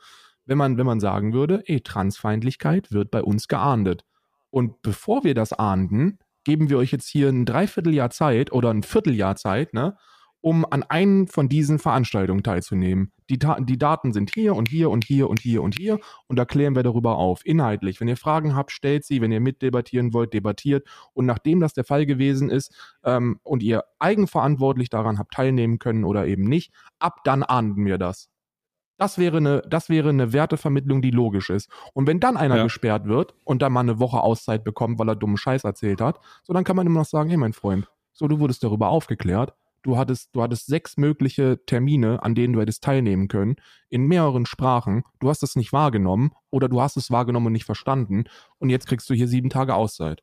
Wenn 0.47 0.59
man, 0.59 0.77
wenn 0.77 0.87
man 0.87 1.01
sagen 1.01 1.33
würde, 1.33 1.63
ey, 1.67 1.81
Transfeindlichkeit 1.81 2.93
wird 2.93 3.11
bei 3.11 3.23
uns 3.23 3.49
geahndet. 3.49 4.05
Und 4.51 4.83
bevor 4.83 5.25
wir 5.25 5.35
das 5.35 5.53
ahnden, 5.53 6.19
geben 6.45 6.69
wir 6.69 6.79
euch 6.79 6.93
jetzt 6.93 7.09
hier 7.09 7.29
ein 7.29 7.47
Dreivierteljahr 7.47 8.11
Zeit 8.11 8.53
oder 8.53 8.71
ein 8.71 8.83
Vierteljahr 8.83 9.37
Zeit, 9.37 9.73
ne, 9.75 9.97
um 10.45 10.67
an 10.71 10.83
einen 10.83 11.27
von 11.27 11.49
diesen 11.49 11.79
Veranstaltungen 11.79 12.43
teilzunehmen. 12.43 13.13
Die, 13.31 13.39
die 13.39 13.79
Daten 13.79 14.13
sind 14.13 14.31
hier 14.35 14.55
und 14.55 14.69
hier 14.69 14.91
und 14.91 15.03
hier 15.03 15.31
und 15.31 15.41
hier 15.41 15.63
und 15.63 15.75
hier 15.75 15.99
und 16.27 16.39
da 16.39 16.45
klären 16.45 16.77
wir 16.77 16.83
darüber 16.83 17.17
auf, 17.17 17.41
inhaltlich. 17.47 17.99
Wenn 17.99 18.09
ihr 18.09 18.19
Fragen 18.19 18.55
habt, 18.55 18.71
stellt 18.71 19.07
sie. 19.07 19.23
Wenn 19.23 19.33
ihr 19.33 19.41
mitdebattieren 19.41 20.13
wollt, 20.13 20.35
debattiert. 20.35 20.87
Und 21.15 21.25
nachdem 21.25 21.61
das 21.61 21.73
der 21.73 21.85
Fall 21.85 22.05
gewesen 22.05 22.51
ist 22.51 22.75
ähm, 23.05 23.41
und 23.43 23.63
ihr 23.63 23.85
eigenverantwortlich 23.99 24.91
daran 24.91 25.19
habt 25.19 25.33
teilnehmen 25.33 25.79
können 25.79 26.05
oder 26.05 26.27
eben 26.27 26.45
nicht, 26.45 26.75
ab 26.99 27.21
dann 27.25 27.43
ahnden 27.43 27.87
wir 27.87 27.97
das. 27.97 28.29
Das 28.97 29.19
wäre 29.19 29.39
eine, 29.39 29.63
das 29.69 29.89
wäre 29.89 30.09
eine 30.11 30.33
Wertevermittlung, 30.33 31.03
die 31.03 31.11
logisch 31.11 31.51
ist. 31.51 31.69
Und 31.95 32.07
wenn 32.07 32.21
dann 32.21 32.37
einer 32.37 32.57
Ja. 32.59 32.63
gesperrt 32.65 33.07
wird 33.07 33.35
und 33.45 33.61
dann 33.63 33.73
mal 33.73 33.81
eine 33.81 33.99
Woche 33.99 34.21
Auszeit 34.21 34.63
bekommt, 34.65 34.99
weil 34.99 35.09
er 35.09 35.17
dummen 35.17 35.37
Scheiß 35.37 35.65
erzählt 35.65 36.01
hat, 36.01 36.21
so 36.45 36.53
dann 36.53 36.65
kann 36.65 36.77
man 36.77 36.87
immer 36.87 37.01
noch 37.01 37.07
sagen, 37.07 37.29
hey 37.29 37.37
mein 37.39 37.53
Freund, 37.53 37.89
So, 38.13 38.29
du 38.29 38.39
wurdest 38.39 38.63
darüber 38.63 38.89
aufgeklärt. 38.91 39.55
Du 39.83 39.99
hattest, 39.99 40.31
du 40.35 40.41
hattest 40.43 40.67
sechs 40.67 40.97
mögliche 40.97 41.59
Termine, 41.67 42.23
an 42.23 42.35
denen 42.37 42.55
du 42.55 42.61
hättest 42.61 42.85
teilnehmen 42.85 43.27
können, 43.29 43.57
in 43.91 44.07
mehreren 44.07 44.47
Sprachen. 44.47 45.03
Du 45.19 45.29
hast 45.29 45.43
es 45.43 45.57
nicht 45.57 45.73
wahrgenommen 45.73 46.31
oder 46.51 46.69
du 46.69 46.81
hast 46.81 46.97
es 46.97 47.11
wahrgenommen 47.11 47.49
und 47.49 47.53
nicht 47.53 47.65
verstanden. 47.67 48.25
Und 48.59 48.71
jetzt 48.71 48.87
kriegst 48.87 49.11
du 49.11 49.15
hier 49.15 49.27
sieben 49.29 49.51
Tage 49.51 49.75
Auszeit. 49.75 50.23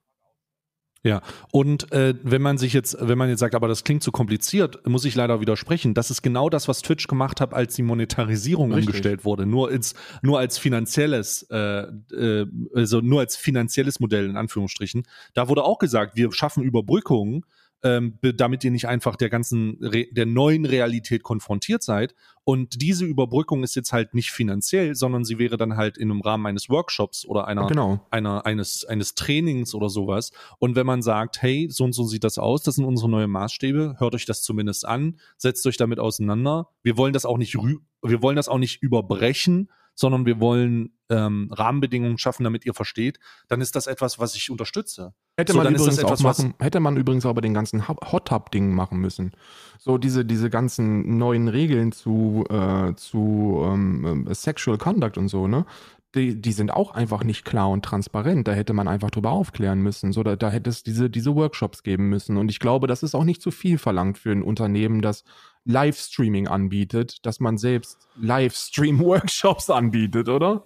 Ja, 1.04 1.22
und 1.52 1.92
äh, 1.92 2.14
wenn 2.22 2.44
man 2.44 2.60
sich 2.60 2.74
jetzt, 2.74 2.96
wenn 3.00 3.18
man 3.18 3.28
jetzt 3.28 3.40
sagt, 3.40 3.56
aber 3.56 3.68
das 3.68 3.84
klingt 3.84 4.04
zu 4.04 4.12
kompliziert, 4.12 4.88
muss 4.88 5.04
ich 5.04 5.16
leider 5.16 5.42
widersprechen. 5.42 5.96
Das 5.96 6.12
ist 6.12 6.22
genau 6.22 6.48
das, 6.48 6.68
was 6.68 6.84
Twitch 6.84 7.08
gemacht 7.08 7.42
hat, 7.42 7.56
als 7.56 7.74
die 7.74 7.82
Monetarisierung 7.82 8.72
Richtig. 8.72 8.90
umgestellt 8.90 9.26
wurde. 9.26 9.48
Nur 9.48 9.72
ins, 9.72 9.96
nur 10.22 10.38
als 10.38 10.60
finanzielles, 10.60 11.48
äh, 11.50 11.86
äh, 12.14 12.46
also 12.76 13.02
nur 13.02 13.22
als 13.22 13.36
finanzielles 13.36 14.00
Modell 14.00 14.30
in 14.30 14.38
Anführungsstrichen. 14.38 15.04
Da 15.34 15.50
wurde 15.50 15.64
auch 15.64 15.80
gesagt, 15.80 16.16
wir 16.16 16.32
schaffen 16.34 16.64
Überbrückungen, 16.64 17.46
ähm, 17.84 18.20
damit 18.22 18.64
ihr 18.64 18.72
nicht 18.72 18.88
einfach 18.88 19.16
der 19.16 19.30
ganzen, 19.30 19.78
Re 19.82 20.08
der 20.12 20.26
neuen 20.26 20.66
Realität 20.66 21.24
konfrontiert 21.24 21.84
seid. 21.84 22.14
Und 22.44 22.82
diese 22.82 23.06
Überbrückung 23.06 23.64
ist 23.64 23.76
jetzt 23.76 23.94
halt 23.94 24.14
nicht 24.14 24.32
finanziell, 24.32 24.96
sondern 24.96 25.24
sie 25.26 25.38
wäre 25.38 25.58
dann 25.58 25.78
halt 25.78 25.98
in 25.98 26.12
einem 26.12 26.22
Rahmen 26.22 26.46
eines 26.46 26.70
Workshops 26.70 27.26
oder 27.26 27.48
einer, 27.48 27.68
Genau. 27.68 28.06
einer, 28.10 28.46
eines, 28.46 28.86
eines 28.86 29.16
Trainings 29.16 29.74
oder 29.76 29.90
sowas. 29.90 30.32
Und 30.60 30.76
wenn 30.76 30.86
man 30.86 31.02
sagt, 31.02 31.42
hey, 31.42 31.68
so 31.70 31.84
und 31.84 31.94
so 31.94 32.04
sieht 32.04 32.24
das 32.24 32.38
aus, 32.38 32.64
das 32.64 32.76
sind 32.76 32.86
unsere 32.86 33.10
neuen 33.10 33.30
Maßstäbe, 33.32 33.96
hört 34.00 34.16
euch 34.16 34.26
das 34.26 34.44
zumindest 34.44 34.88
an, 34.88 35.20
setzt 35.38 35.66
euch 35.68 35.78
damit 35.78 36.00
auseinander. 36.00 36.70
Wir 36.84 36.98
wollen 36.98 37.14
das 37.14 37.26
auch 37.26 37.38
nicht, 37.38 37.56
wir 37.56 38.22
wollen 38.22 38.36
das 38.36 38.48
auch 38.48 38.58
nicht 38.58 38.82
überbrechen, 38.82 39.70
sondern 39.96 40.26
wir 40.26 40.40
wollen 40.40 40.94
ähm, 41.10 41.50
Rahmenbedingungen 41.52 42.18
schaffen, 42.18 42.44
damit 42.44 42.66
ihr 42.66 42.74
versteht, 42.74 43.20
dann 43.48 43.62
ist 43.62 43.76
das 43.76 43.88
etwas, 43.88 44.20
was 44.20 44.36
ich 44.36 44.50
unterstütze. 44.50 45.14
Hätte 45.42 45.54
So, 45.54 45.58
man 45.64 45.74
übrigens 45.74 46.04
auch 46.04 46.20
machen, 46.20 46.54
hätte 46.60 46.80
man 46.80 46.98
übrigens 46.98 47.26
auch 47.26 47.34
bei 47.34 47.42
den 47.42 47.54
ganzen 47.54 47.88
Hot 47.88 48.28
Tub 48.28 48.52
Dingen 48.52 48.74
machen 48.74 49.00
müssen. 49.00 49.32
So 49.80 49.98
diese 49.98 50.24
diese 50.24 50.50
ganzen 50.50 51.18
neuen 51.18 51.48
Regeln 51.48 51.92
zu 51.92 52.46
äh, 52.50 52.94
zu 52.96 53.62
ähm, 53.66 54.06
ähm, 54.06 54.34
Sexual 54.34 54.78
Conduct 54.78 55.18
und 55.18 55.28
so 55.28 55.48
ne. 55.48 55.66
Die, 56.14 56.42
die 56.42 56.52
sind 56.52 56.72
auch 56.74 56.92
einfach 56.92 57.24
nicht 57.24 57.46
klar 57.46 57.70
und 57.70 57.86
transparent. 57.86 58.46
Da 58.46 58.52
hätte 58.52 58.74
man 58.74 58.90
einfach 58.90 59.10
drüber 59.12 59.32
aufklären 59.32 59.80
müssen. 59.80 60.12
So, 60.12 60.24
da, 60.24 60.36
da 60.36 60.50
hätte 60.50 60.70
es 60.70 60.84
diese, 60.84 61.10
diese 61.10 61.36
Workshops 61.38 61.84
geben 61.84 62.10
müssen. 62.10 62.36
Und 62.36 62.52
ich 62.52 62.60
glaube, 62.60 62.88
das 62.88 63.02
ist 63.02 63.16
auch 63.16 63.24
nicht 63.24 63.42
zu 63.42 63.50
viel 63.50 63.78
verlangt 63.78 64.18
für 64.18 64.34
ein 64.34 64.44
Unternehmen, 64.44 65.02
das 65.02 65.24
Livestreaming 65.64 66.50
anbietet, 66.50 67.26
dass 67.26 67.40
man 67.40 67.58
selbst 67.58 68.10
Livestream-Workshops 68.18 69.70
anbietet, 69.70 70.28
oder? 70.28 70.66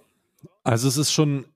Also 0.64 0.88
es 0.88 0.96
ist 0.96 1.12
schon, 1.12 1.46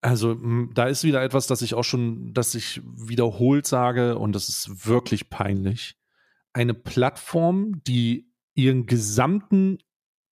also 0.00 0.32
m, 0.32 0.70
da 0.74 0.86
ist 0.86 1.04
wieder 1.04 1.22
etwas, 1.22 1.46
das 1.46 1.62
ich 1.62 1.74
auch 1.74 1.84
schon, 1.84 2.32
das 2.32 2.54
ich 2.54 2.80
wiederholt 2.84 3.66
sage 3.66 4.18
und 4.18 4.32
das 4.32 4.48
ist 4.48 4.86
wirklich 4.86 5.30
peinlich. 5.30 5.96
Eine 6.52 6.74
Plattform, 6.74 7.82
die 7.86 8.32
ihren 8.54 8.86
gesamten 8.86 9.78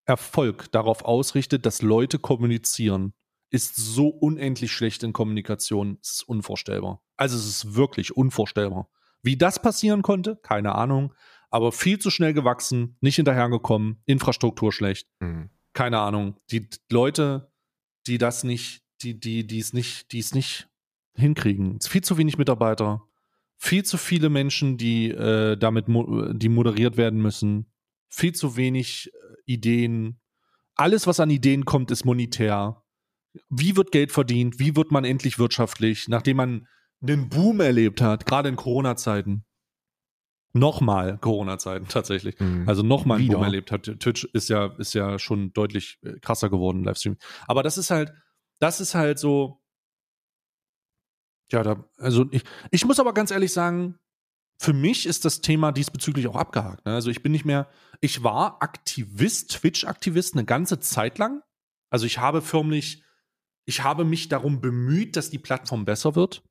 Erfolg 0.04 0.70
darauf 0.72 1.04
ausrichtet, 1.04 1.66
dass 1.66 1.82
Leute 1.82 2.18
kommunizieren, 2.18 3.12
ist 3.50 3.76
so 3.76 4.08
unendlich 4.08 4.72
schlecht 4.72 5.02
in 5.02 5.12
Kommunikation, 5.12 5.98
es 6.02 6.14
ist 6.14 6.22
unvorstellbar. 6.28 7.02
Also 7.16 7.36
es 7.36 7.46
ist 7.46 7.74
wirklich 7.74 8.16
unvorstellbar. 8.16 8.88
Wie 9.22 9.36
das 9.36 9.60
passieren 9.60 10.02
konnte, 10.02 10.36
keine 10.36 10.74
Ahnung, 10.74 11.12
aber 11.50 11.72
viel 11.72 11.98
zu 11.98 12.10
schnell 12.10 12.34
gewachsen, 12.34 12.96
nicht 13.00 13.16
hinterhergekommen, 13.16 14.02
Infrastruktur 14.04 14.72
schlecht 14.72 15.08
keine 15.76 16.00
Ahnung, 16.00 16.34
die 16.50 16.68
Leute, 16.90 17.52
die 18.08 18.18
das 18.18 18.42
nicht, 18.42 18.82
die, 19.02 19.18
die, 19.18 19.46
die 19.46 19.58
es 19.58 19.72
nicht, 19.72 20.12
die 20.12 20.18
es 20.18 20.34
nicht 20.34 20.68
hinkriegen. 21.14 21.76
Es 21.78 21.86
ist 21.86 21.92
viel 21.92 22.04
zu 22.04 22.18
wenig 22.18 22.38
Mitarbeiter, 22.38 23.02
viel 23.56 23.84
zu 23.84 23.96
viele 23.96 24.28
Menschen, 24.28 24.76
die 24.76 25.10
äh, 25.10 25.56
damit 25.56 25.88
mo 25.88 26.32
die 26.32 26.48
moderiert 26.48 26.96
werden 26.96 27.20
müssen, 27.20 27.72
viel 28.08 28.34
zu 28.34 28.56
wenig 28.56 29.10
äh, 29.12 29.52
Ideen. 29.52 30.20
Alles, 30.74 31.06
was 31.06 31.20
an 31.20 31.30
Ideen 31.30 31.64
kommt, 31.64 31.90
ist 31.90 32.04
monetär. 32.04 32.82
Wie 33.48 33.76
wird 33.76 33.92
Geld 33.92 34.12
verdient? 34.12 34.58
Wie 34.58 34.76
wird 34.76 34.90
man 34.90 35.04
endlich 35.04 35.38
wirtschaftlich, 35.38 36.08
nachdem 36.08 36.38
man 36.38 36.66
einen 37.02 37.28
Boom 37.28 37.60
erlebt 37.60 38.00
hat, 38.00 38.26
gerade 38.26 38.48
in 38.48 38.56
Corona-Zeiten? 38.56 39.44
Nochmal 40.52 41.18
Corona-Zeiten 41.18 41.86
tatsächlich. 41.88 42.38
Mhm. 42.40 42.68
Also 42.68 42.82
nochmal 42.82 43.18
einen. 43.18 43.28
Boom 43.28 43.42
erlebt 43.42 43.70
hat. 43.72 43.84
Twitch 44.00 44.24
ist 44.32 44.48
ja, 44.48 44.74
ist 44.78 44.94
ja 44.94 45.18
schon 45.18 45.52
deutlich 45.52 45.98
äh, 46.02 46.18
krasser 46.20 46.50
geworden, 46.50 46.84
Livestream. 46.84 47.16
Aber 47.46 47.62
das 47.62 47.78
ist 47.78 47.90
halt, 47.90 48.12
das 48.60 48.80
ist 48.80 48.94
halt 48.94 49.18
so. 49.18 49.62
Ja, 51.52 51.62
da, 51.62 51.84
also 51.98 52.26
ich, 52.32 52.42
ich 52.70 52.84
muss 52.84 52.98
aber 52.98 53.14
ganz 53.14 53.30
ehrlich 53.30 53.52
sagen, 53.52 53.98
für 54.60 54.72
mich 54.72 55.06
ist 55.06 55.24
das 55.24 55.40
Thema 55.42 55.70
diesbezüglich 55.70 56.26
auch 56.26 56.34
abgehakt. 56.36 56.84
Ne? 56.86 56.94
Also 56.94 57.10
ich 57.10 57.22
bin 57.22 57.30
nicht 57.32 57.44
mehr, 57.44 57.68
ich 58.00 58.22
war 58.24 58.62
Aktivist, 58.62 59.50
Twitch-Aktivist 59.52 60.34
eine 60.34 60.44
ganze 60.44 60.80
Zeit 60.80 61.18
lang. 61.18 61.42
Also 61.90 62.06
ich 62.06 62.18
habe 62.18 62.42
förmlich, 62.42 63.04
ich 63.66 63.84
habe 63.84 64.04
mich 64.04 64.28
darum 64.28 64.60
bemüht, 64.60 65.14
dass 65.16 65.30
die 65.30 65.38
Plattform 65.38 65.84
besser 65.84 66.16
wird, 66.16 66.42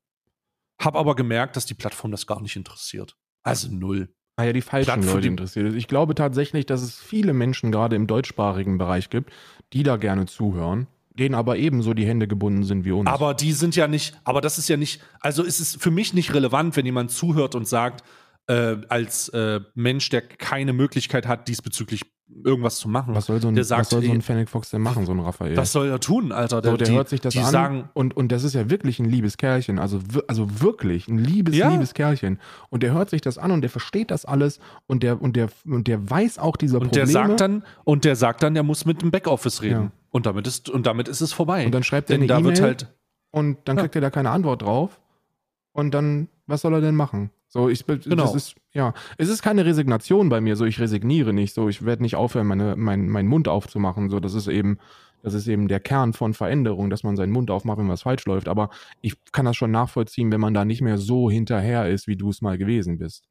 habe 0.80 0.98
aber 0.98 1.14
gemerkt, 1.14 1.56
dass 1.56 1.66
die 1.66 1.74
Plattform 1.74 2.10
das 2.10 2.26
gar 2.26 2.40
nicht 2.40 2.56
interessiert. 2.56 3.16
Also 3.42 3.68
null. 3.70 4.14
Ah 4.36 4.44
ja, 4.44 4.52
die 4.52 4.62
falschen 4.62 4.86
Platt 4.86 5.04
für 5.04 5.10
Leute 5.10 5.20
die- 5.22 5.28
interessiert. 5.28 5.74
Ich 5.74 5.88
glaube 5.88 6.14
tatsächlich, 6.14 6.64
dass 6.64 6.82
es 6.82 6.98
viele 6.98 7.32
Menschen 7.34 7.72
gerade 7.72 7.96
im 7.96 8.06
deutschsprachigen 8.06 8.78
Bereich 8.78 9.10
gibt, 9.10 9.32
die 9.72 9.82
da 9.82 9.96
gerne 9.96 10.26
zuhören, 10.26 10.86
denen 11.18 11.34
aber 11.34 11.56
ebenso 11.56 11.94
die 11.94 12.06
Hände 12.06 12.28
gebunden 12.28 12.64
sind 12.64 12.84
wie 12.84 12.92
uns. 12.92 13.08
Aber 13.08 13.34
die 13.34 13.52
sind 13.52 13.76
ja 13.76 13.88
nicht, 13.88 14.18
aber 14.24 14.40
das 14.40 14.58
ist 14.58 14.68
ja 14.68 14.76
nicht, 14.76 15.00
also 15.20 15.42
ist 15.42 15.60
es 15.60 15.76
für 15.76 15.90
mich 15.90 16.14
nicht 16.14 16.34
relevant, 16.34 16.76
wenn 16.76 16.86
jemand 16.86 17.10
zuhört 17.10 17.54
und 17.54 17.66
sagt, 17.66 18.04
äh, 18.48 18.76
als 18.88 19.28
äh, 19.30 19.60
Mensch, 19.74 20.08
der 20.10 20.22
keine 20.22 20.72
Möglichkeit 20.72 21.26
hat, 21.26 21.48
diesbezüglich 21.48 22.02
irgendwas 22.44 22.76
zu 22.78 22.88
machen. 22.88 23.14
was 23.14 23.26
soll 23.26 23.40
so 23.40 23.48
ein, 23.48 23.54
der 23.54 23.64
sagt, 23.64 23.80
was 23.82 23.90
soll 23.90 24.02
so 24.02 24.10
ein 24.10 24.20
Fennec 24.20 24.48
Fox 24.48 24.70
denn 24.70 24.82
machen, 24.82 25.06
so 25.06 25.12
ein 25.12 25.20
Raphael? 25.20 25.56
was 25.56 25.70
soll 25.72 25.88
er 25.88 26.00
tun, 26.00 26.32
Alter? 26.32 26.56
so, 26.62 26.76
der 26.76 26.88
die, 26.88 26.94
hört 26.94 27.08
sich 27.08 27.20
das 27.20 27.36
an 27.36 27.44
sagen, 27.44 27.88
und, 27.94 28.16
und 28.16 28.32
das 28.32 28.42
ist 28.44 28.54
ja 28.54 28.68
wirklich 28.68 28.98
ein 28.98 29.04
liebes 29.04 29.36
Kerlchen, 29.36 29.78
also, 29.78 30.00
also 30.26 30.60
wirklich 30.60 31.06
ein 31.08 31.18
liebes, 31.18 31.54
Ja. 31.56 31.68
liebes 31.70 31.94
Kerlchen. 31.94 32.38
Und 32.68 32.82
der 32.82 32.92
hört 32.92 33.10
sich 33.10 33.20
das 33.20 33.38
an 33.38 33.52
und 33.52 33.60
der 33.60 33.70
versteht 33.70 34.10
das 34.10 34.24
alles 34.24 34.58
und 34.86 35.02
der, 35.02 35.22
und 35.22 35.36
der, 35.36 35.48
und 35.64 35.86
der 35.86 36.10
weiß 36.10 36.38
auch 36.38 36.56
dieser 36.56 36.78
und 36.80 36.88
Probleme. 36.88 37.06
der 37.06 37.12
sagt 37.12 37.40
dann, 37.40 37.62
und 37.84 38.04
der 38.04 38.16
sagt 38.16 38.42
dann, 38.42 38.54
der 38.54 38.62
muss 38.64 38.84
mit 38.86 39.02
dem 39.02 39.10
Backoffice 39.12 39.62
reden. 39.62 39.82
Ja. 39.82 39.90
Und 40.10 40.26
damit 40.26 40.46
ist, 40.46 40.68
und 40.68 40.86
damit 40.86 41.08
ist 41.08 41.20
es 41.20 41.32
vorbei. 41.32 41.64
Und 41.66 41.72
dann 41.72 41.84
schreibt 41.84 42.10
er 42.10 42.16
eine 42.16 42.26
E-Mail. 42.26 42.60
halt, 42.60 42.92
und 43.30 43.58
dann 43.66 43.76
Ja. 43.76 43.82
kriegt 43.82 43.94
er 43.94 44.00
da 44.00 44.10
keine 44.10 44.30
Antwort 44.30 44.62
drauf. 44.62 45.00
Und 45.72 45.92
dann, 45.92 46.28
was 46.46 46.62
soll 46.62 46.72
er 46.74 46.80
denn 46.80 46.96
machen? 46.96 47.30
So, 47.56 47.70
ich 47.70 47.86
Genau. 47.86 48.34
ist, 48.34 48.54
ja, 48.74 48.92
es 49.16 49.30
ist 49.30 49.40
keine 49.40 49.64
Resignation 49.64 50.28
bei 50.28 50.42
mir, 50.42 50.56
so 50.56 50.66
ich 50.66 50.78
resigniere 50.78 51.32
nicht, 51.32 51.54
so 51.54 51.70
ich 51.70 51.86
werde 51.86 52.02
nicht 52.02 52.14
aufhören, 52.14 52.46
meine, 52.46 52.76
mein, 52.76 53.08
meinen 53.08 53.28
Mund 53.30 53.48
aufzumachen, 53.48 54.10
so 54.10 54.20
das 54.20 54.34
ist 54.34 54.46
eben, 54.46 54.76
das 55.22 55.32
ist 55.32 55.48
eben 55.48 55.66
der 55.66 55.80
Kern 55.80 56.12
von 56.12 56.34
Veränderung, 56.34 56.90
dass 56.90 57.02
man 57.02 57.16
seinen 57.16 57.32
Mund 57.32 57.50
aufmacht, 57.50 57.78
wenn 57.78 57.88
was 57.88 58.02
falsch 58.02 58.26
läuft. 58.26 58.46
Aber 58.46 58.68
ich 59.00 59.14
kann 59.32 59.46
das 59.46 59.56
schon 59.56 59.70
nachvollziehen, 59.70 60.30
wenn 60.30 60.40
man 60.40 60.52
da 60.52 60.66
nicht 60.66 60.82
mehr 60.82 60.98
so 60.98 61.30
hinterher 61.30 61.88
ist, 61.88 62.06
wie 62.06 62.16
du 62.16 62.28
es 62.28 62.42
mal 62.42 62.58
gewesen 62.58 62.98
bist. 62.98 63.24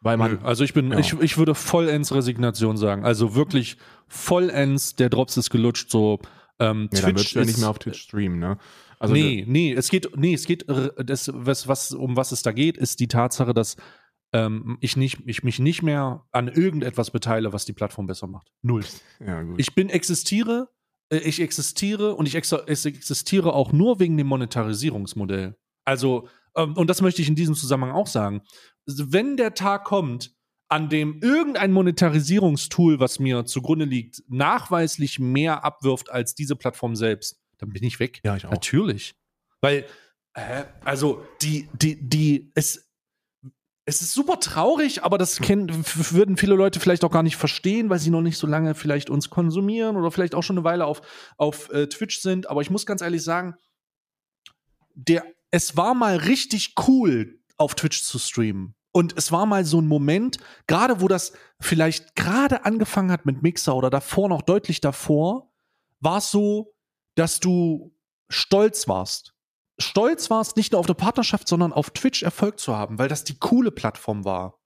Weil 0.00 0.18
man, 0.18 0.34
Nö, 0.34 0.38
also 0.44 0.62
ich 0.62 0.72
bin, 0.72 0.92
ja. 0.92 0.98
ich, 0.98 1.12
ich 1.20 1.36
würde 1.36 1.56
vollends 1.56 2.14
Resignation 2.14 2.76
sagen. 2.76 3.04
Also 3.04 3.34
wirklich 3.34 3.76
vollends, 4.06 4.94
der 4.94 5.10
Drops 5.10 5.36
ist 5.36 5.50
gelutscht, 5.50 5.90
so 5.90 6.20
ähm, 6.60 6.88
ja, 6.92 7.00
dann 7.00 7.14
Twitch 7.16 7.34
würdest 7.34 7.34
du 7.34 7.38
ja 7.40 7.44
nicht 7.44 7.58
mehr 7.58 7.70
auf 7.70 7.78
Twitch 7.80 8.00
streamen, 8.00 8.38
ne? 8.38 8.58
Also 8.98 9.14
nee, 9.14 9.44
nee, 9.46 9.72
es 9.72 9.90
geht, 9.90 10.16
nee, 10.16 10.34
es 10.34 10.46
geht, 10.46 10.68
äh, 10.68 11.04
das, 11.04 11.30
was, 11.32 11.68
was, 11.68 11.92
um 11.92 12.16
was 12.16 12.32
es 12.32 12.42
da 12.42 12.52
geht, 12.52 12.76
ist 12.76 13.00
die 13.00 13.08
Tatsache, 13.08 13.54
dass 13.54 13.76
ähm, 14.32 14.78
ich, 14.80 14.96
nicht, 14.96 15.18
ich 15.26 15.44
mich 15.44 15.58
nicht 15.58 15.82
mehr 15.82 16.26
an 16.32 16.48
irgendetwas 16.48 17.10
beteilige, 17.10 17.52
was 17.52 17.64
die 17.64 17.72
Plattform 17.72 18.06
besser 18.06 18.26
macht. 18.26 18.48
Null. 18.62 18.84
ja, 19.20 19.42
gut. 19.42 19.58
Ich 19.58 19.74
bin, 19.74 19.88
existiere, 19.88 20.68
äh, 21.10 21.18
ich 21.18 21.40
existiere 21.40 22.14
und 22.14 22.26
ich 22.26 22.34
existiere 22.34 23.52
auch 23.52 23.72
nur 23.72 24.00
wegen 24.00 24.16
dem 24.16 24.26
Monetarisierungsmodell. 24.26 25.56
Also, 25.84 26.28
ähm, 26.56 26.76
und 26.76 26.90
das 26.90 27.00
möchte 27.00 27.22
ich 27.22 27.28
in 27.28 27.36
diesem 27.36 27.54
Zusammenhang 27.54 27.94
auch 27.94 28.08
sagen. 28.08 28.42
Wenn 28.86 29.36
der 29.36 29.54
Tag 29.54 29.84
kommt, 29.84 30.34
an 30.68 30.88
dem 30.88 31.20
irgendein 31.22 31.70
Monetarisierungstool, 31.70 32.98
was 32.98 33.20
mir 33.20 33.44
zugrunde 33.44 33.84
liegt, 33.84 34.22
nachweislich 34.28 35.20
mehr 35.20 35.62
abwirft 35.64 36.10
als 36.10 36.34
diese 36.34 36.56
Plattform 36.56 36.96
selbst, 36.96 37.43
dann 37.64 37.72
bin 37.72 37.84
ich 37.84 38.00
weg. 38.00 38.20
ja, 38.24 38.36
ich 38.36 38.46
auch. 38.46 38.50
Natürlich. 38.50 39.14
Weil, 39.60 39.86
äh, 40.34 40.64
also, 40.84 41.26
die, 41.42 41.68
die, 41.72 41.96
die, 42.00 42.52
es, 42.54 42.90
es 43.86 44.02
ist 44.02 44.12
super 44.12 44.40
traurig, 44.40 45.02
aber 45.02 45.18
das 45.18 45.40
kennen, 45.40 45.70
würden 45.94 46.36
viele 46.36 46.54
Leute 46.54 46.80
vielleicht 46.80 47.04
auch 47.04 47.10
gar 47.10 47.22
nicht 47.22 47.36
verstehen, 47.36 47.90
weil 47.90 47.98
sie 47.98 48.10
noch 48.10 48.22
nicht 48.22 48.38
so 48.38 48.46
lange 48.46 48.74
vielleicht 48.74 49.10
uns 49.10 49.30
konsumieren 49.30 49.96
oder 49.96 50.10
vielleicht 50.10 50.34
auch 50.34 50.42
schon 50.42 50.56
eine 50.56 50.64
Weile 50.64 50.86
auf, 50.86 51.02
auf 51.36 51.70
äh, 51.70 51.86
Twitch 51.88 52.20
sind. 52.20 52.48
Aber 52.48 52.62
ich 52.62 52.70
muss 52.70 52.86
ganz 52.86 53.02
ehrlich 53.02 53.22
sagen, 53.22 53.54
der, 54.94 55.24
es 55.50 55.76
war 55.76 55.94
mal 55.94 56.16
richtig 56.16 56.74
cool, 56.88 57.40
auf 57.56 57.74
Twitch 57.74 58.02
zu 58.02 58.18
streamen. 58.18 58.74
Und 58.92 59.16
es 59.16 59.32
war 59.32 59.44
mal 59.44 59.64
so 59.64 59.80
ein 59.80 59.88
Moment, 59.88 60.38
gerade 60.66 61.00
wo 61.00 61.08
das 61.08 61.32
vielleicht 61.60 62.14
gerade 62.14 62.64
angefangen 62.64 63.10
hat 63.10 63.26
mit 63.26 63.42
Mixer 63.42 63.74
oder 63.74 63.90
davor 63.90 64.28
noch 64.28 64.42
deutlich 64.42 64.80
davor, 64.80 65.50
war 66.00 66.18
es 66.18 66.30
so, 66.30 66.73
dass 67.14 67.40
du 67.40 67.94
stolz 68.28 68.88
warst. 68.88 69.34
stolz 69.78 70.30
warst, 70.30 70.56
nicht 70.56 70.72
nur 70.72 70.78
auf 70.78 70.86
der 70.86 70.94
Partnerschaft, 70.94 71.48
sondern 71.48 71.72
auf 71.72 71.90
Twitch 71.90 72.22
Erfolg 72.22 72.60
zu 72.60 72.76
haben, 72.76 72.98
weil 72.98 73.08
das 73.08 73.24
die 73.24 73.38
coole 73.38 73.72
Plattform 73.72 74.24
war. 74.24 74.60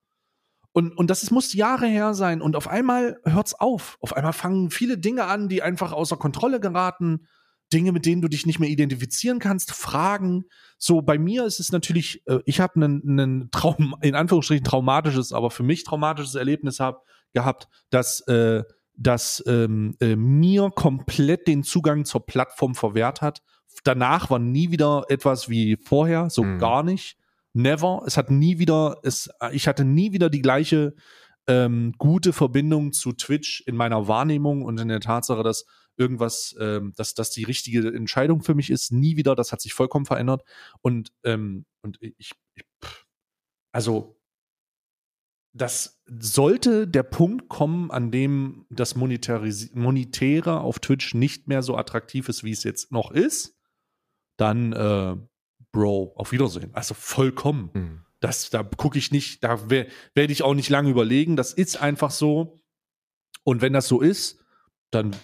Und, 0.73 0.97
und 0.97 1.09
das 1.09 1.23
ist, 1.23 1.31
muss 1.31 1.55
Jahre 1.55 1.87
her 1.87 2.13
sein 2.13 2.43
und 2.43 2.55
auf 2.55 2.69
einmal 2.69 3.19
hört's 3.25 3.55
auf. 3.55 3.97
Auf 4.01 4.13
einmal 4.13 4.35
fangen 4.35 4.71
viele 4.71 4.99
Dinge 4.99 5.25
an, 5.25 5.49
die 5.49 5.63
einfach 5.63 5.93
außer 5.93 6.17
Kontrolle 6.17 6.61
geraten. 6.61 7.27
Dinge, 7.73 7.93
mit 7.93 8.07
denen 8.07 8.23
du 8.23 8.29
dich 8.29 8.47
nicht 8.47 8.61
mehr 8.61 8.69
identifizieren 8.69 9.41
kannst, 9.41 9.73
Fragen. 9.73 10.45
So, 10.79 11.03
bei 11.03 11.19
mir 11.19 11.45
ist 11.45 11.61
es 11.61 11.73
natürlich, 11.73 12.23
äh, 12.27 12.39
ich 12.47 12.61
habe 12.61 12.77
einen, 12.77 13.03
einen 13.07 13.51
Traum, 13.51 13.95
in 14.01 14.15
Anführungsstrichen 14.15 14.65
traumatisches, 14.65 15.33
aber 15.33 15.51
für 15.51 15.63
mich 15.63 15.85
traumatisches 15.85 16.35
Erlebnis 16.35 16.81
hab, 16.81 17.05
gehabt, 17.35 17.69
dass, 17.91 18.21
äh, 18.29 18.63
dass 18.99 19.43
ähm, 19.47 19.97
äh, 20.01 20.17
mir 20.17 20.71
komplett 20.75 21.47
den 21.47 21.63
Zugang 21.63 22.05
zur 22.05 22.27
Plattform 22.27 22.75
verwehrt 22.75 23.23
hat. 23.23 23.43
Danach 23.85 24.29
war 24.29 24.41
nie 24.41 24.71
wieder 24.71 25.05
etwas 25.09 25.49
wie 25.49 25.77
vorher, 25.77 26.31
so 26.31 26.43
Mhm. 26.43 26.59
gar 26.59 26.83
nicht. 26.83 27.17
Never. 27.55 28.03
Es 28.07 28.17
hat 28.17 28.31
nie 28.31 28.59
wieder, 28.59 28.99
es, 29.03 29.31
ich 29.53 29.69
hatte 29.69 29.85
nie 29.85 30.13
wieder 30.13 30.29
die 30.31 30.43
gleiche 30.43 30.95
ähm, 31.47 31.95
gute 31.97 32.33
Verbindung 32.33 32.93
zu 32.93 33.13
Twitch 33.13 33.63
in 33.67 33.75
meiner 33.77 34.07
Wahrnehmung 34.09 34.63
und 34.63 34.79
in 34.79 34.89
der 34.89 35.01
Tatsache, 35.01 35.43
dass 35.43 35.65
irgendwas, 35.97 36.55
ähm, 36.61 36.93
dass 36.97 37.15
das 37.15 37.31
die 37.31 37.45
richtige 37.45 37.89
Entscheidung 37.89 38.43
für 38.43 38.55
mich 38.55 38.71
ist. 38.71 38.93
Nie 38.93 39.17
wieder. 39.17 39.35
Das 39.35 39.53
hat 39.53 39.61
sich 39.61 39.73
vollkommen 39.75 40.07
verändert. 40.07 40.43
Und, 40.83 41.13
ähm, 41.25 41.65
und 41.83 41.99
ich, 42.03 42.33
ich 42.55 42.65
also 43.73 44.18
das 45.59 46.03
sollte 46.07 46.87
der 46.89 47.03
Punkt 47.03 47.49
kommen, 47.49 47.91
an 47.91 48.11
dem 48.11 48.67
das 48.71 48.97
Monetaris 48.97 49.75
Monetäre 49.75 50.61
auf 50.61 50.79
Twitch 50.79 51.15
nicht 51.15 51.49
mehr 51.49 51.63
so 51.63 51.77
attraktiv 51.77 52.29
ist, 52.29 52.45
wie 52.45 52.53
es 52.53 52.65
jetzt 52.65 52.93
noch 52.93 53.11
ist, 53.11 53.57
dann, 54.37 54.73
äh, 54.73 55.17
Bro, 55.73 56.15
auf 56.17 56.33
Wiedersehen. 56.33 56.71
Also 56.73 56.95
vollkommen. 56.95 57.71
Mhm. 57.75 58.05
Das, 58.21 58.51
da 58.51 58.63
gucke 58.63 58.99
ich 58.99 59.11
nicht, 59.13 59.45
da 59.45 59.69
we- 59.71 59.87
werde 60.15 60.33
ich 60.33 60.43
auch 60.43 60.55
nicht 60.55 60.71
lange 60.71 60.91
überlegen. 60.91 61.37
Das 61.37 61.53
ist 61.53 61.81
einfach 61.81 62.11
so. 62.11 62.61
Und 63.45 63.61
wenn 63.61 63.73
das 63.73 63.87
so 63.87 64.01
ist, 64.01 64.43
dann, 64.91 65.15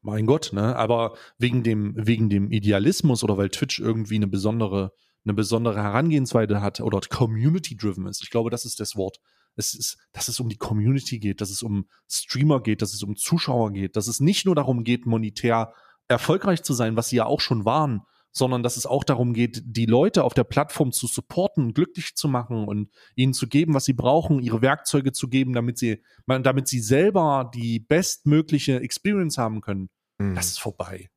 mein 0.00 0.26
Gott, 0.26 0.50
ne? 0.52 0.76
Aber 0.76 1.16
wegen 1.38 1.62
dem, 1.62 1.94
wegen 1.96 2.28
dem 2.30 2.50
Idealismus 2.50 3.22
oder 3.22 3.36
weil 3.36 3.50
Twitch 3.50 3.78
irgendwie 3.78 4.16
eine 4.16 4.26
besondere, 4.28 4.92
eine 5.24 5.34
besondere 5.34 5.82
Herangehensweise 5.82 6.62
hat 6.62 6.80
oder 6.80 7.00
community-driven 7.00 8.06
ist. 8.06 8.22
Ich 8.22 8.30
glaube, 8.30 8.50
das 8.50 8.64
ist 8.64 8.80
das 8.80 8.96
Wort. 8.96 9.18
Es 9.56 9.74
ist, 9.74 9.98
dass 10.12 10.28
es 10.28 10.38
um 10.38 10.48
die 10.48 10.56
Community 10.56 11.18
geht, 11.18 11.40
dass 11.40 11.50
es 11.50 11.62
um 11.62 11.88
Streamer 12.08 12.62
geht, 12.62 12.82
dass 12.82 12.94
es 12.94 13.02
um 13.02 13.16
Zuschauer 13.16 13.72
geht, 13.72 13.96
dass 13.96 14.06
es 14.06 14.20
nicht 14.20 14.46
nur 14.46 14.54
darum 14.54 14.84
geht, 14.84 15.06
monetär 15.06 15.72
erfolgreich 16.08 16.62
zu 16.62 16.74
sein, 16.74 16.96
was 16.96 17.08
sie 17.08 17.16
ja 17.16 17.26
auch 17.26 17.40
schon 17.40 17.64
waren, 17.64 18.02
sondern 18.36 18.62
dass 18.62 18.76
es 18.76 18.84
auch 18.84 19.02
darum 19.02 19.32
geht, 19.32 19.62
die 19.64 19.86
Leute 19.86 20.22
auf 20.22 20.34
der 20.34 20.44
Plattform 20.44 20.92
zu 20.92 21.06
supporten, 21.06 21.72
glücklich 21.72 22.16
zu 22.16 22.28
machen 22.28 22.68
und 22.68 22.90
ihnen 23.14 23.32
zu 23.32 23.48
geben, 23.48 23.72
was 23.72 23.86
sie 23.86 23.94
brauchen, 23.94 24.40
ihre 24.40 24.60
Werkzeuge 24.60 25.12
zu 25.12 25.28
geben, 25.28 25.54
damit 25.54 25.78
sie, 25.78 26.02
damit 26.26 26.68
sie 26.68 26.80
selber 26.80 27.50
die 27.54 27.80
bestmögliche 27.80 28.80
Experience 28.80 29.38
haben 29.38 29.62
können. 29.62 29.88
Mhm. 30.18 30.34
Das 30.34 30.48
ist 30.48 30.60
vorbei. 30.60 31.08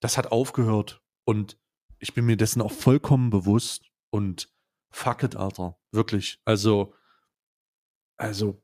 Das 0.00 0.18
hat 0.18 0.32
aufgehört 0.32 1.00
und 1.24 1.58
ich 1.98 2.12
bin 2.12 2.26
mir 2.26 2.36
dessen 2.36 2.60
auch 2.60 2.72
vollkommen 2.72 3.30
bewusst 3.30 3.90
und 4.10 4.50
fuck 4.90 5.22
it, 5.22 5.36
Alter. 5.36 5.78
Wirklich. 5.92 6.40
Also, 6.44 6.94
also, 8.20 8.60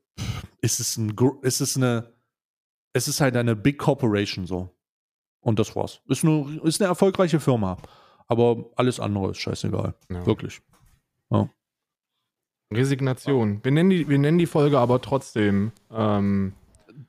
ist 0.61 0.79
es 0.79 0.97
ein, 0.97 1.15
ist 1.41 1.61
es 1.61 1.75
eine, 1.77 2.13
es 2.93 3.07
ist 3.07 3.21
halt 3.21 3.35
eine 3.35 3.55
Big 3.55 3.77
Corporation 3.77 4.45
so. 4.45 4.69
Und 5.41 5.59
das 5.59 5.75
war's. 5.75 6.01
Ist 6.07 6.23
eine, 6.25 6.59
ist 6.63 6.81
eine 6.81 6.89
erfolgreiche 6.89 7.39
Firma. 7.39 7.77
Aber 8.27 8.65
alles 8.75 8.99
andere 8.99 9.31
ist 9.31 9.37
scheißegal. 9.37 9.93
Ja. 10.09 10.25
Wirklich. 10.25 10.61
Resignation. 12.73 13.63
Wir 13.63 13.71
nennen, 13.71 13.89
die, 13.89 14.09
wir 14.09 14.17
nennen 14.17 14.37
die 14.37 14.45
Folge 14.45 14.77
aber 14.77 15.01
trotzdem 15.01 15.71
ähm, 15.89 16.53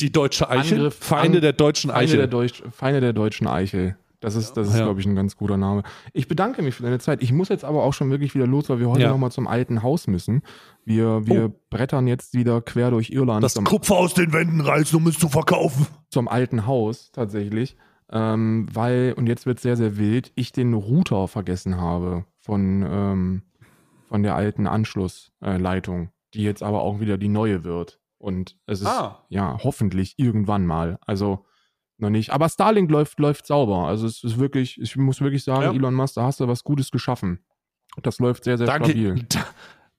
Die 0.00 0.12
deutsche 0.12 0.48
Eichel. 0.48 0.78
Angriff- 0.78 0.94
Feinde 1.00 1.38
An- 1.38 1.42
der 1.42 1.52
deutschen 1.52 1.90
Feinde, 1.90 2.04
Eichel. 2.04 2.16
der 2.18 2.26
Deutsch, 2.28 2.62
Feinde 2.70 3.00
der 3.00 3.12
deutschen 3.12 3.46
Eichel. 3.48 3.96
Das 4.20 4.34
ist, 4.34 4.54
das 4.56 4.68
ist 4.68 4.76
Ja. 4.78 4.84
glaube 4.84 4.98
ich, 5.00 5.06
ein 5.06 5.14
ganz 5.14 5.36
guter 5.36 5.56
Name. 5.56 5.82
Ich 6.12 6.26
bedanke 6.26 6.60
mich 6.62 6.74
für 6.74 6.82
deine 6.82 6.98
Zeit. 6.98 7.22
Ich 7.22 7.32
muss 7.32 7.48
jetzt 7.48 7.64
aber 7.64 7.84
auch 7.84 7.94
schon 7.94 8.10
wirklich 8.10 8.34
wieder 8.34 8.46
los, 8.48 8.68
weil 8.68 8.80
wir 8.80 8.88
heute 8.88 9.02
Ja. 9.02 9.10
nochmal 9.10 9.30
zum 9.30 9.46
alten 9.46 9.82
Haus 9.82 10.08
müssen. 10.08 10.42
Wir, 10.84 11.26
wir 11.26 11.46
Oh. 11.54 11.60
brettern 11.70 12.06
jetzt 12.08 12.34
wieder 12.34 12.60
quer 12.60 12.90
durch 12.90 13.10
Irland 13.10 13.44
Das 13.44 13.54
Kupfer 13.62 13.94
aus 13.96 14.14
den 14.14 14.32
Wänden 14.32 14.60
reißen, 14.60 14.98
um 14.98 15.06
es 15.06 15.18
zu 15.18 15.28
verkaufen. 15.28 15.86
zum 16.10 16.26
alten 16.26 16.66
Haus 16.66 17.12
tatsächlich. 17.12 17.76
Ähm, 18.10 18.66
weil, 18.72 19.12
und 19.16 19.26
jetzt 19.28 19.44
wird 19.46 19.60
sehr, 19.60 19.76
sehr 19.76 19.98
wild, 19.98 20.32
ich 20.34 20.50
den 20.52 20.72
Router 20.74 21.28
vergessen 21.28 21.78
habe 21.80 22.24
von, 22.40 22.82
ähm, 22.88 23.42
von 24.08 24.22
der 24.22 24.34
alten 24.34 24.66
Anschlussleitung, 24.66 26.10
die 26.34 26.42
jetzt 26.42 26.62
aber 26.62 26.82
auch 26.82 27.00
wieder 27.00 27.18
die 27.18 27.28
neue 27.28 27.64
wird. 27.64 28.00
Und 28.18 28.56
es 28.66 28.80
ist 28.80 28.86
Ah. 28.88 29.24
ja 29.28 29.58
hoffentlich 29.62 30.14
irgendwann 30.18 30.66
mal. 30.66 30.98
Also 31.06 31.44
noch 32.00 32.10
nicht. 32.10 32.30
Aber 32.30 32.48
Starlink 32.48 32.90
läuft, 32.90 33.18
läuft 33.18 33.46
sauber. 33.46 33.86
Also 33.88 34.06
es 34.06 34.22
ist 34.24 34.38
wirklich, 34.38 34.80
ich 34.80 34.96
muss 34.96 35.20
wirklich 35.20 35.44
sagen, 35.44 35.62
Ja. 35.62 35.72
Elon 35.72 35.94
Musk, 35.94 36.14
da 36.14 36.22
hast 36.24 36.40
du 36.40 36.48
was 36.48 36.64
Gutes 36.64 36.90
geschaffen. 36.90 37.40
Das 38.02 38.18
läuft 38.18 38.44
sehr, 38.44 38.58
sehr 38.58 38.66
Danke. 38.66 38.90
stabil. 38.90 39.14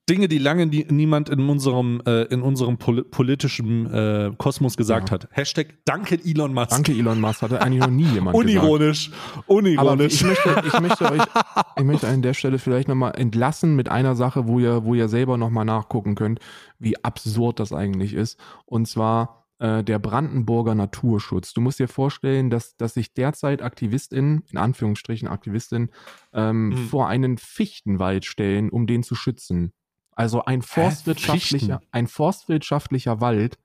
Dinge, 0.08 0.26
die 0.26 0.38
lange 0.38 0.66
nie, 0.66 0.84
niemand 0.90 1.28
in 1.28 1.48
unserem, 1.48 2.02
äh, 2.04 2.22
in 2.24 2.42
unserem 2.42 2.78
poli 2.78 3.04
politischen 3.04 3.86
äh, 3.92 4.32
Kosmos 4.38 4.76
gesagt 4.76 5.10
Ja. 5.10 5.14
hat. 5.14 5.28
Hashtag 5.30 5.74
Danke 5.84 6.18
Elon 6.24 6.52
Musk. 6.52 6.70
Danke, 6.70 6.90
Elon 6.92 7.20
Musk. 7.20 7.42
Hatte 7.42 7.62
eigentlich 7.62 7.78
noch 7.80 7.90
nie 7.90 8.02
jemand 8.14 8.36
gesagt. 8.36 8.56
Unironisch. 8.58 9.10
Unironisch. 9.46 10.14
Ich 10.14 10.24
möchte, 10.24 10.62
ich 10.66 10.80
möchte 10.80 11.12
euch, 11.12 11.22
ich 11.76 11.84
möchte 11.84 12.08
an 12.08 12.22
der 12.22 12.34
Stelle 12.34 12.58
vielleicht 12.58 12.88
nochmal 12.88 13.12
entlassen 13.16 13.76
mit 13.76 13.88
einer 13.88 14.16
Sache, 14.16 14.48
wo 14.48 14.58
ihr, 14.58 14.84
wo 14.84 14.94
ihr 14.94 15.08
selber 15.08 15.36
nochmal 15.36 15.64
nachgucken 15.64 16.16
könnt, 16.16 16.40
wie 16.80 16.96
absurd 17.04 17.60
das 17.60 17.72
eigentlich 17.72 18.12
ist. 18.14 18.36
Und 18.64 18.86
zwar 18.88 19.39
äh, 19.60 19.84
der 19.84 19.98
Brandenburger 20.00 20.74
Naturschutz. 20.74 21.52
Du 21.52 21.60
musst 21.60 21.78
dir 21.78 21.86
vorstellen, 21.86 22.50
dass, 22.50 22.76
dass 22.76 22.94
sich 22.94 23.14
derzeit 23.14 23.62
AktivistInnen, 23.62 24.42
in 24.50 24.58
Anführungsstrichen 24.58 25.28
AktivistInnen, 25.28 25.90
ähm, 26.32 26.68
Mhm. 26.70 26.88
vor 26.88 27.06
einen 27.08 27.38
Fichtenwald 27.38 28.24
stellen, 28.24 28.70
um 28.70 28.86
den 28.88 29.02
zu 29.04 29.14
schützen. 29.14 29.72
Also 30.12 30.44
ein 30.44 30.62
forstwirtschaftlicher, 30.62 31.80
ein 31.92 32.06
forstwirtschaftlicher 32.08 33.20
Wald 33.20 33.58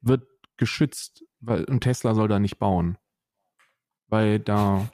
wird 0.00 0.26
geschützt, 0.56 1.24
weil, 1.40 1.64
und 1.64 1.80
Tesla 1.80 2.14
soll 2.14 2.28
da 2.28 2.38
nicht 2.38 2.58
bauen. 2.58 2.96
Weil 4.08 4.38
da, 4.38 4.88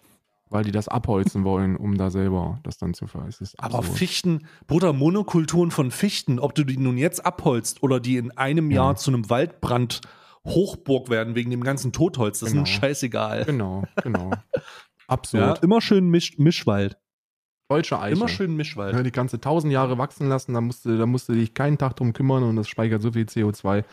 weil 0.51 0.65
die 0.65 0.73
das 0.73 0.89
abholzen 0.89 1.45
wollen, 1.45 1.77
um 1.77 1.97
da 1.97 2.11
selber 2.11 2.59
das 2.65 2.79
dann 2.79 2.95
zu 2.95 3.07
ver. 3.07 3.27
Es 3.29 3.41
ist 3.41 3.59
Aber. 3.61 3.83
Fichten, 3.83 4.47
Bruder, 4.67 4.93
Monokulturen 4.93 5.71
von 5.71 5.91
Fichten, 5.91 6.39
ob 6.39 6.55
du 6.55 6.65
die 6.65 6.77
nun 6.77 6.97
jetzt 6.99 7.25
abholzt 7.25 7.83
oder 7.83 8.01
die 8.01 8.17
in 8.17 8.31
einem 8.37 8.71
Ja. 8.71 8.77
Jahr 8.85 8.97
zu 8.97 9.11
einem 9.11 9.29
Waldbrand 9.31 10.01
Hochburg 10.47 11.09
werden 11.11 11.35
wegen 11.35 11.51
dem 11.51 11.63
ganzen 11.65 11.93
Totholz, 11.93 12.41
das 12.41 12.51
Genau. 12.51 12.63
ist 12.65 12.69
mir 12.71 12.75
scheißegal. 12.81 13.45
Genau, 13.45 13.85
genau. 14.03 14.31
Ja, 15.07 15.09
Absurd. 15.09 15.63
immer 15.63 15.83
schön 15.83 16.09
Misch, 16.09 16.39
Mischwald. 16.39 16.97
Deutsche 17.69 17.99
Eiche. 18.01 18.17
Immer 18.17 18.29
schön 18.29 18.57
Mischwald. 18.57 18.95
Ja, 18.95 19.03
die 19.03 19.13
ganze 19.13 19.39
tausend 19.39 19.71
Jahre 19.71 19.99
wachsen 19.99 20.29
lassen, 20.31 20.55
da 20.55 20.63
musst, 20.63 20.87
du, 20.87 20.97
da 20.97 21.05
musst 21.05 21.29
du 21.29 21.35
dich 21.35 21.53
keinen 21.53 21.77
Tag 21.77 21.97
drum 21.97 22.15
kümmern 22.15 22.43
und 22.43 22.57
das 22.57 22.69
speichert 22.69 23.03
so 23.03 23.13
viel 23.13 23.25
CO2, 23.25 23.85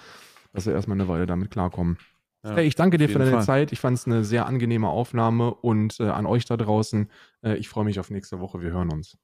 dass 0.54 0.66
wir 0.68 0.74
erstmal 0.74 0.96
eine 0.98 1.10
Weile 1.10 1.26
damit 1.26 1.52
klarkommen. 1.52 1.98
Ja, 2.46 2.56
hey, 2.56 2.66
ich 2.66 2.76
danke 2.76 2.98
dir 2.98 3.10
für 3.10 3.20
deine 3.20 3.32
Fall. 3.32 3.44
Zeit. 3.44 3.72
Ich 3.74 3.80
fand 3.82 3.98
es 3.98 4.08
eine 4.08 4.24
sehr 4.24 4.46
angenehme 4.46 4.88
Aufnahme 4.88 5.54
und 5.54 6.00
äh, 6.00 6.08
an 6.08 6.26
euch 6.26 6.46
da 6.46 6.56
draußen, 6.58 7.10
äh, 7.44 7.56
ich 7.58 7.68
freue 7.70 7.84
mich 7.86 8.00
auf 8.00 8.10
nächste 8.10 8.40
Woche. 8.40 8.62
Wir 8.62 8.72
hören 8.72 8.92
uns. 8.92 9.18